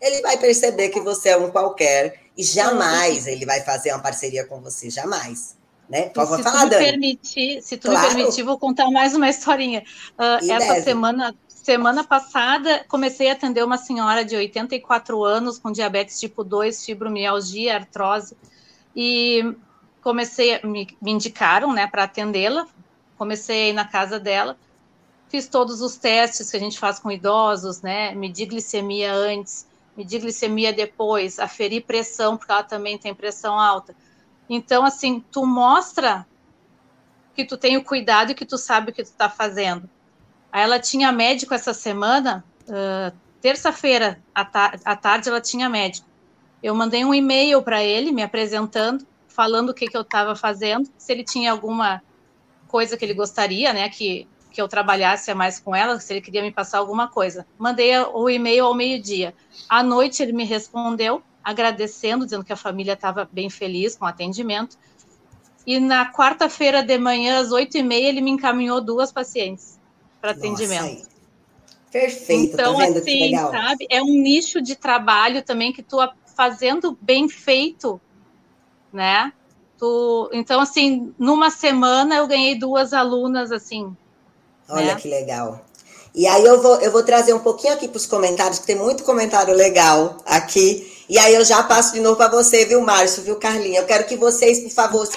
ele 0.00 0.22
vai 0.22 0.38
perceber 0.38 0.88
que 0.88 1.00
você 1.00 1.30
é 1.30 1.36
um 1.36 1.50
qualquer 1.50 2.18
e 2.36 2.42
jamais 2.42 3.26
ele 3.26 3.44
vai 3.44 3.60
fazer 3.60 3.92
uma 3.92 4.00
parceria 4.00 4.46
com 4.46 4.60
você, 4.60 4.88
jamais. 4.88 5.54
Né? 5.88 6.10
Se 6.14 6.42
tu 6.42 6.64
me 6.64 6.70
permitir, 6.70 7.62
se 7.62 7.76
tu 7.76 7.88
claro. 7.88 8.08
me 8.08 8.14
permitir, 8.14 8.42
vou 8.42 8.58
contar 8.58 8.90
mais 8.90 9.14
uma 9.14 9.28
historinha. 9.28 9.84
Uh, 10.18 10.50
essa 10.50 10.74
deve. 10.74 10.82
semana, 10.82 11.34
semana 11.48 12.04
passada, 12.04 12.84
comecei 12.88 13.28
a 13.28 13.32
atender 13.32 13.62
uma 13.62 13.76
senhora 13.76 14.24
de 14.24 14.34
84 14.34 15.22
anos 15.24 15.58
com 15.58 15.70
diabetes 15.70 16.18
tipo 16.18 16.42
2, 16.42 16.84
fibromialgia, 16.84 17.74
artrose, 17.74 18.36
e 18.96 19.54
comecei, 20.02 20.60
me, 20.62 20.86
me 21.00 21.12
indicaram, 21.12 21.72
né, 21.72 21.86
para 21.86 22.04
atendê-la. 22.04 22.66
Comecei 23.16 23.72
na 23.72 23.86
casa 23.86 24.18
dela, 24.18 24.56
fiz 25.28 25.46
todos 25.46 25.80
os 25.80 25.96
testes 25.96 26.50
que 26.50 26.56
a 26.56 26.60
gente 26.60 26.78
faz 26.78 26.98
com 26.98 27.10
idosos, 27.10 27.80
né, 27.80 28.14
medir 28.14 28.46
glicemia 28.46 29.12
antes, 29.12 29.66
medir 29.96 30.20
glicemia 30.20 30.72
depois, 30.72 31.38
aferir 31.38 31.84
pressão, 31.84 32.36
porque 32.36 32.52
ela 32.52 32.62
também 32.62 32.98
tem 32.98 33.14
pressão 33.14 33.58
alta. 33.58 33.94
Então, 34.48 34.84
assim, 34.84 35.24
tu 35.30 35.46
mostra 35.46 36.26
que 37.34 37.44
tu 37.44 37.56
tem 37.56 37.76
o 37.76 37.84
cuidado 37.84 38.32
e 38.32 38.34
que 38.34 38.44
tu 38.44 38.56
sabe 38.56 38.90
o 38.90 38.94
que 38.94 39.02
tu 39.02 39.06
está 39.06 39.28
fazendo. 39.28 39.88
Aí 40.52 40.62
ela 40.62 40.78
tinha 40.78 41.10
médico 41.10 41.52
essa 41.52 41.74
semana, 41.74 42.44
uh, 42.68 43.16
terça-feira 43.40 44.22
à, 44.34 44.44
ta 44.44 44.74
à 44.84 44.94
tarde 44.94 45.28
ela 45.28 45.40
tinha 45.40 45.68
médico. 45.68 46.06
Eu 46.62 46.74
mandei 46.74 47.04
um 47.04 47.12
e-mail 47.12 47.60
para 47.60 47.82
ele, 47.82 48.12
me 48.12 48.22
apresentando, 48.22 49.04
falando 49.26 49.70
o 49.70 49.74
que, 49.74 49.88
que 49.88 49.96
eu 49.96 50.02
estava 50.02 50.36
fazendo, 50.36 50.88
se 50.96 51.12
ele 51.12 51.24
tinha 51.24 51.50
alguma 51.50 52.00
coisa 52.68 52.96
que 52.96 53.04
ele 53.04 53.14
gostaria, 53.14 53.72
né, 53.72 53.88
que, 53.88 54.28
que 54.50 54.62
eu 54.62 54.68
trabalhasse 54.68 55.34
mais 55.34 55.58
com 55.58 55.74
ela, 55.74 55.98
se 55.98 56.12
ele 56.12 56.20
queria 56.20 56.40
me 56.40 56.52
passar 56.52 56.78
alguma 56.78 57.08
coisa. 57.08 57.44
Mandei 57.58 57.98
o 57.98 58.30
e-mail 58.30 58.64
ao 58.64 58.74
meio-dia. 58.74 59.34
À 59.68 59.82
noite 59.82 60.22
ele 60.22 60.32
me 60.32 60.44
respondeu, 60.44 61.22
agradecendo, 61.44 62.24
dizendo 62.24 62.44
que 62.44 62.52
a 62.52 62.56
família 62.56 62.94
estava 62.94 63.28
bem 63.30 63.50
feliz 63.50 63.94
com 63.94 64.04
o 64.04 64.08
atendimento. 64.08 64.78
E 65.66 65.78
na 65.78 66.10
quarta-feira 66.10 66.82
de 66.82 66.98
manhã, 66.98 67.40
às 67.40 67.52
oito 67.52 67.76
e 67.76 67.82
meia, 67.82 68.08
ele 68.08 68.20
me 68.20 68.30
encaminhou 68.30 68.80
duas 68.80 69.12
pacientes 69.12 69.78
para 70.20 70.32
atendimento. 70.32 70.98
Nossa, 70.98 71.14
Perfeito, 71.94 72.56
tá 72.56 72.62
então, 72.62 72.76
tá 72.76 72.98
assim, 72.98 73.36
sabe, 73.36 73.86
é 73.88 74.02
um 74.02 74.20
nicho 74.20 74.60
de 74.60 74.74
trabalho 74.74 75.44
também 75.44 75.72
que 75.72 75.80
tu 75.80 75.98
fazendo 76.34 76.98
bem 77.00 77.28
feito, 77.28 78.00
né? 78.92 79.32
Tu, 79.78 80.30
então, 80.32 80.60
assim, 80.60 81.14
numa 81.16 81.50
semana 81.50 82.16
eu 82.16 82.26
ganhei 82.26 82.58
duas 82.58 82.92
alunas, 82.92 83.52
assim. 83.52 83.96
Olha 84.68 84.94
né? 84.94 85.00
que 85.00 85.06
legal. 85.06 85.64
E 86.14 86.28
aí 86.28 86.44
eu 86.44 86.62
vou, 86.62 86.80
eu 86.80 86.92
vou 86.92 87.02
trazer 87.02 87.34
um 87.34 87.40
pouquinho 87.40 87.72
aqui 87.72 87.88
para 87.88 87.96
os 87.96 88.06
comentários, 88.06 88.60
que 88.60 88.66
tem 88.66 88.76
muito 88.76 89.02
comentário 89.02 89.52
legal 89.52 90.18
aqui. 90.24 91.04
E 91.08 91.18
aí 91.18 91.34
eu 91.34 91.44
já 91.44 91.62
passo 91.64 91.92
de 91.92 92.00
novo 92.00 92.16
para 92.16 92.28
você, 92.28 92.64
viu, 92.64 92.80
Márcio, 92.80 93.24
viu, 93.24 93.36
Carlinha? 93.36 93.80
Eu 93.80 93.86
quero 93.86 94.06
que 94.06 94.16
vocês, 94.16 94.60
por 94.60 94.70
favor, 94.70 95.08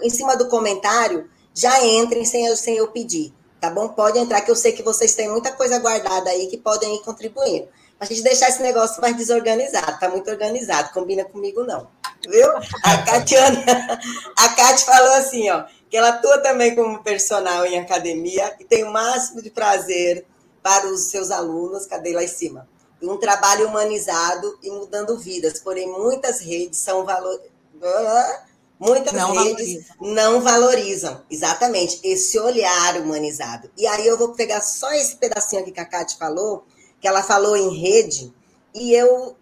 em 0.00 0.10
cima 0.10 0.36
do 0.36 0.46
comentário, 0.46 1.28
já 1.52 1.84
entrem 1.84 2.24
sem 2.24 2.46
eu, 2.46 2.56
sem 2.56 2.76
eu 2.76 2.86
pedir, 2.88 3.34
tá 3.60 3.68
bom? 3.68 3.88
Pode 3.88 4.16
entrar, 4.18 4.42
que 4.42 4.50
eu 4.50 4.54
sei 4.54 4.70
que 4.70 4.82
vocês 4.82 5.14
têm 5.14 5.28
muita 5.28 5.50
coisa 5.50 5.78
guardada 5.80 6.30
aí 6.30 6.46
que 6.46 6.56
podem 6.56 6.94
ir 6.94 7.02
contribuindo. 7.02 7.68
A 7.98 8.04
gente 8.04 8.22
deixar 8.22 8.48
esse 8.48 8.62
negócio 8.62 9.00
mais 9.00 9.16
desorganizado, 9.16 9.98
tá 9.98 10.08
muito 10.08 10.30
organizado, 10.30 10.92
combina 10.92 11.24
comigo 11.24 11.64
não, 11.64 11.88
viu? 12.28 12.48
A 12.82 12.98
Catiana, 12.98 13.64
a 14.38 14.48
Cati 14.50 14.84
falou 14.84 15.12
assim, 15.14 15.50
ó, 15.50 15.64
que 15.90 15.96
ela 15.96 16.10
atua 16.10 16.38
também 16.38 16.74
como 16.74 17.02
personal 17.02 17.66
em 17.66 17.78
academia 17.78 18.54
e 18.60 18.64
tem 18.64 18.84
o 18.84 18.92
máximo 18.92 19.42
de 19.42 19.50
prazer 19.50 20.26
para 20.64 20.88
os 20.88 21.10
seus 21.10 21.30
alunos, 21.30 21.84
cadê 21.84 22.14
lá 22.14 22.24
em 22.24 22.28
cima? 22.28 22.66
Um 23.02 23.18
trabalho 23.18 23.68
humanizado 23.68 24.58
e 24.62 24.70
mudando 24.70 25.18
vidas, 25.18 25.60
porém 25.60 25.86
muitas 25.86 26.40
redes 26.40 26.78
são 26.78 27.04
valor... 27.04 27.38
muitas 28.80 29.12
não 29.12 29.32
redes 29.34 29.84
não 30.00 30.40
valorizam 30.40 31.22
exatamente 31.30 32.00
esse 32.02 32.38
olhar 32.38 32.96
humanizado. 32.96 33.70
E 33.76 33.86
aí 33.86 34.06
eu 34.06 34.16
vou 34.16 34.32
pegar 34.32 34.62
só 34.62 34.90
esse 34.94 35.16
pedacinho 35.16 35.60
aqui 35.60 35.70
que 35.70 35.80
a 35.80 35.84
Kate 35.84 36.16
falou, 36.16 36.64
que 36.98 37.06
ela 37.06 37.22
falou 37.22 37.54
em 37.54 37.78
rede, 37.78 38.32
e 38.74 38.94
eu 38.94 39.36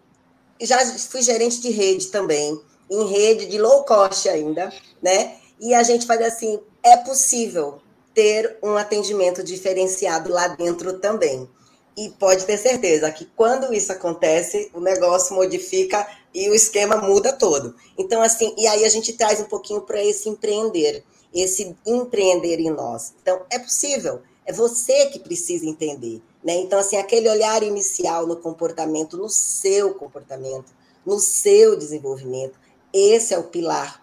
já 0.61 0.85
fui 0.99 1.23
gerente 1.23 1.61
de 1.61 1.71
rede 1.71 2.09
também, 2.09 2.61
em 2.91 3.07
rede 3.07 3.47
de 3.47 3.59
low 3.59 3.85
cost 3.85 4.29
ainda, 4.29 4.73
né? 5.01 5.37
E 5.61 5.73
a 5.73 5.85
gente 5.85 6.05
faz 6.05 6.21
assim, 6.21 6.59
é 6.83 6.97
possível 6.97 7.81
ter 8.15 8.59
um 8.63 8.77
atendimento 8.77 9.43
diferenciado 9.43 10.31
lá 10.31 10.49
dentro 10.49 10.99
também. 10.99 11.49
E 11.97 12.09
pode 12.11 12.47
ter 12.47 12.57
certeza 12.57 13.11
que 13.11 13.27
quando 13.37 13.73
isso 13.75 13.93
acontece, 13.93 14.71
o 14.73 14.81
negócio 14.81 15.35
modifica 15.35 16.07
e 16.35 16.49
o 16.49 16.55
esquema 16.55 16.97
muda 16.97 17.33
todo. 17.33 17.75
Então, 17.99 18.23
assim, 18.23 18.55
e 18.57 18.67
aí 18.67 18.85
a 18.85 18.89
gente 18.89 19.13
traz 19.13 19.41
um 19.41 19.45
pouquinho 19.45 19.83
para 19.83 20.03
esse 20.03 20.29
empreender, 20.29 21.05
esse 21.35 21.77
empreender 21.87 22.59
em 22.61 22.71
nós. 22.71 23.13
Então, 23.21 23.43
é 23.51 23.59
possível, 23.59 24.23
é 24.47 24.53
você 24.53 25.07
que 25.07 25.19
precisa 25.19 25.67
entender. 25.67 26.23
Né? 26.43 26.55
Então, 26.55 26.79
assim, 26.79 26.97
aquele 26.97 27.29
olhar 27.29 27.63
inicial 27.63 28.27
no 28.27 28.37
comportamento, 28.37 29.19
no 29.19 29.29
seu 29.29 29.95
comportamento, 29.95 30.73
no 31.05 31.19
seu 31.21 31.77
desenvolvimento, 31.77 32.59
esse 32.93 33.35
é 33.35 33.39
o 33.39 33.45
pilar 33.45 34.03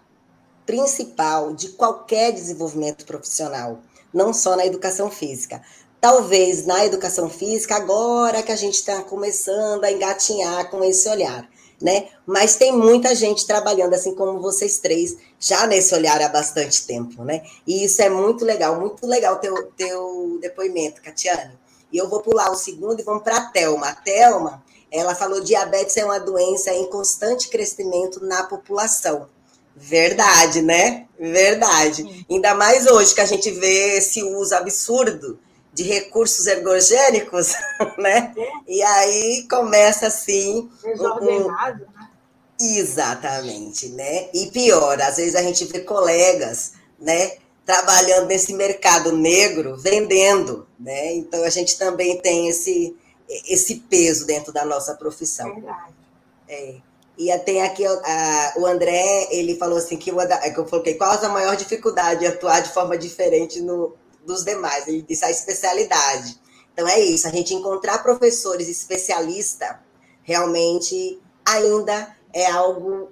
principal 0.65 1.53
de 1.53 1.69
qualquer 1.69 2.31
desenvolvimento 2.31 3.03
profissional 3.03 3.79
não 4.13 4.33
só 4.33 4.55
na 4.55 4.65
educação 4.65 5.09
física. 5.09 5.61
Talvez 6.01 6.65
na 6.65 6.85
educação 6.85 7.29
física, 7.29 7.75
agora 7.75 8.41
que 8.41 8.51
a 8.51 8.55
gente 8.55 8.75
está 8.75 9.01
começando 9.03 9.83
a 9.83 9.91
engatinhar 9.91 10.69
com 10.69 10.83
esse 10.83 11.09
olhar, 11.09 11.49
né? 11.81 12.07
Mas 12.25 12.55
tem 12.55 12.71
muita 12.71 13.13
gente 13.13 13.45
trabalhando, 13.45 13.93
assim 13.93 14.15
como 14.15 14.39
vocês 14.39 14.79
três, 14.79 15.17
já 15.39 15.67
nesse 15.67 15.93
olhar 15.93 16.21
há 16.21 16.29
bastante 16.29 16.85
tempo, 16.87 17.23
né? 17.23 17.43
E 17.67 17.83
isso 17.83 18.01
é 18.01 18.09
muito 18.09 18.45
legal, 18.45 18.79
muito 18.79 19.05
legal 19.05 19.39
teu, 19.39 19.71
teu 19.73 20.37
depoimento, 20.41 21.01
Catiane. 21.01 21.57
E 21.91 21.97
eu 21.97 22.07
vou 22.07 22.21
pular 22.21 22.51
o 22.51 22.55
segundo 22.55 22.99
e 22.99 23.03
vamos 23.03 23.23
para 23.23 23.37
a 23.37 23.45
Thelma. 23.49 23.87
A 23.87 23.95
Thelma, 23.95 24.63
ela 24.91 25.15
falou 25.15 25.41
diabetes 25.41 25.97
é 25.97 26.05
uma 26.05 26.19
doença 26.19 26.71
em 26.71 26.89
constante 26.89 27.49
crescimento 27.49 28.23
na 28.23 28.43
população. 28.43 29.27
Verdade, 29.79 30.61
né? 30.61 31.07
Verdade. 31.17 32.03
Sim. 32.03 32.25
Ainda 32.29 32.53
mais 32.53 32.85
hoje 32.85 33.15
que 33.15 33.21
a 33.21 33.25
gente 33.25 33.49
vê 33.51 33.97
esse 33.97 34.21
uso 34.21 34.53
absurdo 34.53 35.39
de 35.73 35.83
recursos 35.83 36.45
ergogênicos, 36.47 37.53
né? 37.97 38.33
E 38.67 38.81
aí 38.83 39.47
começa 39.49 40.07
assim. 40.07 40.69
Desordenado, 40.83 41.85
um... 41.85 41.99
né? 41.99 42.09
Exatamente, 42.59 43.87
né? 43.89 44.29
E 44.33 44.47
pior, 44.47 45.01
às 45.01 45.15
vezes 45.15 45.35
a 45.35 45.41
gente 45.41 45.63
vê 45.65 45.79
colegas, 45.79 46.73
né? 46.99 47.37
Trabalhando 47.65 48.27
nesse 48.27 48.53
mercado 48.53 49.15
negro, 49.15 49.77
vendendo, 49.77 50.67
né? 50.77 51.13
Então 51.13 51.41
a 51.45 51.49
gente 51.49 51.77
também 51.77 52.19
tem 52.19 52.49
esse, 52.49 52.93
esse 53.47 53.75
peso 53.75 54.25
dentro 54.25 54.51
da 54.51 54.65
nossa 54.65 54.93
profissão. 54.95 55.53
Verdade. 55.53 55.93
É. 56.49 56.88
E 57.19 57.37
tem 57.39 57.61
aqui 57.61 57.85
a, 57.85 58.53
o 58.55 58.65
André, 58.65 59.27
ele 59.29 59.57
falou 59.57 59.77
assim 59.77 59.97
que, 59.97 60.09
da, 60.09 60.37
que 60.37 60.57
eu 60.57 60.63
coloquei 60.63 60.93
qual 60.93 61.11
a 61.11 61.27
maior 61.27 61.53
dificuldade 61.57 62.21
de 62.21 62.27
atuar 62.27 62.61
de 62.61 62.69
forma 62.69 62.97
diferente 62.97 63.59
no, 63.59 63.93
dos 64.25 64.45
demais. 64.45 64.87
Ele 64.87 65.01
disse 65.01 65.25
a 65.25 65.29
especialidade. 65.29 66.39
Então 66.73 66.87
é 66.87 66.97
isso, 66.97 67.27
a 67.27 67.29
gente 67.29 67.53
encontrar 67.53 68.01
professores 68.01 68.69
especialistas 68.69 69.75
realmente 70.23 71.19
ainda 71.45 72.15
é 72.31 72.45
algo 72.45 73.09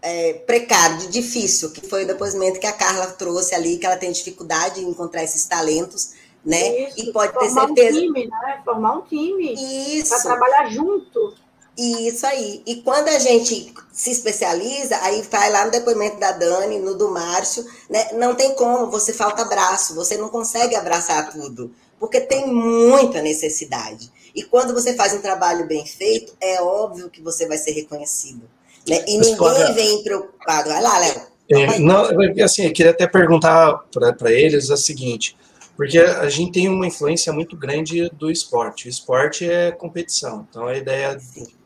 é, 0.00 0.32
precário, 0.46 1.06
difícil, 1.10 1.70
que 1.70 1.86
foi 1.86 2.04
o 2.04 2.06
depoimento 2.06 2.58
que 2.58 2.66
a 2.66 2.72
Carla 2.72 3.08
trouxe 3.08 3.54
ali, 3.54 3.76
que 3.76 3.84
ela 3.84 3.98
tem 3.98 4.10
dificuldade 4.10 4.80
em 4.80 4.88
encontrar 4.88 5.22
esses 5.22 5.44
talentos, 5.44 6.14
né? 6.42 6.88
Isso, 6.88 7.00
e 7.00 7.12
pode 7.12 7.38
ter 7.38 7.50
certeza. 7.50 7.98
Um 7.98 8.00
time, 8.00 8.26
né? 8.26 8.62
Formar 8.64 8.96
um 8.96 9.02
time. 9.02 9.52
Isso. 9.52 10.08
Para 10.08 10.22
trabalhar 10.22 10.70
junto. 10.70 11.43
Isso 11.76 12.24
aí. 12.26 12.62
E 12.64 12.76
quando 12.76 13.08
a 13.08 13.18
gente 13.18 13.74
se 13.92 14.10
especializa, 14.10 14.96
aí 15.02 15.22
vai 15.22 15.50
lá 15.50 15.64
no 15.64 15.70
depoimento 15.70 16.18
da 16.18 16.32
Dani, 16.32 16.78
no 16.78 16.96
do 16.96 17.10
Márcio, 17.10 17.64
né? 17.90 18.12
Não 18.12 18.34
tem 18.34 18.54
como, 18.54 18.90
você 18.90 19.12
falta 19.12 19.42
abraço, 19.42 19.94
você 19.94 20.16
não 20.16 20.28
consegue 20.28 20.76
abraçar 20.76 21.30
tudo, 21.32 21.72
porque 21.98 22.20
tem 22.20 22.46
muita 22.46 23.20
necessidade. 23.22 24.10
E 24.34 24.42
quando 24.42 24.74
você 24.74 24.94
faz 24.94 25.12
um 25.14 25.20
trabalho 25.20 25.66
bem 25.66 25.86
feito, 25.86 26.32
é 26.40 26.60
óbvio 26.60 27.08
que 27.10 27.22
você 27.22 27.46
vai 27.46 27.56
ser 27.56 27.72
reconhecido. 27.72 28.42
Né? 28.88 29.04
E 29.06 29.16
ninguém 29.16 29.36
pode... 29.36 29.72
vem 29.72 30.02
preocupado. 30.02 30.68
Vai 30.68 30.82
lá, 30.82 30.98
Léo. 30.98 31.34
É, 31.50 31.78
não, 31.78 32.06
assim, 32.42 32.64
eu 32.64 32.72
queria 32.72 32.92
até 32.92 33.06
perguntar 33.06 33.84
para 33.92 34.32
eles 34.32 34.70
o 34.70 34.76
seguinte: 34.76 35.36
Porque 35.76 35.98
a 35.98 36.28
gente 36.28 36.52
tem 36.52 36.68
uma 36.68 36.86
influência 36.86 37.32
muito 37.32 37.56
grande 37.56 38.08
do 38.10 38.30
esporte. 38.30 38.86
O 38.86 38.90
esporte 38.90 39.48
é 39.48 39.70
competição. 39.70 40.46
Então 40.48 40.66
a 40.66 40.76
ideia. 40.76 41.18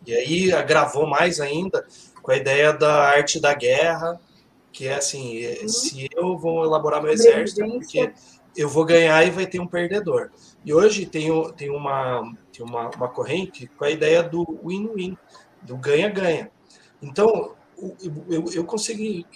E 0.08 0.14
aí 0.14 0.52
agravou 0.54 1.06
mais 1.06 1.38
ainda 1.38 1.86
com 2.22 2.30
a 2.30 2.36
ideia 2.36 2.72
da 2.72 2.94
arte 2.94 3.38
da 3.38 3.52
guerra, 3.52 4.18
que 4.72 4.88
é 4.88 4.94
assim: 4.94 5.46
uhum. 5.46 5.68
se 5.68 6.08
eu 6.16 6.38
vou 6.38 6.64
elaborar 6.64 7.02
meu 7.02 7.12
exército, 7.12 7.62
é 7.62 7.68
porque 7.68 8.12
eu 8.56 8.70
vou 8.70 8.86
ganhar 8.86 9.22
e 9.26 9.30
vai 9.30 9.46
ter 9.46 9.60
um 9.60 9.66
perdedor. 9.66 10.30
E 10.64 10.72
hoje 10.72 11.04
tem, 11.04 11.28
tem, 11.52 11.68
uma, 11.68 12.34
tem 12.50 12.64
uma, 12.64 12.88
uma 12.88 13.08
corrente 13.08 13.66
com 13.76 13.84
a 13.84 13.90
ideia 13.90 14.22
do 14.22 14.58
win-win, 14.64 15.14
do 15.60 15.76
ganha-ganha. 15.76 16.50
Então, 17.02 17.54
eu, 18.30 18.46
eu 18.54 18.64
consegui 18.64 19.26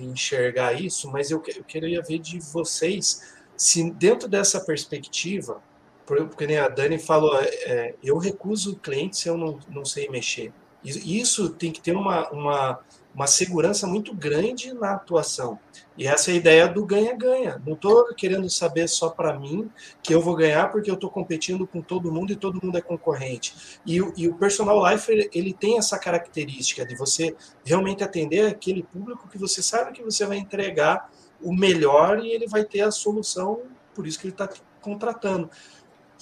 enxergar 0.00 0.72
isso, 0.72 1.10
mas 1.10 1.30
eu, 1.30 1.42
eu 1.54 1.64
queria 1.64 2.00
ver 2.00 2.18
de 2.18 2.40
vocês 2.40 3.34
se 3.54 3.90
dentro 3.90 4.26
dessa 4.26 4.58
perspectiva, 4.58 5.62
porque 6.06 6.46
nem 6.46 6.58
a 6.58 6.68
Dani 6.68 6.98
falou, 6.98 7.34
é, 7.40 7.94
eu 8.02 8.18
recuso 8.18 8.76
clientes 8.76 9.20
se 9.20 9.28
eu 9.28 9.36
não, 9.36 9.58
não 9.68 9.84
sei 9.84 10.08
mexer. 10.08 10.52
Isso 10.84 11.48
tem 11.48 11.72
que 11.72 11.80
ter 11.80 11.96
uma, 11.96 12.28
uma, 12.28 12.78
uma 13.14 13.26
segurança 13.26 13.86
muito 13.86 14.14
grande 14.14 14.74
na 14.74 14.92
atuação. 14.92 15.58
E 15.96 16.06
essa 16.06 16.30
é 16.30 16.34
a 16.34 16.36
ideia 16.36 16.68
do 16.68 16.84
ganha-ganha. 16.84 17.62
Não 17.64 17.74
estou 17.74 18.12
querendo 18.14 18.50
saber 18.50 18.88
só 18.88 19.08
para 19.08 19.38
mim 19.38 19.70
que 20.02 20.12
eu 20.12 20.20
vou 20.20 20.34
ganhar 20.34 20.70
porque 20.70 20.90
eu 20.90 20.94
estou 20.94 21.08
competindo 21.08 21.66
com 21.66 21.80
todo 21.80 22.12
mundo 22.12 22.32
e 22.32 22.36
todo 22.36 22.60
mundo 22.62 22.76
é 22.76 22.82
concorrente. 22.82 23.78
E, 23.86 23.96
e, 24.16 24.28
o 24.28 24.34
personal 24.34 24.84
life 24.90 25.30
ele 25.32 25.54
tem 25.54 25.78
essa 25.78 25.98
característica 25.98 26.84
de 26.84 26.96
você 26.96 27.34
realmente 27.64 28.02
atender 28.02 28.46
aquele 28.46 28.82
público 28.82 29.28
que 29.28 29.38
você 29.38 29.62
sabe 29.62 29.92
que 29.92 30.02
você 30.02 30.26
vai 30.26 30.36
entregar 30.36 31.10
o 31.40 31.54
melhor 31.54 32.18
e 32.24 32.30
ele 32.30 32.48
vai 32.48 32.64
ter 32.64 32.80
a 32.80 32.90
solução, 32.90 33.62
por 33.94 34.06
isso 34.06 34.18
que 34.18 34.26
ele 34.26 34.34
está 34.34 34.48
contratando. 34.80 35.48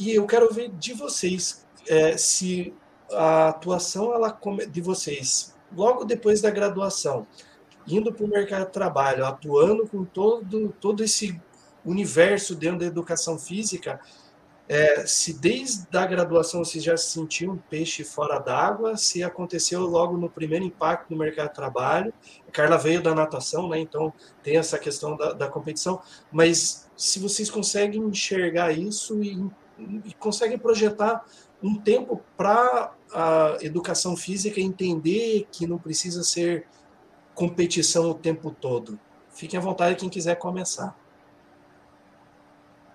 E 0.03 0.17
eu 0.17 0.27
quero 0.27 0.53
ver 0.53 0.69
de 0.69 0.93
vocês 0.95 1.65
é, 1.87 2.17
se 2.17 2.75
a 3.13 3.51
atuação 3.51 4.13
ela 4.13 4.37
de 4.69 4.81
vocês 4.81 5.55
logo 5.73 6.05
depois 6.05 6.41
da 6.41 6.51
graduação, 6.51 7.25
indo 7.87 8.13
para 8.13 8.25
o 8.25 8.29
mercado 8.29 8.67
de 8.67 8.73
trabalho, 8.73 9.25
atuando 9.25 9.87
com 9.87 10.05
todo 10.05 10.75
todo 10.81 11.05
esse 11.05 11.41
universo 11.85 12.57
dentro 12.57 12.81
da 12.81 12.87
educação 12.87 13.39
física, 13.39 14.01
é, 14.69 15.07
se 15.07 15.35
desde 15.35 15.97
a 15.97 16.05
graduação 16.05 16.65
você 16.65 16.81
já 16.81 16.97
sentiu 16.97 17.53
um 17.53 17.57
peixe 17.57 18.03
fora 18.03 18.41
d'água, 18.41 18.97
se 18.97 19.23
aconteceu 19.23 19.83
logo 19.83 20.17
no 20.17 20.29
primeiro 20.29 20.65
impacto 20.65 21.13
no 21.13 21.17
mercado 21.17 21.51
de 21.51 21.55
trabalho. 21.55 22.13
A 22.49 22.51
Carla 22.51 22.77
veio 22.77 23.01
da 23.01 23.15
natação, 23.15 23.69
né? 23.69 23.79
Então 23.79 24.13
tem 24.43 24.57
essa 24.57 24.81
questão 24.81 25.17
da, 25.17 25.33
da 25.33 25.47
competição, 25.47 26.03
mas 26.33 26.91
se 26.97 27.21
vocês 27.21 27.49
conseguem 27.49 28.03
enxergar 28.03 28.73
isso 28.73 29.23
e, 29.23 29.49
e 29.79 30.13
conseguem 30.15 30.59
projetar 30.59 31.25
um 31.63 31.79
tempo 31.81 32.23
para 32.37 32.93
a 33.13 33.59
educação 33.61 34.17
física 34.17 34.61
entender 34.61 35.47
que 35.51 35.67
não 35.67 35.79
precisa 35.79 36.23
ser 36.23 36.67
competição 37.35 38.11
o 38.11 38.15
tempo 38.15 38.51
todo. 38.51 38.99
Fiquem 39.31 39.59
à 39.59 39.63
vontade 39.63 39.97
quem 39.97 40.09
quiser 40.09 40.37
começar. 40.37 40.97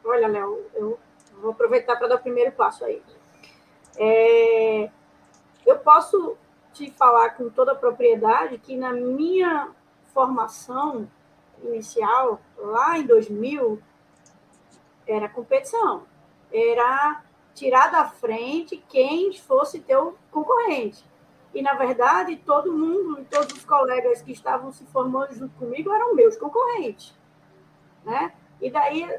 Olha, 0.04 0.28
Léo, 0.28 0.66
eu 0.74 1.00
vou 1.42 1.52
aproveitar 1.52 1.96
para 1.96 2.08
dar 2.08 2.16
o 2.16 2.20
primeiro 2.20 2.52
passo 2.52 2.86
aí. 2.86 3.02
É, 3.98 4.90
eu 5.66 5.78
posso 5.80 6.38
te 6.74 6.92
falar 6.92 7.32
com 7.32 7.50
toda 7.50 7.72
a 7.72 7.76
propriedade 7.76 8.58
que 8.60 8.78
na 8.78 8.94
minha 8.94 9.72
formação 10.14 11.10
inicial, 11.64 12.40
lá 12.58 12.98
em 12.98 13.06
2000, 13.06 13.82
era 15.08 15.28
competição. 15.28 16.04
Era 16.52 17.24
tirar 17.54 17.92
da 17.92 18.06
frente 18.06 18.84
quem 18.88 19.34
fosse 19.34 19.80
teu 19.80 20.18
concorrente. 20.32 21.04
E, 21.54 21.62
na 21.62 21.74
verdade, 21.74 22.36
todo 22.38 22.72
mundo, 22.72 23.26
todos 23.30 23.58
os 23.58 23.66
colegas 23.66 24.22
que 24.22 24.32
estavam 24.32 24.72
se 24.72 24.86
formando 24.86 25.34
junto 25.34 25.56
comigo 25.56 25.92
eram 25.92 26.14
meus 26.14 26.38
concorrentes. 26.38 27.18
Né? 28.06 28.32
E 28.62 28.70
daí, 28.70 29.10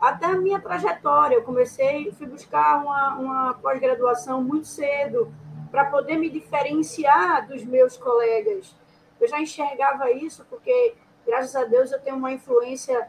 até 0.00 0.26
a 0.26 0.36
minha 0.36 0.58
trajetória, 0.60 1.34
eu 1.34 1.42
comecei, 1.42 2.10
fui 2.12 2.26
buscar 2.26 2.82
uma, 2.82 3.14
uma 3.16 3.54
pós-graduação 3.54 4.42
muito 4.42 4.66
cedo 4.66 5.32
para 5.70 5.84
poder 5.84 6.16
me 6.16 6.30
diferenciar 6.30 7.46
dos 7.46 7.62
meus 7.64 7.96
colegas. 7.96 8.74
Eu 9.20 9.28
já 9.28 9.38
enxergava 9.38 10.10
isso 10.10 10.46
porque, 10.48 10.94
graças 11.26 11.54
a 11.54 11.64
Deus, 11.64 11.92
eu 11.92 12.00
tenho 12.00 12.16
uma 12.16 12.32
influência 12.32 13.08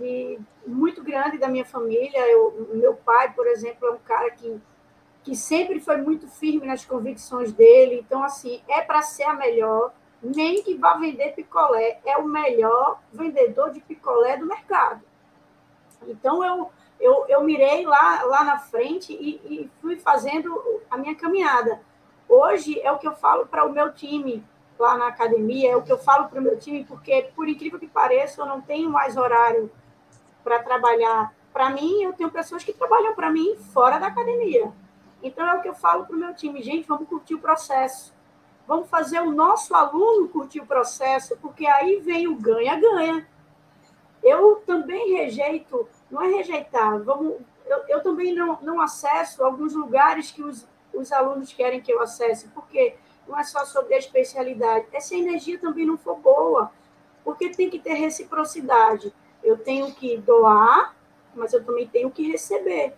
de, 0.00 0.38
muito 0.66 1.02
grande 1.02 1.38
da 1.38 1.48
minha 1.48 1.64
família. 1.64 2.18
Eu, 2.30 2.68
meu 2.72 2.94
pai, 2.94 3.32
por 3.32 3.46
exemplo, 3.46 3.86
é 3.86 3.90
um 3.92 3.98
cara 3.98 4.30
que, 4.30 4.60
que 5.22 5.36
sempre 5.36 5.78
foi 5.78 5.98
muito 5.98 6.26
firme 6.26 6.66
nas 6.66 6.84
convicções 6.84 7.52
dele. 7.52 8.00
Então, 8.00 8.22
assim, 8.22 8.62
é 8.66 8.80
para 8.80 9.02
ser 9.02 9.24
a 9.24 9.34
melhor, 9.34 9.92
nem 10.22 10.62
que 10.62 10.74
vá 10.74 10.94
vender 10.94 11.34
picolé, 11.34 12.00
é 12.04 12.16
o 12.16 12.26
melhor 12.26 13.00
vendedor 13.12 13.70
de 13.70 13.80
picolé 13.80 14.36
do 14.36 14.46
mercado. 14.46 15.02
Então, 16.06 16.42
eu, 16.42 16.70
eu, 16.98 17.26
eu 17.28 17.44
mirei 17.44 17.84
lá, 17.84 18.22
lá 18.22 18.44
na 18.44 18.58
frente 18.58 19.12
e, 19.12 19.36
e 19.44 19.70
fui 19.80 19.98
fazendo 19.98 20.80
a 20.90 20.96
minha 20.96 21.14
caminhada. 21.14 21.80
Hoje 22.28 22.80
é 22.80 22.90
o 22.90 22.98
que 22.98 23.06
eu 23.06 23.14
falo 23.14 23.46
para 23.46 23.64
o 23.64 23.72
meu 23.72 23.92
time 23.92 24.42
lá 24.78 24.96
na 24.96 25.08
academia, 25.08 25.72
é 25.72 25.76
o 25.76 25.82
que 25.82 25.92
eu 25.92 25.98
falo 25.98 26.28
para 26.28 26.40
o 26.40 26.42
meu 26.42 26.58
time, 26.58 26.84
porque, 26.84 27.30
por 27.36 27.46
incrível 27.46 27.78
que 27.78 27.86
pareça, 27.86 28.40
eu 28.40 28.46
não 28.46 28.62
tenho 28.62 28.88
mais 28.88 29.16
horário 29.16 29.70
para 30.42 30.62
trabalhar 30.62 31.32
para 31.52 31.70
mim, 31.70 32.02
eu 32.02 32.12
tenho 32.12 32.30
pessoas 32.30 32.62
que 32.62 32.72
trabalham 32.72 33.14
para 33.14 33.30
mim 33.30 33.56
fora 33.72 33.98
da 33.98 34.06
academia. 34.06 34.72
Então 35.22 35.46
é 35.46 35.54
o 35.54 35.62
que 35.62 35.68
eu 35.68 35.74
falo 35.74 36.06
para 36.06 36.16
o 36.16 36.18
meu 36.18 36.34
time, 36.34 36.62
gente, 36.62 36.86
vamos 36.86 37.08
curtir 37.08 37.34
o 37.34 37.40
processo. 37.40 38.14
Vamos 38.66 38.88
fazer 38.88 39.20
o 39.20 39.32
nosso 39.32 39.74
aluno 39.74 40.28
curtir 40.28 40.60
o 40.60 40.66
processo, 40.66 41.36
porque 41.38 41.66
aí 41.66 41.96
vem 42.00 42.28
o 42.28 42.36
ganha-ganha. 42.36 43.26
Eu 44.22 44.62
também 44.66 45.14
rejeito, 45.14 45.88
não 46.10 46.22
é 46.22 46.28
rejeitar, 46.28 47.02
vamos, 47.02 47.36
eu, 47.66 47.78
eu 47.88 48.02
também 48.02 48.34
não, 48.34 48.58
não 48.60 48.80
acesso 48.80 49.42
alguns 49.42 49.74
lugares 49.74 50.30
que 50.30 50.42
os, 50.42 50.68
os 50.92 51.10
alunos 51.10 51.52
querem 51.52 51.80
que 51.80 51.92
eu 51.92 52.00
acesse, 52.00 52.48
porque 52.48 52.94
não 53.26 53.38
é 53.38 53.42
só 53.44 53.64
sobre 53.64 53.94
a 53.94 53.98
especialidade, 53.98 54.86
é 54.92 55.00
se 55.00 55.14
a 55.14 55.18
energia 55.18 55.58
também 55.58 55.86
não 55.86 55.96
for 55.96 56.16
boa, 56.16 56.70
porque 57.24 57.48
tem 57.48 57.70
que 57.70 57.78
ter 57.78 57.94
reciprocidade 57.94 59.12
eu 59.42 59.58
tenho 59.58 59.92
que 59.94 60.16
doar, 60.18 60.94
mas 61.34 61.52
eu 61.52 61.64
também 61.64 61.86
tenho 61.86 62.10
que 62.10 62.30
receber. 62.30 62.94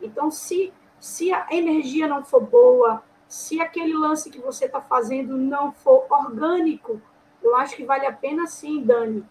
Então, 0.00 0.30
se, 0.30 0.72
se 0.98 1.32
a 1.32 1.46
energia 1.50 2.08
não 2.08 2.24
for 2.24 2.40
boa, 2.40 3.02
se 3.28 3.60
aquele 3.60 3.94
lance 3.94 4.30
que 4.30 4.40
você 4.40 4.64
está 4.64 4.80
fazendo 4.80 5.36
não 5.36 5.72
for 5.72 6.06
orgânico, 6.10 7.00
eu 7.42 7.54
acho 7.56 7.76
que 7.76 7.84
vale 7.84 8.06
a 8.06 8.12
pena 8.12 8.46
sim, 8.46 8.82
Dani, 8.82 9.24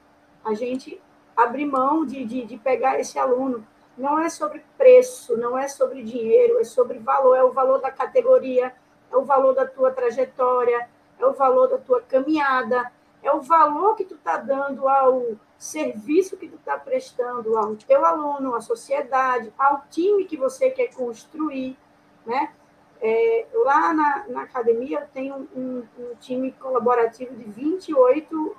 a 0.43 0.53
gente 0.53 1.01
abrir 1.35 1.65
mão 1.65 2.05
de, 2.05 2.23
de, 2.25 2.45
de 2.45 2.57
pegar 2.57 2.99
esse 2.99 3.17
aluno. 3.17 3.65
Não 3.97 4.19
é 4.19 4.29
sobre 4.29 4.63
preço, 4.77 5.37
não 5.37 5.57
é 5.57 5.67
sobre 5.67 6.01
dinheiro, 6.03 6.59
é 6.59 6.63
sobre 6.63 6.97
valor, 6.99 7.35
é 7.35 7.43
o 7.43 7.51
valor 7.51 7.81
da 7.81 7.91
categoria, 7.91 8.73
é 9.11 9.17
o 9.17 9.23
valor 9.23 9.53
da 9.53 9.65
tua 9.65 9.91
trajetória, 9.91 10.89
é 11.17 11.25
o 11.25 11.33
valor 11.33 11.67
da 11.67 11.77
tua 11.77 12.01
caminhada, 12.01 12.91
é 13.21 13.31
o 13.31 13.41
valor 13.41 13.95
que 13.95 14.05
tu 14.05 14.15
está 14.15 14.37
dando 14.37 14.87
ao 14.87 15.35
serviço 15.59 16.37
que 16.37 16.47
tu 16.47 16.55
está 16.55 16.79
prestando 16.79 17.57
ao 17.57 17.75
teu 17.75 18.05
aluno, 18.05 18.55
à 18.55 18.61
sociedade, 18.61 19.53
ao 19.59 19.83
time 19.89 20.23
que 20.23 20.37
você 20.37 20.71
quer 20.71 20.87
construir, 20.93 21.77
né? 22.25 22.53
É, 23.01 23.45
lá 23.53 23.93
na, 23.93 24.27
na, 24.27 24.41
academia 24.43 24.99
eu 24.99 25.07
tenho 25.07 25.47
um, 25.55 25.85
um, 25.97 26.15
time 26.19 26.51
colaborativo 26.53 27.33
de 27.33 27.45
28 27.45 28.57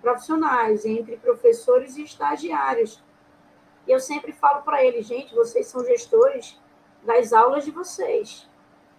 profissionais, 0.00 0.84
entre 0.84 1.16
professores 1.16 1.96
e 1.96 2.02
estagiários. 2.02 3.02
E 3.86 3.90
eu 3.90 4.00
sempre 4.00 4.32
falo 4.32 4.62
para 4.62 4.84
eles, 4.84 5.06
gente, 5.06 5.34
vocês 5.34 5.66
são 5.68 5.84
gestores 5.84 6.60
das 7.02 7.32
aulas 7.32 7.64
de 7.64 7.70
vocês. 7.70 8.48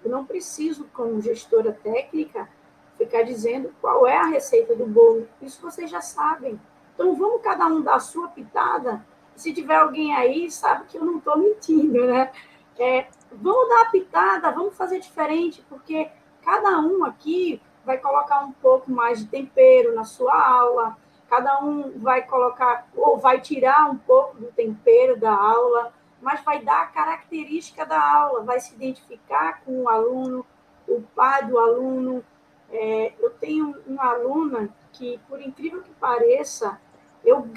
Eu 0.03 0.09
não 0.09 0.25
preciso, 0.25 0.89
como 0.93 1.21
gestora 1.21 1.71
técnica, 1.71 2.49
ficar 2.97 3.23
dizendo 3.23 3.73
qual 3.79 4.07
é 4.07 4.17
a 4.17 4.25
receita 4.25 4.75
do 4.75 4.85
bolo. 4.85 5.27
Isso 5.41 5.61
vocês 5.61 5.89
já 5.89 6.01
sabem. 6.01 6.59
Então, 6.99 7.15
vamos 7.15 7.41
cada 7.41 7.65
um 7.65 7.81
dar 7.81 7.95
a 7.95 7.99
sua 8.01 8.27
pitada. 8.27 9.01
Se 9.33 9.53
tiver 9.53 9.77
alguém 9.77 10.13
aí, 10.13 10.51
sabe 10.51 10.83
que 10.83 10.97
eu 10.97 11.05
não 11.05 11.19
estou 11.19 11.37
mentindo, 11.37 12.05
né? 12.05 12.29
É, 12.77 13.07
vamos 13.31 13.69
dar 13.69 13.83
a 13.83 13.89
pitada, 13.89 14.51
vamos 14.51 14.75
fazer 14.75 14.99
diferente, 14.99 15.65
porque 15.69 16.09
cada 16.43 16.77
um 16.81 17.05
aqui 17.05 17.61
vai 17.85 17.97
colocar 17.99 18.41
um 18.41 18.51
pouco 18.51 18.91
mais 18.91 19.19
de 19.19 19.27
tempero 19.27 19.95
na 19.95 20.03
sua 20.03 20.33
aula, 20.33 20.97
cada 21.29 21.63
um 21.63 21.97
vai 21.99 22.23
colocar 22.23 22.85
ou 22.93 23.17
vai 23.17 23.39
tirar 23.39 23.89
um 23.89 23.97
pouco 23.97 24.35
do 24.35 24.47
tempero 24.47 25.17
da 25.17 25.33
aula, 25.33 25.93
mas 26.21 26.43
vai 26.43 26.61
dar 26.61 26.81
a 26.81 26.87
característica 26.87 27.85
da 27.85 28.13
aula, 28.13 28.43
vai 28.43 28.59
se 28.59 28.75
identificar 28.75 29.61
com 29.63 29.83
o 29.83 29.87
aluno, 29.87 30.45
o 30.85 31.01
pai 31.15 31.45
do 31.45 31.57
aluno. 31.57 32.25
É, 32.69 33.13
eu 33.19 33.29
tenho 33.29 33.73
uma 33.87 34.03
aluna 34.03 34.69
que, 34.91 35.17
por 35.29 35.41
incrível 35.41 35.81
que 35.81 35.91
pareça, 35.91 36.77
eu, 37.23 37.47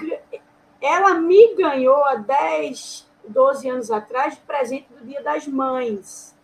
ela 0.81 1.15
me 1.15 1.55
ganhou 1.55 2.03
há 2.05 2.15
10, 2.15 3.07
12 3.27 3.69
anos 3.69 3.91
atrás 3.91 4.35
de 4.35 4.41
presente 4.41 4.87
do 4.93 5.05
Dia 5.05 5.21
das 5.21 5.47
Mães. 5.47 6.35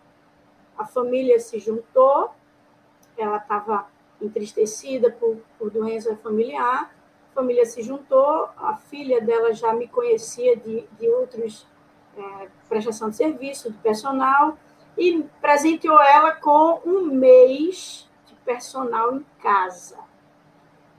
A 0.78 0.86
família 0.86 1.40
se 1.40 1.60
juntou, 1.60 2.32
ela 3.18 3.38
estava 3.38 3.88
entristecida 4.22 5.12
por, 5.12 5.38
por 5.58 5.70
doença 5.70 6.16
familiar, 6.18 6.94
a 7.32 7.34
família 7.34 7.66
se 7.66 7.82
juntou, 7.82 8.50
a 8.58 8.76
filha 8.76 9.22
dela 9.22 9.54
já 9.54 9.74
me 9.74 9.88
conhecia 9.88 10.56
de, 10.56 10.86
de 11.00 11.10
outros 11.10 11.66
é, 12.18 12.50
prestação 12.68 13.10
de 13.10 13.16
serviço, 13.16 13.72
de 13.72 13.78
personal, 13.78 14.58
e 14.98 15.24
presenteou 15.40 16.02
ela 16.02 16.34
com 16.34 16.82
um 16.86 17.06
mês 17.06 18.10
de 18.26 18.36
personal 18.36 19.16
em 19.16 19.26
casa. 19.42 20.09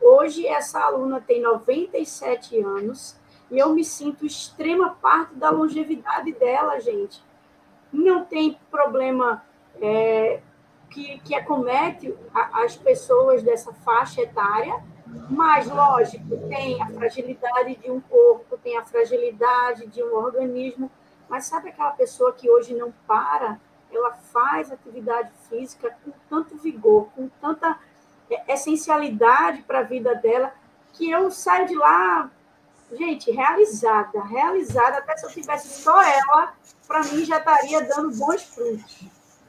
Hoje, 0.01 0.47
essa 0.47 0.81
aluna 0.81 1.21
tem 1.21 1.41
97 1.41 2.61
anos 2.61 3.19
e 3.51 3.59
eu 3.59 3.75
me 3.75 3.85
sinto 3.85 4.25
extrema 4.25 4.97
parte 5.01 5.35
da 5.35 5.51
longevidade 5.51 6.33
dela, 6.33 6.79
gente. 6.81 7.23
Não 7.93 8.25
tem 8.25 8.59
problema 8.71 9.45
é, 9.81 10.41
que, 10.91 11.19
que 11.21 11.35
acomete 11.35 12.15
a, 12.33 12.65
as 12.65 12.77
pessoas 12.77 13.43
dessa 13.43 13.73
faixa 13.73 14.23
etária, 14.23 14.83
mas, 15.29 15.69
lógico, 15.69 16.37
tem 16.49 16.81
a 16.81 16.87
fragilidade 16.87 17.77
de 17.77 17.91
um 17.91 18.01
corpo, 18.01 18.57
tem 18.59 18.79
a 18.79 18.85
fragilidade 18.85 19.87
de 19.89 20.03
um 20.03 20.15
organismo, 20.15 20.91
mas 21.29 21.47
sabe 21.47 21.71
aquela 21.71 21.93
pessoa 21.93 22.33
que 22.33 22.49
hoje 22.49 22.75
não 22.75 22.93
para? 23.07 23.61
Ela 23.93 24.13
faz 24.13 24.71
atividade 24.71 25.33
física 25.49 25.97
com 26.05 26.13
tanto 26.29 26.57
vigor, 26.57 27.09
com 27.15 27.29
tanta 27.41 27.77
essencialidade 28.49 29.63
para 29.63 29.81
a 29.81 29.85
vida 29.85 30.15
dela, 30.15 30.53
que 30.93 31.11
eu 31.11 31.31
saio 31.31 31.67
de 31.67 31.75
lá, 31.75 32.31
gente, 32.99 33.31
realizada, 33.31 34.23
realizada. 34.23 34.99
Até 34.99 35.17
se 35.17 35.27
eu 35.27 35.31
tivesse 35.31 35.83
só 35.83 36.03
ela, 36.03 36.53
para 36.87 37.03
mim 37.05 37.25
já 37.25 37.39
estaria 37.39 37.83
dando 37.83 38.11
bons 38.17 38.43
frutos. 38.43 39.01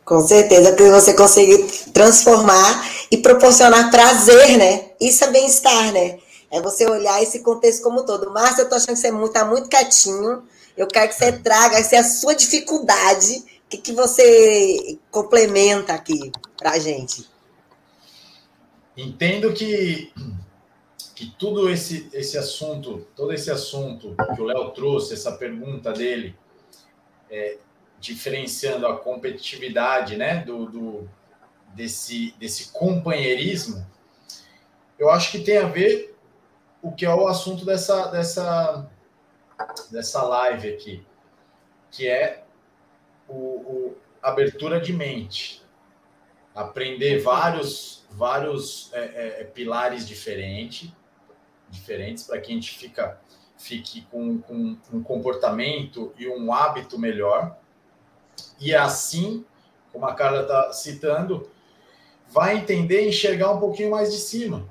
Com 0.03 0.19
certeza, 0.21 0.69
porque 0.71 0.89
você 0.89 1.13
conseguir 1.13 1.67
transformar 1.93 2.85
e 3.11 3.17
proporcionar 3.17 3.91
prazer, 3.91 4.57
né? 4.57 4.91
Isso 4.99 5.23
é 5.23 5.27
bem-estar, 5.31 5.91
né? 5.93 6.19
É 6.51 6.59
você 6.59 6.85
olhar 6.85 7.21
esse 7.23 7.39
contexto 7.39 7.81
como 7.81 8.05
todo. 8.05 8.31
Márcia, 8.31 8.63
eu 8.63 8.69
tô 8.69 8.75
achando 8.75 8.95
que 8.95 8.99
você 8.99 9.07
está 9.07 9.17
muito, 9.17 9.33
tá 9.33 9.45
muito 9.45 9.69
quietinho. 9.69 10.43
Eu 10.75 10.87
quero 10.87 11.07
que 11.09 11.15
você 11.15 11.31
traga 11.31 11.77
essa 11.77 11.95
é 11.95 11.99
a 11.99 12.03
sua 12.03 12.35
dificuldade. 12.35 13.37
O 13.37 13.69
que, 13.69 13.77
que 13.77 13.93
você 13.93 14.97
complementa 15.09 15.93
aqui 15.93 16.31
para 16.57 16.71
a 16.71 16.79
gente? 16.79 17.30
Entendo 19.01 19.51
que, 19.51 20.13
que 21.15 21.25
tudo 21.37 21.69
esse, 21.69 22.07
esse 22.13 22.37
assunto, 22.37 23.07
todo 23.15 23.33
esse 23.33 23.49
assunto 23.49 24.15
que 24.35 24.41
o 24.41 24.45
Léo 24.45 24.69
trouxe, 24.71 25.13
essa 25.13 25.31
pergunta 25.31 25.91
dele, 25.91 26.35
é, 27.29 27.57
diferenciando 27.99 28.85
a 28.85 28.97
competitividade 28.97 30.15
né, 30.15 30.43
do, 30.43 30.67
do, 30.67 31.09
desse, 31.73 32.35
desse 32.37 32.71
companheirismo, 32.71 33.85
eu 34.99 35.09
acho 35.09 35.31
que 35.31 35.39
tem 35.39 35.57
a 35.57 35.67
ver 35.67 36.15
o 36.79 36.91
que 36.91 37.05
é 37.05 37.13
o 37.13 37.27
assunto 37.27 37.65
dessa, 37.65 38.05
dessa, 38.07 38.87
dessa 39.89 40.21
live 40.21 40.69
aqui, 40.69 41.03
que 41.89 42.07
é 42.07 42.43
o, 43.27 43.33
o 43.33 43.97
abertura 44.21 44.79
de 44.79 44.93
mente. 44.93 45.63
Aprender 46.53 47.19
vários, 47.21 48.00
vários 48.11 48.91
é, 48.93 48.99
é, 48.99 49.41
é 49.41 49.43
pilares 49.43 50.07
diferentes, 50.07 50.91
diferentes 51.69 52.25
para 52.25 52.39
que 52.39 52.51
a 52.51 52.55
gente 52.55 52.77
fica, 52.77 53.19
fique 53.57 54.01
com, 54.11 54.39
com 54.39 54.77
um 54.91 55.03
comportamento 55.03 56.13
e 56.17 56.27
um 56.27 56.53
hábito 56.53 56.99
melhor 56.99 57.57
e 58.59 58.75
assim, 58.75 59.45
como 59.91 60.05
a 60.05 60.13
Carla 60.13 60.41
está 60.41 60.71
citando, 60.71 61.49
vai 62.29 62.57
entender 62.57 63.05
e 63.05 63.09
enxergar 63.09 63.51
um 63.51 63.59
pouquinho 63.59 63.91
mais 63.91 64.11
de 64.11 64.19
cima. 64.19 64.69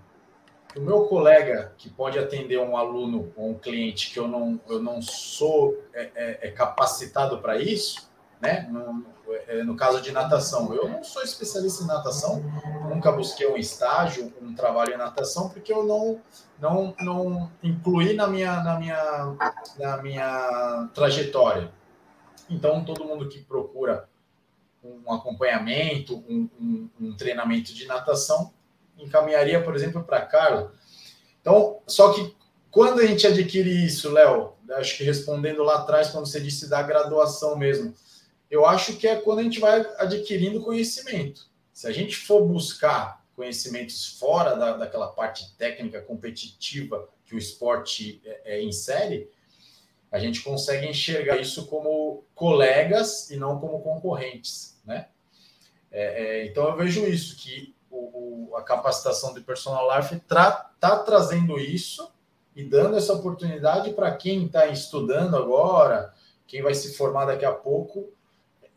O 0.77 0.81
meu 0.81 1.07
colega 1.07 1.75
que 1.77 1.91
pode 1.91 2.19
atender 2.19 2.59
um 2.59 2.77
aluno 2.77 3.33
ou 3.37 3.51
um 3.51 3.55
cliente 3.55 4.13
que 4.13 4.19
eu 4.19 4.29
não, 4.29 4.61
eu 4.69 4.81
não 4.81 5.03
sou 5.03 5.77
é, 5.93 6.11
é, 6.15 6.39
é 6.43 6.51
capacitado 6.51 7.39
para 7.39 7.59
isso, 7.59 8.09
né? 8.41 8.69
No, 8.71 9.05
é, 9.47 9.63
no 9.63 9.77
caso 9.77 10.01
de 10.01 10.13
natação, 10.13 10.75
eu 10.75 10.89
não 10.89 11.05
sou 11.05 11.23
especialista 11.23 11.85
em 11.85 11.87
natação, 11.87 12.43
nunca 12.89 13.13
busquei 13.13 13.47
um 13.47 13.57
estágio, 13.57 14.33
um 14.41 14.55
trabalho 14.55 14.95
em 14.95 14.99
natação, 14.99 15.49
porque 15.49 15.73
eu 15.73 15.85
não 15.85 16.21
não, 16.61 16.95
não 17.01 17.51
incluí 17.63 18.13
na 18.13 18.27
minha, 18.27 18.63
na 18.63 18.79
minha, 18.79 19.37
na 19.79 19.97
minha 20.03 20.91
trajetória. 20.95 21.73
Então, 22.49 22.85
todo 22.85 23.05
mundo 23.05 23.29
que 23.29 23.41
procura 23.41 24.09
um 24.85 25.13
acompanhamento, 25.13 26.23
um, 26.29 26.49
um, 26.61 26.91
um 27.01 27.17
treinamento 27.17 27.73
de 27.73 27.87
natação, 27.87 28.53
encaminharia, 28.99 29.63
por 29.63 29.75
exemplo, 29.75 30.05
para 30.05 30.21
Carla. 30.27 30.73
Então, 31.41 31.79
só 31.87 32.13
que 32.13 32.37
quando 32.71 33.01
a 33.01 33.07
gente 33.07 33.27
adquire 33.27 33.87
isso, 33.87 34.13
Léo, 34.13 34.53
acho 34.73 34.99
que 34.99 35.05
respondendo 35.05 35.63
lá 35.63 35.77
atrás, 35.77 36.11
quando 36.11 36.27
você 36.27 36.41
disse 36.41 36.69
da 36.69 36.83
graduação 36.83 37.57
mesmo, 37.57 37.95
eu 38.51 38.67
acho 38.67 38.97
que 38.97 39.07
é 39.07 39.17
quando 39.17 39.39
a 39.39 39.43
gente 39.43 39.61
vai 39.61 39.81
adquirindo 39.97 40.63
conhecimento. 40.63 41.49
Se 41.73 41.87
a 41.87 41.93
gente 41.93 42.17
for 42.17 42.47
buscar 42.47 43.25
conhecimentos 43.37 44.19
fora 44.19 44.55
da, 44.57 44.77
daquela 44.77 45.09
parte 45.09 45.55
técnica 45.57 46.03
competitiva 46.03 47.09
que 47.25 47.35
o 47.35 47.39
esporte 47.39 48.21
é, 48.25 48.57
é, 48.57 48.63
insere, 48.63 49.31
a 50.11 50.19
gente 50.19 50.43
consegue 50.43 50.87
enxergar 50.89 51.37
isso 51.37 51.67
como 51.67 52.25
colegas 52.35 53.31
e 53.31 53.37
não 53.37 53.59
como 53.61 53.81
concorrentes, 53.81 54.79
né? 54.85 55.07
É, 55.93 56.43
é, 56.43 56.47
então 56.47 56.69
eu 56.69 56.77
vejo 56.77 57.07
isso 57.07 57.37
que 57.37 57.75
o, 57.91 58.51
o, 58.51 58.57
a 58.57 58.63
capacitação 58.63 59.33
de 59.33 59.41
personal 59.41 59.97
life 59.97 60.15
está 60.15 60.71
tra 60.79 60.99
trazendo 60.99 61.59
isso 61.59 62.13
e 62.55 62.65
dando 62.65 62.97
essa 62.97 63.13
oportunidade 63.13 63.93
para 63.93 64.15
quem 64.15 64.47
está 64.47 64.67
estudando 64.67 65.37
agora, 65.37 66.13
quem 66.47 66.63
vai 66.63 66.75
se 66.75 66.97
formar 66.97 67.25
daqui 67.25 67.45
a 67.45 67.53
pouco, 67.53 68.13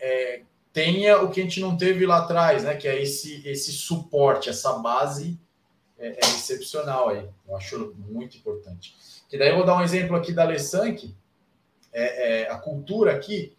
é, 0.04 0.41
tenha 0.74 1.22
o 1.22 1.32
que 1.32 1.39
a 1.39 1.43
gente 1.43 1.62
não 1.62 1.78
teve 1.78 2.06
lá 2.06 2.20
atrás, 2.20 2.64
né? 2.64 2.76
Que 2.76 2.88
é 2.89 3.01
esse 3.01 3.47
esse 3.47 3.72
suporte, 3.72 4.49
essa 4.49 4.74
base 4.74 5.39
é, 5.97 6.10
é 6.10 6.20
excepcional 6.20 7.10
aí. 7.10 7.26
Eu 7.47 7.56
acho 7.56 7.95
muito 7.97 8.36
importante. 8.38 8.95
Que 9.30 9.38
daí 9.38 9.49
eu 9.49 9.56
vou 9.56 9.66
dar 9.66 9.78
um 9.78 9.82
exemplo 9.82 10.16
aqui 10.16 10.34
da 10.34 10.43
Alessanque, 10.43 11.16
é, 11.93 12.41
é, 12.41 12.51
a 12.51 12.58
cultura 12.58 13.16
aqui, 13.16 13.56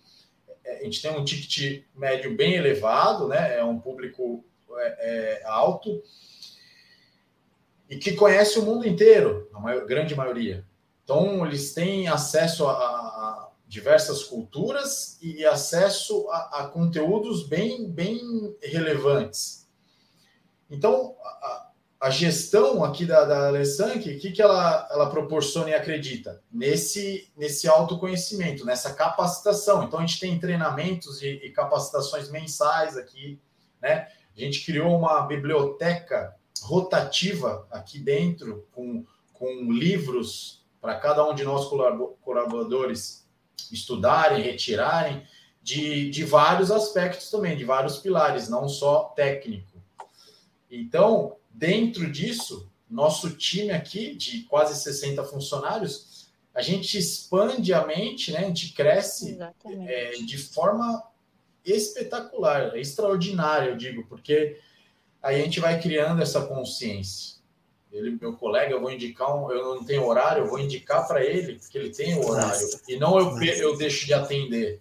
é, 0.65 0.81
a 0.81 0.85
gente 0.85 1.01
tem 1.01 1.11
um 1.11 1.25
ticket 1.25 1.85
médio 1.95 2.37
bem 2.37 2.55
elevado, 2.55 3.27
né? 3.27 3.57
É 3.57 3.65
um 3.65 3.81
público 3.81 4.45
é, 4.77 5.43
alto 5.47 6.03
e 7.89 7.97
que 7.97 8.13
conhece 8.13 8.59
o 8.59 8.63
mundo 8.63 8.87
inteiro, 8.87 9.49
a 9.55 9.61
maior, 9.61 9.87
grande 9.87 10.15
maioria. 10.15 10.65
Então, 11.05 11.47
eles 11.47 11.73
têm 11.73 12.09
acesso 12.09 12.67
a, 12.67 12.73
a 12.73 13.44
diversas 13.67 14.23
culturas 14.25 15.19
e 15.21 15.45
acesso 15.45 16.29
a, 16.31 16.61
a, 16.61 16.69
conteúdos 16.69 17.49
bem, 17.49 17.91
bem 17.91 18.21
relevantes. 18.63 19.67
Então, 20.71 21.17
a, 21.23 21.71
a 22.01 22.11
gestão 22.11 22.85
aqui 22.85 23.07
da, 23.07 23.25
da 23.25 23.49
Alessanque, 23.49 24.15
o 24.15 24.21
que, 24.21 24.33
que 24.33 24.43
ela, 24.43 24.89
ela 24.91 25.11
proporciona 25.11 25.71
e 25.71 25.75
acredita? 25.75 26.43
Nesse, 26.53 27.33
nesse 27.37 27.67
autoconhecimento, 27.67 28.65
nessa 28.65 28.93
capacitação. 28.93 29.85
Então, 29.85 29.99
a 29.99 30.07
gente 30.07 30.21
tem 30.21 30.39
treinamentos 30.39 31.23
e, 31.23 31.29
e 31.29 31.51
capacitações 31.51 32.31
mensais 32.31 32.97
aqui, 32.97 33.41
né? 33.81 34.09
A 34.37 34.41
gente 34.41 34.65
criou 34.67 34.99
uma 34.99 35.23
biblioteca 35.27 36.35
rotativa 36.63 37.67
aqui 37.71 37.99
dentro, 37.99 38.67
com, 38.73 39.05
com 39.33 39.73
livros 39.73 40.65
para 40.81 40.97
cada 40.97 41.29
um 41.29 41.35
de 41.35 41.45
nós 41.45 41.67
colaboradores 42.21 43.24
estudarem, 43.73 44.43
retirarem, 44.43 45.27
de, 45.63 46.11
de 46.11 46.25
vários 46.25 46.71
aspectos 46.71 47.31
também, 47.31 47.57
de 47.57 47.65
vários 47.65 47.99
pilares, 47.99 48.49
não 48.49 48.69
só 48.69 49.05
técnico. 49.17 49.73
Então, 50.71 51.37
Dentro 51.55 52.11
disso, 52.11 52.69
nosso 52.91 53.31
time 53.31 53.71
aqui, 53.71 54.17
de 54.17 54.43
quase 54.43 54.83
60 54.83 55.23
funcionários, 55.23 56.27
a 56.53 56.61
gente 56.61 56.99
expande 56.99 57.73
a 57.73 57.87
mente, 57.87 58.33
né? 58.33 58.39
a 58.41 58.47
gente 58.49 58.73
cresce 58.73 59.39
é, 59.87 60.11
de 60.27 60.37
forma 60.37 61.01
espetacular, 61.65 62.77
extraordinária, 62.77 63.71
eu 63.71 63.77
digo, 63.77 64.05
porque 64.09 64.61
aí 65.23 65.41
a 65.41 65.45
gente 65.45 65.61
vai 65.61 65.81
criando 65.81 66.21
essa 66.21 66.45
consciência. 66.45 67.34
Ele, 67.95 68.19
meu 68.21 68.33
colega, 68.33 68.73
eu 68.73 68.81
vou 68.81 68.91
indicar 68.91 69.33
um, 69.35 69.53
eu 69.53 69.77
não 69.77 69.85
tenho 69.85 70.05
horário, 70.05 70.43
eu 70.43 70.49
vou 70.49 70.59
indicar 70.59 71.07
para 71.07 71.25
ele 71.25 71.61
que 71.71 71.79
ele 71.79 71.91
tem 71.91 72.19
o 72.19 72.29
horário 72.29 72.69
e 72.89 72.97
não 72.97 73.17
eu, 73.17 73.41
eu 73.41 73.77
deixo 73.77 74.05
de 74.05 74.13
atender. 74.13 74.81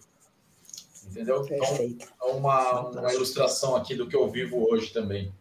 Entendeu? 1.06 1.46
Então, 1.48 1.96
é 2.22 2.32
uma, 2.32 2.80
uma 2.88 3.14
ilustração 3.14 3.76
aqui 3.76 3.94
do 3.94 4.08
que 4.08 4.16
eu 4.16 4.28
vivo 4.28 4.68
hoje 4.68 4.92
também. 4.92 5.32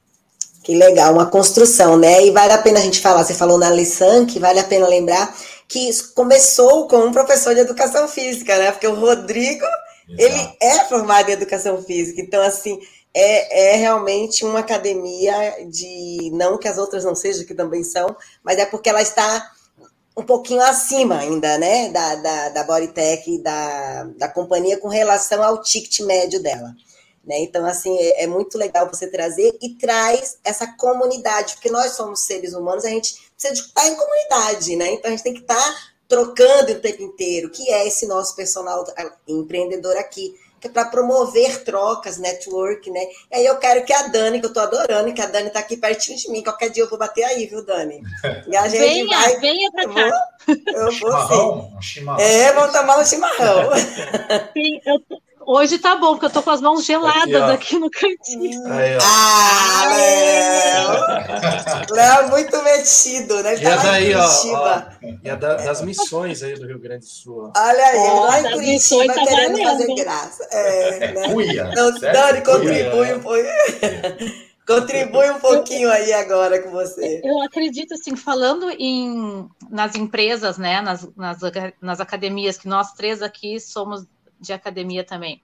Que 0.64 0.78
legal, 0.78 1.14
uma 1.14 1.26
construção, 1.26 1.98
né? 1.98 2.24
E 2.24 2.32
vale 2.32 2.54
a 2.54 2.62
pena 2.62 2.80
a 2.80 2.84
gente 2.84 3.02
falar, 3.02 3.24
você 3.24 3.34
falou 3.34 3.58
na 3.58 3.72
lição, 3.72 4.26
que 4.26 4.40
vale 4.40 4.60
a 4.60 4.64
pena 4.64 4.88
lembrar 4.88 5.36
que 5.68 5.90
começou 6.14 6.88
com 6.88 6.98
um 6.98 7.12
professor 7.12 7.56
de 7.56 7.62
educação 7.62 8.08
física, 8.08 8.56
né? 8.60 8.72
Porque 8.72 8.88
o 8.88 8.94
Rodrigo, 8.94 9.66
Exato. 10.08 10.22
ele 10.22 10.58
é 10.62 10.86
formado 10.86 11.30
em 11.30 11.34
educação 11.34 11.82
física, 11.82 12.22
então, 12.22 12.44
assim, 12.44 12.80
é, 13.14 13.74
é 13.74 13.76
realmente 13.76 14.44
uma 14.44 14.60
academia 14.60 15.66
de. 15.70 16.32
Não 16.34 16.58
que 16.58 16.68
as 16.68 16.78
outras 16.78 17.04
não 17.04 17.16
sejam, 17.16 17.46
que 17.46 17.54
também 17.54 17.84
são, 17.84 18.16
mas 18.44 18.58
é 18.58 18.66
porque 18.66 18.90
ela 18.90 19.02
está 19.02 19.52
um 20.16 20.24
pouquinho 20.24 20.62
acima 20.62 21.20
ainda, 21.20 21.58
né? 21.58 21.90
Da, 21.90 22.16
da, 22.16 22.50
da 22.50 22.64
Bodytech 22.64 23.38
da, 23.40 24.04
da 24.18 24.28
companhia 24.28 24.78
com 24.78 24.88
relação 24.88 25.44
ao 25.44 25.62
ticket 25.62 26.00
médio 26.02 26.42
dela. 26.42 26.74
Né? 27.26 27.40
Então, 27.40 27.66
assim, 27.66 27.98
é, 27.98 28.24
é, 28.24 28.28
muito 28.28 28.58
legal 28.58 28.88
você 28.88 29.08
trazer 29.08 29.58
e 29.62 29.76
traz 29.76 30.38
essa 30.44 30.68
comunidade, 30.76 31.54
porque 31.54 31.72
nós 31.72 31.94
somos 31.94 32.26
seres 32.26 32.54
humanos, 32.54 32.84
a 32.84 32.90
gente 32.90 33.16
precisa 33.32 33.54
estar 33.54 33.88
em 33.88 33.96
comunidade, 33.96 34.76
né? 34.76 34.92
Então, 34.92 35.08
a 35.08 35.12
gente 35.12 35.24
tem 35.24 35.34
que 35.34 35.40
estar 35.40 35.94
trocando 36.06 36.74
o 36.74 36.80
tempo 36.82 37.02
inteiro, 37.02 37.50
que 37.50 37.72
é 37.72 37.88
esse 37.88 38.06
nosso 38.06 38.36
personal 38.36 38.86
empreendedor 39.26 39.96
aqui, 39.98 40.36
que 40.64 40.68
é 40.68 40.72
para 40.72 40.86
promover 40.86 41.62
trocas, 41.66 42.18
network, 42.18 42.90
né? 42.90 43.02
E 43.30 43.36
aí 43.36 43.46
eu 43.46 43.58
quero 43.58 43.84
que 43.84 43.92
a 43.92 44.04
Dani, 44.08 44.40
que 44.40 44.46
eu 44.46 44.54
tô 44.54 44.62
adorando, 44.62 45.14
que 45.14 45.22
a 45.22 45.26
Dani 45.26 45.50
tá 45.50 45.60
aqui 45.60 45.76
pertinho 45.76 46.18
de 46.18 46.32
mim, 46.32 46.42
qualquer 46.42 46.70
dia 46.70 46.84
eu 46.84 46.90
vou 46.90 46.98
bater 46.98 47.26
aí, 47.26 47.46
viu, 47.46 47.66
Dani? 47.66 48.02
E 48.48 48.56
a 48.56 48.68
gente 48.68 48.80
venha, 48.80 49.06
vai... 49.06 49.40
venha 49.40 49.72
para 49.72 49.94
cá. 49.94 50.28
Eu 50.48 50.92
vou, 51.00 51.10
eu 51.10 51.28
vou 51.28 51.82
sim. 51.82 52.06
É, 52.20 52.52
vamos 52.54 52.72
tomar 52.72 53.00
um 53.00 53.06
chimarrão. 53.06 53.72
Sim, 54.54 54.80
eu 54.86 55.00
tô 55.00 55.22
Hoje 55.46 55.78
tá 55.78 55.96
bom, 55.96 56.12
porque 56.12 56.26
eu 56.26 56.30
tô 56.30 56.42
com 56.42 56.52
as 56.52 56.62
mãos 56.62 56.86
geladas 56.86 57.44
aqui, 57.44 57.76
aqui 57.76 57.80
no 57.80 57.90
cantinho. 57.90 58.66
Aí, 58.68 58.98
ah, 59.02 59.88
Léo! 59.90 61.86
Léo 61.92 62.30
muito 62.30 62.64
metido, 62.64 63.42
né? 63.44 63.56
E 63.56 63.66
é 63.66 63.78
daí, 63.78 64.16
ó, 64.16 64.30
ó, 64.56 64.82
E 65.24 65.30
é 65.30 65.36
da, 65.36 65.56
das 65.56 65.82
missões 65.82 66.42
aí 66.44 66.54
do 66.56 66.66
Rio 66.66 66.80
Grande 66.80 67.06
do 67.06 67.12
Sul. 67.12 67.52
Olha 67.56 67.86
aí, 67.86 67.98
oh, 67.98 68.20
lá 68.22 68.42
em 68.42 68.52
Curitiba 68.54 69.14
tá 69.14 69.26
querendo 69.26 69.58
valendo. 69.58 69.64
fazer 69.64 69.96
graça. 69.96 70.48
É, 70.52 71.14
né? 71.14 71.34
Cuia, 71.34 71.64
Não, 71.76 72.00
Dani, 72.00 72.42
contribui 72.42 73.14
um 73.14 73.20
pouquinho. 73.20 74.44
Contribui 74.66 75.30
um 75.30 75.40
pouquinho 75.40 75.92
aí 75.92 76.14
agora 76.14 76.62
com 76.62 76.72
você. 76.72 77.22
Eu 77.22 77.42
acredito, 77.42 77.96
assim, 77.96 78.16
falando 78.16 78.70
em, 78.70 79.46
nas 79.70 79.94
empresas, 79.96 80.58
né, 80.58 80.80
nas, 80.80 81.06
nas, 81.18 81.40
nas 81.82 82.00
academias, 82.00 82.58
que 82.58 82.68
nós 82.68 82.94
três 82.94 83.22
aqui 83.22 83.60
somos 83.60 84.06
de 84.44 84.54
academia 84.54 85.04
também. 85.04 85.42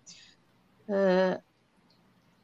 Uh, 0.87 1.41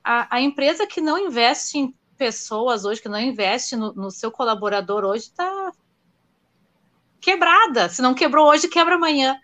a, 0.03 0.35
a, 0.37 0.41
empresa 0.41 0.87
que 0.87 1.01
não 1.01 1.17
investe 1.17 1.77
em 1.77 1.95
pessoas 2.17 2.85
hoje, 2.85 3.01
que 3.01 3.09
não 3.09 3.19
investe 3.19 3.75
no, 3.75 3.93
no 3.93 4.09
seu 4.09 4.31
colaborador 4.31 5.03
hoje, 5.03 5.25
está 5.25 5.71
quebrada. 7.19 7.89
Se 7.89 8.01
não 8.01 8.13
quebrou 8.13 8.47
hoje, 8.47 8.67
quebra 8.67 8.95
amanhã, 8.95 9.39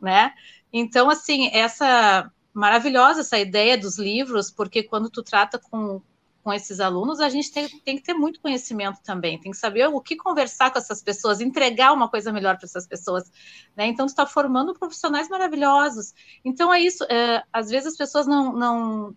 né? 0.00 0.32
Então, 0.72 1.10
assim, 1.10 1.50
essa 1.52 2.30
maravilhosa 2.54 3.20
essa 3.20 3.38
ideia 3.38 3.78
dos 3.78 3.98
livros, 3.98 4.50
porque 4.50 4.82
quando 4.82 5.10
tu 5.10 5.22
trata 5.22 5.58
com, 5.58 6.00
com 6.48 6.52
esses 6.54 6.80
alunos, 6.80 7.20
a 7.20 7.28
gente 7.28 7.52
tem, 7.52 7.68
tem 7.68 7.96
que 7.96 8.02
ter 8.02 8.14
muito 8.14 8.40
conhecimento 8.40 9.02
também, 9.04 9.38
tem 9.38 9.52
que 9.52 9.58
saber 9.58 9.86
o 9.86 10.00
que 10.00 10.16
conversar 10.16 10.70
com 10.70 10.78
essas 10.78 11.02
pessoas, 11.02 11.42
entregar 11.42 11.92
uma 11.92 12.08
coisa 12.08 12.32
melhor 12.32 12.56
para 12.56 12.64
essas 12.64 12.86
pessoas, 12.86 13.30
né? 13.76 13.86
Então, 13.86 14.06
tu 14.06 14.08
está 14.08 14.24
formando 14.24 14.72
profissionais 14.72 15.28
maravilhosos. 15.28 16.14
Então, 16.42 16.72
é 16.72 16.80
isso. 16.80 17.04
É, 17.04 17.42
às 17.52 17.68
vezes 17.68 17.88
as 17.88 17.98
pessoas 17.98 18.26
não, 18.26 18.54
não, 18.54 19.14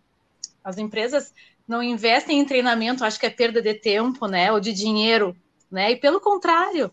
as 0.62 0.78
empresas 0.78 1.34
não 1.66 1.82
investem 1.82 2.38
em 2.38 2.44
treinamento, 2.44 3.06
acho 3.06 3.18
que 3.18 3.26
é 3.26 3.30
perda 3.30 3.62
de 3.62 3.76
tempo, 3.76 4.28
né? 4.28 4.52
Ou 4.52 4.60
de 4.60 4.74
dinheiro, 4.74 5.34
né? 5.72 5.90
E 5.90 5.96
pelo 5.96 6.20
contrário, 6.20 6.92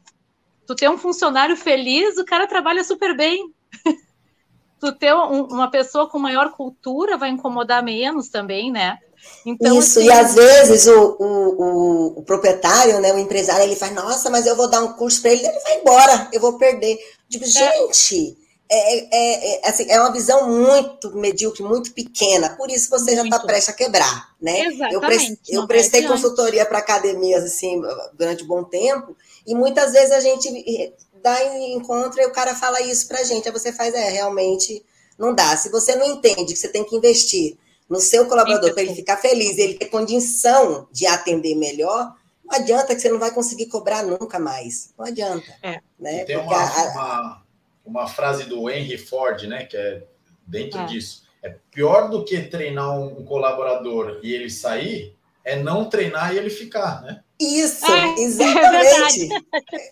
tu 0.68 0.76
ter 0.76 0.88
um 0.88 0.96
funcionário 0.96 1.56
feliz, 1.56 2.16
o 2.16 2.24
cara 2.24 2.46
trabalha 2.46 2.84
super 2.84 3.16
bem. 3.16 3.52
tu 4.78 4.92
ter 4.92 5.12
um, 5.12 5.46
uma 5.46 5.68
pessoa 5.68 6.08
com 6.08 6.16
maior 6.16 6.52
cultura 6.52 7.16
vai 7.16 7.28
incomodar 7.28 7.82
menos 7.82 8.28
também, 8.28 8.70
né? 8.70 9.00
Então, 9.44 9.78
Isso, 9.78 9.98
assim... 9.98 10.08
e 10.08 10.12
às 10.12 10.34
vezes 10.34 10.86
o, 10.86 11.16
o, 11.18 12.18
o, 12.18 12.22
proprietário, 12.22 13.00
né, 13.00 13.12
o 13.12 13.18
empresário, 13.18 13.64
ele 13.64 13.76
faz, 13.76 13.94
nossa, 13.94 14.30
mas 14.30 14.46
eu 14.46 14.56
vou 14.56 14.68
dar 14.68 14.82
um 14.82 14.92
curso 14.92 15.22
para 15.22 15.32
ele, 15.32 15.46
ele 15.46 15.60
vai 15.60 15.80
embora, 15.80 16.28
eu 16.32 16.40
vou 16.40 16.58
perder. 16.58 16.98
Tipo, 17.28 17.44
é. 17.44 17.48
gente, 17.48 18.36
é, 18.70 18.98
é, 18.98 19.54
é, 19.64 19.68
assim, 19.68 19.86
é 19.88 19.98
uma 19.98 20.12
visão 20.12 20.48
muito 20.48 21.16
medíocre, 21.16 21.62
muito 21.62 21.92
pequena, 21.92 22.50
por 22.50 22.70
isso 22.70 22.90
você 22.90 23.16
já 23.16 23.24
está 23.24 23.40
prestes 23.40 23.74
a 23.74 23.76
quebrar, 23.76 24.34
né? 24.40 24.66
Exatamente, 24.66 24.92
eu, 24.92 25.00
pre 25.00 25.38
eu 25.48 25.66
prestei 25.66 26.06
consultoria 26.06 26.66
para 26.66 26.78
academias, 26.78 27.44
assim, 27.44 27.80
durante 28.14 28.44
um 28.44 28.46
bom 28.46 28.64
tempo, 28.64 29.16
e 29.46 29.54
muitas 29.54 29.92
vezes 29.92 30.10
a 30.10 30.20
gente 30.20 30.48
eh, 30.48 30.92
dá 31.22 31.42
encontro 31.68 32.20
e 32.20 32.26
o 32.26 32.32
cara 32.32 32.54
fala 32.54 32.82
isso 32.82 33.08
para 33.08 33.20
a 33.20 33.24
gente, 33.24 33.48
aí 33.48 33.52
você 33.52 33.72
faz, 33.72 33.94
é, 33.94 34.10
realmente 34.10 34.84
não 35.18 35.34
dá. 35.34 35.56
Se 35.56 35.70
você 35.70 35.96
não 35.96 36.06
entende 36.06 36.52
que 36.52 36.58
você 36.58 36.68
tem 36.68 36.84
que 36.84 36.94
investir 36.94 37.56
no 37.88 38.00
seu 38.00 38.26
colaborador 38.26 38.72
para 38.74 38.82
ele 38.82 38.94
ficar 38.94 39.16
feliz, 39.16 39.56
ele 39.58 39.74
ter 39.74 39.86
condição 39.86 40.86
de 40.92 41.06
atender 41.06 41.54
melhor, 41.54 42.14
não 42.44 42.56
adianta 42.56 42.94
que 42.94 43.00
você 43.00 43.10
não 43.10 43.18
vai 43.18 43.30
conseguir 43.30 43.66
cobrar 43.66 44.02
nunca 44.02 44.38
mais. 44.38 44.92
Não 44.98 45.06
adianta. 45.06 45.46
É. 45.62 45.80
Né? 45.98 46.24
Tem 46.24 46.36
uma, 46.36 46.56
a... 46.56 46.92
uma, 46.92 47.42
uma, 47.84 48.06
frase 48.06 48.44
do 48.44 48.68
Henry 48.70 48.96
Ford, 48.96 49.42
né, 49.42 49.64
que 49.64 49.76
é 49.76 50.02
dentro 50.46 50.80
é. 50.80 50.86
disso. 50.86 51.26
É 51.42 51.54
pior 51.70 52.08
do 52.10 52.24
que 52.24 52.40
treinar 52.42 52.98
um, 52.98 53.20
um 53.20 53.24
colaborador 53.24 54.20
e 54.22 54.34
ele 54.34 54.50
sair, 54.50 55.14
é 55.44 55.56
não 55.56 55.88
treinar 55.88 56.34
e 56.34 56.38
ele 56.38 56.50
ficar, 56.50 57.02
né? 57.02 57.22
Isso, 57.40 57.86
é, 57.90 58.20
exatamente. 58.20 59.28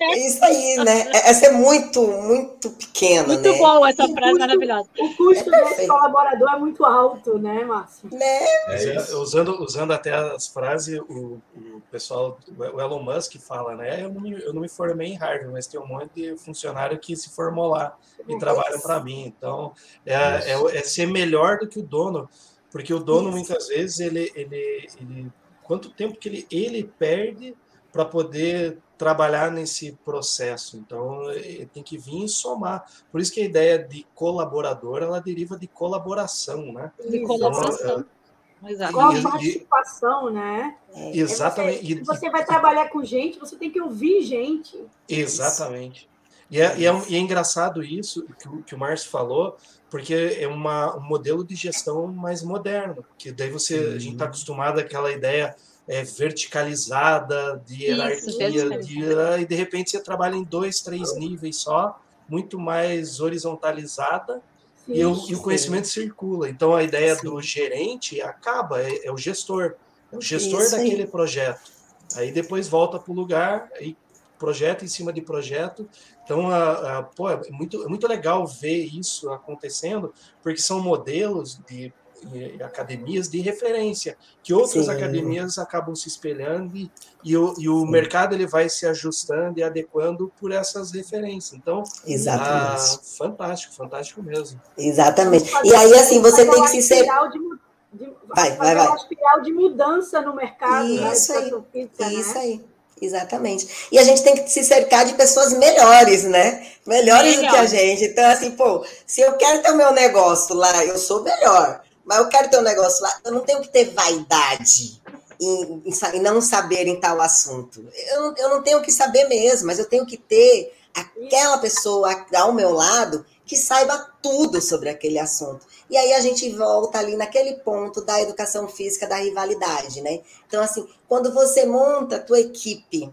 É 0.01 0.27
isso 0.27 0.45
aí, 0.45 0.77
né? 0.79 1.09
Essa 1.13 1.47
é 1.47 1.53
muito, 1.53 2.05
muito 2.05 2.71
pequena. 2.71 3.29
Muito 3.29 3.49
né? 3.49 3.59
bom 3.59 3.87
essa 3.87 4.09
frase 4.09 4.33
custo, 4.33 4.39
maravilhosa. 4.39 4.89
O 4.99 5.17
custo 5.17 5.55
é 5.55 5.83
do 5.83 5.87
colaborador 5.87 6.55
é 6.55 6.59
muito 6.59 6.85
alto, 6.85 7.39
né, 7.39 7.65
Márcio? 7.65 8.09
Né? 8.11 8.45
É 8.69 9.15
usando, 9.15 9.63
usando 9.63 9.93
até 9.93 10.13
as 10.13 10.49
frases, 10.49 10.99
o, 11.09 11.41
o 11.57 11.83
pessoal, 11.91 12.37
o 12.59 12.81
Elon 12.81 13.03
Musk 13.03 13.37
fala, 13.37 13.77
né? 13.77 14.03
Eu 14.03 14.13
não, 14.13 14.21
me, 14.21 14.33
eu 14.33 14.53
não 14.53 14.61
me 14.61 14.69
formei 14.69 15.13
em 15.13 15.17
Harvard, 15.17 15.53
mas 15.53 15.69
tem 15.69 15.79
um 15.79 15.87
monte 15.87 16.11
de 16.17 16.37
funcionário 16.37 16.99
que 16.99 17.15
se 17.15 17.31
formou 17.31 17.69
lá 17.69 17.97
e 18.27 18.37
trabalham 18.39 18.81
para 18.81 18.99
mim. 19.01 19.25
Então, 19.25 19.73
é, 20.05 20.15
é, 20.15 20.79
é, 20.79 20.83
ser 20.83 21.07
melhor 21.07 21.59
do 21.59 21.69
que 21.69 21.79
o 21.79 21.83
dono, 21.83 22.29
porque 22.73 22.93
o 22.93 22.99
dono, 22.99 23.29
Isso. 23.29 23.37
muitas 23.37 23.69
vezes, 23.69 24.01
ele, 24.01 24.33
ele, 24.35 24.89
ele 25.01 25.33
quanto 25.67 25.91
tempo 25.91 26.17
que 26.17 26.29
ele, 26.29 26.47
ele 26.51 26.85
perde 26.99 27.55
para 27.93 28.05
poder 28.05 28.79
trabalhar 28.97 29.51
nesse 29.51 29.93
processo. 30.05 30.77
Então, 30.77 31.31
ele 31.31 31.67
tem 31.67 31.83
que 31.83 31.99
vir 31.99 32.25
e 32.25 32.29
somar. 32.29 32.85
Por 33.11 33.21
isso 33.21 33.33
que 33.33 33.41
a 33.41 33.45
ideia 33.45 33.79
de 33.79 34.07
colaborador, 34.15 35.03
ela 35.03 35.21
deriva 35.21 35.59
de 35.59 35.67
colaboração, 35.67 36.73
né? 36.73 36.93
De 37.09 37.21
colaboração. 37.21 38.01
Então, 38.01 38.17
Exato. 38.65 38.91
Igual 38.91 39.17
a 39.17 39.23
participação, 39.23 40.31
né? 40.31 40.77
É, 40.95 41.17
exatamente. 41.17 41.93
É 41.93 41.95
você, 41.97 42.05
se 42.05 42.05
você 42.05 42.31
vai 42.31 42.45
trabalhar 42.45 42.89
com 42.89 43.05
gente, 43.05 43.39
você 43.39 43.55
tem 43.55 43.71
que 43.71 43.81
ouvir 43.81 44.23
gente. 44.23 44.83
Exatamente. 45.09 46.09
E 46.51 46.61
é, 46.61 46.79
e 46.79 46.87
é, 46.87 47.03
e 47.09 47.17
é 47.17 47.19
engraçado 47.19 47.83
isso 47.83 48.25
que 48.39 48.49
o, 48.49 48.63
que 48.63 48.75
o 48.75 48.79
Márcio 48.79 49.11
falou, 49.11 49.57
porque 49.91 50.37
é 50.41 50.47
uma, 50.47 50.97
um 50.97 51.03
modelo 51.03 51.45
de 51.45 51.55
gestão 51.55 52.07
mais 52.07 52.43
moderno, 52.43 53.05
que 53.19 53.33
daí 53.33 53.51
você 53.51 53.79
uhum. 53.79 53.95
a 53.95 53.99
gente 53.99 54.13
está 54.13 54.25
acostumado 54.27 54.79
àquela 54.79 55.11
ideia 55.11 55.55
é, 55.89 56.03
verticalizada 56.03 57.63
de 57.65 57.85
hierarquia, 57.85 58.49
Isso, 58.49 58.79
de, 58.87 59.43
e 59.43 59.47
de 59.47 59.55
repente 59.55 59.91
você 59.91 60.01
trabalha 60.01 60.35
em 60.35 60.43
dois, 60.43 60.81
três 60.81 61.17
níveis 61.17 61.57
só, 61.57 62.01
muito 62.29 62.59
mais 62.59 63.21
horizontalizada, 63.21 64.43
sim, 64.85 64.95
e, 64.95 65.05
o, 65.05 65.15
e, 65.29 65.35
o, 65.35 65.41
conhecimento 65.41 65.87
circula. 65.87 66.49
Então 66.49 66.75
a 66.75 66.83
ideia 66.83 67.15
sim. 67.15 67.23
do 67.23 67.41
gerente 67.41 68.21
acaba, 68.21 68.83
é, 68.83 69.07
é, 69.07 69.13
o 69.13 69.17
gestor, 69.17 69.75
é 70.13 70.17
o 70.17 70.21
gestor 70.21 70.61
Isso 70.61 70.73
daquele 70.73 71.03
aí. 71.03 71.07
projeto. 71.07 71.71
Aí 72.15 72.33
depois 72.33 72.69
volta 72.69 72.99
para 72.99 73.13
o 73.13 73.15
lugar 73.15 73.69
e 73.81 73.97
projeto 74.39 74.85
em 74.85 74.89
cima 74.89 75.13
de 75.13 75.21
projeto. 75.21 75.89
Então, 76.27 76.51
a, 76.51 76.99
a, 76.99 77.03
pô, 77.05 77.31
é, 77.31 77.41
muito, 77.51 77.85
é 77.85 77.87
muito 77.87 78.07
legal 78.09 78.45
ver 78.45 78.85
isso 78.85 79.31
acontecendo, 79.31 80.13
porque 80.43 80.61
são 80.61 80.83
modelos 80.83 81.61
de, 81.69 81.93
de 82.25 82.61
academias 82.61 83.29
de 83.29 83.41
referência, 83.41 84.19
que 84.43 84.53
outras 84.53 84.87
Sim. 84.87 84.91
academias 84.91 85.57
acabam 85.57 85.95
se 85.95 86.09
espelhando 86.09 86.77
e, 86.77 86.91
e 87.25 87.37
o, 87.37 87.55
e 87.57 87.69
o 87.69 87.87
mercado 87.87 88.35
ele 88.35 88.45
vai 88.45 88.69
se 88.69 88.89
ajustando 88.89 89.61
e 89.61 89.63
adequando 89.63 90.33
por 90.41 90.51
essas 90.51 90.91
referências. 90.91 91.55
Então, 91.55 91.85
Exatamente. 92.05 92.51
Ah, 92.51 92.99
fantástico, 93.17 93.75
fantástico 93.75 94.21
mesmo. 94.21 94.61
Exatamente. 94.77 95.49
E 95.63 95.73
aí, 95.77 95.95
assim, 95.95 96.21
você 96.21 96.45
tem 96.45 96.61
que 96.61 96.69
se 96.71 96.83
ser. 96.83 97.05
De, 97.05 98.13
vai, 98.35 98.57
vai, 98.57 98.75
vai. 98.75 98.87
uma 98.89 98.97
espiral 98.97 99.43
de 99.43 99.53
mudança 99.53 100.21
no 100.23 100.35
mercado. 100.35 100.89
Isso 100.89 101.33
né, 101.33 101.39
aí. 101.73 101.91
Isso 102.19 102.35
né? 102.35 102.41
aí. 102.41 102.76
Exatamente. 103.01 103.89
E 103.93 103.99
a 103.99 104.05
gente 104.05 104.23
tem 104.23 104.35
que 104.37 104.51
se 104.51 104.65
cercar 104.65 105.05
de 105.05 105.15
pessoas 105.15 105.53
melhores, 105.53 106.25
né? 106.25 106.67
Melhores 106.87 107.37
Melhor. 107.37 107.51
do 107.51 107.55
que 107.55 107.61
a 107.61 107.67
gente. 107.67 108.05
Então, 108.05 108.25
assim, 108.31 108.53
pô, 108.53 108.85
se 109.07 109.21
eu 109.21 109.35
quero 109.35 109.63
ter 109.63 109.71
o 109.71 109.77
meu 109.77 109.93
negócio 109.93 110.55
lá, 110.55 110.85
eu 110.85 110.97
sou 110.97 111.23
melhor. 111.23 111.83
Mas 112.05 112.19
eu 112.19 112.29
quero 112.29 112.49
ter 112.49 112.59
um 112.59 112.63
negócio 112.63 113.03
lá, 113.03 113.19
eu 113.25 113.33
não 113.33 113.41
tenho 113.41 113.61
que 113.61 113.69
ter 113.69 113.93
vaidade. 113.93 115.03
em, 115.39 115.83
em, 116.15 116.21
não 116.21 116.41
saber 116.41 116.87
em 116.87 116.99
tal 116.99 117.21
assunto. 117.21 117.85
Eu, 118.09 118.35
eu 118.37 118.49
não 118.49 118.63
tenho 118.63 118.81
que 118.81 118.91
saber 118.91 119.29
mesmo, 119.29 119.67
mas 119.67 119.79
eu 119.79 119.85
tenho 119.85 120.07
que 120.07 120.17
ter 120.17 120.73
aquela 120.95 121.59
pessoa 121.59 122.25
ao 122.35 122.53
meu 122.53 122.73
lado 122.73 123.27
que 123.47 123.57
saiba 123.57 124.13
tudo 124.21 124.61
sobre 124.61 124.91
aquele 124.91 125.19
assunto. 125.19 125.65
E 125.89 125.97
aí 125.97 126.13
a 126.15 126.21
gente 126.21 126.51
volta 126.51 126.99
ali 126.99 127.17
naquele 127.17 127.55
ponto 127.61 128.03
da 128.03 128.21
educação 128.21 128.67
física 128.69 129.07
da 129.07 129.17
rivalidade, 129.17 130.03
né? 130.03 130.21
Então, 130.47 130.61
assim, 130.63 130.87
quando 131.09 131.33
você 131.33 131.65
monta 131.65 132.17
a 132.17 132.21
tua 132.21 132.41
equipe 132.41 133.09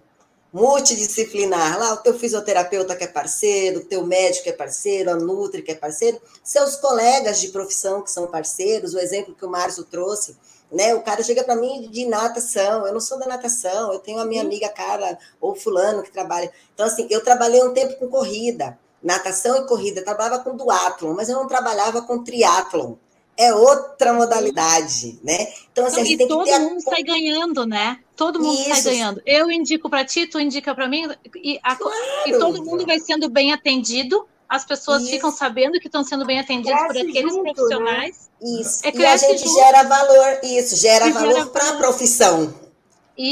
multidisciplinar, 0.51 1.79
lá 1.79 1.93
o 1.93 1.97
teu 1.97 2.17
fisioterapeuta 2.17 2.95
que 2.95 3.03
é 3.03 3.07
parceiro, 3.07 3.79
o 3.79 3.85
teu 3.85 4.05
médico 4.05 4.43
que 4.43 4.49
é 4.49 4.53
parceiro, 4.53 5.09
a 5.09 5.15
Nutri 5.15 5.63
que 5.63 5.71
é 5.71 5.75
parceiro, 5.75 6.21
seus 6.43 6.75
colegas 6.75 7.41
de 7.41 7.47
profissão 7.49 8.03
que 8.03 8.11
são 8.11 8.27
parceiros, 8.27 8.93
o 8.93 8.99
exemplo 8.99 9.33
que 9.33 9.45
o 9.45 9.49
Márcio 9.49 9.83
trouxe, 9.83 10.37
né? 10.71 10.93
O 10.93 11.01
cara 11.01 11.23
chega 11.23 11.43
para 11.43 11.55
mim 11.55 11.89
de 11.89 12.05
natação, 12.05 12.85
eu 12.85 12.93
não 12.93 12.99
sou 12.99 13.17
da 13.17 13.25
natação, 13.25 13.91
eu 13.93 13.99
tenho 13.99 14.19
a 14.19 14.25
minha 14.25 14.43
amiga 14.43 14.69
Carla 14.69 15.17
ou 15.41 15.55
fulano 15.55 16.03
que 16.03 16.11
trabalha. 16.11 16.51
Então 16.73 16.85
assim, 16.85 17.07
eu 17.09 17.23
trabalhei 17.23 17.63
um 17.63 17.73
tempo 17.73 17.95
com 17.95 18.07
corrida, 18.07 18.77
natação 19.03 19.57
e 19.57 19.67
corrida, 19.67 19.99
eu 19.99 20.05
trabalhava 20.05 20.43
com 20.43 20.55
duatlon, 20.55 21.13
mas 21.13 21.29
eu 21.29 21.35
não 21.35 21.47
trabalhava 21.47 22.01
com 22.01 22.23
triatlon. 22.23 22.95
É 23.35 23.53
outra 23.53 24.13
modalidade, 24.13 25.19
né? 25.23 25.47
Então, 25.71 25.87
assim, 25.87 26.03
e 26.03 26.17
todo 26.27 26.45
mundo 26.45 26.77
a... 26.77 26.91
sai 26.91 27.01
ganhando, 27.01 27.65
né? 27.65 27.99
Todo 28.15 28.39
mundo 28.39 28.61
Isso. 28.61 28.69
sai 28.69 28.83
ganhando. 28.83 29.21
Eu 29.25 29.49
indico 29.49 29.89
para 29.89 30.05
ti, 30.05 30.27
tu 30.27 30.39
indica 30.39 30.75
para 30.75 30.87
mim, 30.87 31.09
e, 31.35 31.59
a... 31.63 31.75
claro. 31.75 31.97
e 32.27 32.37
todo 32.37 32.63
mundo 32.63 32.85
vai 32.85 32.99
sendo 32.99 33.27
bem 33.29 33.51
atendido 33.51 34.27
as 34.47 34.63
pessoas 34.63 35.01
Isso. 35.01 35.11
ficam 35.11 35.31
sabendo 35.31 35.79
que 35.79 35.87
estão 35.87 36.03
sendo 36.03 36.25
bem 36.25 36.39
atendidas 36.39 36.79
cresce 36.79 36.99
por 36.99 37.09
aqueles 37.09 37.33
junto, 37.33 37.43
né? 37.43 37.53
profissionais. 37.53 38.29
Né? 38.39 38.61
Isso. 38.61 38.79
É, 38.83 38.95
e 38.95 39.05
a 39.05 39.17
gente 39.17 39.47
junto. 39.47 39.55
gera 39.55 39.83
valor, 39.83 40.39
isso, 40.43 40.75
gera 40.75 41.07
e 41.07 41.11
valor 41.11 41.47
para 41.47 41.69
a 41.69 41.73
profissão. 41.77 42.53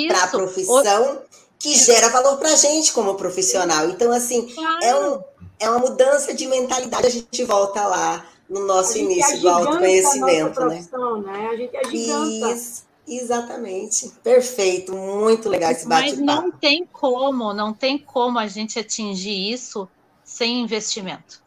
Para 0.08 0.24
a 0.24 0.28
profissão, 0.28 1.22
que 1.60 1.76
gera 1.76 2.10
valor 2.10 2.38
para 2.38 2.50
a 2.50 2.56
gente 2.56 2.92
como 2.92 3.14
profissional. 3.14 3.88
Então, 3.90 4.12
assim, 4.12 4.48
claro. 4.48 4.84
é, 4.84 4.96
um, 4.96 5.22
é 5.62 5.70
uma 5.70 5.80
mudança 5.80 6.34
de 6.34 6.48
mentalidade. 6.48 7.08
A 7.08 7.10
gente 7.10 7.44
volta 7.46 7.86
lá 7.86 8.26
no 8.50 8.66
nosso 8.66 8.98
início 8.98 9.40
do 9.40 9.48
autoconhecimento. 9.48 10.62
A 10.62 10.66
né? 10.66 10.88
né? 11.24 11.48
A 11.48 11.56
gente 11.56 11.76
é. 11.76 12.54
Isso. 12.54 12.84
Exatamente. 13.08 14.12
Perfeito. 14.24 14.94
Muito 14.94 15.48
legal 15.50 15.72
esse 15.72 15.88
bate-papo. 15.88 16.24
Mas 16.24 16.36
não 16.36 16.52
tem 16.52 16.86
como, 16.92 17.54
não 17.54 17.74
tem 17.74 17.98
como 17.98 18.40
a 18.40 18.48
gente 18.48 18.80
atingir 18.80 19.52
isso 19.52 19.88
sem 20.24 20.62
investimento. 20.62 21.42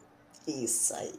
Isso 0.47 0.93
aí. 0.93 1.13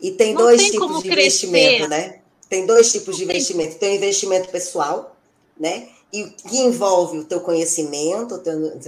E 0.00 0.12
tem 0.12 0.34
não 0.34 0.42
dois 0.42 0.62
tem 0.62 0.70
tipos 0.72 1.02
de 1.02 1.08
crescer. 1.08 1.46
investimento, 1.46 1.88
né? 1.88 2.20
Tem 2.48 2.66
dois 2.66 2.92
tipos 2.92 3.16
de 3.16 3.24
investimento. 3.24 3.76
Tem 3.78 3.92
o 3.92 3.96
investimento 3.96 4.48
pessoal, 4.48 5.16
né? 5.58 5.88
E 6.12 6.24
que 6.24 6.58
envolve 6.58 7.18
o 7.18 7.24
teu 7.24 7.40
conhecimento, 7.40 8.36
o 8.36 8.38
teu, 8.38 8.80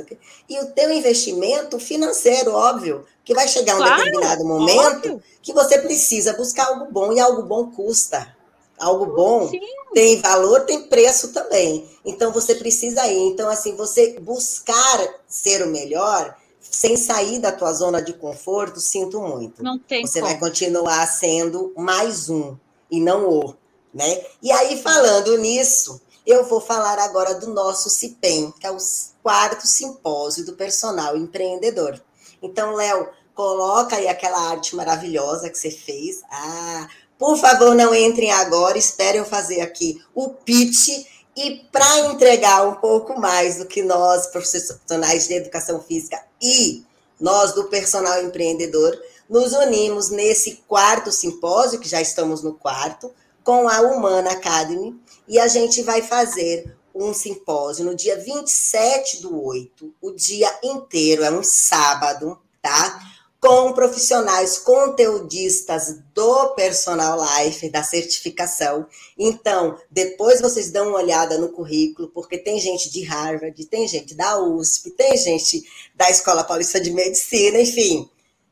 e 0.49 0.59
o 0.61 0.67
teu 0.73 0.91
investimento 0.91 1.79
financeiro, 1.79 2.53
óbvio, 2.53 3.05
que 3.23 3.35
vai 3.35 3.47
chegar 3.47 3.75
um 3.75 3.79
claro, 3.79 3.97
determinado 3.97 4.45
momento 4.45 4.97
óbvio. 4.97 5.23
que 5.43 5.53
você 5.53 5.79
precisa 5.79 6.33
buscar 6.33 6.69
algo 6.69 6.91
bom 6.91 7.13
e 7.13 7.21
algo 7.21 7.43
bom 7.43 7.71
custa. 7.71 8.35
Algo 8.79 9.05
bom 9.15 9.47
Sim. 9.49 9.61
tem 9.93 10.19
valor, 10.23 10.63
tem 10.63 10.85
preço 10.85 11.29
também. 11.29 11.87
Então 12.03 12.33
você 12.33 12.55
precisa 12.55 13.07
ir. 13.07 13.27
Então 13.27 13.51
assim, 13.51 13.77
você 13.77 14.19
buscar 14.19 15.21
ser 15.29 15.63
o 15.63 15.69
melhor 15.69 16.35
sem 16.61 16.97
sair 16.97 17.39
da 17.39 17.51
tua 17.51 17.73
zona 17.73 18.01
de 18.01 18.13
conforto, 18.13 18.81
sinto 18.81 19.21
muito. 19.21 19.63
Não 19.63 19.79
tem 19.79 20.07
Você 20.07 20.21
como. 20.21 20.31
vai 20.31 20.41
continuar 20.41 21.07
sendo 21.07 21.73
mais 21.77 22.29
um 22.29 22.57
e 22.91 23.01
não 23.01 23.29
o, 23.29 23.55
né? 23.93 24.25
E 24.43 24.53
aí, 24.53 24.81
falando 24.81 25.37
nisso, 25.39 26.01
eu 26.31 26.45
vou 26.45 26.61
falar 26.61 26.99
agora 26.99 27.35
do 27.35 27.49
nosso 27.49 27.91
CIPEM, 27.91 28.53
que 28.53 28.67
é 28.67 28.71
o 28.71 28.79
quarto 29.23 29.67
simpósio 29.67 30.45
do 30.47 30.53
personal 30.53 31.17
empreendedor. 31.17 32.01
Então, 32.41 32.75
Léo, 32.75 33.09
coloca 33.35 33.97
aí 33.97 34.07
aquela 34.07 34.51
arte 34.51 34.77
maravilhosa 34.77 35.51
que 35.51 35.59
você 35.59 35.71
fez. 35.71 36.23
Ah, 36.31 36.89
por 37.19 37.37
favor, 37.37 37.75
não 37.75 37.95
entrem 37.95 38.31
agora, 38.31 38.79
espere 38.79 39.19
eu 39.19 39.25
fazer 39.25 39.61
aqui 39.61 40.01
o 40.15 40.31
pitch 40.31 41.05
e 41.37 41.65
para 41.73 42.01
entregar 42.01 42.67
um 42.67 42.77
pouco 42.77 43.19
mais 43.19 43.59
do 43.59 43.67
que 43.67 43.83
nós, 43.83 44.27
profissionais 44.29 45.27
de 45.27 45.35
educação 45.35 45.81
física 45.83 46.23
e 46.41 46.85
nós 47.21 47.53
do 47.53 47.65
personal 47.65 48.23
empreendedor, 48.23 48.99
nos 49.29 49.53
unimos 49.53 50.11
nesse 50.11 50.63
quarto 50.67 51.13
simpósio, 51.13 51.79
que 51.81 51.89
já 51.89 52.01
estamos 52.01 52.43
no 52.43 52.55
quarto, 52.55 53.13
com 53.45 53.69
a 53.69 53.81
Humana 53.81 54.33
Academy, 54.33 54.99
e 55.31 55.39
a 55.39 55.47
gente 55.47 55.81
vai 55.83 56.03
fazer 56.03 56.77
um 56.93 57.15
simpósio 57.15 57.85
no 57.85 57.95
dia 57.95 58.19
27 58.19 59.23
do 59.23 59.43
8, 59.45 59.95
o 60.03 60.11
dia 60.11 60.53
inteiro, 60.61 61.23
é 61.23 61.31
um 61.31 61.45
sábado, 61.45 62.37
tá? 62.61 63.01
com 63.41 63.73
profissionais 63.73 64.59
conteudistas 64.59 65.99
do 66.13 66.49
Personal 66.49 67.19
Life, 67.19 67.71
da 67.71 67.83
certificação. 67.83 68.87
Então, 69.19 69.79
depois 69.91 70.43
vocês 70.43 70.71
dão 70.71 70.89
uma 70.89 70.99
olhada 70.99 71.39
no 71.39 71.49
currículo, 71.49 72.09
porque 72.09 72.37
tem 72.37 72.61
gente 72.61 72.91
de 72.91 73.03
Harvard, 73.05 73.65
tem 73.65 73.89
gente 73.89 74.15
da 74.15 74.39
USP, 74.39 74.91
tem 74.91 75.17
gente 75.17 75.65
da 75.95 76.11
Escola 76.11 76.45
Paulista 76.45 76.79
de 76.79 76.91
Medicina, 76.91 77.59
enfim, 77.59 78.11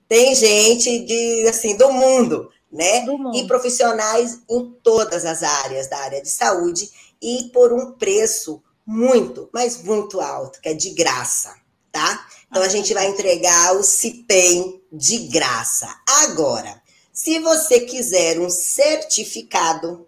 tem 0.08 0.34
gente 0.34 1.00
de 1.00 1.46
assim 1.48 1.76
do 1.76 1.92
mundo, 1.92 2.50
né? 2.70 3.04
E 3.34 3.46
profissionais 3.46 4.40
em 4.48 4.70
todas 4.82 5.24
as 5.24 5.42
áreas 5.42 5.88
da 5.88 5.98
área 5.98 6.22
de 6.22 6.30
saúde 6.30 6.90
e 7.20 7.50
por 7.52 7.72
um 7.72 7.92
preço 7.92 8.62
muito, 8.86 9.48
mas 9.52 9.82
muito 9.82 10.20
alto, 10.20 10.60
que 10.60 10.68
é 10.68 10.74
de 10.74 10.90
graça, 10.90 11.54
tá? 11.92 12.26
Então 12.50 12.62
a 12.62 12.68
gente 12.68 12.94
vai 12.94 13.06
entregar 13.06 13.76
o 13.76 13.82
CIPEM 13.82 14.82
de 14.90 15.28
graça. 15.28 15.88
Agora, 16.24 16.82
se 17.12 17.38
você 17.40 17.80
quiser 17.80 18.38
um 18.38 18.48
certificado, 18.48 20.06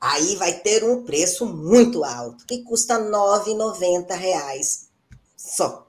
aí 0.00 0.36
vai 0.36 0.54
ter 0.54 0.82
um 0.82 1.04
preço 1.04 1.46
muito 1.46 2.02
alto, 2.02 2.46
que 2.46 2.62
custa 2.62 2.96
R$ 2.96 3.10
9,90 3.10 4.88
só, 5.36 5.86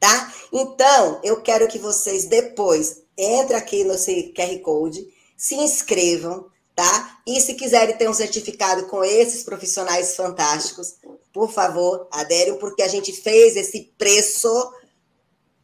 tá? 0.00 0.34
Então, 0.52 1.20
eu 1.22 1.40
quero 1.40 1.68
que 1.68 1.78
vocês 1.78 2.26
depois 2.26 3.02
entrem 3.16 3.56
aqui 3.56 3.84
no 3.84 3.94
QR 3.94 4.58
Code, 4.62 5.13
se 5.44 5.56
inscrevam, 5.56 6.46
tá? 6.74 7.18
E 7.26 7.38
se 7.38 7.52
quiserem 7.52 7.94
ter 7.98 8.08
um 8.08 8.14
certificado 8.14 8.86
com 8.86 9.04
esses 9.04 9.42
profissionais 9.42 10.16
fantásticos, 10.16 10.94
por 11.34 11.52
favor, 11.52 12.08
aderem, 12.10 12.56
porque 12.56 12.82
a 12.82 12.88
gente 12.88 13.12
fez 13.12 13.54
esse 13.54 13.92
preço 13.98 14.72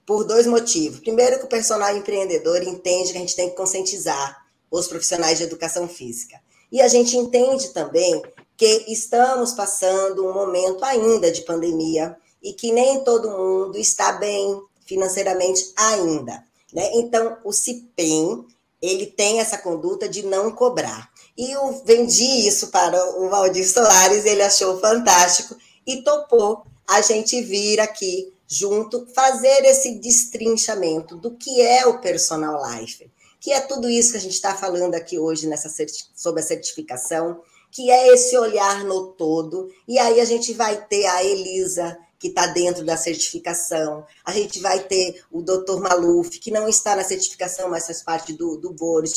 por 0.04 0.24
dois 0.24 0.46
motivos. 0.46 1.00
Primeiro, 1.00 1.38
que 1.38 1.46
o 1.46 1.48
personal 1.48 1.96
empreendedor 1.96 2.62
entende 2.62 3.10
que 3.10 3.16
a 3.16 3.22
gente 3.22 3.34
tem 3.34 3.48
que 3.48 3.56
conscientizar 3.56 4.44
os 4.70 4.86
profissionais 4.86 5.38
de 5.38 5.44
educação 5.44 5.88
física. 5.88 6.38
E 6.70 6.82
a 6.82 6.86
gente 6.86 7.16
entende 7.16 7.70
também 7.70 8.20
que 8.58 8.84
estamos 8.86 9.54
passando 9.54 10.28
um 10.28 10.34
momento 10.34 10.84
ainda 10.84 11.32
de 11.32 11.40
pandemia 11.40 12.14
e 12.42 12.52
que 12.52 12.70
nem 12.70 13.02
todo 13.02 13.30
mundo 13.30 13.78
está 13.78 14.12
bem 14.12 14.60
financeiramente 14.84 15.72
ainda. 15.74 16.44
Né? 16.70 16.90
Então, 16.96 17.38
o 17.42 17.50
CIPEM, 17.50 18.44
ele 18.80 19.06
tem 19.06 19.40
essa 19.40 19.58
conduta 19.58 20.08
de 20.08 20.24
não 20.24 20.50
cobrar. 20.50 21.10
E 21.36 21.50
eu 21.50 21.82
vendi 21.84 22.46
isso 22.46 22.68
para 22.68 23.20
o 23.20 23.28
Valdir 23.28 23.68
Soares, 23.68 24.24
ele 24.24 24.42
achou 24.42 24.80
fantástico 24.80 25.56
e 25.86 26.02
topou 26.02 26.64
a 26.86 27.00
gente 27.00 27.40
vir 27.42 27.80
aqui 27.80 28.32
junto, 28.46 29.06
fazer 29.14 29.64
esse 29.64 29.94
destrinchamento 29.94 31.16
do 31.16 31.30
que 31.36 31.60
é 31.62 31.86
o 31.86 32.00
personal 32.00 32.60
life, 32.72 33.08
que 33.38 33.52
é 33.52 33.60
tudo 33.60 33.88
isso 33.88 34.10
que 34.12 34.18
a 34.18 34.20
gente 34.20 34.34
está 34.34 34.56
falando 34.56 34.96
aqui 34.96 35.18
hoje 35.18 35.46
nessa 35.46 35.72
sobre 36.16 36.40
a 36.40 36.44
certificação, 36.44 37.40
que 37.70 37.90
é 37.90 38.08
esse 38.08 38.36
olhar 38.36 38.84
no 38.84 39.12
todo, 39.12 39.72
e 39.86 39.98
aí 39.98 40.20
a 40.20 40.24
gente 40.24 40.52
vai 40.52 40.84
ter 40.86 41.06
a 41.06 41.22
Elisa, 41.22 41.96
que 42.20 42.28
está 42.28 42.46
dentro 42.48 42.84
da 42.84 42.98
certificação, 42.98 44.06
a 44.22 44.30
gente 44.30 44.60
vai 44.60 44.80
ter 44.80 45.24
o 45.32 45.40
Dr. 45.40 45.80
Maluf, 45.80 46.38
que 46.38 46.50
não 46.50 46.68
está 46.68 46.94
na 46.94 47.02
certificação, 47.02 47.70
mas 47.70 47.86
faz 47.86 48.02
parte 48.02 48.34
do, 48.34 48.58
do 48.58 48.74
board, 48.74 49.10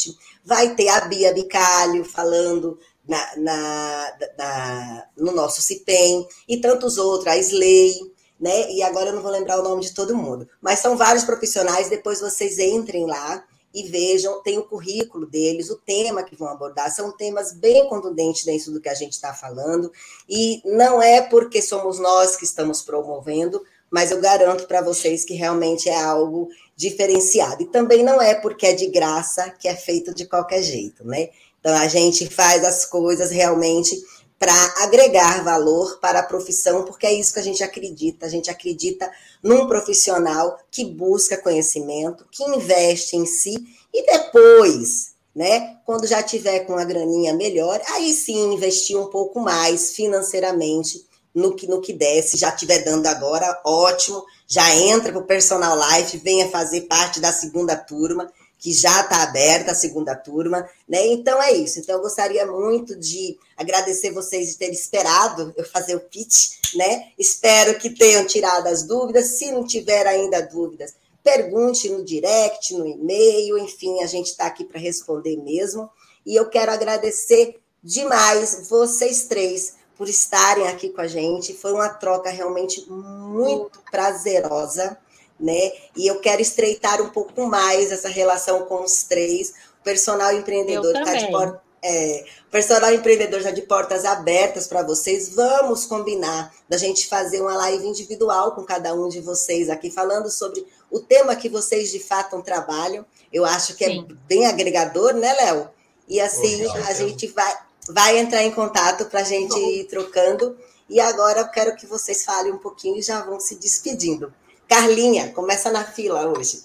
vai 0.45 0.73
ter 0.73 0.87
a 0.87 1.01
Bia 1.01 1.33
Bicalho 1.33 2.05
falando 2.05 2.79
na, 3.05 3.35
na, 3.35 4.17
na, 4.37 5.07
no 5.17 5.33
nosso 5.33 5.61
CIPEM, 5.61 6.25
e 6.47 6.61
tantos 6.61 6.97
outros, 6.97 7.27
a 7.27 7.37
Slay, 7.37 7.93
né? 8.39 8.71
E 8.71 8.81
agora 8.81 9.09
eu 9.09 9.15
não 9.15 9.21
vou 9.21 9.31
lembrar 9.31 9.59
o 9.59 9.63
nome 9.63 9.81
de 9.81 9.93
todo 9.93 10.15
mundo. 10.15 10.47
Mas 10.61 10.79
são 10.79 10.95
vários 10.95 11.25
profissionais, 11.25 11.89
depois 11.89 12.21
vocês 12.21 12.57
entrem 12.57 13.05
lá 13.05 13.43
e 13.73 13.83
vejam, 13.83 14.41
tem 14.43 14.57
o 14.57 14.67
currículo 14.67 15.25
deles, 15.25 15.69
o 15.69 15.77
tema 15.77 16.23
que 16.23 16.35
vão 16.35 16.47
abordar, 16.47 16.93
são 16.93 17.11
temas 17.11 17.53
bem 17.53 17.87
contundentes 17.89 18.45
dentro 18.45 18.71
do 18.71 18.79
que 18.79 18.89
a 18.89 18.93
gente 18.93 19.13
está 19.13 19.33
falando, 19.33 19.91
e 20.29 20.61
não 20.63 21.01
é 21.01 21.21
porque 21.21 21.61
somos 21.61 21.97
nós 21.97 22.35
que 22.35 22.45
estamos 22.45 22.81
promovendo, 22.81 23.63
mas 23.89 24.11
eu 24.11 24.19
garanto 24.19 24.67
para 24.67 24.81
vocês 24.81 25.23
que 25.23 25.33
realmente 25.33 25.87
é 25.87 25.99
algo 25.99 26.49
diferenciado. 26.75 27.61
E 27.61 27.67
também 27.67 28.03
não 28.03 28.19
é 28.19 28.33
porque 28.33 28.65
é 28.65 28.73
de 28.73 28.87
graça 28.87 29.51
que 29.51 29.67
é 29.67 29.75
feito 29.75 30.13
de 30.13 30.25
qualquer 30.25 30.63
jeito, 30.63 31.05
né? 31.05 31.29
Então 31.59 31.75
a 31.77 31.87
gente 31.87 32.27
faz 32.27 32.65
as 32.65 32.85
coisas 32.85 33.29
realmente 33.29 33.95
para 34.43 34.83
agregar 34.83 35.41
valor 35.41 35.99
para 36.01 36.19
a 36.19 36.23
profissão, 36.23 36.83
porque 36.83 37.07
é 37.07 37.13
isso 37.13 37.33
que 37.33 37.39
a 37.39 37.43
gente 37.43 37.63
acredita. 37.63 38.25
A 38.25 38.29
gente 38.29 38.51
acredita 38.51 39.09
num 39.41 39.67
profissional 39.67 40.59
que 40.69 40.83
busca 40.83 41.37
conhecimento, 41.37 42.27
que 42.29 42.43
investe 42.43 43.15
em 43.15 43.25
si 43.25 43.55
e 43.93 44.05
depois, 44.05 45.13
né, 45.33 45.77
quando 45.85 46.05
já 46.05 46.21
tiver 46.21 46.65
com 46.65 46.75
a 46.75 46.83
graninha 46.83 47.33
melhor, 47.33 47.81
aí 47.91 48.11
sim 48.11 48.53
investir 48.53 48.99
um 48.99 49.05
pouco 49.05 49.39
mais 49.39 49.95
financeiramente 49.95 51.07
no 51.33 51.55
que 51.55 51.65
no 51.65 51.79
que 51.79 51.93
desce, 51.93 52.35
já 52.35 52.49
estiver 52.49 52.83
dando 52.83 53.07
agora, 53.07 53.61
ótimo, 53.65 54.25
já 54.45 54.75
entra 54.75 55.13
para 55.13 55.21
o 55.21 55.25
Personal 55.25 55.79
Life, 55.79 56.17
venha 56.17 56.49
fazer 56.49 56.81
parte 56.81 57.21
da 57.21 57.31
segunda 57.31 57.77
turma 57.77 58.29
que 58.63 58.71
já 58.71 59.01
está 59.01 59.23
aberta 59.23 59.73
a 59.73 59.75
segunda 59.75 60.15
turma, 60.15 60.65
né? 60.87 61.05
Então 61.07 61.43
é 61.43 61.51
isso. 61.51 61.79
Então 61.79 61.95
eu 61.95 62.01
gostaria 62.01 62.47
muito 62.47 62.95
de 62.95 63.37
agradecer 63.57 64.11
vocês 64.11 64.47
de 64.47 64.57
terem 64.57 64.73
esperado 64.73 65.53
eu 65.57 65.65
fazer 65.65 65.95
o 65.95 65.99
pitch, 65.99 66.51
né? 66.73 67.09
Espero 67.19 67.77
que 67.77 67.89
tenham 67.89 68.25
tirado 68.25 68.67
as 68.67 68.83
dúvidas. 68.83 69.37
Se 69.37 69.51
não 69.51 69.67
tiver 69.67 70.07
ainda 70.07 70.41
dúvidas, 70.41 70.95
pergunte 71.21 71.89
no 71.89 72.05
direct, 72.05 72.73
no 72.73 72.87
e-mail, 72.87 73.57
enfim, 73.57 74.01
a 74.01 74.05
gente 74.05 74.27
está 74.27 74.45
aqui 74.45 74.63
para 74.63 74.79
responder 74.79 75.35
mesmo. 75.35 75.89
E 76.25 76.33
eu 76.33 76.49
quero 76.49 76.71
agradecer 76.71 77.59
demais 77.83 78.69
vocês 78.69 79.25
três 79.25 79.73
por 79.97 80.07
estarem 80.07 80.69
aqui 80.69 80.87
com 80.87 81.01
a 81.01 81.07
gente. 81.07 81.53
Foi 81.53 81.73
uma 81.73 81.89
troca 81.89 82.29
realmente 82.29 82.89
muito 82.89 83.81
prazerosa 83.91 84.97
né? 85.43 85.73
E 85.95 86.07
eu 86.07 86.19
quero 86.21 86.41
estreitar 86.41 87.01
um 87.01 87.09
pouco 87.09 87.45
mais 87.45 87.91
essa 87.91 88.07
relação 88.07 88.65
com 88.65 88.83
os 88.83 89.03
três. 89.03 89.53
O 89.81 89.83
personal 89.83 90.31
empreendedor 90.31 90.95
está 90.95 91.15
de 91.15 91.29
porta, 91.29 91.61
é, 91.83 92.25
personal 92.49 92.93
empreendedor 92.93 93.41
já 93.41 93.51
de 93.51 93.61
portas 93.63 94.05
abertas 94.05 94.67
para 94.67 94.81
vocês. 94.81 95.35
Vamos 95.35 95.85
combinar 95.85 96.53
da 96.69 96.77
gente 96.77 97.07
fazer 97.07 97.41
uma 97.41 97.57
live 97.57 97.85
individual 97.85 98.53
com 98.53 98.63
cada 98.63 98.93
um 98.93 99.09
de 99.09 99.19
vocês 99.19 99.69
aqui, 99.69 99.91
falando 99.91 100.31
sobre 100.31 100.65
o 100.89 101.01
tema 101.01 101.35
que 101.35 101.49
vocês 101.49 101.91
de 101.91 101.99
fato 101.99 102.41
trabalham. 102.41 103.05
Eu 103.31 103.43
acho 103.43 103.75
que 103.75 103.83
é 103.83 103.89
Sim. 103.89 104.07
é 104.09 104.13
bem 104.25 104.45
agregador, 104.45 105.13
né, 105.13 105.33
Léo? 105.33 105.69
E 106.07 106.21
assim 106.21 106.65
a 106.67 106.93
gente 106.93 107.27
vai, 107.27 107.53
vai 107.89 108.17
entrar 108.17 108.43
em 108.43 108.51
contato 108.51 109.05
para 109.05 109.19
a 109.19 109.23
gente 109.23 109.57
ir 109.59 109.83
trocando. 109.85 110.57
E 110.89 111.01
agora 111.01 111.41
eu 111.41 111.49
quero 111.49 111.75
que 111.75 111.85
vocês 111.85 112.23
falem 112.23 112.53
um 112.53 112.57
pouquinho 112.57 112.97
e 112.97 113.01
já 113.01 113.21
vão 113.21 113.41
se 113.41 113.55
despedindo. 113.55 114.33
Carlinha, 114.73 115.31
começa 115.33 115.71
na 115.71 115.83
fila 115.83 116.27
hoje. 116.27 116.63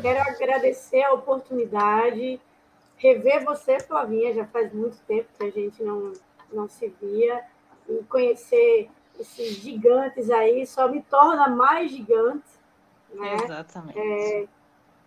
Quero 0.00 0.20
agradecer 0.20 1.02
a 1.02 1.12
oportunidade, 1.12 2.40
rever 2.96 3.44
você, 3.44 3.80
Flavinha, 3.80 4.32
já 4.32 4.46
faz 4.46 4.72
muito 4.72 4.96
tempo 5.08 5.26
que 5.36 5.44
a 5.44 5.50
gente 5.50 5.82
não, 5.82 6.12
não 6.52 6.68
se 6.68 6.94
via, 7.02 7.42
e 7.88 8.04
conhecer 8.04 8.88
esses 9.18 9.56
gigantes 9.56 10.30
aí 10.30 10.64
só 10.64 10.86
me 10.86 11.02
torna 11.02 11.48
mais 11.48 11.90
gigante. 11.90 12.46
Né? 13.12 13.34
Exatamente. 13.42 13.98
É, 13.98 14.46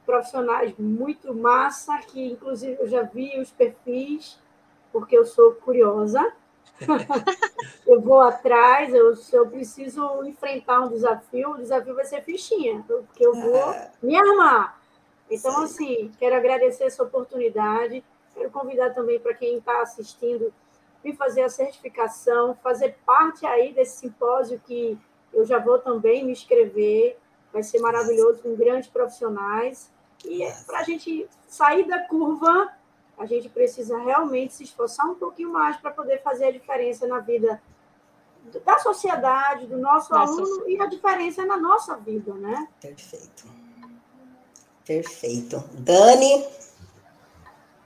profissionais 0.05 0.73
muito 0.77 1.33
massa, 1.33 1.97
que 1.99 2.25
inclusive 2.25 2.75
eu 2.77 2.89
já 2.89 3.03
vi 3.03 3.39
os 3.39 3.51
perfis, 3.51 4.37
porque 4.91 5.17
eu 5.17 5.25
sou 5.25 5.53
curiosa. 5.53 6.29
eu 7.85 8.01
vou 8.01 8.19
atrás, 8.21 8.93
eu, 8.93 9.15
se 9.15 9.35
eu 9.35 9.47
preciso 9.47 10.23
enfrentar 10.23 10.81
um 10.81 10.89
desafio, 10.89 11.51
o 11.51 11.57
desafio 11.57 11.95
vai 11.95 12.05
ser 12.05 12.21
fichinha, 12.23 12.83
porque 12.87 13.25
eu 13.25 13.33
vou 13.33 13.71
é. 13.71 13.91
me 14.01 14.15
armar. 14.15 14.79
Então, 15.29 15.61
assim, 15.61 16.11
quero 16.19 16.35
agradecer 16.35 16.83
essa 16.83 17.03
oportunidade, 17.03 18.03
quero 18.33 18.49
convidar 18.51 18.93
também 18.93 19.19
para 19.19 19.33
quem 19.33 19.57
está 19.57 19.81
assistindo, 19.81 20.53
vir 21.03 21.15
fazer 21.15 21.43
a 21.43 21.49
certificação, 21.49 22.57
fazer 22.61 22.97
parte 23.05 23.45
aí 23.45 23.73
desse 23.73 23.97
simpósio 23.97 24.61
que 24.65 24.97
eu 25.33 25.45
já 25.45 25.59
vou 25.59 25.79
também 25.79 26.23
me 26.23 26.31
inscrever, 26.31 27.17
vai 27.51 27.63
ser 27.63 27.79
maravilhoso, 27.79 28.41
com 28.41 28.55
grandes 28.55 28.89
profissionais, 28.89 29.89
e 30.23 30.43
é 30.43 30.51
para 30.65 30.79
a 30.79 30.83
gente 30.83 31.27
sair 31.47 31.87
da 31.87 31.99
curva 32.07 32.71
a 33.17 33.25
gente 33.25 33.49
precisa 33.49 33.97
realmente 33.97 34.53
se 34.53 34.63
esforçar 34.63 35.05
um 35.05 35.15
pouquinho 35.15 35.51
mais 35.51 35.77
para 35.77 35.91
poder 35.91 36.21
fazer 36.21 36.45
a 36.45 36.51
diferença 36.51 37.07
na 37.07 37.19
vida 37.19 37.61
da 38.63 38.77
sociedade, 38.77 39.65
do 39.65 39.77
nosso 39.77 40.11
da 40.11 40.19
aluno 40.19 40.45
sociedade. 40.45 40.71
e 40.73 40.81
a 40.81 40.85
diferença 40.85 41.45
na 41.45 41.57
nossa 41.57 41.95
vida, 41.97 42.33
né? 42.33 42.67
Perfeito. 42.79 43.45
Perfeito. 44.85 45.63
Dani? 45.73 46.45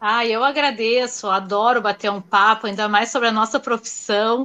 Ah, 0.02 0.26
eu 0.26 0.44
agradeço, 0.44 1.30
adoro 1.30 1.82
bater 1.82 2.10
um 2.10 2.22
papo, 2.22 2.68
ainda 2.68 2.88
mais 2.88 3.10
sobre 3.10 3.28
a 3.28 3.34
nossa 3.34 3.60
profissão, 3.60 4.44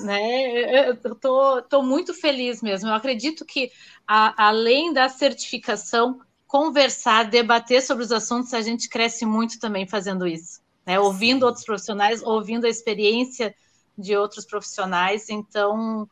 né? 0.00 0.88
Eu 0.90 1.14
tô, 1.14 1.62
tô 1.62 1.82
muito 1.82 2.12
feliz 2.12 2.62
mesmo. 2.62 2.88
Eu 2.88 2.94
acredito 2.94 3.44
que, 3.44 3.70
a, 4.06 4.48
além 4.48 4.92
da 4.92 5.08
certificação, 5.08 6.20
conversar, 6.50 7.30
debater 7.30 7.80
sobre 7.80 8.02
os 8.02 8.10
assuntos, 8.10 8.52
a 8.52 8.60
gente 8.60 8.88
cresce 8.88 9.24
muito 9.24 9.60
também 9.60 9.86
fazendo 9.86 10.26
isso, 10.26 10.60
né? 10.84 10.98
Ouvindo 10.98 11.46
outros 11.46 11.64
profissionais, 11.64 12.24
ouvindo 12.24 12.66
a 12.66 12.68
experiência 12.68 13.54
de 13.96 14.16
outros 14.16 14.44
profissionais. 14.44 15.30
Então, 15.30 16.08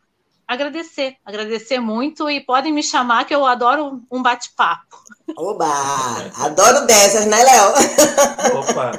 agradecer, 0.46 1.16
agradecer 1.24 1.80
muito 1.80 2.30
e 2.30 2.40
podem 2.40 2.72
me 2.72 2.84
chamar 2.84 3.24
que 3.24 3.34
eu 3.34 3.44
adoro 3.44 4.00
um 4.08 4.22
bate-papo. 4.22 5.02
Oba! 5.36 5.66
Adoro 6.36 6.86
dessas, 6.86 7.26
né, 7.26 7.42
Léo? 7.42 8.60
Opa! 8.60 8.92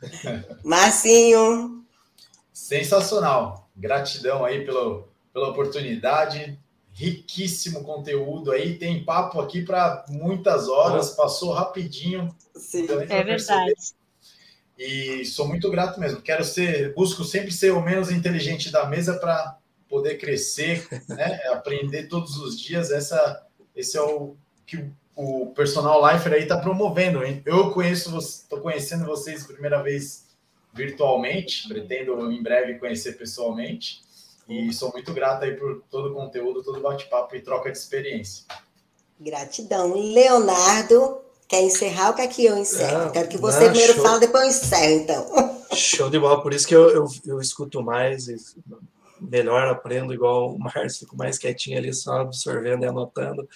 Marcinho. 0.64 1.84
Sensacional. 2.50 3.68
Gratidão 3.76 4.42
aí 4.42 4.64
pelo, 4.64 5.06
pela 5.34 5.50
oportunidade 5.50 6.58
riquíssimo 6.92 7.82
conteúdo 7.82 8.52
aí, 8.52 8.78
tem 8.78 9.04
papo 9.04 9.40
aqui 9.40 9.62
para 9.62 10.04
muitas 10.08 10.68
horas, 10.68 11.10
passou 11.10 11.52
rapidinho. 11.52 12.34
Sim, 12.54 12.86
é 13.08 13.22
verdade. 13.24 13.74
E 14.78 15.24
sou 15.24 15.46
muito 15.46 15.70
grato 15.70 15.98
mesmo. 16.00 16.20
Quero 16.20 16.44
ser, 16.44 16.94
busco 16.94 17.24
sempre 17.24 17.52
ser 17.52 17.72
o 17.72 17.80
menos 17.80 18.10
inteligente 18.10 18.70
da 18.70 18.86
mesa 18.86 19.14
para 19.18 19.58
poder 19.88 20.16
crescer, 20.18 20.86
né? 21.08 21.40
aprender 21.50 22.08
todos 22.08 22.36
os 22.36 22.60
dias. 22.60 22.90
Essa, 22.90 23.46
esse 23.74 23.96
é 23.96 24.02
o 24.02 24.36
que 24.66 24.90
o 25.14 25.52
personal 25.54 26.00
lifer 26.12 26.32
aí 26.32 26.42
está 26.42 26.58
promovendo. 26.58 27.24
Hein? 27.24 27.42
Eu 27.44 27.70
conheço, 27.70 28.16
estou 28.18 28.60
conhecendo 28.60 29.04
vocês 29.04 29.46
primeira 29.46 29.82
vez 29.82 30.26
virtualmente, 30.74 31.68
pretendo 31.68 32.32
em 32.32 32.42
breve 32.42 32.78
conhecer 32.78 33.12
pessoalmente. 33.12 34.00
E 34.48 34.72
sou 34.72 34.90
muito 34.92 35.12
grato 35.12 35.44
aí 35.44 35.54
por 35.54 35.82
todo 35.90 36.10
o 36.10 36.14
conteúdo, 36.14 36.62
todo 36.62 36.78
o 36.78 36.82
bate-papo 36.82 37.34
e 37.36 37.40
troca 37.40 37.70
de 37.70 37.78
experiência. 37.78 38.44
Gratidão. 39.18 39.94
Leonardo, 39.94 41.20
quer 41.48 41.62
encerrar 41.62 42.08
ou 42.08 42.14
quer 42.14 42.26
que 42.28 42.44
eu 42.44 42.58
encerre? 42.58 43.10
Quero 43.12 43.28
que 43.28 43.38
você 43.38 43.60
não, 43.60 43.70
primeiro 43.70 43.94
show. 43.94 44.02
fale, 44.02 44.20
depois 44.20 44.44
eu 44.44 44.50
encerro, 44.50 44.92
então. 44.92 45.62
Show 45.72 46.10
de 46.10 46.18
bola, 46.18 46.42
por 46.42 46.52
isso 46.52 46.66
que 46.66 46.74
eu, 46.74 46.90
eu, 46.90 47.06
eu 47.26 47.40
escuto 47.40 47.82
mais 47.82 48.28
e 48.28 48.36
melhor 49.20 49.68
aprendo 49.68 50.12
igual 50.12 50.52
o 50.52 50.58
Márcio, 50.58 51.00
fico 51.00 51.16
mais 51.16 51.38
quietinho 51.38 51.78
ali, 51.78 51.94
só 51.94 52.22
absorvendo 52.22 52.84
e 52.84 52.88
anotando. 52.88 53.48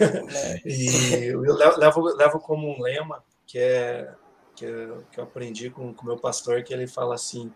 É. 0.00 0.60
e 0.64 1.26
eu 1.26 1.40
levo, 1.40 2.02
levo 2.02 2.38
como 2.40 2.68
um 2.68 2.82
lema 2.82 3.24
que 3.46 3.58
é 3.58 4.12
que, 4.54 4.64
eu, 4.64 5.04
que 5.10 5.18
eu 5.18 5.24
aprendi 5.24 5.70
com 5.70 5.90
o 5.90 6.04
meu 6.04 6.16
pastor, 6.16 6.62
que 6.62 6.72
ele 6.72 6.86
fala 6.86 7.14
assim, 7.14 7.52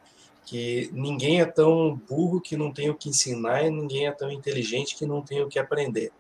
que 0.49 0.89
ninguém 0.95 1.43
é 1.43 1.45
tão 1.45 1.95
burro 2.09 2.41
que 2.41 2.57
não 2.57 2.73
tem 2.73 2.89
o 2.89 2.95
que 2.95 3.11
ensinar 3.11 3.67
e 3.67 3.71
ninguém 3.71 4.07
é 4.07 4.13
tão 4.13 4.33
inteligente 4.33 4.97
que 4.97 5.05
não 5.05 5.21
tem 5.21 5.43
o 5.43 5.49
que 5.49 5.59
aprender. 5.59 6.11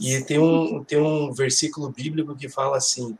E 0.00 0.20
tem 0.24 0.36
um, 0.36 0.82
tem 0.82 0.98
um 0.98 1.32
versículo 1.32 1.88
bíblico 1.88 2.34
que 2.34 2.48
fala 2.48 2.76
assim: 2.76 3.16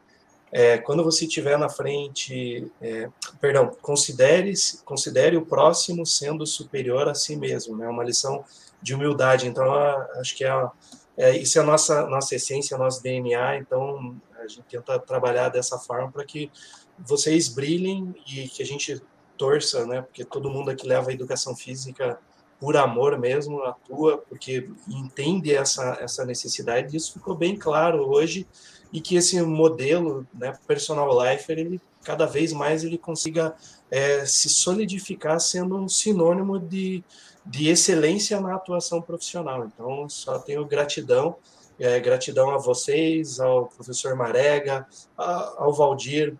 é, 0.50 0.76
quando 0.76 1.04
você 1.04 1.26
estiver 1.26 1.56
na 1.56 1.68
frente, 1.68 2.68
é, 2.82 3.08
perdão, 3.40 3.70
considere, 3.80 4.52
considere 4.84 5.36
o 5.36 5.46
próximo 5.46 6.04
sendo 6.04 6.44
superior 6.44 7.08
a 7.08 7.14
si 7.14 7.36
mesmo, 7.36 7.76
né? 7.76 7.86
Uma 7.86 8.02
lição 8.02 8.44
de 8.82 8.96
humildade. 8.96 9.46
Então, 9.46 9.72
acho 10.16 10.34
que 10.34 10.44
é, 10.44 10.70
é, 11.16 11.36
isso 11.38 11.56
é 11.56 11.62
a 11.62 11.64
nossa, 11.64 12.04
nossa 12.08 12.34
essência, 12.34 12.76
nosso 12.76 13.00
DNA. 13.00 13.58
Então, 13.58 14.20
a 14.40 14.48
gente 14.48 14.64
tenta 14.68 14.98
trabalhar 14.98 15.50
dessa 15.50 15.78
forma 15.78 16.10
para 16.10 16.24
que 16.24 16.50
vocês 16.98 17.48
brilhem 17.48 18.12
e 18.26 18.48
que 18.48 18.60
a 18.60 18.66
gente 18.66 19.00
torça, 19.38 19.86
né? 19.86 20.02
Porque 20.02 20.24
todo 20.24 20.50
mundo 20.50 20.70
aqui 20.70 20.86
leva 20.86 21.10
a 21.10 21.14
educação 21.14 21.56
física 21.56 22.18
por 22.60 22.76
amor 22.76 23.16
mesmo, 23.18 23.62
atua 23.62 24.18
porque 24.18 24.68
entende 24.88 25.54
essa, 25.54 25.96
essa 26.00 26.24
necessidade. 26.24 26.96
Isso 26.96 27.12
ficou 27.12 27.34
bem 27.34 27.56
claro 27.56 28.08
hoje 28.08 28.46
e 28.92 29.00
que 29.00 29.16
esse 29.16 29.40
modelo, 29.42 30.26
né, 30.34 30.56
personal 30.66 31.08
life, 31.22 31.50
ele 31.52 31.80
cada 32.02 32.26
vez 32.26 32.52
mais 32.52 32.84
ele 32.84 32.96
consiga 32.96 33.54
é, 33.90 34.24
se 34.24 34.48
solidificar 34.48 35.38
sendo 35.40 35.76
um 35.76 35.88
sinônimo 35.88 36.58
de, 36.58 37.04
de 37.44 37.68
excelência 37.68 38.40
na 38.40 38.54
atuação 38.54 39.02
profissional. 39.02 39.66
Então, 39.66 40.08
só 40.08 40.38
tenho 40.38 40.64
gratidão, 40.64 41.36
é, 41.78 42.00
gratidão 42.00 42.50
a 42.50 42.56
vocês, 42.56 43.38
ao 43.38 43.66
professor 43.66 44.16
Marega, 44.16 44.86
a, 45.16 45.54
ao 45.58 45.72
Valdir, 45.72 46.34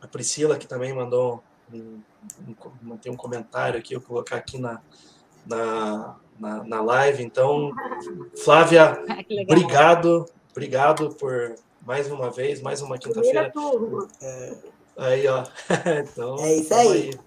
a 0.00 0.06
Priscila, 0.06 0.56
que 0.56 0.66
também 0.66 0.94
mandou 0.94 1.42
um, 1.72 2.00
um, 2.84 2.96
tem 2.96 3.12
um 3.12 3.16
comentário 3.16 3.78
aqui, 3.78 3.94
eu 3.94 4.00
vou 4.00 4.08
colocar 4.08 4.36
aqui 4.36 4.58
na, 4.58 4.80
na, 5.46 6.16
na, 6.38 6.64
na 6.64 6.82
live. 6.82 7.22
Então, 7.22 7.72
Flávia, 8.42 9.02
ah, 9.08 9.42
obrigado, 9.42 10.26
obrigado 10.50 11.14
por 11.14 11.54
mais 11.86 12.10
uma 12.10 12.30
vez, 12.30 12.60
mais 12.60 12.82
uma 12.82 12.98
quinta-feira. 12.98 13.52
É, 14.20 14.56
aí, 14.96 15.26
ó. 15.28 15.44
então, 16.00 16.36
é 16.40 16.54
isso 16.54 16.74
aí. 16.74 16.88
aí. 16.88 17.20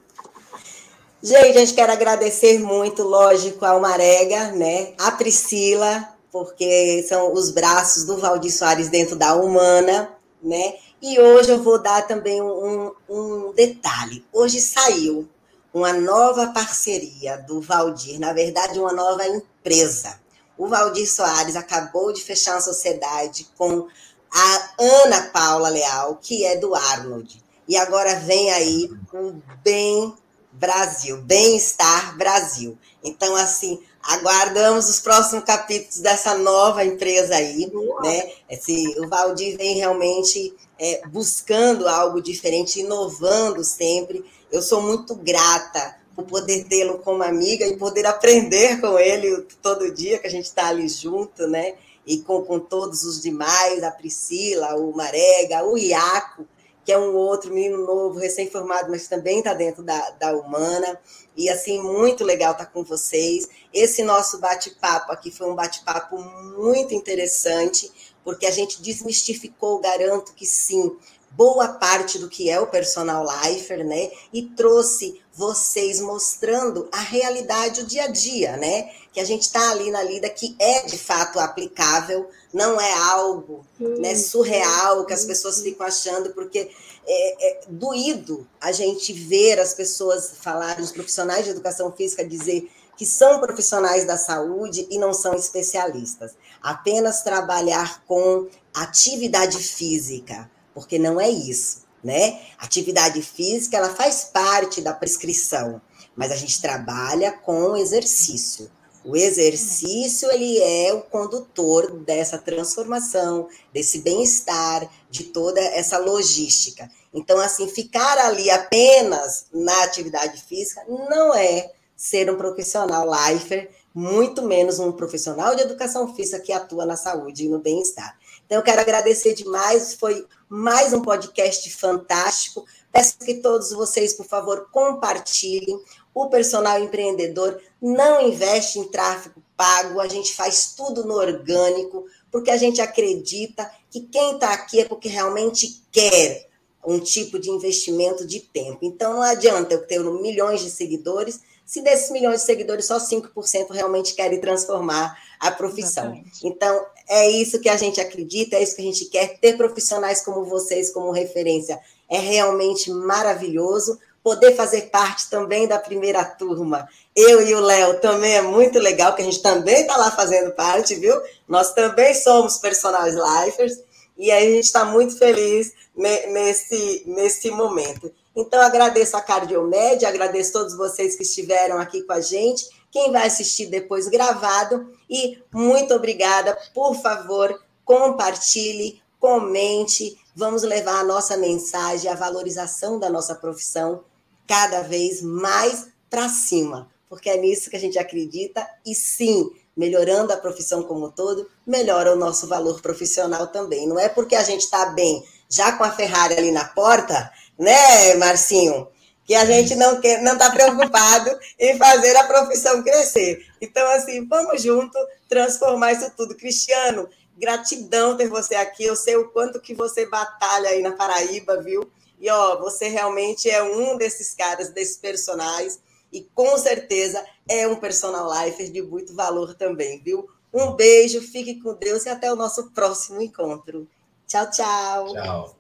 Gente, 1.22 1.58
a 1.58 1.60
gente 1.62 1.74
quer 1.74 1.90
agradecer 1.90 2.60
muito, 2.60 3.02
lógico, 3.02 3.66
ao 3.66 3.80
Marega, 3.80 4.52
né? 4.52 4.94
A 5.00 5.12
Priscila, 5.12 6.10
porque 6.30 7.06
são 7.08 7.32
os 7.32 7.50
braços 7.50 8.04
do 8.04 8.18
Valdir 8.18 8.52
Soares 8.52 8.90
dentro 8.90 9.16
da 9.16 9.34
Humana, 9.34 10.12
né? 10.42 10.76
E 11.06 11.20
hoje 11.20 11.52
eu 11.52 11.62
vou 11.62 11.78
dar 11.78 12.08
também 12.08 12.42
um, 12.42 12.94
um 13.10 13.52
detalhe. 13.52 14.26
Hoje 14.32 14.62
saiu 14.62 15.28
uma 15.74 15.92
nova 15.92 16.54
parceria 16.54 17.36
do 17.40 17.60
Valdir, 17.60 18.18
na 18.22 18.32
verdade, 18.32 18.80
uma 18.80 18.94
nova 18.94 19.28
empresa. 19.28 20.18
O 20.58 20.66
Valdir 20.66 21.06
Soares 21.06 21.58
acabou 21.58 22.14
de 22.14 22.24
fechar 22.24 22.54
uma 22.54 22.62
sociedade 22.62 23.50
com 23.58 23.86
a 24.32 24.70
Ana 24.80 25.24
Paula 25.24 25.68
Leal, 25.68 26.18
que 26.22 26.46
é 26.46 26.56
do 26.56 26.74
Arnold. 26.74 27.44
E 27.68 27.76
agora 27.76 28.16
vem 28.22 28.54
aí 28.54 28.90
o 29.14 29.34
Bem 29.62 30.14
Brasil, 30.54 31.18
Bem-Estar 31.18 32.18
Brasil. 32.18 32.78
Então, 33.04 33.36
assim, 33.36 33.84
aguardamos 34.02 34.88
os 34.88 35.02
próximos 35.02 35.44
capítulos 35.44 35.98
dessa 35.98 36.38
nova 36.38 36.86
empresa 36.86 37.36
aí, 37.36 37.70
né? 38.02 38.32
Esse, 38.50 38.98
o 39.02 39.10
Valdir 39.10 39.58
vem 39.58 39.76
realmente 39.76 40.54
é, 40.80 41.02
buscando 41.08 41.88
algo 41.88 42.22
diferente, 42.22 42.80
inovando 42.80 43.64
sempre. 43.64 44.24
Eu 44.52 44.62
sou 44.62 44.82
muito 44.82 45.16
grata 45.16 45.98
por 46.16 46.26
poder 46.26 46.66
tê-lo 46.66 47.00
como 47.00 47.24
amiga 47.24 47.66
e 47.66 47.78
poder 47.78 48.06
aprender 48.06 48.80
com 48.80 49.00
ele 49.00 49.46
todo 49.62 49.94
dia 49.94 50.20
que 50.20 50.28
a 50.28 50.30
gente 50.30 50.46
está 50.46 50.68
ali 50.68 50.88
junto, 50.88 51.48
né? 51.48 51.76
E 52.06 52.20
com, 52.20 52.44
com 52.44 52.60
todos 52.60 53.04
os 53.04 53.22
demais, 53.22 53.82
a 53.84 53.92
Priscila, 53.92 54.76
o 54.76 54.96
Marega, 54.96 55.64
o 55.66 55.78
Iaco, 55.78 56.46
que 56.86 56.92
é 56.92 57.00
um 57.00 57.16
outro 57.16 57.54
menino 57.54 57.86
novo, 57.86 58.20
recém-formado, 58.20 58.92
mas 58.92 59.08
também 59.08 59.40
está 59.40 59.54
dentro 59.54 59.82
da, 59.82 60.10
da 60.12 60.36
Humana. 60.36 61.00
E, 61.36 61.50
assim, 61.50 61.82
muito 61.82 62.24
legal 62.24 62.52
estar 62.52 62.66
tá 62.66 62.72
com 62.72 62.84
vocês. 62.84 63.48
Esse 63.74 64.04
nosso 64.04 64.40
bate-papo 64.40 65.12
aqui 65.12 65.32
foi 65.32 65.50
um 65.50 65.56
bate-papo 65.56 66.20
muito 66.20 66.94
interessante, 66.94 67.90
porque 68.24 68.46
a 68.46 68.52
gente 68.52 68.82
desmistificou, 68.82 69.80
garanto 69.80 70.34
que 70.34 70.46
sim, 70.46 70.96
boa 71.32 71.68
parte 71.68 72.20
do 72.20 72.30
que 72.30 72.50
é 72.50 72.60
o 72.60 72.68
personal 72.68 73.26
lifer, 73.26 73.86
né? 73.86 74.12
E 74.32 74.44
trouxe 74.44 75.22
vocês 75.34 76.00
mostrando 76.00 76.88
a 76.92 77.00
realidade, 77.00 77.82
o 77.82 77.86
dia 77.86 78.04
a 78.04 78.08
dia, 78.08 78.56
né? 78.58 78.92
Que 79.12 79.20
a 79.20 79.26
gente 79.26 79.44
está 79.44 79.72
ali 79.72 79.90
na 79.92 80.04
lida 80.04 80.30
que 80.30 80.56
é 80.60 80.84
de 80.84 80.98
fato 80.98 81.40
aplicável, 81.40 82.30
não 82.54 82.80
é 82.80 82.94
algo 82.94 83.66
né, 83.80 84.16
surreal 84.16 85.06
que 85.06 85.14
as 85.14 85.26
pessoas 85.26 85.62
ficam 85.62 85.86
achando, 85.86 86.32
porque 86.34 86.70
é, 87.06 87.50
é 87.50 87.62
doído 87.68 88.48
a 88.62 88.72
gente 88.72 89.12
ver 89.12 89.60
as 89.60 89.74
pessoas 89.74 90.34
falarem, 90.40 90.84
os 90.84 90.92
profissionais 90.92 91.46
de 91.46 91.52
educação 91.52 91.92
física 91.92 92.24
dizer 92.24 92.70
que 92.98 93.06
são 93.06 93.40
profissionais 93.40 94.06
da 94.06 94.18
saúde 94.18 94.88
e 94.90 94.98
não 94.98 95.14
são 95.14 95.34
especialistas. 95.34 96.34
Apenas 96.62 97.24
trabalhar 97.24 98.04
com 98.06 98.48
atividade 98.74 99.58
física, 99.58 100.50
porque 100.74 100.98
não 100.98 101.20
é 101.20 101.30
isso, 101.30 101.84
né? 102.04 102.42
Atividade 102.58 103.22
física, 103.22 103.78
ela 103.78 103.90
faz 103.90 104.26
parte 104.26 104.82
da 104.82 104.94
prescrição, 104.94 105.82
mas 106.16 106.32
a 106.32 106.36
gente 106.36 106.62
trabalha 106.62 107.32
com 107.32 107.76
exercício. 107.76 108.70
O 109.06 109.18
exercício 109.18 110.32
ele 110.32 110.60
é 110.60 110.94
o 110.94 111.02
condutor 111.02 111.92
dessa 112.06 112.38
transformação, 112.38 113.50
desse 113.74 114.00
bem-estar, 114.00 114.90
de 115.10 115.26
toda 115.26 115.60
essa 115.60 115.98
logística. 115.98 116.90
Então, 117.14 117.38
assim, 117.40 117.68
ficar 117.68 118.18
ali 118.18 118.50
apenas 118.50 119.48
na 119.54 119.84
atividade 119.84 120.42
física 120.44 120.86
não 120.88 121.36
é 121.36 121.74
ser 122.04 122.30
um 122.30 122.36
profissional 122.36 123.08
lifer, 123.10 123.72
muito 123.96 124.42
menos 124.42 124.78
um 124.78 124.92
profissional 124.92 125.56
de 125.56 125.62
educação 125.62 126.14
física 126.14 126.38
que 126.38 126.52
atua 126.52 126.86
na 126.86 126.98
saúde 126.98 127.46
e 127.46 127.48
no 127.48 127.60
bem-estar. 127.60 128.20
Então, 128.46 128.58
eu 128.58 128.62
quero 128.62 128.82
agradecer 128.82 129.34
demais, 129.34 129.94
foi 129.94 130.28
mais 130.50 130.92
um 130.92 131.02
podcast 131.02 131.74
fantástico. 131.74 132.66
Peço 132.92 133.18
que 133.20 133.36
todos 133.36 133.72
vocês, 133.72 134.12
por 134.12 134.26
favor, 134.26 134.68
compartilhem. 134.70 135.82
O 136.14 136.28
personal 136.28 136.78
empreendedor 136.78 137.62
não 137.82 138.28
investe 138.28 138.80
em 138.80 138.88
tráfego 138.90 139.42
pago, 139.56 140.02
a 140.02 140.08
gente 140.10 140.34
faz 140.34 140.74
tudo 140.76 141.06
no 141.06 141.14
orgânico, 141.14 142.06
porque 142.30 142.52
a 142.52 142.58
gente 142.58 142.82
acredita 142.82 143.72
que 143.90 144.02
quem 144.02 144.34
está 144.34 144.52
aqui 144.52 144.82
é 144.82 144.86
porque 144.86 145.08
realmente 145.08 145.82
quer 145.90 146.50
um 146.86 147.00
tipo 147.00 147.40
de 147.40 147.50
investimento 147.50 148.28
de 148.28 148.42
tempo. 148.42 148.80
Então, 148.82 149.14
não 149.14 149.22
adianta 149.22 149.74
eu 149.74 149.88
ter 149.88 150.04
milhões 150.04 150.60
de 150.60 150.70
seguidores 150.70 151.53
se 151.66 151.82
desses 151.82 152.12
milhões 152.12 152.42
de 152.42 152.46
seguidores, 152.46 152.86
só 152.86 152.98
5% 152.98 153.72
realmente 153.72 154.14
querem 154.14 154.40
transformar 154.40 155.18
a 155.40 155.52
profissão. 155.52 156.06
Exatamente. 156.06 156.48
Então, 156.48 156.86
é 157.10 157.30
isso 157.30 157.60
que 157.60 157.70
a 157.70 157.78
gente 157.78 158.00
acredita, 158.00 158.56
é 158.56 158.64
isso 158.64 158.76
que 158.76 158.82
a 158.82 158.86
gente 158.86 159.06
quer, 159.06 159.40
ter 159.40 159.58
profissionais 159.58 160.22
como 160.22 160.46
vocês 160.46 160.92
como 160.92 161.12
referência. 161.12 161.80
É 162.10 162.18
realmente 162.18 162.92
maravilhoso. 162.92 164.00
Poder 164.22 164.56
fazer 164.56 164.84
parte 164.84 165.30
também 165.30 165.68
da 165.68 165.78
primeira 165.78 166.24
turma. 166.24 166.88
Eu 167.16 167.46
e 167.46 167.54
o 167.54 167.60
Léo 167.60 168.00
também 168.00 168.36
é 168.36 168.42
muito 168.42 168.80
legal, 168.80 169.14
que 169.16 169.22
a 169.22 169.26
gente 169.26 169.42
também 169.42 169.82
está 169.82 169.98
lá 169.98 170.12
fazendo 170.12 170.52
parte, 170.52 170.96
viu? 170.96 171.20
Nós 171.46 171.74
também 171.74 172.14
somos 172.14 172.58
personagens 172.58 173.16
lifers, 173.16 173.84
e 174.18 174.32
aí 174.32 174.48
a 174.48 174.52
gente 174.52 174.66
está 174.66 174.86
muito 174.86 175.18
feliz 175.18 175.74
nesse, 175.96 177.04
nesse 177.06 177.52
momento. 177.52 178.12
Então, 178.36 178.62
agradeço 178.62 179.16
a 179.16 179.22
Cardiomed, 179.22 180.06
agradeço 180.06 180.54
todos 180.54 180.76
vocês 180.76 181.16
que 181.16 181.24
estiveram 181.24 181.78
aqui 181.78 182.02
com 182.04 182.14
a 182.14 182.22
gente, 182.22 182.68
quem 182.92 183.12
vai 183.12 183.28
assistir 183.28 183.68
depois 183.68 184.08
gravado, 184.08 184.90
e 185.10 185.40
muito 185.54 185.94
obrigada. 185.94 186.58
Por 186.74 186.96
favor, 186.96 187.62
compartilhe, 187.86 189.02
comente, 189.20 190.18
vamos 190.36 190.64
levar 190.64 191.00
a 191.00 191.04
nossa 191.04 191.38
mensagem, 191.38 192.10
a 192.10 192.16
valorização 192.16 193.00
da 193.00 193.10
nossa 193.10 193.36
profissão 193.36 194.04
cada 194.48 194.82
vez 194.82 195.22
mais 195.22 195.88
para 196.10 196.28
cima, 196.28 196.90
porque 197.10 197.30
é 197.30 197.38
nisso 197.38 197.70
que 197.70 197.76
a 197.76 197.80
gente 197.80 197.98
acredita, 197.98 198.68
e 198.86 198.94
sim, 198.96 199.50
melhorando 199.76 200.34
a 200.34 200.38
profissão 200.38 200.84
como 200.84 201.08
um 201.08 201.12
todo, 201.12 201.50
melhora 201.66 202.14
o 202.14 202.16
nosso 202.16 202.48
valor 202.48 202.82
profissional 202.82 203.48
também. 203.48 203.88
Não 203.88 204.00
é 204.00 204.10
porque 204.10 204.36
a 204.36 204.44
gente 204.44 204.62
está 204.62 204.88
bem. 204.88 205.24
Já 205.50 205.72
com 205.74 205.84
a 205.84 205.92
Ferrari 205.92 206.36
ali 206.36 206.52
na 206.52 206.66
porta 206.66 207.32
né, 207.58 208.16
Marcinho? 208.16 208.88
Que 209.26 209.36
a 209.36 209.46
gente 209.46 209.76
não 209.76 210.02
quer, 210.02 210.22
não 210.22 210.34
está 210.34 210.52
preocupado 210.52 211.32
em 211.58 211.78
fazer 211.78 212.16
a 212.18 212.26
profissão 212.26 212.84
crescer. 212.84 213.46
Então, 213.62 213.88
assim, 213.92 214.28
vamos 214.28 214.62
junto 214.62 214.98
transformar 215.30 215.94
isso 215.94 216.12
tudo. 216.18 216.36
Cristiano, 216.36 217.08
gratidão 217.38 218.18
ter 218.18 218.28
você 218.28 218.56
aqui. 218.56 218.84
Eu 218.84 218.96
sei 218.96 219.16
o 219.16 219.30
quanto 219.30 219.62
que 219.62 219.74
você 219.74 220.06
batalha 220.06 220.70
aí 220.70 220.82
na 220.82 220.92
Paraíba, 220.92 221.62
viu? 221.62 221.90
E 222.20 222.30
ó, 222.30 222.58
você 222.58 222.88
realmente 222.88 223.50
é 223.50 223.62
um 223.62 223.98
desses 223.98 224.34
caras, 224.34 224.70
desses 224.70 224.96
personagens, 224.96 225.80
e 226.12 226.22
com 226.34 226.58
certeza 226.58 227.22
é 227.50 227.68
um 227.68 227.76
personal 227.76 228.30
lifer 228.32 228.72
de 228.72 228.82
muito 228.82 229.14
valor 229.14 229.56
também, 229.56 230.02
viu? 230.02 230.30
Um 230.54 230.72
beijo, 230.72 231.20
fique 231.22 231.62
com 231.62 231.74
Deus 231.74 232.06
e 232.06 232.10
até 232.10 232.32
o 232.32 232.36
nosso 232.36 232.72
próximo 232.72 233.22
encontro. 233.22 233.88
Tchau, 234.28 234.50
tchau. 234.52 235.14
Tchau. 235.14 235.56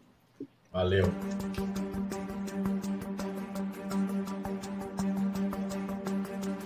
Valeu. 0.72 1.06